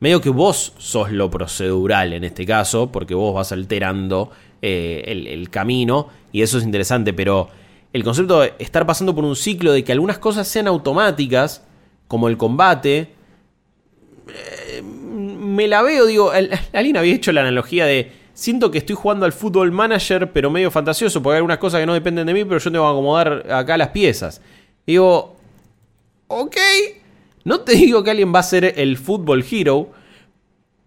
Medio 0.03 0.19
que 0.19 0.29
vos 0.29 0.73
sos 0.79 1.13
lo 1.13 1.31
procedural 1.31 2.11
en 2.11 2.25
este 2.25 2.45
caso, 2.45 2.91
porque 2.91 3.15
vos 3.15 3.33
vas 3.33 3.53
alterando 3.53 4.31
eh, 4.61 5.01
el, 5.07 5.49
camino 5.49 6.09
y 6.33 6.41
eso 6.41 6.57
es 6.57 6.65
interesante, 6.65 7.13
pero 7.13 7.47
el 7.93 8.03
concepto 8.03 8.41
de 8.41 8.53
estar 8.59 8.85
pasando 8.85 9.15
por 9.15 9.23
un 9.23 9.37
ciclo 9.37 9.71
de 9.71 9.85
que 9.85 9.93
algunas 9.93 10.17
cosas 10.17 10.45
sean 10.45 10.67
automáticas, 10.67 11.63
como 12.09 12.27
el 12.27 12.35
combate, 12.35 13.13
eh, 14.27 14.81
me 14.81 15.69
la 15.69 15.81
veo, 15.81 16.05
digo, 16.05 16.31
al- 16.31 16.49
alguien 16.73 16.97
había 16.97 17.15
hecho 17.15 17.31
la 17.31 17.39
analogía 17.39 17.85
de, 17.85 18.11
siento 18.33 18.71
que 18.71 18.79
estoy 18.79 18.97
jugando 18.97 19.25
al 19.25 19.31
fútbol 19.31 19.71
manager, 19.71 20.33
pero 20.33 20.49
medio 20.49 20.69
fantasioso, 20.69 21.23
porque 21.23 21.35
hay 21.35 21.37
algunas 21.37 21.59
cosas 21.59 21.79
que 21.79 21.85
no 21.85 21.93
dependen 21.93 22.27
de 22.27 22.33
mí, 22.33 22.43
pero 22.43 22.59
yo 22.59 22.69
tengo 22.69 22.83
que 22.83 22.91
acomodar 22.91 23.49
acá 23.49 23.77
las 23.77 23.91
piezas. 23.91 24.41
Digo, 24.85 25.37
ok, 26.27 26.57
no 27.43 27.61
te 27.61 27.73
digo 27.73 28.03
que 28.03 28.11
alguien 28.11 28.33
va 28.33 28.39
a 28.39 28.43
ser 28.43 28.73
el 28.77 28.97
fútbol 28.97 29.45
hero, 29.49 29.91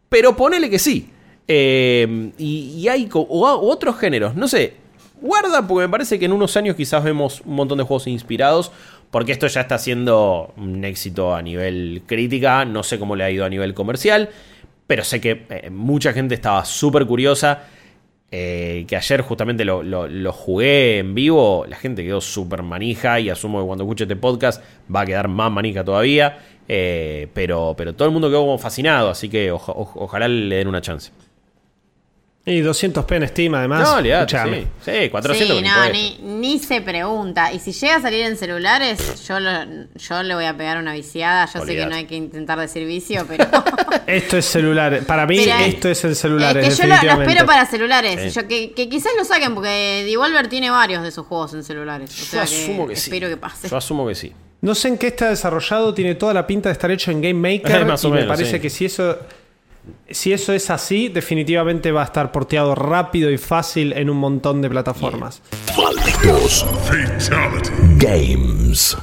pero 0.09 0.37
ponele 0.37 0.70
que 0.70 0.78
sí. 0.78 1.11
Eh, 1.49 2.33
y, 2.39 2.89
hay 2.89 3.09
otros 3.12 3.99
géneros, 3.99 4.35
no 4.35 4.49
sé. 4.49 4.74
Guarda, 5.20 5.66
porque 5.66 5.87
me 5.87 5.91
parece 5.91 6.19
que 6.19 6.27
en 6.27 6.33
unos 6.33 6.57
años 6.57 6.77
quizás 6.77 7.03
vemos 7.03 7.41
un 7.45 7.55
montón 7.55 7.78
de 7.78 7.85
juegos 7.85 8.07
inspirados. 8.07 8.73
Porque 9.11 9.33
esto 9.33 9.47
ya 9.47 9.62
está 9.62 9.78
siendo 9.78 10.53
un 10.57 10.85
éxito 10.85 11.35
a 11.35 11.41
nivel 11.41 12.03
crítica. 12.07 12.65
No 12.65 12.83
sé 12.83 12.99
cómo 12.99 13.16
le 13.16 13.24
ha 13.24 13.31
ido 13.31 13.45
a 13.45 13.49
nivel 13.49 13.73
comercial. 13.73 14.31
Pero 14.87 15.05
sé 15.05 15.20
que 15.20 15.47
eh, 15.49 15.70
mucha 15.70 16.12
gente 16.12 16.35
estaba 16.35 16.65
súper 16.65 17.07
curiosa. 17.07 17.65
Eh, 18.39 18.85
que 18.87 18.97
ayer 18.97 19.23
justamente 19.23 19.65
lo, 19.65 19.83
lo- 19.83 20.07
lo 20.09 20.33
jugué 20.33 20.99
en 20.99 21.15
vivo. 21.15 21.65
La 21.69 21.77
gente 21.77 22.05
quedó 22.05 22.21
súper 22.21 22.63
manija. 22.63 23.19
Y 23.19 23.31
asumo 23.31 23.61
que 23.61 23.67
cuando 23.67 23.85
escuche 23.85 24.05
este 24.05 24.17
podcast 24.17 24.63
va 24.95 25.01
a 25.01 25.07
quedar 25.07 25.29
más 25.29 25.51
manija 25.51 25.83
todavía. 25.85 26.39
Eh, 26.69 27.29
pero, 27.33 27.75
pero 27.79 27.95
todo 27.95 28.07
el 28.09 28.13
mundo 28.13 28.29
quedó 28.29 28.41
como 28.41 28.59
fascinado. 28.59 29.09
Así 29.11 29.29
que 29.29 29.51
oja- 29.53 29.73
oj- 29.73 29.93
ojalá 29.95 30.29
le 30.29 30.57
den 30.57 30.69
una 30.69 30.81
chance. 30.83 31.13
Y 32.48 32.60
200p 32.62 33.16
en 33.16 33.27
Steam 33.28 33.55
además. 33.56 33.81
No, 33.82 33.98
Escuchame. 33.98 34.66
sí. 34.85 34.93
Sí, 35.02 35.09
400 35.10 35.56
Sí, 35.59 35.62
no, 35.64 35.89
ni, 35.93 36.18
ni 36.40 36.59
se 36.60 36.81
pregunta. 36.81 37.52
Y 37.52 37.59
si 37.59 37.73
llega 37.73 37.97
a 37.97 38.01
salir 38.01 38.24
en 38.24 38.36
celulares, 38.36 39.27
yo, 39.27 39.40
lo- 39.40 39.64
yo 39.97 40.23
le 40.23 40.35
voy 40.36 40.44
a 40.44 40.56
pegar 40.56 40.78
una 40.78 40.93
viciada. 40.93 41.48
Yo 41.52 41.64
sé 41.66 41.74
que 41.74 41.86
no 41.86 41.97
hay 41.97 42.05
que 42.05 42.14
intentar 42.14 42.56
decir 42.60 42.86
vicio, 42.86 43.27
pero. 43.27 43.47
Esto 44.06 44.36
es 44.36 44.44
celular. 44.44 45.01
Para 45.01 45.27
mí, 45.27 45.39
Pero- 45.44 45.59
esto 45.64 45.89
es 45.89 46.05
el 46.05 46.14
celular. 46.14 46.56
es 46.59 46.78
que 46.78 46.82
yo 46.82 46.89
lo, 46.89 47.23
espero 47.23 47.44
para 47.47 47.66
celulares. 47.66 48.32
Sí. 48.32 48.40
Yo, 48.40 48.47
que, 48.47 48.70
que 48.73 48.89
quizás 48.89 49.10
lo 49.18 49.24
saquen, 49.24 49.52
porque 49.52 50.05
Devolver 50.06 50.47
tiene 50.47 50.70
varios 50.70 51.02
de 51.02 51.10
sus 51.10 51.27
juegos 51.27 51.52
en 51.55 51.64
celulares. 51.64 52.10
O 52.12 52.16
Yo 52.16 52.24
sea 52.27 52.43
asumo 52.43 52.86
que, 52.86 52.94
sí. 52.94 53.10
espero 53.10 53.28
que 53.28 53.36
pase. 53.36 53.68
Yo 53.68 53.77
asumo 53.77 54.06
que 54.06 54.14
sí. 54.14 54.32
No 54.60 54.77
sé 54.77 54.86
en 54.86 54.98
qué 54.98 55.09
está 55.09 55.31
desarrollado, 55.31 55.93
tiene 55.93 56.14
toda 56.14 56.32
la 56.32 56.47
pinta 56.47 56.68
de 56.68 56.74
estar 56.74 56.90
hecho 56.93 57.10
en 57.10 57.20
Game 57.20 57.35
Maker. 57.59 57.85
Más 57.86 58.05
o 58.05 58.09
y 58.09 58.10
me 58.12 58.16
menos, 58.20 58.36
parece 58.36 58.52
sí. 58.56 58.60
que 58.60 58.70
si 58.70 58.85
eso, 58.85 59.18
si 60.11 60.33
eso 60.33 60.53
es 60.53 60.71
así, 60.71 61.09
definitivamente 61.09 61.93
va 61.93 62.03
a 62.03 62.05
estar 62.05 62.33
porteado 62.33 62.75
rápido 62.75 63.31
y 63.31 63.39
fácil 63.39 63.93
en 63.93 64.11
un 64.11 64.19
montón 64.19 64.63
de 64.63 64.71
plataformas. 64.71 65.43
Malditos 65.77 66.67
Games. 67.99 68.97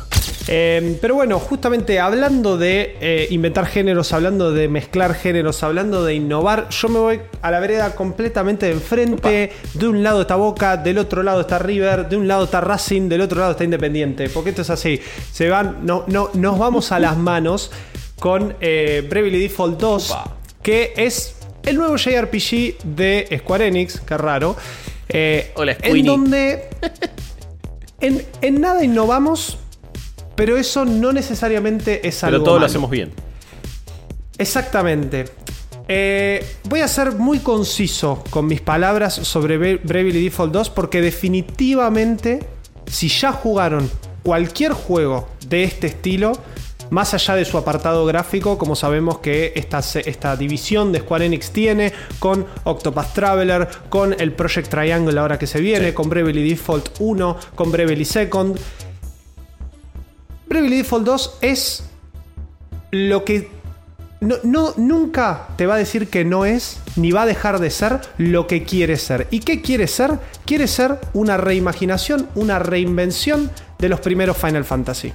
Eh, 0.47 0.97
pero 1.01 1.15
bueno, 1.15 1.39
justamente 1.39 1.99
hablando 1.99 2.57
de 2.57 2.97
eh, 2.99 3.27
inventar 3.31 3.65
géneros, 3.65 4.11
hablando 4.11 4.51
de 4.51 4.67
mezclar 4.67 5.15
géneros, 5.15 5.63
hablando 5.63 6.03
de 6.03 6.15
innovar, 6.15 6.67
yo 6.69 6.89
me 6.89 6.99
voy 6.99 7.21
a 7.41 7.51
la 7.51 7.59
vereda 7.59 7.95
completamente 7.95 8.65
de 8.65 8.73
enfrente. 8.73 9.51
De 9.73 9.87
un 9.87 10.03
lado 10.03 10.21
está 10.21 10.35
Boca, 10.35 10.77
del 10.77 10.97
otro 10.97 11.23
lado 11.23 11.41
está 11.41 11.59
River, 11.59 12.09
de 12.09 12.17
un 12.17 12.27
lado 12.27 12.45
está 12.45 12.61
Racing, 12.61 13.07
del 13.07 13.21
otro 13.21 13.39
lado 13.39 13.51
está 13.51 13.63
Independiente. 13.63 14.29
Porque 14.29 14.49
esto 14.49 14.63
es 14.63 14.69
así. 14.69 14.99
Se 15.31 15.49
van, 15.49 15.85
no, 15.85 16.03
no, 16.07 16.29
nos 16.33 16.59
vamos 16.59 16.91
a 16.91 16.99
las 16.99 17.17
manos 17.17 17.71
con 18.19 18.55
eh, 18.59 19.05
Bravely 19.09 19.39
Default 19.39 19.79
2, 19.79 20.11
Opa. 20.11 20.32
Que 20.63 20.93
es 20.97 21.35
el 21.63 21.77
nuevo 21.77 21.95
JRPG 21.97 22.83
de 22.83 23.37
Square 23.39 23.67
Enix, 23.67 23.99
qué 24.01 24.17
raro. 24.17 24.55
eh, 25.09 25.51
Hola, 25.55 25.77
en 25.81 26.05
donde 26.05 26.69
en, 27.99 28.25
en 28.41 28.59
nada 28.61 28.83
innovamos, 28.83 29.57
pero 30.35 30.57
eso 30.57 30.83
no 30.85 31.13
necesariamente 31.13 32.07
es 32.07 32.23
algo 32.23 32.37
Pero 32.39 32.43
todo 32.43 32.59
lo 32.59 32.65
hacemos 32.65 32.89
bien. 32.89 33.11
Exactamente. 34.37 35.25
Eh, 35.87 36.45
voy 36.63 36.79
a 36.79 36.87
ser 36.87 37.11
muy 37.13 37.39
conciso 37.39 38.23
con 38.29 38.47
mis 38.47 38.61
palabras 38.61 39.13
sobre 39.13 39.59
Bra- 39.59 39.79
Bravely 39.83 40.23
Default 40.23 40.53
2 40.53 40.69
porque 40.69 41.01
definitivamente 41.01 42.39
si 42.87 43.09
ya 43.09 43.31
jugaron 43.33 43.89
cualquier 44.23 44.71
juego 44.71 45.27
de 45.47 45.63
este 45.65 45.87
estilo, 45.87 46.31
más 46.89 47.13
allá 47.13 47.35
de 47.35 47.45
su 47.45 47.57
apartado 47.57 48.05
gráfico, 48.05 48.57
como 48.57 48.75
sabemos 48.75 49.19
que 49.19 49.53
esta, 49.55 49.79
esta 49.79 50.35
división 50.37 50.91
de 50.91 50.99
Square 50.99 51.25
Enix 51.25 51.51
tiene, 51.51 51.91
con 52.19 52.45
Octopath 52.63 53.13
Traveler, 53.13 53.67
con 53.89 54.13
el 54.19 54.33
Project 54.33 54.69
Triangle 54.69 55.19
ahora 55.19 55.39
que 55.39 55.47
se 55.47 55.59
viene, 55.59 55.87
Sí. 55.89 55.93
con 55.93 56.09
Bravely 56.09 56.47
Default 56.49 56.89
1, 56.99 57.37
con 57.55 57.71
Bravely 57.71 58.05
Second. 58.05 58.57
Bravely 60.47 60.77
Default 60.77 61.05
2 61.05 61.37
es 61.41 61.83
lo 62.91 63.23
que 63.25 63.49
no, 64.21 64.35
no- 64.43 64.73
nunca 64.77 65.47
te 65.57 65.65
va 65.65 65.75
a 65.75 65.77
decir 65.77 66.07
que 66.09 66.23
no 66.23 66.45
es, 66.45 66.79
ni 66.95 67.11
va 67.11 67.23
a 67.23 67.25
dejar 67.25 67.59
de 67.59 67.69
ser 67.69 67.99
lo 68.17 68.47
que 68.47 68.63
quiere 68.63 68.97
ser. 68.97 69.27
¿Y 69.31 69.39
qué 69.39 69.61
quiere 69.61 69.87
ser? 69.87 70.11
Quiere 70.45 70.67
ser 70.67 70.99
una 71.13 71.37
reimaginación, 71.37 72.29
una 72.35 72.59
reinvención 72.59 73.51
de 73.79 73.89
los 73.89 73.99
primeros 73.99 74.37
Final 74.37 74.63
Fantasy. 74.63 75.11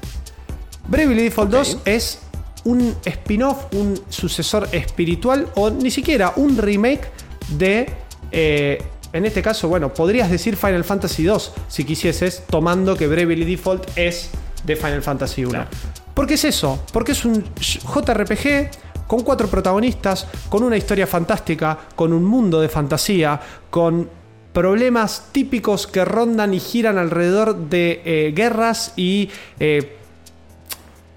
Bravely 0.88 1.24
Default 1.24 1.54
Ok. 1.54 1.58
2 1.60 1.78
es 1.84 2.18
un 2.64 2.94
spin-off, 3.04 3.72
un 3.74 4.00
sucesor 4.08 4.68
espiritual 4.72 5.48
o 5.54 5.70
ni 5.70 5.90
siquiera 5.90 6.32
un 6.36 6.56
remake 6.56 7.08
de... 7.56 7.90
eh, 8.32 8.82
en 9.12 9.24
este 9.24 9.40
caso, 9.40 9.68
bueno, 9.68 9.94
podrías 9.94 10.30
decir 10.30 10.56
Final 10.56 10.84
Fantasy 10.84 11.24
2 11.24 11.52
si 11.68 11.84
quisieses, 11.84 12.42
tomando 12.50 12.94
que 12.94 13.06
Bravely 13.06 13.44
Default 13.44 13.96
es 13.96 14.30
de 14.64 14.76
Final 14.76 15.02
Fantasy 15.02 15.44
1. 15.44 15.50
Claro. 15.50 15.68
Porque 16.12 16.34
es 16.34 16.44
eso, 16.44 16.84
porque 16.92 17.12
es 17.12 17.24
un 17.24 17.42
JRPG 17.54 18.70
con 19.06 19.22
cuatro 19.22 19.48
protagonistas, 19.48 20.26
con 20.50 20.62
una 20.62 20.76
historia 20.76 21.06
fantástica, 21.06 21.78
con 21.96 22.12
un 22.12 22.24
mundo 22.24 22.60
de 22.60 22.68
fantasía, 22.68 23.40
con 23.70 24.10
problemas 24.52 25.28
típicos 25.32 25.86
que 25.86 26.04
rondan 26.04 26.52
y 26.52 26.60
giran 26.60 26.98
alrededor 26.98 27.56
de 27.56 28.02
eh, 28.04 28.32
guerras 28.34 28.92
y 28.96 29.30
eh, 29.60 29.97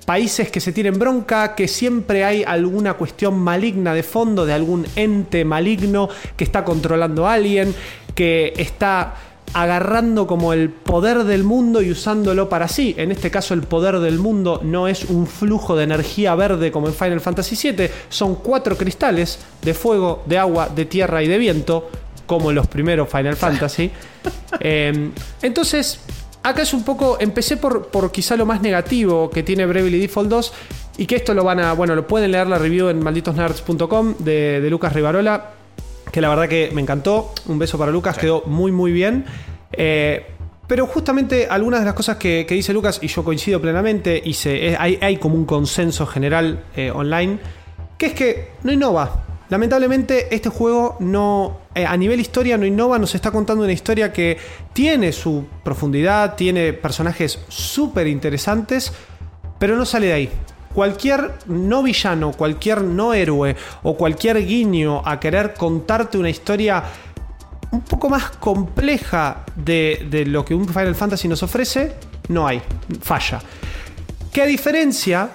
países 0.05 0.51
que 0.51 0.59
se 0.59 0.71
tienen 0.71 0.97
bronca, 0.97 1.55
que 1.55 1.67
siempre 1.67 2.23
hay 2.23 2.43
alguna 2.43 2.93
cuestión 2.95 3.39
maligna 3.39 3.93
de 3.93 4.03
fondo, 4.03 4.45
de 4.45 4.53
algún 4.53 4.85
ente 4.95 5.45
maligno 5.45 6.09
que 6.35 6.43
está 6.43 6.63
controlando 6.63 7.27
a 7.27 7.33
alguien, 7.33 7.73
que 8.15 8.53
está 8.57 9.15
agarrando 9.53 10.27
como 10.27 10.53
el 10.53 10.69
poder 10.69 11.23
del 11.25 11.43
mundo 11.43 11.81
y 11.81 11.91
usándolo 11.91 12.49
para 12.49 12.67
sí. 12.67 12.95
En 12.97 13.11
este 13.11 13.29
caso 13.31 13.53
el 13.53 13.63
poder 13.63 13.99
del 13.99 14.17
mundo 14.17 14.61
no 14.63 14.87
es 14.87 15.05
un 15.05 15.27
flujo 15.27 15.75
de 15.75 15.83
energía 15.83 16.35
verde 16.35 16.71
como 16.71 16.87
en 16.87 16.93
Final 16.93 17.21
Fantasy 17.21 17.71
VII, 17.71 17.89
son 18.09 18.35
cuatro 18.35 18.77
cristales 18.77 19.39
de 19.61 19.73
fuego, 19.73 20.23
de 20.25 20.37
agua, 20.37 20.69
de 20.69 20.85
tierra 20.85 21.21
y 21.21 21.27
de 21.27 21.37
viento, 21.37 21.89
como 22.25 22.51
los 22.51 22.67
primeros 22.67 23.09
Final 23.09 23.35
Fantasy. 23.35 23.91
Eh, 24.63 25.09
entonces, 25.41 25.99
acá 26.43 26.61
es 26.61 26.73
un 26.73 26.83
poco. 26.83 27.17
Empecé 27.19 27.57
por, 27.57 27.87
por 27.87 28.11
quizá 28.11 28.35
lo 28.35 28.45
más 28.45 28.61
negativo 28.61 29.29
que 29.29 29.43
tiene 29.43 29.65
Bravely 29.65 29.99
Default 29.99 30.29
2. 30.29 30.53
Y 30.97 31.05
que 31.05 31.15
esto 31.15 31.33
lo 31.33 31.43
van 31.43 31.59
a. 31.59 31.73
Bueno, 31.73 31.95
lo 31.95 32.05
pueden 32.05 32.31
leer 32.31 32.47
la 32.47 32.57
review 32.57 32.89
en 32.89 33.01
malditosnerds.com 33.01 34.15
de, 34.19 34.61
de 34.61 34.69
Lucas 34.69 34.93
Rivarola. 34.93 35.51
Que 36.11 36.21
la 36.21 36.29
verdad 36.29 36.49
que 36.49 36.71
me 36.73 36.81
encantó. 36.81 37.33
Un 37.47 37.57
beso 37.57 37.77
para 37.77 37.91
Lucas, 37.91 38.17
quedó 38.17 38.43
muy, 38.45 38.71
muy 38.71 38.91
bien. 38.91 39.25
Eh, 39.71 40.25
Pero 40.67 40.85
justamente 40.87 41.47
algunas 41.49 41.79
de 41.79 41.85
las 41.85 41.95
cosas 41.95 42.17
que, 42.17 42.45
que 42.47 42.55
dice 42.55 42.73
Lucas, 42.73 42.99
y 43.01 43.07
yo 43.07 43.23
coincido 43.23 43.59
plenamente, 43.61 44.21
y 44.23 44.33
se, 44.33 44.75
hay, 44.77 44.97
hay 45.01 45.17
como 45.17 45.35
un 45.35 45.45
consenso 45.45 46.05
general 46.05 46.63
eh, 46.75 46.91
online, 46.91 47.39
que 47.97 48.07
es 48.07 48.13
que 48.13 48.51
no 48.63 48.71
innova. 48.71 49.25
Lamentablemente 49.51 50.33
este 50.33 50.47
juego 50.47 50.95
no, 51.01 51.57
eh, 51.75 51.85
a 51.85 51.97
nivel 51.97 52.21
historia 52.21 52.57
no 52.57 52.65
innova, 52.65 52.97
nos 52.97 53.15
está 53.15 53.31
contando 53.31 53.65
una 53.65 53.73
historia 53.73 54.13
que 54.13 54.37
tiene 54.71 55.11
su 55.11 55.43
profundidad, 55.61 56.35
tiene 56.35 56.71
personajes 56.71 57.37
súper 57.49 58.07
interesantes, 58.07 58.93
pero 59.59 59.75
no 59.75 59.85
sale 59.85 60.07
de 60.07 60.13
ahí. 60.13 60.29
Cualquier 60.73 61.33
no 61.47 61.83
villano, 61.83 62.31
cualquier 62.31 62.81
no 62.81 63.13
héroe 63.13 63.57
o 63.83 63.97
cualquier 63.97 64.45
guiño 64.47 65.01
a 65.05 65.19
querer 65.19 65.53
contarte 65.53 66.17
una 66.17 66.29
historia 66.29 66.85
un 67.71 67.81
poco 67.81 68.09
más 68.09 68.29
compleja 68.29 69.43
de, 69.57 70.07
de 70.09 70.27
lo 70.27 70.45
que 70.45 70.55
un 70.55 70.65
Final 70.65 70.95
Fantasy 70.95 71.27
nos 71.27 71.43
ofrece, 71.43 71.95
no 72.29 72.47
hay, 72.47 72.61
falla. 73.01 73.41
Que 74.31 74.43
a 74.43 74.45
diferencia 74.45 75.29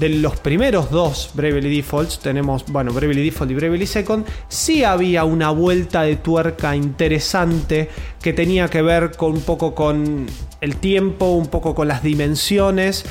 de 0.00 0.08
los 0.08 0.40
primeros 0.40 0.90
dos 0.90 1.30
Bravely 1.34 1.76
Defaults, 1.76 2.20
tenemos, 2.20 2.64
bueno, 2.68 2.90
Bravely 2.90 3.22
Default 3.22 3.50
y 3.50 3.54
Bravely 3.54 3.86
Second, 3.86 4.26
sí 4.48 4.82
había 4.82 5.24
una 5.24 5.50
vuelta 5.50 6.02
de 6.02 6.16
tuerca 6.16 6.74
interesante 6.74 7.90
que 8.22 8.32
tenía 8.32 8.68
que 8.68 8.80
ver 8.80 9.12
con 9.12 9.32
un 9.32 9.42
poco 9.42 9.74
con 9.74 10.26
el 10.62 10.76
tiempo, 10.76 11.32
un 11.32 11.48
poco 11.48 11.74
con 11.74 11.86
las 11.86 12.02
dimensiones, 12.02 13.04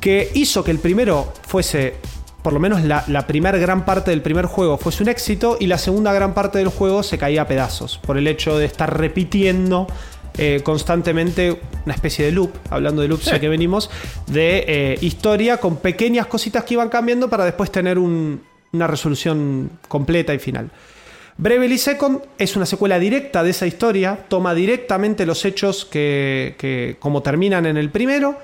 que 0.00 0.30
hizo 0.34 0.62
que 0.62 0.70
el 0.70 0.78
primero 0.78 1.32
fuese, 1.44 1.96
por 2.42 2.52
lo 2.52 2.60
menos 2.60 2.82
la, 2.84 3.26
primera 3.26 3.58
gran 3.58 3.84
parte 3.84 4.12
del 4.12 4.22
primer 4.22 4.46
juego 4.46 4.78
fuese 4.78 5.02
un 5.02 5.08
éxito 5.08 5.56
y 5.58 5.66
la 5.66 5.76
segunda 5.76 6.12
gran 6.12 6.34
parte 6.34 6.58
del 6.58 6.68
juego 6.68 7.02
se 7.02 7.18
caía 7.18 7.42
a 7.42 7.48
pedazos 7.48 7.98
por 7.98 8.16
el 8.16 8.28
hecho 8.28 8.56
de 8.56 8.66
estar 8.66 8.96
repitiendo 8.96 9.88
eh, 10.38 10.60
constantemente 10.64 11.60
una 11.84 11.94
especie 11.94 12.24
de 12.26 12.32
loop, 12.32 12.50
hablando 12.70 13.02
de 13.02 13.08
loops 13.08 13.26
ya 13.26 13.38
que 13.40 13.48
venimos, 13.48 13.90
de 14.26 14.64
eh, 14.66 14.98
historia 15.00 15.58
con 15.58 15.76
pequeñas 15.76 16.26
cositas 16.26 16.64
que 16.64 16.74
iban 16.74 16.88
cambiando 16.88 17.28
para 17.28 17.44
después 17.44 17.70
tener 17.70 17.98
un- 17.98 18.40
una 18.72 18.86
resolución 18.86 19.70
completa 19.88 20.32
y 20.32 20.38
final. 20.38 20.70
Bravely 21.36 21.78
Second 21.78 22.20
es 22.38 22.56
una 22.56 22.66
secuela 22.66 22.98
directa 22.98 23.42
de 23.42 23.50
esa 23.50 23.66
historia, 23.66 24.18
toma 24.28 24.54
directamente 24.54 25.26
los 25.26 25.44
hechos 25.44 25.84
que, 25.84 26.54
que 26.58 26.96
como 26.98 27.22
terminan 27.22 27.66
en 27.66 27.76
el 27.76 27.90
primero, 27.90 28.36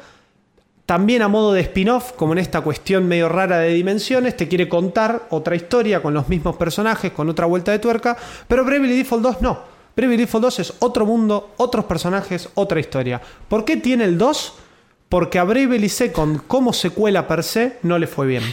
también 0.86 1.20
a 1.20 1.28
modo 1.28 1.52
de 1.52 1.60
spin-off, 1.60 2.12
como 2.12 2.32
en 2.32 2.38
esta 2.38 2.62
cuestión 2.62 3.06
medio 3.06 3.28
rara 3.28 3.58
de 3.58 3.74
dimensiones, 3.74 4.36
te 4.38 4.48
quiere 4.48 4.68
contar 4.70 5.26
otra 5.30 5.54
historia 5.54 6.00
con 6.00 6.14
los 6.14 6.28
mismos 6.30 6.56
personajes, 6.56 7.12
con 7.12 7.28
otra 7.28 7.44
vuelta 7.44 7.72
de 7.72 7.78
tuerca, 7.78 8.16
pero 8.48 8.64
Bravely 8.64 8.96
Default 8.96 9.22
2 9.22 9.40
no. 9.42 9.77
Bravely 9.98 10.16
Default 10.16 10.44
2 10.44 10.58
es 10.60 10.74
otro 10.78 11.04
mundo, 11.04 11.54
otros 11.56 11.84
personajes, 11.86 12.48
otra 12.54 12.78
historia. 12.78 13.20
¿Por 13.48 13.64
qué 13.64 13.76
tiene 13.76 14.04
el 14.04 14.16
2? 14.16 14.54
Porque 15.08 15.40
a 15.40 15.44
Bravely 15.44 15.88
Second, 15.88 16.46
como 16.46 16.72
secuela 16.72 17.26
per 17.26 17.42
se, 17.42 17.78
no 17.82 17.98
le 17.98 18.06
fue 18.06 18.28
bien. 18.28 18.44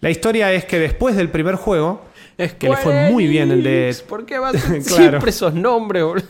La 0.00 0.10
historia 0.10 0.52
es 0.52 0.64
que 0.64 0.80
después 0.80 1.14
del 1.14 1.30
primer 1.30 1.54
juego, 1.54 2.00
que 2.36 2.68
le 2.68 2.76
fue 2.78 3.12
muy 3.12 3.28
bien 3.28 3.52
el 3.52 3.62
de... 3.62 3.96
¿Por 4.08 4.26
qué 4.26 4.40
va 4.40 4.48
a 4.48 4.52
Claro. 4.54 4.80
siempre 4.80 5.30
esos 5.30 5.54
nombres, 5.54 6.02
boludo? 6.02 6.26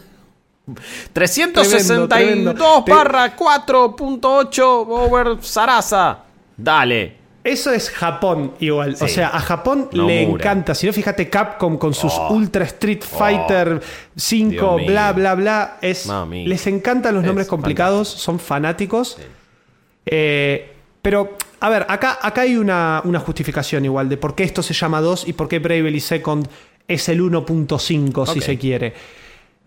362 1.15 2.07
Tremendo, 2.07 2.53
tremendo. 2.55 2.85
Barra 2.87 3.35
4.8 3.35 4.61
over 4.63 5.39
Sarasa. 5.41 6.25
Dale. 6.59 7.16
Eso 7.47 7.73
es 7.73 7.91
Japón 7.91 8.53
igual. 8.61 8.97
O 9.01 9.09
sea, 9.09 9.29
a 9.29 9.41
Japón 9.41 9.89
le 9.93 10.23
encanta. 10.23 10.75
Si 10.75 10.87
no, 10.87 10.93
fíjate 10.93 11.31
Capcom 11.31 11.79
con 11.79 11.95
sus 11.95 12.13
Oh. 12.13 12.33
Ultra 12.35 12.65
Street 12.65 13.03
Fighter 13.03 13.81
5, 14.17 14.51
Dios 14.51 14.77
mío. 14.79 14.87
bla, 14.87 15.13
bla, 15.13 15.35
bla. 15.35 15.77
Es, 15.81 16.07
Mami. 16.07 16.47
les 16.47 16.67
encantan 16.67 17.15
los 17.15 17.23
Es 17.23 17.27
nombres 17.27 17.47
complicados, 17.47 18.09
son 18.09 18.39
fanáticos. 18.41 19.19
Eh, 20.05 20.73
pero, 21.03 21.37
a 21.61 21.69
ver, 21.69 21.87
acá, 21.89 22.19
acá 22.21 22.41
hay 22.43 22.57
una, 22.57 23.01
una 23.05 23.21
justificación 23.21 23.85
igual 23.85 24.09
de 24.09 24.17
por 24.17 24.35
qué 24.35 24.43
esto 24.45 24.63
se 24.63 24.75
llama 24.75 25.01
2 25.01 25.29
y 25.29 25.33
por 25.35 25.47
qué 25.49 25.59
Bravely 25.61 26.01
Second 26.01 26.49
es 26.89 27.09
el 27.09 27.21
1.5, 27.23 28.33
si 28.33 28.41
se 28.41 28.59
quiere. 28.59 28.93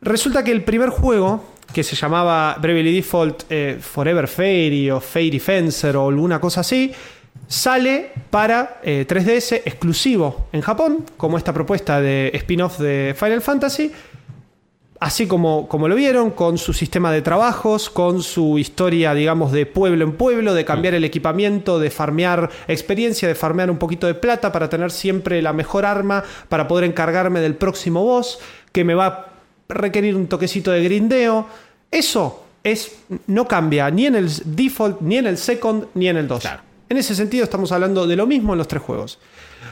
Resulta 0.01 0.43
que 0.43 0.51
el 0.51 0.64
primer 0.64 0.89
juego, 0.89 1.43
que 1.73 1.84
se 1.84 1.95
llamaba 1.95 2.57
Bravely 2.61 2.93
Default 2.95 3.43
eh, 3.49 3.77
Forever 3.80 4.27
Fairy 4.27 4.89
o 4.91 4.99
Fairy 4.99 5.39
Fencer 5.39 5.95
o 5.97 6.07
alguna 6.10 6.39
cosa 6.39 6.61
así, 6.61 6.91
sale 7.47 8.11
para 8.30 8.80
eh, 8.84 9.06
3DS 9.10 9.64
exclusivo 9.65 10.47
en 10.53 10.61
Japón, 10.61 11.06
como 11.18 11.38
esta 11.38 11.51
propuesta 11.51 11.99
de 11.99 12.31
spin-off 12.35 12.80
de 12.80 13.15
Final 13.18 13.41
Fantasy. 13.41 13.91
Así 14.99 15.27
como, 15.27 15.69
como 15.69 15.88
lo 15.88 15.95
vieron, 15.95 16.31
con 16.31 16.57
su 16.57 16.73
sistema 16.73 17.10
de 17.11 17.22
trabajos, 17.22 17.89
con 17.89 18.22
su 18.22 18.60
historia, 18.60 19.14
digamos, 19.14 19.53
de 19.53 19.65
pueblo 19.65 20.03
en 20.03 20.11
pueblo, 20.11 20.53
de 20.53 20.65
cambiar 20.65 20.93
el 20.93 21.06
equipamiento, 21.06 21.80
de 21.80 21.89
farmear 21.89 22.49
experiencia, 22.68 23.26
de 23.27 23.34
farmear 23.34 23.72
un 23.72 23.77
poquito 23.77 24.07
de 24.07 24.14
plata 24.14 24.51
para 24.51 24.69
tener 24.69 24.91
siempre 24.91 25.41
la 25.41 25.53
mejor 25.53 25.85
arma, 25.85 26.23
para 26.49 26.68
poder 26.68 26.84
encargarme 26.84 27.39
del 27.39 27.56
próximo 27.56 28.03
boss, 28.03 28.39
que 28.73 28.84
me 28.84 28.93
va 28.93 29.06
a 29.06 29.26
requerir 29.69 30.18
un 30.18 30.27
toquecito 30.27 30.69
de 30.72 30.84
grindeo. 30.84 31.47
Eso 31.89 32.43
es, 32.61 32.97
no 33.27 33.47
cambia 33.47 33.89
ni 33.89 34.06
en 34.06 34.15
el 34.15 34.30
default, 34.43 34.99
ni 34.99 35.18
en 35.18 35.27
el 35.27 35.38
second, 35.38 35.85
ni 35.93 36.10
en 36.10 36.18
el 36.18 36.27
2. 36.27 36.41
Claro. 36.41 36.69
En 36.90 36.98
ese 36.98 37.14
sentido 37.16 37.44
estamos 37.44 37.72
hablando 37.72 38.07
de 38.07 38.16
lo 38.16 38.26
mismo 38.26 38.53
en 38.53 38.57
los 38.57 38.68
tres 38.68 38.82
juegos. 38.82 39.20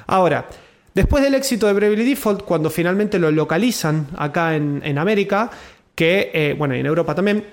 Ahora, 0.06 0.48
después 0.94 1.24
del 1.24 1.34
éxito 1.34 1.66
de 1.68 1.74
Bravely 1.74 2.06
Default, 2.06 2.44
cuando 2.44 2.70
finalmente 2.70 3.18
lo 3.18 3.32
localizan 3.32 4.08
acá 4.18 4.56
en, 4.56 4.98
América, 4.98 5.50
que, 5.96 6.30
eh, 6.34 6.56
bueno, 6.58 6.76
en 6.76 6.86
Europa 6.86 7.16
también, 7.16 7.44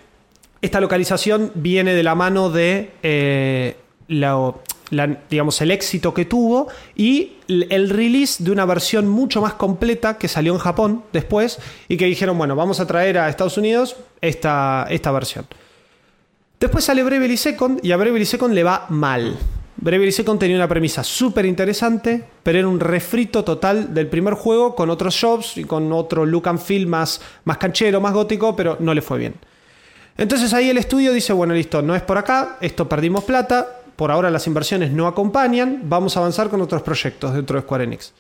esta 0.61 0.81
localización 0.81 1.51
viene 1.55 1.95
de 1.95 2.03
la 2.03 2.15
mano 2.15 2.51
de 2.51 2.91
eh, 3.03 3.77
la- 4.09 4.55
digamos, 5.31 5.61
el 5.63 5.71
éxito 5.71 6.13
que 6.13 6.27
tuvo 6.27 6.69
y 6.95 7.33
el 7.49 7.89
release 7.91 8.45
de 8.45 8.51
una 8.51 8.65
versión 8.67 9.09
mucho 9.09 9.41
más 9.41 9.55
completa 9.55 10.19
que 10.19 10.29
salió 10.29 10.53
en 10.53 10.59
Japón 10.59 11.05
después 11.13 11.59
y 11.89 11.97
que 11.97 12.05
dijeron, 12.05 12.37
bueno, 12.39 12.55
vamos 12.55 12.81
a 12.81 12.87
traer 12.87 13.19
a 13.19 13.29
Estados 13.29 13.57
Unidos 13.57 13.97
esta, 14.21 14.87
esta 14.91 15.11
versión. 15.11 15.47
Después 16.65 16.87
sale 16.87 17.03
Bravely 17.03 17.37
Second 17.37 17.81
y 17.85 17.93
a 17.93 17.97
Bravely 17.99 18.25
Second 18.25 18.55
le 18.55 18.65
va 18.65 18.87
mal. 18.89 19.37
Bravely 19.77 20.11
Second 20.11 20.41
tenía 20.41 20.57
una 20.57 20.67
premisa 20.67 21.05
súper 21.05 21.45
interesante, 21.45 22.25
pero 22.43 22.59
era 22.59 22.67
un 22.67 22.81
refrito 22.81 23.45
total 23.45 23.93
del 23.93 24.07
primer 24.07 24.33
juego 24.33 24.75
con 24.75 24.89
otros 24.89 25.15
shops 25.15 25.59
y 25.59 25.65
con 25.65 25.93
otro 25.93 26.25
look 26.25 26.49
and 26.49 26.59
feel 26.59 26.87
más, 26.87 27.21
más 27.45 27.59
canchero, 27.59 28.01
más 28.01 28.15
gótico, 28.15 28.57
pero 28.57 28.79
no 28.81 28.95
le 28.95 29.03
fue 29.03 29.19
bien. 29.19 29.35
Entonces 30.17 30.55
ahí 30.55 30.71
el 30.71 30.79
estudio 30.79 31.13
dice, 31.13 31.35
bueno, 31.35 31.53
listo, 31.53 31.83
no 31.83 31.95
es 31.95 32.01
por 32.01 32.17
acá, 32.17 32.57
esto 32.63 32.89
perdimos 32.89 33.25
plata, 33.25 33.83
por 33.95 34.11
ahora 34.11 34.31
las 34.31 34.47
inversiones 34.47 34.91
no 34.91 35.07
acompañan, 35.07 35.83
vamos 35.85 36.17
a 36.17 36.21
avanzar 36.21 36.49
con 36.49 36.63
otros 36.63 36.81
proyectos 36.81 37.35
dentro 37.35 37.57
de 37.57 37.63
Square 37.63 37.85
Enix. 37.85 38.15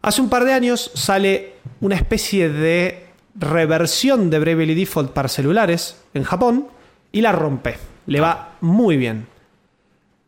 Hace 0.00 0.20
un 0.20 0.28
par 0.28 0.44
de 0.44 0.52
años 0.52 0.90
sale 0.94 1.52
una 1.80 1.94
especie 1.94 2.48
de 2.48 3.06
reversión 3.36 4.30
de 4.30 4.40
Bravely 4.40 4.74
Default 4.74 5.12
para 5.12 5.28
celulares 5.28 5.94
en 6.12 6.24
Japón 6.24 6.66
y 7.12 7.20
la 7.20 7.32
rompe. 7.32 7.76
Le 8.06 8.20
va 8.20 8.56
muy 8.60 8.96
bien. 8.96 9.26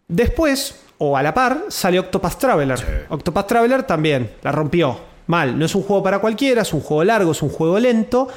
Después, 0.06 0.80
o 0.98 1.16
a 1.16 1.22
la 1.22 1.34
par, 1.34 1.64
sale 1.68 1.98
Octopath 1.98 2.38
Traveler. 2.38 3.06
Octopath 3.08 3.46
Traveler 3.46 3.82
también 3.82 4.30
la 4.42 4.52
rompió. 4.52 5.00
Mal, 5.26 5.58
no 5.58 5.64
es 5.64 5.74
un 5.74 5.82
juego 5.82 6.02
para 6.02 6.18
cualquiera, 6.18 6.62
es 6.62 6.72
un 6.74 6.80
juego 6.80 7.02
largo, 7.02 7.32
es 7.32 7.42
un 7.42 7.48
juego 7.48 7.78
lento, 7.78 8.28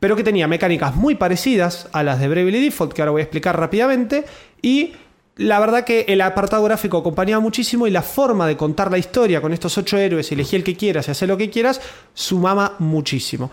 pero 0.00 0.16
que 0.16 0.24
tenía 0.24 0.48
mecánicas 0.48 0.96
muy 0.96 1.14
parecidas 1.14 1.88
a 1.92 2.02
las 2.02 2.18
de 2.18 2.28
Bravely 2.28 2.60
Default, 2.60 2.92
que 2.92 3.02
ahora 3.02 3.12
voy 3.12 3.20
a 3.20 3.24
explicar 3.24 3.58
rápidamente, 3.58 4.24
y 4.60 4.92
la 5.36 5.60
verdad 5.60 5.84
que 5.84 6.04
el 6.08 6.20
apartado 6.20 6.62
gráfico 6.64 6.98
acompañaba 6.98 7.40
muchísimo 7.40 7.86
y 7.86 7.90
la 7.90 8.02
forma 8.02 8.46
de 8.46 8.56
contar 8.56 8.90
la 8.90 8.98
historia 8.98 9.40
con 9.40 9.52
estos 9.52 9.78
ocho 9.78 9.96
héroes, 9.96 10.30
elegí 10.32 10.56
el 10.56 10.64
que 10.64 10.76
quieras 10.76 11.08
y 11.08 11.12
hacer 11.12 11.28
lo 11.28 11.36
que 11.36 11.50
quieras, 11.50 11.80
sumaba 12.14 12.74
muchísimo. 12.80 13.50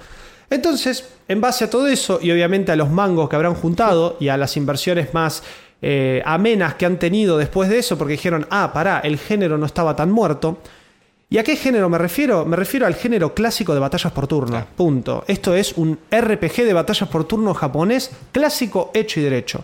Entonces, 0.51 1.07
en 1.27 1.41
base 1.41 1.63
a 1.63 1.69
todo 1.69 1.87
eso 1.87 2.19
y 2.21 2.29
obviamente 2.29 2.71
a 2.71 2.75
los 2.75 2.89
mangos 2.91 3.27
que 3.29 3.35
habrán 3.35 3.55
juntado 3.55 4.17
y 4.19 4.27
a 4.27 4.37
las 4.37 4.55
inversiones 4.57 5.13
más 5.13 5.41
eh, 5.81 6.21
amenas 6.25 6.75
que 6.75 6.85
han 6.85 6.99
tenido 6.99 7.37
después 7.39 7.69
de 7.69 7.79
eso, 7.79 7.97
porque 7.97 8.11
dijeron, 8.13 8.45
ah, 8.51 8.71
pará, 8.73 8.99
el 8.99 9.17
género 9.17 9.57
no 9.57 9.65
estaba 9.65 9.95
tan 9.95 10.11
muerto. 10.11 10.59
¿Y 11.29 11.37
a 11.37 11.43
qué 11.43 11.55
género 11.55 11.87
me 11.89 11.97
refiero? 11.97 12.45
Me 12.45 12.57
refiero 12.57 12.85
al 12.85 12.93
género 12.95 13.33
clásico 13.33 13.73
de 13.73 13.79
batallas 13.79 14.11
por 14.11 14.27
turno. 14.27 14.67
Punto. 14.75 15.23
Esto 15.27 15.55
es 15.55 15.73
un 15.77 15.97
RPG 16.11 16.65
de 16.65 16.73
batallas 16.73 17.07
por 17.09 17.23
turno 17.23 17.53
japonés 17.53 18.11
clásico, 18.33 18.91
hecho 18.93 19.21
y 19.21 19.23
derecho. 19.23 19.63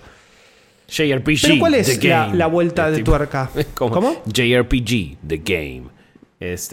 JRPG. 0.88 1.41
Pero 1.41 1.59
¿cuál 1.59 1.73
es 1.76 1.99
the 1.99 2.07
la- 2.34 2.47
vuelta 2.47 2.89
de 2.89 3.03
tuerca? 3.03 3.49
como 3.76 3.91
¿Cómo? 3.91 4.23
JRPG, 4.26 5.18
The 5.27 5.38
Game. 5.43 5.84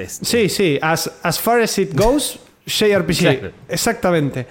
Sí, 0.07 0.49
sí, 0.49 0.79
as, 0.81 1.11
as 1.23 1.41
far 1.41 1.61
as 1.61 1.77
it 1.79 1.95
goes, 1.95 2.39
JRPG. 2.67 3.53
Exactamente. 3.69 4.47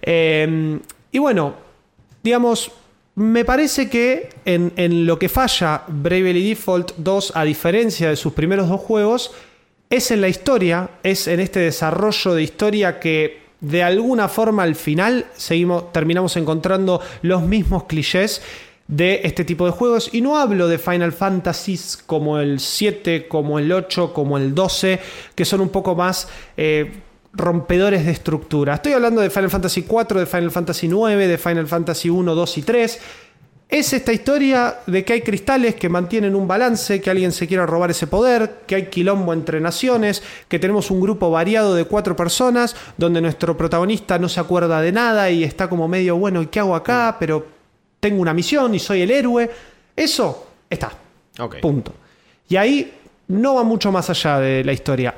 Eh, 0.00 0.78
y 1.10 1.18
bueno, 1.18 1.54
digamos, 2.22 2.70
me 3.14 3.44
parece 3.44 3.90
que 3.90 4.30
en, 4.44 4.72
en 4.76 5.06
lo 5.06 5.18
que 5.18 5.28
falla 5.28 5.82
Bravely 5.86 6.48
Default 6.50 6.92
2, 6.96 7.32
a 7.34 7.44
diferencia 7.44 8.08
de 8.08 8.16
sus 8.16 8.32
primeros 8.32 8.68
dos 8.68 8.80
juegos, 8.80 9.32
es 9.90 10.10
en 10.10 10.22
la 10.22 10.28
historia, 10.28 10.88
es 11.02 11.28
en 11.28 11.40
este 11.40 11.60
desarrollo 11.60 12.34
de 12.34 12.42
historia 12.42 12.98
que 12.98 13.42
de 13.60 13.82
alguna 13.82 14.28
forma 14.28 14.62
al 14.62 14.74
final 14.74 15.26
seguimos, 15.34 15.92
terminamos 15.92 16.36
encontrando 16.36 17.00
los 17.20 17.42
mismos 17.42 17.84
clichés 17.84 18.42
de 18.88 19.20
este 19.24 19.44
tipo 19.44 19.66
de 19.66 19.72
juegos. 19.72 20.08
Y 20.12 20.20
no 20.20 20.38
hablo 20.38 20.66
de 20.66 20.78
Final 20.78 21.12
Fantasies 21.12 21.96
como 22.06 22.38
el 22.38 22.58
7, 22.58 23.28
como 23.28 23.58
el 23.58 23.70
8, 23.70 24.12
como 24.12 24.38
el 24.38 24.54
12, 24.54 24.98
que 25.34 25.44
son 25.44 25.60
un 25.60 25.68
poco 25.68 25.94
más 25.94 26.28
eh, 26.56 27.01
rompedores 27.32 28.04
de 28.04 28.12
estructura. 28.12 28.74
Estoy 28.74 28.92
hablando 28.92 29.20
de 29.20 29.30
Final 29.30 29.50
Fantasy 29.50 29.82
4, 29.82 30.20
de 30.20 30.26
Final 30.26 30.50
Fantasy 30.50 30.88
9, 30.88 31.26
de 31.26 31.38
Final 31.38 31.66
Fantasy 31.66 32.10
1, 32.10 32.34
2 32.34 32.58
y 32.58 32.62
3. 32.62 33.00
Es 33.68 33.94
esta 33.94 34.12
historia 34.12 34.80
de 34.86 35.02
que 35.02 35.14
hay 35.14 35.22
cristales 35.22 35.76
que 35.76 35.88
mantienen 35.88 36.34
un 36.34 36.46
balance, 36.46 37.00
que 37.00 37.08
alguien 37.08 37.32
se 37.32 37.46
quiera 37.46 37.64
robar 37.64 37.90
ese 37.90 38.06
poder, 38.06 38.58
que 38.66 38.74
hay 38.74 38.86
quilombo 38.86 39.32
entre 39.32 39.62
naciones, 39.62 40.22
que 40.46 40.58
tenemos 40.58 40.90
un 40.90 41.00
grupo 41.00 41.30
variado 41.30 41.74
de 41.74 41.86
cuatro 41.86 42.14
personas, 42.14 42.76
donde 42.98 43.22
nuestro 43.22 43.56
protagonista 43.56 44.18
no 44.18 44.28
se 44.28 44.40
acuerda 44.40 44.82
de 44.82 44.92
nada 44.92 45.30
y 45.30 45.42
está 45.42 45.70
como 45.70 45.88
medio, 45.88 46.18
bueno, 46.18 46.42
¿y 46.42 46.48
qué 46.48 46.60
hago 46.60 46.74
acá? 46.74 47.16
Pero 47.18 47.46
tengo 47.98 48.20
una 48.20 48.34
misión 48.34 48.74
y 48.74 48.78
soy 48.78 49.00
el 49.00 49.10
héroe. 49.10 49.50
Eso 49.96 50.48
está. 50.68 50.92
Punto. 51.62 51.94
Y 52.50 52.56
ahí 52.56 52.92
no 53.28 53.54
va 53.54 53.62
mucho 53.62 53.90
más 53.90 54.10
allá 54.10 54.38
de 54.38 54.62
la 54.64 54.74
historia. 54.74 55.14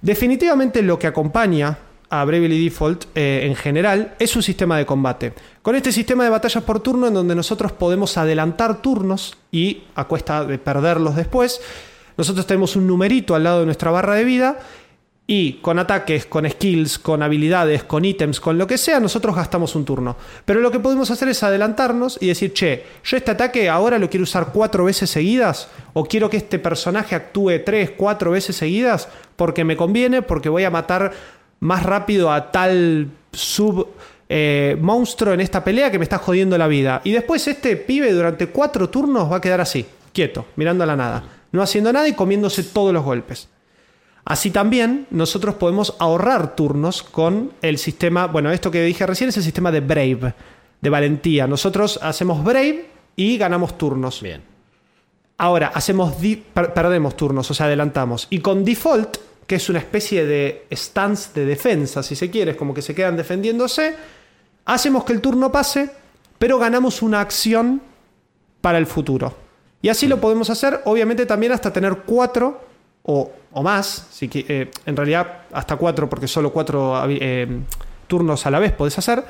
Definitivamente 0.00 0.82
lo 0.82 0.98
que 0.98 1.06
acompaña 1.06 1.78
a 2.10 2.24
Bravely 2.24 2.64
Default 2.64 3.04
eh, 3.14 3.42
en 3.44 3.54
general 3.54 4.14
es 4.18 4.30
su 4.30 4.42
sistema 4.42 4.78
de 4.78 4.86
combate. 4.86 5.34
Con 5.62 5.74
este 5.74 5.92
sistema 5.92 6.24
de 6.24 6.30
batallas 6.30 6.64
por 6.64 6.80
turno 6.80 7.08
en 7.08 7.14
donde 7.14 7.34
nosotros 7.34 7.72
podemos 7.72 8.16
adelantar 8.16 8.80
turnos 8.80 9.36
y 9.52 9.82
a 9.94 10.04
cuesta 10.04 10.44
de 10.44 10.58
perderlos 10.58 11.16
después, 11.16 11.60
nosotros 12.16 12.46
tenemos 12.46 12.76
un 12.76 12.86
numerito 12.86 13.34
al 13.34 13.44
lado 13.44 13.60
de 13.60 13.66
nuestra 13.66 13.90
barra 13.90 14.14
de 14.14 14.24
vida 14.24 14.58
y 15.30 15.58
con 15.60 15.78
ataques, 15.78 16.24
con 16.24 16.48
skills, 16.48 16.98
con 16.98 17.22
habilidades, 17.22 17.84
con 17.84 18.02
ítems, 18.06 18.40
con 18.40 18.56
lo 18.56 18.66
que 18.66 18.78
sea, 18.78 18.98
nosotros 18.98 19.36
gastamos 19.36 19.76
un 19.76 19.84
turno. 19.84 20.16
Pero 20.46 20.60
lo 20.60 20.70
que 20.70 20.80
podemos 20.80 21.10
hacer 21.10 21.28
es 21.28 21.42
adelantarnos 21.42 22.16
y 22.18 22.28
decir, 22.28 22.54
che, 22.54 22.84
yo 23.04 23.18
este 23.18 23.32
ataque 23.32 23.68
ahora 23.68 23.98
lo 23.98 24.08
quiero 24.08 24.22
usar 24.22 24.52
cuatro 24.54 24.84
veces 24.86 25.10
seguidas, 25.10 25.68
o 25.92 26.06
quiero 26.06 26.30
que 26.30 26.38
este 26.38 26.58
personaje 26.58 27.14
actúe 27.14 27.62
tres, 27.62 27.90
cuatro 27.94 28.30
veces 28.30 28.56
seguidas, 28.56 29.10
porque 29.36 29.64
me 29.64 29.76
conviene, 29.76 30.22
porque 30.22 30.48
voy 30.48 30.64
a 30.64 30.70
matar 30.70 31.12
más 31.60 31.82
rápido 31.82 32.32
a 32.32 32.50
tal 32.50 33.08
sub 33.30 33.86
eh, 34.30 34.78
monstruo 34.80 35.34
en 35.34 35.40
esta 35.40 35.62
pelea 35.62 35.90
que 35.90 35.98
me 35.98 36.04
está 36.04 36.16
jodiendo 36.16 36.56
la 36.56 36.68
vida. 36.68 37.02
Y 37.04 37.12
después 37.12 37.46
este 37.46 37.76
pibe 37.76 38.12
durante 38.12 38.46
cuatro 38.46 38.88
turnos 38.88 39.30
va 39.30 39.36
a 39.36 39.40
quedar 39.42 39.60
así, 39.60 39.84
quieto, 40.14 40.46
mirando 40.56 40.84
a 40.84 40.86
la 40.86 40.96
nada, 40.96 41.24
no 41.52 41.60
haciendo 41.60 41.92
nada 41.92 42.08
y 42.08 42.14
comiéndose 42.14 42.62
todos 42.62 42.94
los 42.94 43.04
golpes. 43.04 43.50
Así 44.28 44.50
también 44.50 45.06
nosotros 45.10 45.54
podemos 45.54 45.94
ahorrar 45.98 46.54
turnos 46.54 47.02
con 47.02 47.52
el 47.62 47.78
sistema, 47.78 48.26
bueno, 48.26 48.50
esto 48.52 48.70
que 48.70 48.82
dije 48.82 49.06
recién 49.06 49.30
es 49.30 49.38
el 49.38 49.42
sistema 49.42 49.72
de 49.72 49.80
Brave, 49.80 50.34
de 50.82 50.90
valentía. 50.90 51.46
Nosotros 51.46 51.98
hacemos 52.02 52.44
Brave 52.44 52.90
y 53.16 53.38
ganamos 53.38 53.78
turnos. 53.78 54.20
Bien. 54.20 54.42
Ahora, 55.38 55.68
hacemos 55.74 56.14
per- 56.52 56.74
perdemos 56.74 57.16
turnos, 57.16 57.50
o 57.50 57.54
sea, 57.54 57.64
adelantamos. 57.64 58.26
Y 58.28 58.40
con 58.40 58.66
default, 58.66 59.16
que 59.46 59.54
es 59.54 59.70
una 59.70 59.78
especie 59.78 60.26
de 60.26 60.66
stance 60.72 61.30
de 61.32 61.46
defensa, 61.46 62.02
si 62.02 62.14
se 62.14 62.28
quiere, 62.28 62.50
es 62.50 62.56
como 62.58 62.74
que 62.74 62.82
se 62.82 62.94
quedan 62.94 63.16
defendiéndose, 63.16 63.96
hacemos 64.66 65.04
que 65.04 65.14
el 65.14 65.22
turno 65.22 65.50
pase, 65.50 65.88
pero 66.38 66.58
ganamos 66.58 67.00
una 67.00 67.22
acción 67.22 67.80
para 68.60 68.76
el 68.76 68.84
futuro. 68.86 69.34
Y 69.80 69.88
así 69.88 70.06
lo 70.06 70.20
podemos 70.20 70.50
hacer, 70.50 70.82
obviamente 70.84 71.24
también 71.24 71.52
hasta 71.52 71.72
tener 71.72 72.00
cuatro 72.04 72.67
o, 73.10 73.32
o 73.52 73.62
más, 73.62 74.06
si 74.10 74.28
eh, 74.34 74.70
en 74.84 74.94
realidad 74.96 75.44
hasta 75.52 75.76
cuatro, 75.76 76.10
porque 76.10 76.28
solo 76.28 76.52
cuatro 76.52 77.02
eh, 77.08 77.48
turnos 78.06 78.44
a 78.44 78.50
la 78.50 78.58
vez 78.58 78.72
podés 78.72 78.98
hacer. 78.98 79.24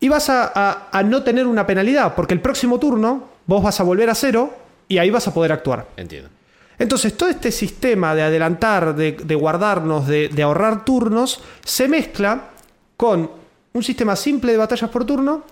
Y 0.00 0.08
vas 0.08 0.28
a, 0.28 0.50
a- 0.54 0.88
a 0.90 1.02
no 1.04 1.22
tener 1.22 1.46
una 1.46 1.64
penalidad, 1.64 2.14
porque 2.16 2.34
el 2.34 2.40
próximo 2.40 2.78
turno 2.80 3.28
vos 3.46 3.62
vas 3.62 3.78
a 3.78 3.84
volver 3.84 4.10
a 4.10 4.14
cero 4.16 4.52
y 4.88 4.98
ahí 4.98 5.10
vas 5.10 5.28
a 5.28 5.32
poder 5.32 5.52
actuar. 5.52 5.86
Entiendo. 5.96 6.28
Entonces, 6.76 7.16
todo 7.16 7.28
este 7.28 7.52
sistema 7.52 8.16
de 8.16 8.22
adelantar, 8.22 8.96
de, 8.96 9.12
de 9.12 9.34
guardarnos, 9.36 10.08
de, 10.08 10.28
de 10.28 10.42
ahorrar 10.42 10.84
turnos, 10.84 11.40
se 11.64 11.86
mezcla 11.86 12.50
con 12.96 13.30
un 13.72 13.82
sistema 13.84 14.16
simple 14.16 14.50
de 14.52 14.58
batallas 14.58 14.90
por 14.90 15.04
turno, 15.04 15.44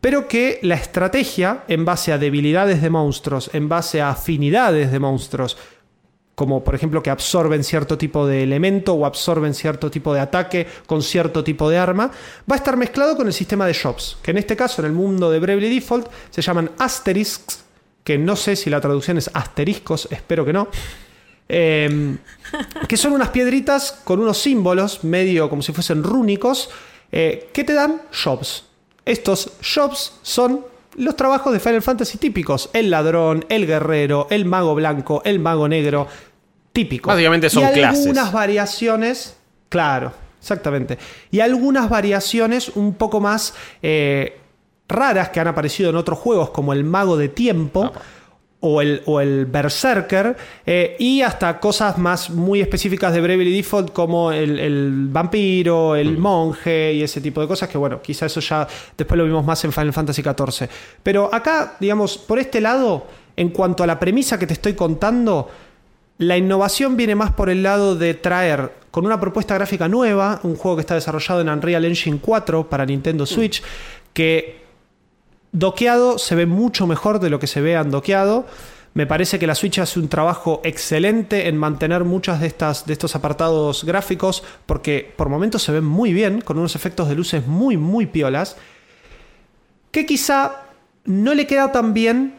pero 0.00 0.26
que 0.26 0.58
la 0.62 0.74
estrategia, 0.74 1.64
en 1.68 1.84
base 1.84 2.12
a 2.12 2.18
debilidades 2.18 2.80
de 2.80 2.88
monstruos, 2.90 3.50
en 3.52 3.68
base 3.68 4.00
a 4.00 4.10
afinidades 4.10 4.90
de 4.90 4.98
monstruos, 4.98 5.56
como 6.34 6.64
por 6.64 6.74
ejemplo 6.74 7.02
que 7.02 7.10
absorben 7.10 7.64
cierto 7.64 7.96
tipo 7.96 8.26
de 8.26 8.42
elemento 8.42 8.94
o 8.94 9.06
absorben 9.06 9.54
cierto 9.54 9.90
tipo 9.90 10.12
de 10.12 10.20
ataque 10.20 10.66
con 10.86 11.02
cierto 11.02 11.44
tipo 11.44 11.70
de 11.70 11.78
arma, 11.78 12.10
va 12.50 12.54
a 12.54 12.56
estar 12.56 12.76
mezclado 12.76 13.16
con 13.16 13.26
el 13.26 13.32
sistema 13.32 13.66
de 13.66 13.72
shops, 13.72 14.18
que 14.22 14.32
en 14.32 14.38
este 14.38 14.56
caso 14.56 14.82
en 14.82 14.86
el 14.86 14.92
mundo 14.92 15.30
de 15.30 15.38
Bravely 15.38 15.74
Default 15.74 16.08
se 16.30 16.42
llaman 16.42 16.70
asterisks, 16.78 17.64
que 18.02 18.18
no 18.18 18.36
sé 18.36 18.56
si 18.56 18.68
la 18.68 18.80
traducción 18.80 19.18
es 19.18 19.30
asteriscos, 19.32 20.08
espero 20.10 20.44
que 20.44 20.52
no. 20.52 20.68
Eh, 21.48 22.16
que 22.88 22.96
son 22.96 23.12
unas 23.12 23.28
piedritas 23.28 24.00
con 24.04 24.20
unos 24.20 24.38
símbolos, 24.38 25.04
medio 25.04 25.48
como 25.48 25.62
si 25.62 25.72
fuesen 25.72 26.02
rúnicos, 26.02 26.70
eh, 27.12 27.50
que 27.52 27.64
te 27.64 27.74
dan 27.74 28.02
shops. 28.12 28.64
Estos 29.04 29.52
shops 29.60 30.14
son 30.22 30.64
los 30.96 31.16
trabajos 31.16 31.52
de 31.52 31.60
Final 31.60 31.82
Fantasy 31.82 32.18
típicos: 32.18 32.70
el 32.72 32.90
ladrón, 32.90 33.44
el 33.48 33.66
guerrero, 33.66 34.26
el 34.30 34.44
mago 34.44 34.74
blanco, 34.74 35.22
el 35.24 35.38
mago 35.38 35.68
negro, 35.68 36.06
típico. 36.72 37.08
Básicamente 37.08 37.50
son 37.50 37.64
y 37.64 37.72
clases. 37.72 38.00
algunas 38.00 38.32
variaciones, 38.32 39.36
claro, 39.68 40.12
exactamente. 40.40 40.98
Y 41.30 41.40
algunas 41.40 41.88
variaciones 41.88 42.70
un 42.74 42.94
poco 42.94 43.20
más 43.20 43.54
eh, 43.82 44.38
raras 44.88 45.30
que 45.30 45.40
han 45.40 45.48
aparecido 45.48 45.90
en 45.90 45.96
otros 45.96 46.18
juegos, 46.18 46.50
como 46.50 46.72
el 46.72 46.84
mago 46.84 47.16
de 47.16 47.28
tiempo. 47.28 47.92
O 48.66 48.80
el, 48.80 49.02
o 49.04 49.20
el 49.20 49.44
Berserker, 49.44 50.34
eh, 50.64 50.96
y 50.98 51.20
hasta 51.20 51.60
cosas 51.60 51.98
más 51.98 52.30
muy 52.30 52.62
específicas 52.62 53.12
de 53.12 53.20
Bravely 53.20 53.54
Default, 53.54 53.92
como 53.92 54.32
el, 54.32 54.58
el 54.58 55.08
vampiro, 55.10 55.94
el 55.94 56.16
monje 56.16 56.94
y 56.94 57.02
ese 57.02 57.20
tipo 57.20 57.42
de 57.42 57.46
cosas, 57.46 57.68
que 57.68 57.76
bueno, 57.76 58.00
quizá 58.00 58.24
eso 58.24 58.40
ya 58.40 58.66
después 58.96 59.18
lo 59.18 59.24
vimos 59.24 59.44
más 59.44 59.62
en 59.64 59.72
Final 59.72 59.92
Fantasy 59.92 60.22
XIV. 60.22 60.68
Pero 61.02 61.28
acá, 61.30 61.76
digamos, 61.78 62.16
por 62.16 62.38
este 62.38 62.62
lado, 62.62 63.06
en 63.36 63.50
cuanto 63.50 63.84
a 63.84 63.86
la 63.86 63.98
premisa 63.98 64.38
que 64.38 64.46
te 64.46 64.54
estoy 64.54 64.72
contando, 64.72 65.50
la 66.18 66.36
innovación 66.36 66.96
viene 66.96 67.14
más 67.14 67.32
por 67.32 67.50
el 67.50 67.62
lado 67.62 67.96
de 67.96 68.14
traer 68.14 68.72
con 68.90 69.04
una 69.04 69.18
propuesta 69.18 69.54
gráfica 69.54 69.88
nueva, 69.88 70.40
un 70.44 70.54
juego 70.54 70.76
que 70.76 70.82
está 70.82 70.94
desarrollado 70.94 71.40
en 71.40 71.48
Unreal 71.48 71.84
Engine 71.84 72.18
4 72.20 72.68
para 72.68 72.86
Nintendo 72.86 73.26
Switch, 73.26 73.62
que 74.12 74.63
doqueado 75.54 76.18
se 76.18 76.34
ve 76.34 76.44
mucho 76.44 76.86
mejor 76.86 77.20
de 77.20 77.30
lo 77.30 77.38
que 77.38 77.46
se 77.46 77.62
ve 77.62 77.80
undoqueado. 77.80 78.46
Me 78.92 79.06
parece 79.06 79.38
que 79.38 79.46
la 79.46 79.54
Switch 79.54 79.78
hace 79.78 79.98
un 79.98 80.08
trabajo 80.08 80.60
excelente 80.62 81.48
en 81.48 81.56
mantener 81.56 82.04
muchas 82.04 82.40
de, 82.40 82.46
estas, 82.46 82.86
de 82.86 82.92
estos 82.92 83.16
apartados 83.16 83.84
gráficos, 83.84 84.44
porque 84.66 85.12
por 85.16 85.28
momentos 85.28 85.62
se 85.62 85.72
ven 85.72 85.84
muy 85.84 86.12
bien, 86.12 86.42
con 86.42 86.58
unos 86.58 86.76
efectos 86.76 87.08
de 87.08 87.14
luces 87.14 87.46
muy, 87.46 87.76
muy 87.76 88.06
piolas, 88.06 88.56
que 89.90 90.06
quizá 90.06 90.62
no 91.06 91.34
le 91.34 91.46
queda 91.46 91.72
tan 91.72 91.94
bien 91.94 92.34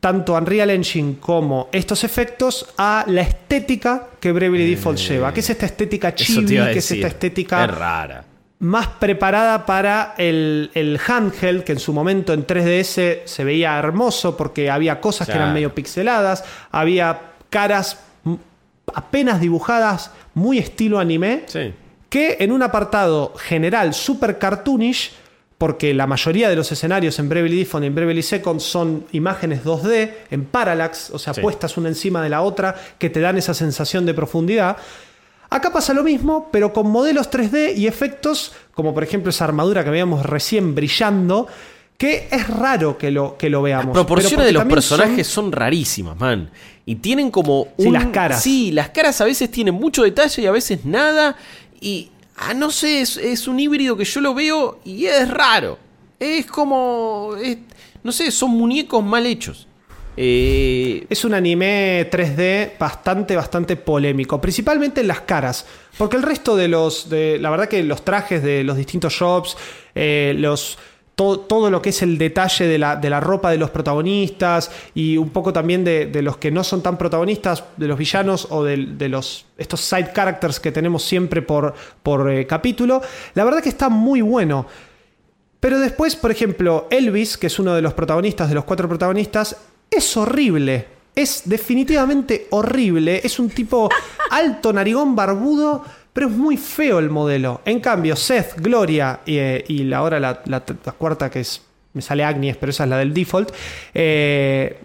tanto 0.00 0.34
Unreal 0.34 0.68
Engine 0.68 1.16
como 1.18 1.68
estos 1.72 2.04
efectos 2.04 2.66
a 2.76 3.06
la 3.08 3.22
estética 3.22 4.08
que 4.20 4.32
Bravely 4.32 4.68
Default 4.68 4.98
lleva, 4.98 5.32
que 5.32 5.40
es 5.40 5.48
esta 5.48 5.64
estética 5.64 6.14
chibi, 6.14 6.56
que 6.56 6.78
es 6.78 6.90
esta 6.90 7.06
estética 7.06 7.64
Es 7.64 7.70
rara. 7.70 8.33
Más 8.64 8.86
preparada 8.86 9.66
para 9.66 10.14
el, 10.16 10.70
el 10.72 10.98
handheld, 11.06 11.64
que 11.64 11.72
en 11.72 11.78
su 11.78 11.92
momento 11.92 12.32
en 12.32 12.46
3DS 12.46 13.20
se 13.26 13.44
veía 13.44 13.78
hermoso 13.78 14.38
porque 14.38 14.70
había 14.70 15.00
cosas 15.02 15.26
que 15.28 15.34
eran 15.34 15.52
medio 15.52 15.74
pixeladas, 15.74 16.44
había 16.70 17.20
caras 17.50 17.98
apenas 18.94 19.40
dibujadas, 19.40 20.10
muy 20.32 20.58
estilo 20.58 20.98
anime, 20.98 21.42
Sí. 21.46 21.74
que 22.08 22.38
en 22.40 22.52
un 22.52 22.62
apartado 22.62 23.34
general 23.36 23.92
super 23.92 24.38
cartoonish, 24.38 25.12
porque 25.58 25.92
la 25.92 26.06
mayoría 26.06 26.48
de 26.48 26.56
los 26.56 26.72
escenarios 26.72 27.18
en 27.18 27.28
Bravely 27.28 27.58
Default 27.58 27.84
y 27.84 27.86
en 27.88 27.94
Bravely 27.94 28.22
Second 28.22 28.60
son 28.60 29.04
imágenes 29.12 29.62
2D, 29.62 30.10
en 30.30 30.46
parallax, 30.46 31.10
o 31.10 31.18
sea, 31.18 31.34
Sí. 31.34 31.42
puestas 31.42 31.76
una 31.76 31.88
encima 31.90 32.22
de 32.22 32.30
la 32.30 32.40
otra, 32.40 32.74
que 32.98 33.10
te 33.10 33.20
dan 33.20 33.36
esa 33.36 33.52
sensación 33.52 34.06
de 34.06 34.14
profundidad. 34.14 34.76
Acá 35.54 35.72
pasa 35.72 35.94
lo 35.94 36.02
mismo, 36.02 36.48
pero 36.50 36.72
con 36.72 36.90
modelos 36.90 37.30
3D 37.30 37.76
y 37.76 37.86
efectos, 37.86 38.52
como 38.74 38.92
por 38.92 39.04
ejemplo 39.04 39.30
esa 39.30 39.44
armadura 39.44 39.84
que 39.84 39.90
veíamos 39.90 40.26
recién 40.26 40.74
brillando, 40.74 41.46
que 41.96 42.26
es 42.30 42.48
raro 42.48 42.98
que 42.98 43.10
lo, 43.12 43.36
que 43.38 43.48
lo 43.48 43.62
veamos. 43.62 43.94
Las 43.96 44.04
proporciones 44.04 44.46
de 44.46 44.52
los 44.52 44.64
personajes 44.64 45.26
son- 45.28 45.44
son... 45.44 45.52
rarísimas, 45.52 46.18
man. 46.18 46.50
Y 46.86 46.96
tienen 46.96 47.30
como 47.30 47.68
Sí, 47.78 47.86
un... 47.86 47.92
las 47.92 48.06
caras. 48.06 48.42
Sí, 48.42 48.72
las 48.72 48.88
caras 48.90 49.20
a 49.20 49.24
veces 49.24 49.48
tienen 49.50 49.74
mucho 49.74 50.02
detalle 50.02 50.42
y 50.42 50.46
a 50.46 50.50
veces 50.50 50.84
nada. 50.84 51.36
Y... 51.80 52.10
Ah, 52.36 52.52
no 52.52 52.72
sé, 52.72 53.00
es, 53.00 53.16
es 53.16 53.46
un 53.46 53.60
híbrido 53.60 53.96
que 53.96 54.04
yo 54.04 54.20
lo 54.20 54.34
veo 54.34 54.80
y 54.84 55.06
es 55.06 55.30
raro. 55.30 55.78
Es 56.18 56.46
como... 56.46 57.30
es- 57.40 57.58
no 58.02 58.10
sé, 58.12 58.30
son 58.32 58.50
muñecos 58.50 59.02
mal 59.04 59.24
hechos. 59.24 59.68
Es 60.16 61.24
un 61.24 61.34
anime 61.34 62.08
3D 62.10 62.78
bastante, 62.78 63.34
bastante 63.34 63.76
polémico, 63.76 64.40
principalmente 64.40 65.00
en 65.00 65.08
las 65.08 65.22
caras. 65.22 65.66
Porque 65.98 66.16
el 66.16 66.22
resto 66.22 66.56
de 66.56 66.68
los. 66.68 67.08
De, 67.08 67.38
la 67.38 67.50
verdad 67.50 67.68
que 67.68 67.82
los 67.82 68.04
trajes 68.04 68.42
de 68.42 68.64
los 68.64 68.76
distintos 68.76 69.12
shops, 69.12 69.56
eh, 69.94 70.34
los. 70.36 70.78
Todo, 71.16 71.38
todo 71.38 71.70
lo 71.70 71.80
que 71.80 71.90
es 71.90 72.02
el 72.02 72.18
detalle 72.18 72.66
de 72.66 72.76
la, 72.76 72.96
de 72.96 73.08
la 73.08 73.20
ropa 73.20 73.52
de 73.52 73.56
los 73.56 73.70
protagonistas 73.70 74.72
y 74.96 75.16
un 75.16 75.30
poco 75.30 75.52
también 75.52 75.84
de, 75.84 76.06
de 76.06 76.22
los 76.22 76.38
que 76.38 76.50
no 76.50 76.64
son 76.64 76.82
tan 76.82 76.98
protagonistas, 76.98 77.62
de 77.76 77.86
los 77.86 77.96
villanos 77.96 78.48
o 78.50 78.64
de, 78.64 78.76
de 78.78 79.08
los, 79.08 79.46
estos 79.56 79.80
side 79.80 80.10
characters 80.12 80.58
que 80.58 80.72
tenemos 80.72 81.04
siempre 81.04 81.40
por, 81.40 81.72
por 82.02 82.28
eh, 82.32 82.48
capítulo. 82.48 83.00
La 83.34 83.44
verdad 83.44 83.62
que 83.62 83.68
está 83.68 83.88
muy 83.88 84.22
bueno. 84.22 84.66
Pero 85.60 85.78
después, 85.78 86.16
por 86.16 86.32
ejemplo, 86.32 86.88
Elvis, 86.90 87.38
que 87.38 87.46
es 87.46 87.60
uno 87.60 87.74
de 87.74 87.80
los 87.80 87.94
protagonistas, 87.94 88.48
de 88.48 88.56
los 88.56 88.64
cuatro 88.64 88.88
protagonistas, 88.88 89.56
es 89.90 90.16
horrible. 90.16 90.86
Es 91.14 91.42
definitivamente 91.44 92.48
horrible. 92.50 93.20
Es 93.22 93.38
un 93.38 93.48
tipo 93.50 93.88
alto, 94.30 94.72
narigón, 94.72 95.14
barbudo, 95.14 95.84
pero 96.12 96.26
es 96.28 96.32
muy 96.32 96.56
feo 96.56 96.98
el 96.98 97.10
modelo. 97.10 97.60
En 97.64 97.80
cambio, 97.80 98.16
Seth, 98.16 98.60
Gloria 98.60 99.20
y, 99.24 99.36
eh, 99.36 99.64
y 99.68 99.92
ahora 99.92 100.18
la, 100.20 100.42
la- 100.46 100.64
la 100.84 100.92
cuarta 100.92 101.30
que 101.30 101.40
es... 101.40 101.62
Me 101.92 102.02
sale 102.02 102.24
Agnes, 102.24 102.56
pero 102.56 102.70
esa 102.70 102.82
es 102.84 102.90
la 102.90 102.98
del 102.98 103.14
default. 103.14 103.52
eh, 103.94 104.78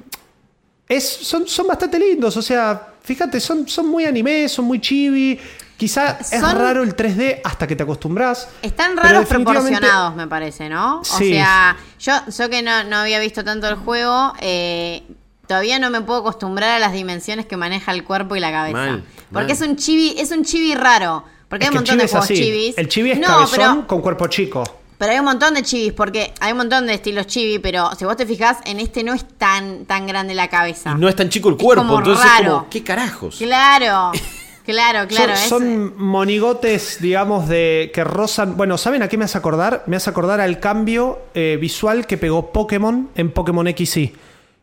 es, 0.88 1.08
son, 1.08 1.48
son 1.48 1.68
bastante 1.68 1.98
lindos. 2.00 2.36
O 2.38 2.42
sea, 2.42 2.94
fíjate, 3.04 3.40
son, 3.40 3.68
son 3.68 3.88
muy 3.88 4.06
anime, 4.06 4.48
son 4.50 4.66
muy 4.66 4.80
chibi. 4.80 5.40
Quizá 5.80 6.18
es 6.20 6.42
raro 6.42 6.84
el 6.84 6.94
3D 6.94 7.40
hasta 7.42 7.66
que 7.66 7.74
te 7.76 7.84
acostumbras. 7.84 8.50
Están 8.62 8.98
raros 8.98 9.22
definitivamente- 9.22 9.70
proporcionados, 9.80 10.16
me 10.18 10.28
parece, 10.28 10.68
¿no? 10.68 11.00
O 11.00 11.04
Sí. 11.06 11.32
sea, 11.32 11.78
yo, 12.02 12.12
yo 12.28 12.50
que 12.50 12.62
no, 12.62 12.84
no 12.84 12.98
había 12.98 13.18
visto 13.22 13.46
tanto 13.46 13.66
el 13.70 13.76
juego, 13.76 14.34
eh, 14.42 15.04
todavía 15.48 15.80
no 15.80 15.90
me 15.90 16.02
puedo 16.02 16.20
acostumbrar 16.20 16.72
a 16.72 16.80
las 16.80 16.92
dimensiones 16.92 17.46
que 17.46 17.56
maneja 17.56 17.94
el 17.94 18.04
cuerpo 18.04 18.36
y 18.36 18.42
la 18.42 18.52
cabeza. 18.52 18.78
Mal, 18.78 19.04
Porque 19.32 19.46
mal. 19.46 19.52
es 19.52 19.62
un 19.62 19.78
chibi, 19.78 20.16
es 20.20 20.32
un 20.32 20.44
chibi 20.44 20.76
raro. 20.76 21.24
Porque 21.48 21.64
Es 21.64 21.70
hay 21.70 21.76
un 21.78 21.80
montón 21.80 21.98
de 21.98 22.04
es 22.04 22.12
juegos 22.12 22.26
así. 22.26 22.36
chibis. 22.36 22.78
El 22.78 22.90
chibi 22.90 23.12
es 23.12 23.20
no, 23.20 23.28
cabezón 23.28 23.50
pero, 23.58 23.88
con 23.88 24.02
cuerpo 24.02 24.28
chico. 24.28 24.64
pero 24.98 25.14
hay 25.14 25.20
un 25.20 25.26
montón 25.26 25.54
de 25.54 25.64
chibis, 25.64 25.94
porque 25.94 26.34
hay 26.42 26.52
un 26.52 26.58
montón 26.58 26.86
de 26.88 26.94
estilos 26.94 27.26
chibi, 27.26 27.58
pero 27.58 27.90
si 27.98 28.04
vos 28.04 28.18
te 28.18 28.26
fijás, 28.28 28.58
en 28.66 28.82
este 28.82 29.02
no 29.04 29.14
es 29.14 29.26
tan, 29.38 29.86
tan 29.86 30.06
grande 30.06 30.36
la 30.36 30.50
cabeza. 30.50 30.94
y 30.96 31.00
no 31.00 31.08
es 31.08 31.16
tan 31.16 31.30
chico 31.30 31.48
el 31.48 31.56
Es 31.56 31.64
cuerpo, 31.64 31.84
como 31.84 32.00
entonces 32.00 32.26
es 32.26 32.32
raro. 32.38 32.52
como, 32.58 32.70
¿qué 32.70 32.84
carajos? 32.84 33.38
Claro, 33.38 34.12
claro, 34.70 35.08
claro. 35.08 35.36
son, 35.36 35.44
es- 35.44 35.50
son 35.50 35.94
monigotes, 35.98 36.98
digamos, 37.02 37.48
de 37.48 37.92
que 37.94 38.04
rozan. 38.04 38.56
Bueno, 38.58 38.78
¿saben 38.78 39.02
a 39.04 39.08
qué 39.08 39.18
me 39.18 39.26
hace 39.26 39.38
acordar? 39.38 39.84
Me 39.88 39.96
hace 39.96 40.10
acordar 40.10 40.40
al 40.42 40.60
cambio 40.60 41.20
eh, 41.34 41.58
visual 41.60 42.06
que 42.08 42.18
pegó 42.18 42.52
Pokémon 42.52 43.10
en 43.16 43.32
Pokémon 43.32 43.68
XY. 43.68 44.14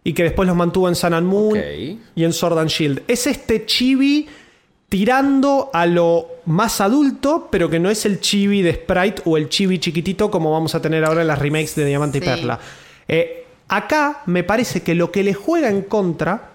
Y 0.05 0.13
que 0.13 0.23
después 0.23 0.47
los 0.47 0.57
mantuvo 0.57 0.89
en 0.89 0.95
Sun 0.95 1.15
and 1.15 1.27
Moon 1.27 1.59
y 2.15 2.25
en 2.25 2.33
Sword 2.33 2.59
and 2.61 2.71
Shield. 2.71 3.03
Es 3.09 3.27
este 3.27 3.67
chibi 3.67 4.29
tirando 4.89 5.69
a 5.73 5.85
lo 5.87 6.29
más 6.47 6.81
adulto, 6.81 7.49
pero 7.51 7.69
que 7.69 7.81
no 7.81 7.91
es 7.91 8.07
el 8.07 8.21
chibi 8.21 8.63
de 8.63 8.73
Sprite 8.75 9.23
o 9.25 9.37
el 9.37 9.49
chibi 9.49 9.81
chiquitito 9.81 10.31
como 10.31 10.53
vamos 10.53 10.77
a 10.77 10.81
tener 10.81 11.05
ahora 11.05 11.23
en 11.23 11.27
las 11.27 11.41
remakes 11.41 11.75
de 11.75 11.85
Diamante 11.87 12.21
Sí. 12.21 12.25
y 12.25 12.29
Perla. 12.29 12.61
Eh, 13.09 13.47
acá 13.67 14.23
me 14.27 14.45
parece 14.45 14.83
que 14.83 14.95
lo 14.95 15.11
que 15.11 15.25
le 15.25 15.35
juega 15.35 15.69
en 15.71 15.83
contra 15.83 16.53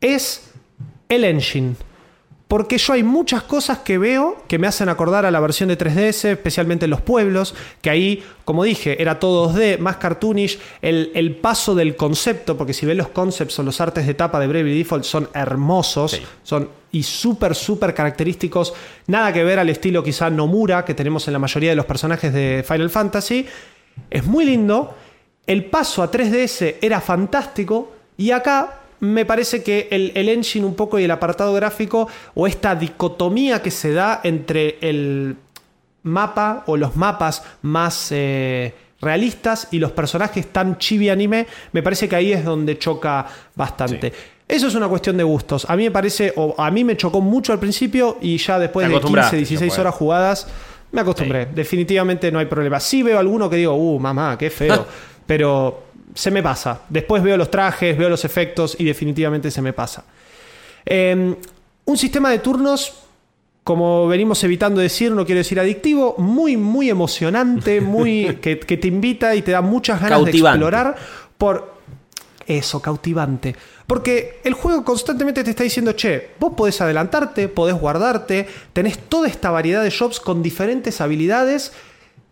es 0.00 0.50
el 1.08 1.22
engine. 1.24 1.76
Porque 2.48 2.78
yo 2.78 2.94
hay 2.94 3.02
muchas 3.02 3.42
cosas 3.42 3.80
que 3.80 3.98
veo 3.98 4.42
que 4.48 4.58
me 4.58 4.66
hacen 4.66 4.88
acordar 4.88 5.26
a 5.26 5.30
la 5.30 5.38
versión 5.38 5.68
de 5.68 5.76
3DS, 5.76 6.30
especialmente 6.30 6.86
en 6.86 6.90
los 6.90 7.02
pueblos, 7.02 7.54
que 7.82 7.90
ahí, 7.90 8.24
como 8.46 8.64
dije, 8.64 9.00
era 9.02 9.20
todo 9.20 9.52
2D, 9.52 9.78
más 9.78 9.98
cartoonish, 9.98 10.58
el, 10.80 11.12
el 11.14 11.36
paso 11.36 11.74
del 11.74 11.94
concepto, 11.94 12.56
porque 12.56 12.72
si 12.72 12.86
ves 12.86 12.96
los 12.96 13.08
concepts 13.08 13.58
o 13.58 13.62
los 13.62 13.80
artes 13.82 14.06
de 14.06 14.14
tapa 14.14 14.40
de 14.40 14.46
Bravely 14.46 14.78
Default 14.78 15.04
son 15.04 15.28
hermosos, 15.34 16.12
Sí. 16.12 16.22
son 16.42 16.70
y 16.90 17.02
súper, 17.02 17.54
súper 17.54 17.92
característicos, 17.92 18.72
nada 19.08 19.30
que 19.30 19.44
ver 19.44 19.58
al 19.58 19.68
estilo 19.68 20.02
quizá 20.02 20.30
Nomura 20.30 20.86
que 20.86 20.94
tenemos 20.94 21.26
en 21.28 21.34
la 21.34 21.38
mayoría 21.38 21.68
de 21.68 21.76
los 21.76 21.84
personajes 21.84 22.32
de 22.32 22.64
Final 22.66 22.88
Fantasy, 22.88 23.46
es 24.08 24.24
muy 24.24 24.46
lindo, 24.46 24.94
el 25.46 25.66
paso 25.66 26.02
a 26.02 26.10
3DS 26.10 26.76
era 26.80 27.00
fantástico. 27.02 27.92
Y 28.16 28.32
acá 28.32 28.77
me 29.00 29.24
parece 29.24 29.62
que 29.62 29.88
el, 29.90 30.12
el 30.14 30.28
engine 30.28 30.66
un 30.66 30.74
poco 30.74 30.98
y 30.98 31.04
el 31.04 31.10
apartado 31.10 31.52
gráfico 31.54 32.08
o 32.34 32.46
esta 32.46 32.74
dicotomía 32.74 33.62
que 33.62 33.70
se 33.70 33.92
da 33.92 34.20
entre 34.24 34.78
el 34.80 35.36
mapa 36.02 36.64
o 36.66 36.76
los 36.76 36.96
mapas 36.96 37.42
más 37.62 38.08
eh, 38.10 38.74
realistas 39.00 39.68
y 39.70 39.78
los 39.78 39.92
personajes 39.92 40.48
tan 40.48 40.78
chibi 40.78 41.08
anime, 41.08 41.46
me 41.72 41.82
parece 41.82 42.08
que 42.08 42.16
ahí 42.16 42.32
es 42.32 42.44
donde 42.44 42.78
choca 42.78 43.26
bastante. 43.54 44.12
Eso 44.46 44.66
es 44.66 44.74
una 44.74 44.88
cuestión 44.88 45.16
de 45.16 45.24
gustos. 45.24 45.68
A 45.68 45.76
mí 45.76 45.84
me 45.84 45.90
parece, 45.90 46.32
o 46.36 46.54
a 46.56 46.70
mí 46.70 46.82
me 46.82 46.96
chocó 46.96 47.20
mucho 47.20 47.52
al 47.52 47.58
principio 47.58 48.16
y 48.20 48.38
ya 48.38 48.58
después 48.58 48.84
de 48.84 48.88
15, 48.88 48.96
acostumbraste, 48.96 49.36
16 49.36 49.72
se 49.72 49.80
horas 49.80 49.94
jugadas, 49.94 50.48
me 50.90 51.02
acostumbré. 51.02 51.46
Definitivamente 51.46 52.32
no 52.32 52.38
hay 52.38 52.46
problema. 52.46 52.80
Sí 52.80 53.02
veo 53.02 53.18
alguno 53.18 53.50
que 53.50 53.56
digo, 53.56 53.74
uh, 53.74 54.00
mamá, 54.00 54.38
qué 54.38 54.48
feo. 54.48 54.86
pero 55.26 55.87
se 56.14 56.30
me 56.30 56.42
pasa. 56.42 56.82
Después 56.88 57.22
veo 57.22 57.36
los 57.36 57.50
trajes, 57.50 57.96
veo 57.96 58.08
los 58.08 58.24
efectos 58.24 58.76
y 58.78 58.84
definitivamente 58.84 59.50
se 59.50 59.62
me 59.62 59.72
pasa. 59.72 60.04
Eh, 60.84 61.34
un 61.84 61.96
sistema 61.96 62.30
de 62.30 62.38
turnos, 62.38 62.94
como 63.64 64.06
venimos 64.08 64.42
evitando 64.44 64.80
decir, 64.80 65.12
no 65.12 65.24
quiero 65.24 65.38
decir 65.38 65.58
adictivo, 65.60 66.14
muy, 66.18 66.56
muy 66.56 66.90
emocionante, 66.90 67.80
muy 67.82 68.38
que, 68.40 68.58
que 68.58 68.76
te 68.76 68.88
invita 68.88 69.34
y 69.34 69.42
te 69.42 69.52
da 69.52 69.60
muchas 69.60 70.00
ganas 70.00 70.18
Cautivante. 70.18 70.42
de 70.42 70.48
explorar 70.48 70.96
por 71.36 71.78
eso, 72.46 72.80
cautivante. 72.80 73.54
Porque 73.86 74.40
el 74.44 74.54
juego 74.54 74.84
constantemente 74.84 75.44
te 75.44 75.50
está 75.50 75.62
diciendo, 75.62 75.92
che, 75.92 76.30
vos 76.38 76.54
podés 76.54 76.80
adelantarte, 76.80 77.48
podés 77.48 77.74
guardarte, 77.74 78.46
tenés 78.72 78.98
toda 78.98 79.28
esta 79.28 79.50
variedad 79.50 79.82
de 79.82 79.90
shops 79.90 80.20
con 80.20 80.42
diferentes 80.42 81.00
habilidades, 81.00 81.72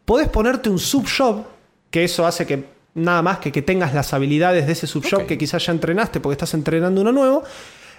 podés 0.05 0.29
ponerte 0.29 0.69
un 0.69 0.79
subshop, 0.79 1.47
que 1.91 2.05
eso 2.05 2.27
hace 2.27 2.47
que 2.47 2.76
nada 2.97 3.23
más 3.23 3.39
que 3.39 3.53
que 3.53 3.63
tengas 3.63 3.95
las 3.95 4.13
habilidades 4.13 4.67
de 4.67 4.73
ese 4.73 4.87
subshop 4.87 5.27
que 5.27 5.39
quizás 5.39 5.65
ya 5.65 5.73
entrenaste 5.73 6.19
porque 6.19 6.33
estás 6.33 6.55
entrenando 6.55 7.01
uno 7.03 7.13
nuevo. 7.13 7.45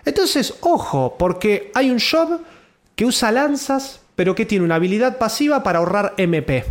Entonces, 0.04 0.56
ojo, 0.62 1.16
porque 1.18 1.72
hay 1.74 1.90
un 1.90 1.98
shop 1.98 2.42
que 2.96 3.06
usa 3.06 3.32
lanzas, 3.32 4.02
pero 4.16 4.34
que 4.36 4.46
tiene 4.46 4.66
una 4.66 4.76
habilidad 4.76 5.18
pasiva 5.18 5.64
para 5.64 5.80
ahorrar 5.80 6.14
MP. 6.18 6.66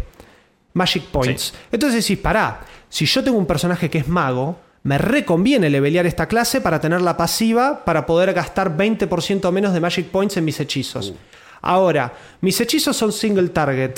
Magic 0.74 1.04
Points. 1.04 1.54
Entonces 1.72 2.04
decís, 2.04 2.22
pará, 2.22 2.60
si 2.90 3.06
yo 3.06 3.24
tengo 3.24 3.38
un 3.38 3.46
personaje 3.46 3.88
que 3.88 3.98
es 3.98 4.08
mago, 4.08 4.58
me 4.82 4.98
reconviene 4.98 5.70
levelear 5.70 6.06
esta 6.06 6.26
clase 6.26 6.60
para 6.60 6.80
tener 6.80 7.00
la 7.00 7.16
pasiva 7.16 7.84
para 7.84 8.04
poder 8.06 8.34
gastar 8.34 8.76
20% 8.76 9.50
menos 9.52 9.72
de 9.72 9.80
Magic 9.80 10.06
Points 10.08 10.36
en 10.36 10.44
mis 10.44 10.60
hechizos. 10.60 11.14
Ahora, 11.62 12.12
mis 12.40 12.60
hechizos 12.60 12.96
son 12.96 13.12
single 13.12 13.48
target. 13.48 13.94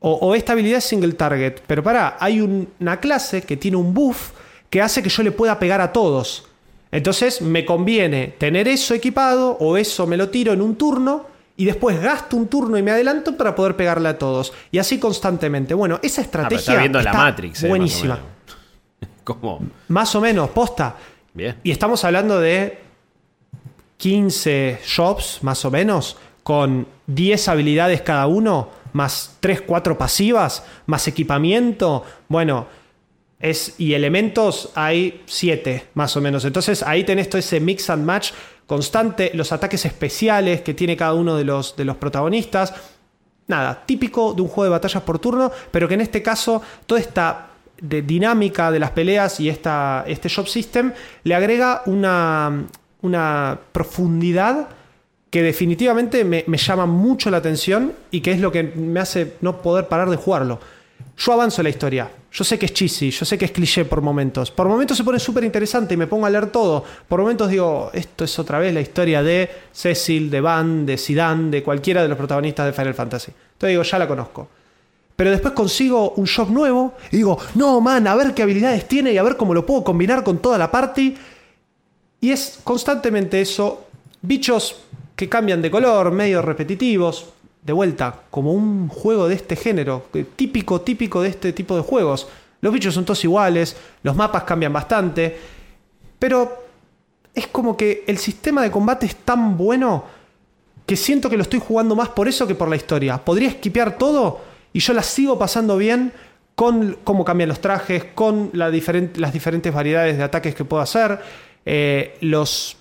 O, 0.00 0.12
o 0.14 0.34
esta 0.34 0.52
habilidad 0.52 0.78
es 0.78 0.84
single 0.84 1.12
target. 1.14 1.54
Pero 1.66 1.82
pará, 1.82 2.16
hay 2.20 2.40
un- 2.40 2.68
una 2.80 2.98
clase 3.00 3.42
que 3.42 3.56
tiene 3.56 3.76
un 3.76 3.92
buff 3.94 4.30
que 4.70 4.80
hace 4.82 5.02
que 5.02 5.08
yo 5.08 5.22
le 5.22 5.32
pueda 5.32 5.58
pegar 5.58 5.80
a 5.80 5.92
todos. 5.92 6.44
Entonces 6.90 7.42
me 7.42 7.64
conviene 7.64 8.34
tener 8.38 8.68
eso 8.68 8.94
equipado 8.94 9.56
o 9.60 9.76
eso 9.76 10.06
me 10.06 10.16
lo 10.16 10.28
tiro 10.30 10.52
en 10.52 10.62
un 10.62 10.76
turno 10.76 11.26
y 11.56 11.64
después 11.64 12.00
gasto 12.00 12.36
un 12.36 12.46
turno 12.46 12.78
y 12.78 12.82
me 12.82 12.92
adelanto 12.92 13.36
para 13.36 13.54
poder 13.54 13.74
pegarle 13.76 14.08
a 14.08 14.18
todos. 14.18 14.52
Y 14.70 14.78
así 14.78 14.98
constantemente. 14.98 15.74
Bueno, 15.74 15.98
esa 16.02 16.20
Ah, 16.20 16.24
estrategia 16.24 16.58
está 16.58 16.76
viendo 16.76 16.98
la 17.02 17.10
está 17.10 17.22
Matrix. 17.24 17.62
eh, 17.64 17.68
buenísima. 17.68 18.14
más 18.14 18.18
o 18.18 18.22
menos. 18.22 19.18
Como, 19.24 19.60
Más 19.88 20.14
o 20.14 20.20
menos, 20.20 20.50
posta. 20.50 20.94
bien. 21.34 21.56
Y 21.62 21.70
estamos 21.72 22.02
hablando 22.04 22.38
de 22.40 22.78
15 23.96 24.78
shops, 24.86 25.40
más 25.42 25.64
o 25.64 25.70
menos, 25.70 26.16
con 26.42 26.86
10 27.06 27.48
habilidades 27.48 28.00
cada 28.02 28.26
uno, 28.26 28.70
más 28.98 29.36
3, 29.38 29.62
4 29.62 29.96
pasivas, 29.96 30.64
más 30.86 31.06
equipamiento. 31.06 32.04
Bueno, 32.28 32.66
es, 33.38 33.76
y 33.78 33.94
elementos 33.94 34.70
hay 34.74 35.22
7, 35.26 35.90
más 35.94 36.16
o 36.16 36.20
menos. 36.20 36.44
Entonces 36.44 36.82
ahí 36.82 37.04
tenés 37.04 37.30
todo 37.30 37.38
ese 37.38 37.60
mix 37.60 37.88
and 37.90 38.04
match 38.04 38.32
constante, 38.66 39.30
los 39.34 39.52
ataques 39.52 39.84
especiales 39.84 40.62
que 40.62 40.74
tiene 40.74 40.96
cada 40.96 41.14
uno 41.14 41.36
de 41.36 41.44
los, 41.44 41.76
de 41.76 41.84
los 41.84 41.96
protagonistas. 41.96 42.74
Nada, 43.46 43.84
típico 43.86 44.34
de 44.34 44.42
un 44.42 44.48
juego 44.48 44.64
de 44.64 44.70
batallas 44.70 45.04
por 45.04 45.20
turno, 45.20 45.52
pero 45.70 45.86
que 45.86 45.94
en 45.94 46.00
este 46.00 46.20
caso 46.20 46.60
toda 46.84 47.00
esta 47.00 47.50
dinámica 47.80 48.72
de 48.72 48.80
las 48.80 48.90
peleas 48.90 49.38
y 49.38 49.48
esta, 49.48 50.04
este 50.08 50.28
shop 50.28 50.48
system 50.48 50.92
le 51.22 51.34
agrega 51.36 51.82
una, 51.86 52.66
una 53.02 53.60
profundidad 53.70 54.68
que 55.30 55.42
definitivamente 55.42 56.24
me, 56.24 56.44
llama 56.56 56.86
mucho 56.86 57.30
la 57.30 57.38
atención 57.38 57.92
y 58.10 58.20
que 58.20 58.32
es 58.32 58.40
lo 58.40 58.50
que 58.50 58.62
me 58.62 59.00
hace 59.00 59.34
no 59.40 59.60
poder 59.60 59.88
parar 59.88 60.08
de 60.08 60.16
jugarlo. 60.16 60.58
Yo 61.16 61.32
avanzo 61.32 61.62
la 61.62 61.68
historia. 61.68 62.10
Yo 62.30 62.44
sé 62.44 62.58
que 62.58 62.66
es 62.66 62.74
cheesy, 62.74 63.10
yo 63.10 63.24
sé 63.24 63.36
que 63.36 63.46
es 63.46 63.50
cliché 63.50 63.84
por 63.84 64.00
momentos. 64.00 64.50
Por 64.50 64.68
momentos 64.68 64.96
se 64.96 65.04
pone 65.04 65.18
súper 65.18 65.44
interesante 65.44 65.94
y 65.94 65.96
me 65.96 66.06
pongo 66.06 66.26
a 66.26 66.30
leer 66.30 66.50
todo. 66.50 66.84
Por 67.08 67.20
momentos 67.20 67.50
digo, 67.50 67.90
esto 67.92 68.24
es 68.24 68.38
otra 68.38 68.58
vez 68.58 68.72
la 68.72 68.80
historia 68.80 69.22
de 69.22 69.50
Cecil, 69.72 70.30
de 70.30 70.40
Van, 70.40 70.86
de 70.86 70.96
Zidane, 70.96 71.50
de 71.50 71.62
cualquiera 71.62 72.02
de 72.02 72.08
los 72.08 72.16
protagonistas 72.16 72.66
de 72.66 72.72
Final 72.72 72.94
Fantasy. 72.94 73.32
Entonces 73.52 73.70
digo, 73.70 73.82
ya 73.82 73.98
la 73.98 74.08
conozco. 74.08 74.48
Pero 75.16 75.30
después 75.30 75.52
consigo 75.52 76.12
un 76.12 76.26
shop 76.26 76.50
nuevo 76.50 76.94
y 77.10 77.16
digo, 77.16 77.38
no, 77.56 77.80
man, 77.80 78.06
a 78.06 78.14
ver 78.14 78.34
qué 78.34 78.42
habilidades 78.42 78.86
tiene 78.86 79.12
y 79.12 79.18
a 79.18 79.22
ver 79.22 79.36
cómo 79.36 79.52
lo 79.52 79.66
puedo 79.66 79.82
combinar 79.82 80.22
con 80.22 80.38
toda 80.38 80.58
la 80.58 80.70
party. 80.70 81.16
Y 82.20 82.30
es 82.30 82.60
constantemente 82.62 83.40
eso, 83.40 83.86
bichos 84.22 84.76
que 85.18 85.28
cambian 85.28 85.60
de 85.60 85.68
color, 85.68 86.12
medio 86.12 86.40
repetitivos, 86.42 87.26
de 87.60 87.72
vuelta, 87.72 88.22
como 88.30 88.52
un 88.52 88.86
juego 88.88 89.26
de 89.26 89.34
este 89.34 89.56
género, 89.56 90.06
típico, 90.36 90.80
típico 90.82 91.20
de 91.20 91.30
este 91.30 91.52
tipo 91.52 91.74
de 91.74 91.82
juegos. 91.82 92.28
Los 92.60 92.72
bichos 92.72 92.94
son 92.94 93.04
todos 93.04 93.24
iguales, 93.24 93.76
los 94.04 94.14
mapas 94.14 94.44
cambian 94.44 94.72
bastante, 94.72 95.36
pero 96.20 96.62
es 97.34 97.48
como 97.48 97.76
que 97.76 98.04
el 98.06 98.16
sistema 98.18 98.62
de 98.62 98.70
combate 98.70 99.06
es 99.06 99.16
tan 99.16 99.56
bueno 99.58 100.04
que 100.86 100.94
siento 100.94 101.28
que 101.28 101.36
lo 101.36 101.42
estoy 101.42 101.58
jugando 101.58 101.96
más 101.96 102.10
por 102.10 102.28
eso 102.28 102.46
que 102.46 102.54
por 102.54 102.68
la 102.68 102.76
historia. 102.76 103.18
Podría 103.18 103.48
esquipear 103.48 103.98
todo 103.98 104.40
y 104.72 104.78
yo 104.78 104.92
la 104.92 105.02
sigo 105.02 105.36
pasando 105.36 105.76
bien 105.76 106.12
con 106.54 106.96
cómo 107.02 107.24
cambian 107.24 107.48
los 107.48 107.60
trajes, 107.60 108.04
con 108.14 108.50
las 108.52 108.70
diferentes 108.72 109.74
variedades 109.74 110.16
de 110.16 110.22
ataques 110.22 110.54
que 110.54 110.64
puedo 110.64 110.80
hacer, 110.80 111.18
eh, 111.66 112.16
los 112.20 112.76
lo- 112.76 112.78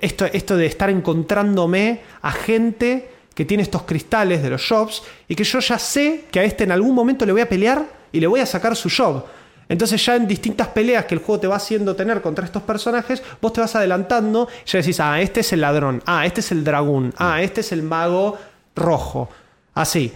esto, 0.00 0.26
esto 0.26 0.56
de 0.56 0.66
estar 0.66 0.90
encontrándome 0.90 2.00
a 2.22 2.32
gente 2.32 3.10
que 3.34 3.44
tiene 3.44 3.62
estos 3.62 3.82
cristales 3.82 4.42
de 4.42 4.50
los 4.50 4.60
shops 4.60 5.02
y 5.28 5.36
que 5.36 5.44
yo 5.44 5.60
ya 5.60 5.78
sé 5.78 6.24
que 6.30 6.40
a 6.40 6.44
este 6.44 6.64
en 6.64 6.72
algún 6.72 6.94
momento 6.94 7.24
le 7.24 7.32
voy 7.32 7.40
a 7.40 7.48
pelear 7.48 7.86
y 8.10 8.18
le 8.18 8.26
voy 8.26 8.40
a 8.40 8.46
sacar 8.46 8.74
su 8.74 8.90
job. 8.90 9.24
Entonces 9.68 10.04
ya 10.04 10.16
en 10.16 10.26
distintas 10.26 10.68
peleas 10.68 11.04
que 11.04 11.14
el 11.14 11.20
juego 11.20 11.40
te 11.40 11.46
va 11.46 11.56
haciendo 11.56 11.94
tener 11.94 12.22
contra 12.22 12.44
estos 12.44 12.62
personajes, 12.62 13.22
vos 13.40 13.52
te 13.52 13.60
vas 13.60 13.76
adelantando 13.76 14.48
y 14.66 14.70
ya 14.70 14.78
decís, 14.78 14.98
ah, 14.98 15.20
este 15.20 15.40
es 15.40 15.52
el 15.52 15.60
ladrón, 15.60 16.02
ah, 16.06 16.24
este 16.26 16.40
es 16.40 16.50
el 16.50 16.64
dragón, 16.64 17.14
ah, 17.18 17.42
este 17.42 17.60
es 17.60 17.70
el 17.72 17.82
mago 17.82 18.36
rojo. 18.74 19.28
Así. 19.74 20.12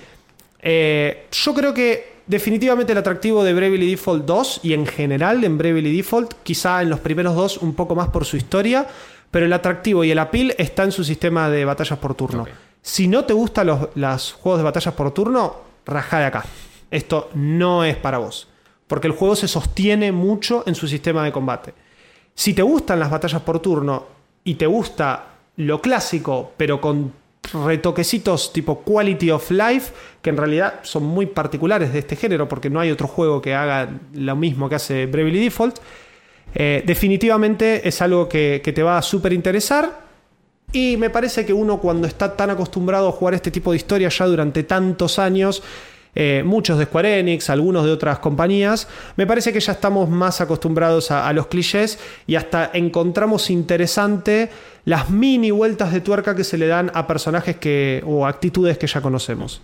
Eh, 0.61 1.27
yo 1.31 1.55
creo 1.55 1.75
que 1.75 2.13
definitivamente 2.27 2.93
el 2.93 2.99
atractivo 2.99 3.45
de 3.45 3.53
Bravely 3.53 3.91
Default 3.91 4.25
2 4.25 4.61
y 4.63 4.73
en 4.73 4.87
general 4.87 5.45
en 5.45 5.59
Bravely 5.59 5.97
Default, 5.97 6.35
quizá 6.43 6.83
en 6.83 6.89
los 6.89 7.01
primeros 7.01 7.37
dos 7.37 7.59
un 7.59 7.75
poco 7.75 7.95
más 7.95 8.09
por 8.09 8.25
su 8.25 8.37
historia, 8.37 8.87
pero 9.33 9.47
el 9.47 9.53
atractivo 9.53 10.05
y 10.05 10.13
el 10.13 10.19
appeal 10.21 10.55
está 10.59 10.85
en 10.85 10.93
su 10.93 11.03
sistema 11.03 11.49
de 11.49 11.65
batallas 11.65 11.99
por 11.99 12.15
turno. 12.15 12.47
Si 12.83 13.09
no 13.09 13.25
te 13.25 13.33
gustan 13.33 13.67
los, 13.67 13.89
los 13.95 14.35
juegos 14.35 14.61
de 14.61 14.65
batallas 14.65 14.95
por 14.95 15.11
turno, 15.13 15.57
rajá 15.87 16.19
de 16.21 16.27
acá. 16.27 16.45
Esto 16.91 17.31
no 17.35 17.83
es 17.83 17.97
para 17.97 18.19
vos. 18.19 18.47
Porque 18.87 19.07
el 19.07 19.15
juego 19.15 19.35
se 19.35 19.49
sostiene 19.49 20.13
mucho 20.13 20.65
en 20.67 20.75
su 20.75 20.87
sistema 20.87 21.25
de 21.25 21.33
combate. 21.33 21.73
Si 22.35 22.53
te 22.53 22.61
gustan 22.61 23.01
las 23.01 23.11
batallas 23.11 23.41
por 23.41 23.59
turno 23.61 24.05
y 24.45 24.55
te 24.57 24.67
gusta 24.67 25.29
lo 25.57 25.81
clásico, 25.81 26.53
pero 26.59 26.79
con 26.79 27.15
retoquecitos 27.55 28.53
tipo 28.53 28.83
quality 28.83 29.31
of 29.31 29.51
life, 29.51 29.95
que 30.21 30.29
en 30.29 30.37
realidad 30.37 30.81
son 30.83 31.05
muy 31.05 31.25
particulares 31.25 31.93
de 31.95 32.01
este 32.01 32.17
género, 32.17 32.49
porque 32.49 32.69
no 32.69 32.81
hay 32.81 32.91
otro 32.91 33.09
juego 33.09 33.41
que 33.41 33.55
haga 33.55 33.89
lo 34.13 34.37
mismo 34.37 34.69
que 34.69 34.75
hace 34.75 35.07
Bravely 35.07 35.45
Default, 35.45 35.79
eh, 36.55 36.83
definitivamente 36.87 37.87
es 37.87 38.03
algo 38.03 38.29
que, 38.29 38.61
te 38.63 38.83
va 38.83 38.99
a 38.99 39.03
súper 39.03 39.33
interesar. 39.33 40.03
Y 40.73 40.97
me 40.97 41.11
parece 41.11 41.45
que 41.45 41.53
uno 41.53 41.79
cuando 41.79 42.07
está 42.07 42.35
tan 42.35 42.51
acostumbrado 42.51 43.09
a 43.09 43.13
jugar 43.13 43.35
este 43.35 43.51
tipo 43.51 43.73
de 43.73 43.77
historias 43.77 44.17
ya 44.17 44.27
durante 44.27 44.63
tantos 44.63 45.19
años, 45.19 45.63
eh, 46.15 46.43
muchos 46.45 46.79
de 46.79 46.87
Square 46.87 47.21
Enix, 47.21 47.51
algunos 47.51 47.85
de 47.85 47.91
otras 47.91 48.19
compañías, 48.21 48.89
me 49.17 49.27
parece 49.27 49.53
que 49.53 49.61
ya 49.61 49.73
estamos 49.73 50.09
más 50.09 50.41
acostumbrados 50.41 51.11
a, 51.11 51.29
a 51.29 51.33
los 51.35 51.47
clichés 51.49 51.99
y 52.27 52.37
hasta 52.37 52.71
encontramos 52.73 53.51
interesante 53.51 54.51
las 54.85 55.11
mini 55.11 55.51
vueltas 55.51 55.93
de 55.93 56.01
tuerca 56.01 56.35
que 56.35 56.45
se 56.45 56.57
le 56.57 56.67
dan 56.67 56.91
a 56.95 57.07
personajes 57.07 57.57
que, 57.57 58.03
o 58.07 58.27
actitudes 58.27 58.79
que 58.79 58.87
ya 58.87 59.01
conocemos. 59.03 59.61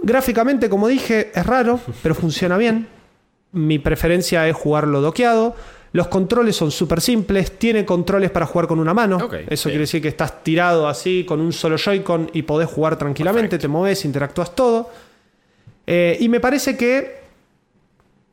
Gráficamente, 0.00 0.68
como 0.68 0.86
dije, 0.86 1.32
es 1.34 1.44
raro, 1.44 1.80
pero 2.02 2.14
funciona 2.14 2.56
bien. 2.56 2.97
Mi 3.52 3.78
preferencia 3.78 4.46
es 4.48 4.54
jugarlo 4.54 5.00
doqueado. 5.00 5.54
Los 5.92 6.08
controles 6.08 6.54
son 6.54 6.70
súper 6.70 7.00
simples. 7.00 7.58
Tiene 7.58 7.84
controles 7.86 8.30
para 8.30 8.44
jugar 8.46 8.66
con 8.68 8.78
una 8.78 8.92
mano. 8.92 9.16
Eso 9.48 9.68
quiere 9.70 9.80
decir 9.80 10.02
que 10.02 10.08
estás 10.08 10.42
tirado 10.44 10.86
así 10.86 11.24
con 11.24 11.40
un 11.40 11.52
solo 11.52 11.76
Joy-Con 11.78 12.30
y 12.34 12.42
podés 12.42 12.68
jugar 12.68 12.96
tranquilamente. 12.98 13.58
Te 13.58 13.68
moves, 13.68 14.04
interactúas 14.04 14.54
todo. 14.54 14.90
Eh, 15.86 16.18
y 16.20 16.28
me 16.28 16.40
parece 16.40 16.76
que 16.76 17.18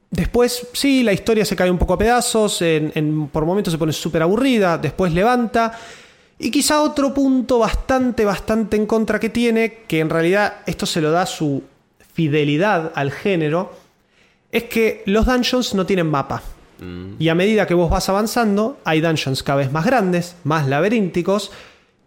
después, 0.10 0.68
sí, 0.74 1.04
la 1.04 1.14
historia 1.14 1.46
se 1.46 1.56
cae 1.56 1.72
un 1.72 1.78
poco 1.78 1.94
a 1.94 1.98
pedazos. 1.98 2.62
en- 2.62 2.92
en- 2.96 3.28
por 3.30 3.46
momentos 3.46 3.72
se 3.72 3.78
pone 3.78 3.94
súper 3.94 4.22
aburrida. 4.22 4.78
Después 4.78 5.14
levanta. 5.14 5.78
Y 6.38 6.52
quizá 6.52 6.82
otro 6.82 7.14
punto 7.14 7.60
bastante, 7.60 8.26
bastante 8.26 8.76
en 8.76 8.86
contra 8.86 9.18
que 9.20 9.30
tiene, 9.30 9.80
que 9.88 10.02
en 10.02 10.10
realidad 10.10 10.56
esto 10.66 10.86
se 10.86 11.00
lo 11.00 11.12
da 11.12 11.26
su 11.26 11.64
fidelidad 12.14 12.92
al 12.96 13.12
género, 13.12 13.72
es 14.56 14.64
que 14.64 15.03
los 15.06 15.26
dungeons 15.26 15.73
no 15.76 15.86
tienen 15.86 16.10
mapa. 16.10 16.41
Y 17.19 17.27
a 17.27 17.36
medida 17.36 17.68
que 17.68 17.73
vos 17.73 17.90
vas 17.90 18.07
avanzando, 18.07 18.77
hay 18.86 19.02
dungeons 19.02 19.44
cada 19.44 19.57
vez 19.57 19.72
más 19.72 19.86
grandes, 19.86 20.38
más 20.45 20.68
laberínticos, 20.68 21.52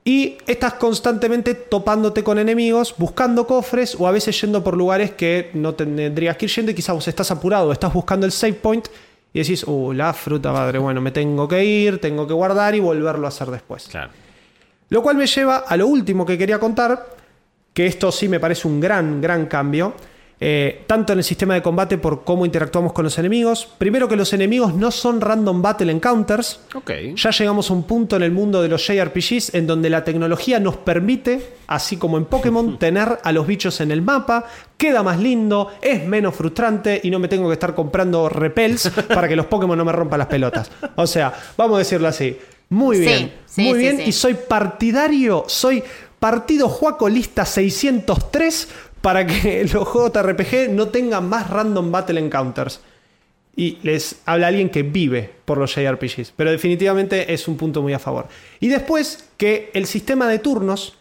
y 0.03 0.39
estás 0.47 0.75
constantemente 0.75 1.53
topándote 1.53 2.25
con 2.25 2.39
enemigos, 2.39 2.95
buscando 2.97 3.47
cofres 3.47 3.97
o 3.99 4.07
a 4.07 4.12
veces 4.12 4.41
yendo 4.41 4.65
por 4.65 4.79
lugares 4.79 5.11
que 5.11 5.51
no 5.53 5.75
tendrías 5.75 6.39
que 6.39 6.47
ir 6.47 6.51
yendo 6.53 6.70
y 6.70 6.75
quizás 6.75 6.95
vos 6.95 7.09
estás 7.09 7.31
apurado, 7.31 7.70
estás 7.70 7.93
buscando 7.93 8.25
el 8.25 8.33
save 8.33 8.55
point 8.55 8.89
y 9.35 9.41
decís, 9.41 9.65
uh, 9.66 9.93
la 9.93 10.15
fruta 10.15 10.51
madre, 10.51 10.79
bueno, 10.79 11.03
me 11.03 11.11
tengo 11.11 11.47
que 11.47 11.62
ir, 11.62 12.01
tengo 12.01 12.27
que 12.27 12.33
guardar 12.33 12.75
y 12.75 12.81
volverlo 12.81 13.27
a 13.27 13.29
hacer 13.29 13.51
después. 13.51 13.89
Claro. 13.89 14.11
Lo 14.89 15.03
cual 15.03 15.16
me 15.16 15.27
lleva 15.27 15.59
a 15.59 15.77
lo 15.77 15.87
último 15.87 16.25
que 16.25 16.39
quería 16.39 16.59
contar, 16.59 17.15
que 17.75 17.87
esto 17.87 18.11
sí 18.11 18.27
me 18.27 18.41
parece 18.41 18.66
un 18.69 18.81
gran, 18.81 19.20
gran 19.20 19.47
cambio, 19.47 19.93
eh, 20.40 20.85
tanto 20.86 21.12
en 21.12 21.19
el 21.19 21.24
sistema 21.24 21.55
de 21.55 21.62
combate 21.62 21.98
por 21.98 22.23
cómo 22.23 22.47
interactuamos 22.47 22.93
con 22.93 23.05
los 23.05 23.19
enemigos. 23.19 23.69
Primero 23.78 24.09
que 24.09 24.15
los 24.15 24.32
enemigos 24.32 24.73
no 24.74 24.90
son 24.93 25.20
random 25.20 25.62
battle 25.62 25.90
encounters. 25.90 26.60
Ok. 26.74 26.93
Ya 27.16 27.31
llegamos 27.31 27.70
a 27.70 27.73
un 27.73 27.82
punto 27.82 28.16
en 28.16 28.23
el 28.23 28.31
mundo 28.31 28.62
de 28.62 28.69
los 28.69 28.86
JRPGs 28.86 29.55
en 29.55 29.66
donde 29.66 29.90
la 29.90 30.05
tecnología 30.05 30.60
nos 30.60 30.77
permite, 30.77 31.55
así 31.66 31.97
como 31.97 32.19
en 32.19 32.27
Pokémon, 32.27 32.78
tener 32.78 33.19
a 33.23 33.32
los 33.32 33.47
bichos 33.47 33.81
en 33.81 33.90
el 33.90 34.02
mapa, 34.02 34.47
queda 34.77 35.02
más 35.02 35.19
lindo, 35.19 35.73
es 35.82 36.06
menos 36.06 36.36
frustrante 36.36 37.01
y 37.02 37.10
no 37.10 37.19
me 37.19 37.27
tengo 37.27 37.48
que 37.48 37.55
estar 37.55 37.74
comprando 37.74 38.28
repels 38.28 38.90
para 39.09 39.27
que 39.28 39.35
los 39.35 39.47
Pokémon 39.47 39.77
no 39.77 39.85
me 39.85 39.93
rompan 39.93 40.20
las 40.20 40.28
pelotas. 40.28 40.70
O 40.94 41.06
sea, 41.06 41.32
vamos 41.56 41.77
a 41.77 41.78
decirlo 41.78 42.06
así. 42.06 42.39
Muy 42.70 43.01
bien, 43.01 43.32
sí, 43.47 43.62
muy 43.62 43.73
sí, 43.73 43.78
bien 43.78 43.97
sí. 43.97 44.02
y 44.06 44.12
soy 44.12 44.35
partidario, 44.35 45.44
soy 45.48 45.82
partido 46.19 46.69
Juaco 46.69 47.09
lista 47.09 47.44
603 47.44 48.69
para 49.01 49.27
que 49.27 49.65
los 49.73 49.87
juegos 49.87 50.12
de 50.12 50.23
RPG 50.23 50.70
no 50.70 50.89
tengan 50.89 51.29
más 51.29 51.51
random 51.51 51.91
battle 51.91 52.20
encounters. 52.20 52.81
Y 53.57 53.79
les 53.83 54.20
habla 54.25 54.47
alguien 54.47 54.70
que 54.70 54.85
vive 54.85 55.31
por 55.45 55.59
los 55.59 55.75
JRPGs. 55.75 56.33
Pero 56.37 56.53
definitivamente 56.53 57.33
es 57.33 57.49
un 57.49 57.57
punto 57.57 57.83
muy 57.83 57.93
a 57.93 57.99
favor. 57.99 58.29
Y 58.61 58.69
después 58.69 59.31
que 59.37 59.70
el 59.75 59.87
sistema 59.87 60.29
de 60.29 60.39
turnos, 60.39 60.95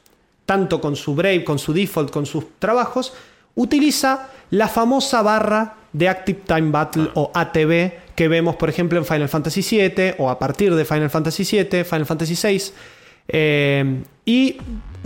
tanto 0.48 0.82
con 0.82 0.96
su 0.96 1.14
Brave, 1.14 1.44
con 1.44 1.60
su 1.60 1.72
default, 1.72 2.10
con 2.10 2.26
sus 2.26 2.58
trabajos, 2.58 3.14
utiliza 3.54 4.30
la 4.50 4.68
famosa 4.68 5.22
barra 5.22 5.76
de 5.94 6.10
Active 6.10 6.42
Time 6.48 6.72
Battle 6.72 7.10
o 7.14 7.32
ATB 7.34 7.92
que 8.16 8.28
vemos, 8.28 8.56
por 8.56 8.68
ejemplo, 8.68 8.98
en 8.98 9.06
Final 9.06 9.30
Fantasy 9.30 9.62
VII 9.62 10.16
o 10.18 10.30
a 10.30 10.40
partir 10.40 10.74
de 10.74 10.86
Final 10.86 11.12
Fantasy 11.12 11.44
VII, 11.44 11.84
Final 11.84 12.06
Fantasy 12.08 12.36
VI. 12.36 12.64
Eh, 13.28 14.02
y 14.26 14.58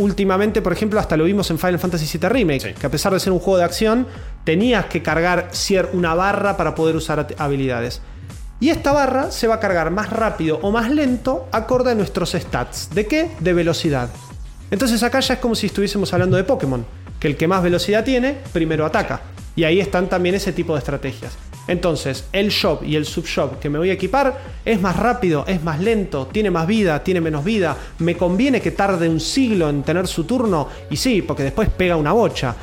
últimamente, 0.01 0.61
por 0.61 0.73
ejemplo, 0.73 0.99
hasta 0.99 1.15
lo 1.15 1.23
vimos 1.23 1.49
en 1.51 1.57
Final 1.59 1.79
Fantasy 1.79 2.17
VII 2.17 2.29
Remake, 2.29 2.59
Sí. 2.61 2.73
que 2.79 2.85
a 2.87 2.89
pesar 2.91 3.13
de 3.13 3.19
ser 3.19 3.31
un 3.31 3.39
juego 3.39 3.57
de 3.57 3.63
acción, 3.63 4.07
tenías 4.43 4.85
que 4.85 5.01
cargar 5.01 5.49
una 5.93 6.13
barra 6.15 6.57
para 6.57 6.75
poder 6.75 6.95
usar 6.95 7.27
habilidades. 7.37 8.01
Y 8.59 8.69
esta 8.69 8.91
barra 8.91 9.31
se 9.31 9.47
va 9.47 9.55
a 9.55 9.59
cargar 9.59 9.89
más 9.91 10.09
rápido 10.09 10.59
o 10.61 10.71
más 10.71 10.91
lento 10.91 11.47
acorde 11.51 11.91
a 11.91 11.95
nuestros 11.95 12.31
stats. 12.31 12.89
¿De 12.93 13.07
qué? 13.07 13.31
De 13.39 13.53
velocidad. 13.53 14.09
Entonces 14.69 15.01
acá 15.03 15.19
ya 15.19 15.33
es 15.35 15.39
como 15.39 15.55
si 15.55 15.67
estuviésemos 15.67 16.13
hablando 16.13 16.37
de 16.37 16.43
Pokémon, 16.43 16.85
que 17.19 17.27
el 17.27 17.37
que 17.37 17.47
más 17.47 17.63
velocidad 17.63 18.03
tiene, 18.03 18.37
primero 18.53 18.85
ataca. 18.85 19.21
Y 19.55 19.63
ahí 19.63 19.79
están 19.79 20.07
también 20.07 20.35
ese 20.35 20.53
tipo 20.53 20.73
de 20.73 20.79
estrategias. 20.79 21.33
Entonces, 21.67 22.25
el 22.33 22.49
shop 22.49 22.83
y 22.83 22.95
el 22.95 23.05
subshop 23.05 23.59
que 23.59 23.69
me 23.69 23.77
voy 23.77 23.89
a 23.91 23.93
equipar 23.93 24.41
es 24.65 24.81
más 24.81 24.97
rápido, 24.97 25.45
es 25.47 25.63
más 25.63 25.79
lento, 25.79 26.27
tiene 26.27 26.51
más 26.51 26.67
vida, 26.67 27.03
tiene 27.03 27.21
menos 27.21 27.43
vida. 27.43 27.77
Me 27.99 28.17
conviene 28.17 28.61
que 28.61 28.71
tarde 28.71 29.07
un 29.07 29.19
siglo 29.19 29.69
en 29.69 29.83
tener 29.83 30.07
su 30.07 30.23
turno. 30.23 30.67
Y 30.89 30.97
sí, 30.97 31.21
porque 31.21 31.43
después 31.43 31.69
pega 31.69 31.95
una 31.95 32.11
bocha. 32.11 32.55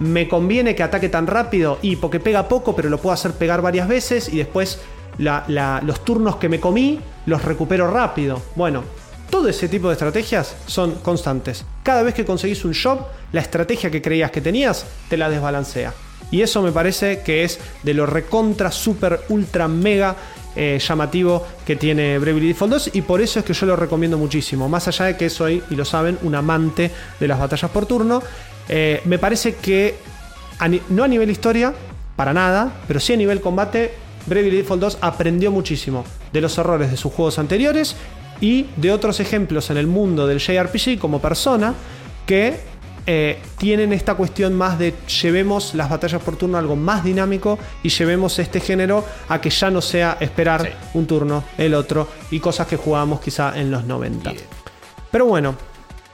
Me 0.00 0.28
conviene 0.28 0.74
que 0.74 0.82
ataque 0.82 1.08
tan 1.08 1.26
rápido 1.26 1.78
y 1.82 1.96
porque 1.96 2.20
pega 2.20 2.48
poco, 2.48 2.76
pero 2.76 2.90
lo 2.90 2.98
puedo 2.98 3.14
hacer 3.14 3.32
pegar 3.32 3.62
varias 3.62 3.88
veces 3.88 4.28
y 4.28 4.36
después 4.38 4.80
los 5.18 6.04
turnos 6.04 6.36
que 6.36 6.48
me 6.48 6.60
comí 6.60 7.00
los 7.26 7.42
recupero 7.42 7.90
rápido. 7.90 8.42
Bueno, 8.56 8.82
todo 9.30 9.48
ese 9.48 9.68
tipo 9.68 9.88
de 9.88 9.94
estrategias 9.94 10.56
son 10.66 10.96
constantes. 10.96 11.64
Cada 11.82 12.02
vez 12.02 12.14
que 12.14 12.24
conseguís 12.24 12.64
un 12.64 12.72
shop, 12.72 13.00
la 13.32 13.40
estrategia 13.40 13.90
que 13.90 14.02
creías 14.02 14.30
que 14.30 14.40
tenías 14.40 14.84
te 15.08 15.16
la 15.16 15.30
desbalancea. 15.30 15.94
Y 16.34 16.42
eso 16.42 16.62
me 16.62 16.72
parece 16.72 17.20
que 17.20 17.44
es 17.44 17.60
de 17.84 17.94
lo 17.94 18.06
recontra, 18.06 18.72
super, 18.72 19.20
ultra, 19.28 19.68
mega 19.68 20.16
eh, 20.56 20.80
llamativo 20.84 21.46
que 21.64 21.76
tiene 21.76 22.18
Bravely 22.18 22.48
Default 22.48 22.72
2 22.72 22.90
y 22.94 23.02
por 23.02 23.20
eso 23.20 23.38
es 23.38 23.44
que 23.44 23.52
yo 23.52 23.66
lo 23.66 23.76
recomiendo 23.76 24.18
muchísimo. 24.18 24.68
Más 24.68 24.88
allá 24.88 25.04
de 25.04 25.16
que 25.16 25.30
soy, 25.30 25.62
y 25.70 25.76
lo 25.76 25.84
saben, 25.84 26.18
un 26.22 26.34
amante 26.34 26.90
de 27.20 27.28
las 27.28 27.38
batallas 27.38 27.70
por 27.70 27.86
turno, 27.86 28.20
eh, 28.68 29.00
me 29.04 29.20
parece 29.20 29.54
que 29.54 29.94
no 30.88 31.04
a 31.04 31.08
nivel 31.08 31.30
historia, 31.30 31.72
para 32.16 32.32
nada, 32.32 32.80
pero 32.88 32.98
sí 32.98 33.12
a 33.12 33.16
nivel 33.16 33.40
combate, 33.40 33.94
Bravely 34.26 34.56
Default 34.56 34.80
2 34.80 34.98
aprendió 35.02 35.52
muchísimo. 35.52 36.04
de 36.32 36.40
los 36.40 36.58
errores 36.58 36.90
de 36.90 36.96
sus 36.96 37.12
juegos 37.12 37.38
anteriores 37.38 37.94
y 38.40 38.66
de 38.76 38.90
otros 38.90 39.20
ejemplos 39.20 39.70
en 39.70 39.76
el 39.76 39.86
mundo 39.86 40.26
del 40.26 40.40
JRPG 40.40 40.98
como 40.98 41.20
persona 41.20 41.74
que 42.26 42.73
eh, 43.06 43.38
tienen 43.58 43.92
esta 43.92 44.14
cuestión 44.14 44.54
más 44.54 44.78
de 44.78 44.94
llevemos 45.22 45.74
las 45.74 45.90
batallas 45.90 46.22
por 46.22 46.36
turno 46.36 46.56
a 46.56 46.60
algo 46.60 46.76
más 46.76 47.04
dinámico 47.04 47.58
y 47.82 47.88
llevemos 47.90 48.38
este 48.38 48.60
género 48.60 49.04
a 49.28 49.40
que 49.40 49.50
ya 49.50 49.70
no 49.70 49.80
sea 49.82 50.16
esperar 50.20 50.62
Sí. 50.62 50.68
un 50.94 51.06
turno, 51.06 51.44
el 51.58 51.74
otro 51.74 52.08
y 52.30 52.40
cosas 52.40 52.66
que 52.66 52.76
jugábamos 52.76 53.20
quizá 53.20 53.58
en 53.58 53.70
los 53.70 53.84
90. 53.84 54.30
Bien. 54.30 54.42
Pero 55.10 55.26
bueno, 55.26 55.54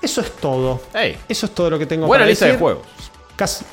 eso 0.02 0.20
es 0.20 0.32
todo. 0.36 0.80
Eso 1.28 1.46
es 1.46 1.54
todo 1.54 1.70
lo 1.70 1.78
que 1.78 1.86
tengo 1.86 2.06
Buena 2.06 2.22
para 2.22 2.30
lista 2.30 2.46
de 2.46 2.56
juegos. 2.56 2.86
Casi, 3.36 3.64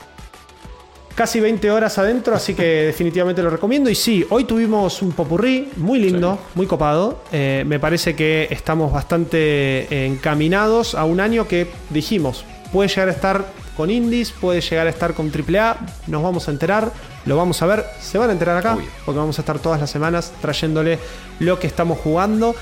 casi 1.15 1.39
20 1.39 1.71
horas 1.71 1.97
adentro, 1.97 2.35
así 2.35 2.53
que 2.53 2.63
definitivamente 2.85 3.41
lo 3.41 3.49
recomiendo. 3.49 3.89
Y 3.89 3.95
sí, 3.95 4.25
hoy 4.29 4.43
tuvimos 4.43 5.01
un 5.01 5.11
popurrí 5.11 5.71
muy 5.77 5.99
lindo, 5.99 6.37
muy 6.55 6.67
copado. 6.67 7.23
Eh, 7.31 7.63
me 7.65 7.79
parece 7.79 8.15
que 8.15 8.47
estamos 8.51 8.91
bastante 8.91 9.37
eh, 9.39 10.05
encaminados 10.05 10.95
a 10.95 11.03
un 11.05 11.19
año 11.19 11.47
que 11.47 11.67
dijimos, 11.89 12.45
puede 12.71 12.89
llegar 12.89 13.09
a 13.09 13.11
estar 13.11 13.45
con 13.75 13.89
indies, 13.91 14.31
puede 14.31 14.61
llegar 14.61 14.87
a 14.87 14.89
estar 14.89 15.13
con 15.13 15.31
AAA, 15.31 15.77
nos 16.07 16.23
vamos 16.23 16.47
a 16.47 16.51
enterar, 16.51 16.91
lo 17.25 17.37
vamos 17.37 17.61
a 17.61 17.67
ver, 17.67 17.85
se 18.01 18.17
van 18.17 18.29
a 18.29 18.33
enterar 18.33 18.57
acá, 18.57 18.73
Obvio. 18.73 18.87
porque 19.05 19.19
vamos 19.19 19.37
a 19.37 19.41
estar 19.41 19.59
todas 19.59 19.79
las 19.79 19.89
semanas 19.89 20.33
trayéndole 20.41 20.97
lo 21.39 21.59
que 21.59 21.67
estamos 21.67 21.99
jugando. 21.99 22.55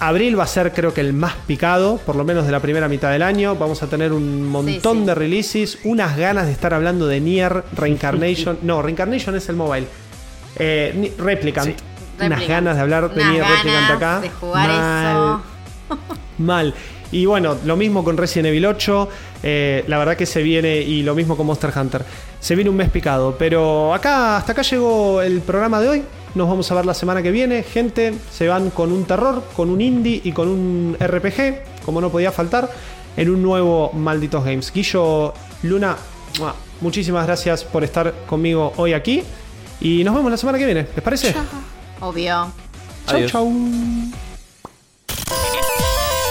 Abril 0.00 0.38
va 0.38 0.44
a 0.44 0.46
ser 0.46 0.72
creo 0.72 0.94
que 0.94 1.00
el 1.00 1.12
más 1.12 1.34
picado, 1.46 1.98
por 1.98 2.14
lo 2.16 2.24
menos 2.24 2.46
de 2.46 2.52
la 2.52 2.60
primera 2.60 2.88
mitad 2.88 3.10
del 3.10 3.22
año. 3.22 3.56
Vamos 3.56 3.82
a 3.82 3.88
tener 3.88 4.12
un 4.12 4.46
montón 4.46 5.00
sí. 5.00 5.04
de 5.06 5.14
releases, 5.14 5.78
unas 5.84 6.16
ganas 6.16 6.46
de 6.46 6.52
estar 6.52 6.72
hablando 6.72 7.06
de 7.08 7.20
Nier, 7.20 7.64
Reincarnation. 7.74 8.58
no, 8.62 8.80
Reincarnation 8.80 9.34
es 9.34 9.48
el 9.48 9.56
mobile. 9.56 9.86
Eh, 10.56 11.14
Replicant. 11.18 11.66
Sí. 11.68 11.74
Unas 12.18 12.30
Replicant. 12.30 12.48
ganas 12.48 12.76
de 12.76 12.82
hablar 12.82 13.10
de 13.12 13.20
Unas 13.20 13.32
Nier 13.32 13.44
Replicant 13.44 13.74
ganas 13.74 13.90
acá. 13.90 14.20
de 14.20 14.30
jugar 14.30 14.68
Mal. 14.68 15.16
eso. 15.16 15.42
Mal. 16.38 16.74
Y 17.10 17.26
bueno, 17.26 17.56
lo 17.64 17.76
mismo 17.76 18.04
con 18.04 18.16
Resident 18.16 18.48
Evil 18.48 18.66
8. 18.66 19.08
Eh, 19.42 19.84
la 19.86 19.98
verdad 19.98 20.16
que 20.16 20.26
se 20.26 20.42
viene, 20.42 20.76
y 20.78 21.02
lo 21.02 21.14
mismo 21.14 21.36
con 21.36 21.46
Monster 21.46 21.72
Hunter. 21.76 22.04
Se 22.40 22.54
viene 22.54 22.70
un 22.70 22.76
mes 22.76 22.90
picado. 22.90 23.36
Pero 23.38 23.94
acá, 23.94 24.36
hasta 24.36 24.52
acá 24.52 24.62
llegó 24.62 25.22
el 25.22 25.40
programa 25.40 25.80
de 25.80 25.88
hoy. 25.88 26.02
Nos 26.34 26.48
vamos 26.48 26.70
a 26.70 26.74
ver 26.74 26.86
la 26.86 26.94
semana 26.94 27.22
que 27.22 27.30
viene. 27.30 27.62
Gente, 27.62 28.14
se 28.30 28.48
van 28.48 28.70
con 28.70 28.92
un 28.92 29.04
terror, 29.04 29.42
con 29.56 29.70
un 29.70 29.80
indie 29.80 30.20
y 30.22 30.32
con 30.32 30.48
un 30.48 30.96
RPG, 31.00 31.82
como 31.84 32.00
no 32.00 32.10
podía 32.10 32.32
faltar, 32.32 32.70
en 33.16 33.30
un 33.30 33.42
nuevo 33.42 33.90
Malditos 33.92 34.44
Games. 34.44 34.72
Guillo, 34.72 35.34
Luna, 35.62 35.96
¡mua! 36.38 36.54
muchísimas 36.80 37.26
gracias 37.26 37.64
por 37.64 37.82
estar 37.82 38.14
conmigo 38.26 38.72
hoy 38.76 38.92
aquí. 38.92 39.22
Y 39.80 40.04
nos 40.04 40.14
vemos 40.14 40.30
la 40.30 40.36
semana 40.36 40.58
que 40.58 40.66
viene. 40.66 40.86
¿Les 40.94 41.02
parece? 41.02 41.34
Obvio. 42.00 42.52
Chau, 43.06 43.16
Adiós. 43.16 43.32
chau. 43.32 43.52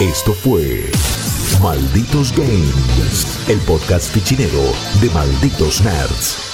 Esto 0.00 0.32
fue 0.32 0.90
Malditos 1.62 2.32
Games, 2.36 3.48
el 3.48 3.58
podcast 3.60 4.12
fichinero 4.12 4.62
de 5.00 5.10
Malditos 5.10 5.82
Nerds. 5.82 6.47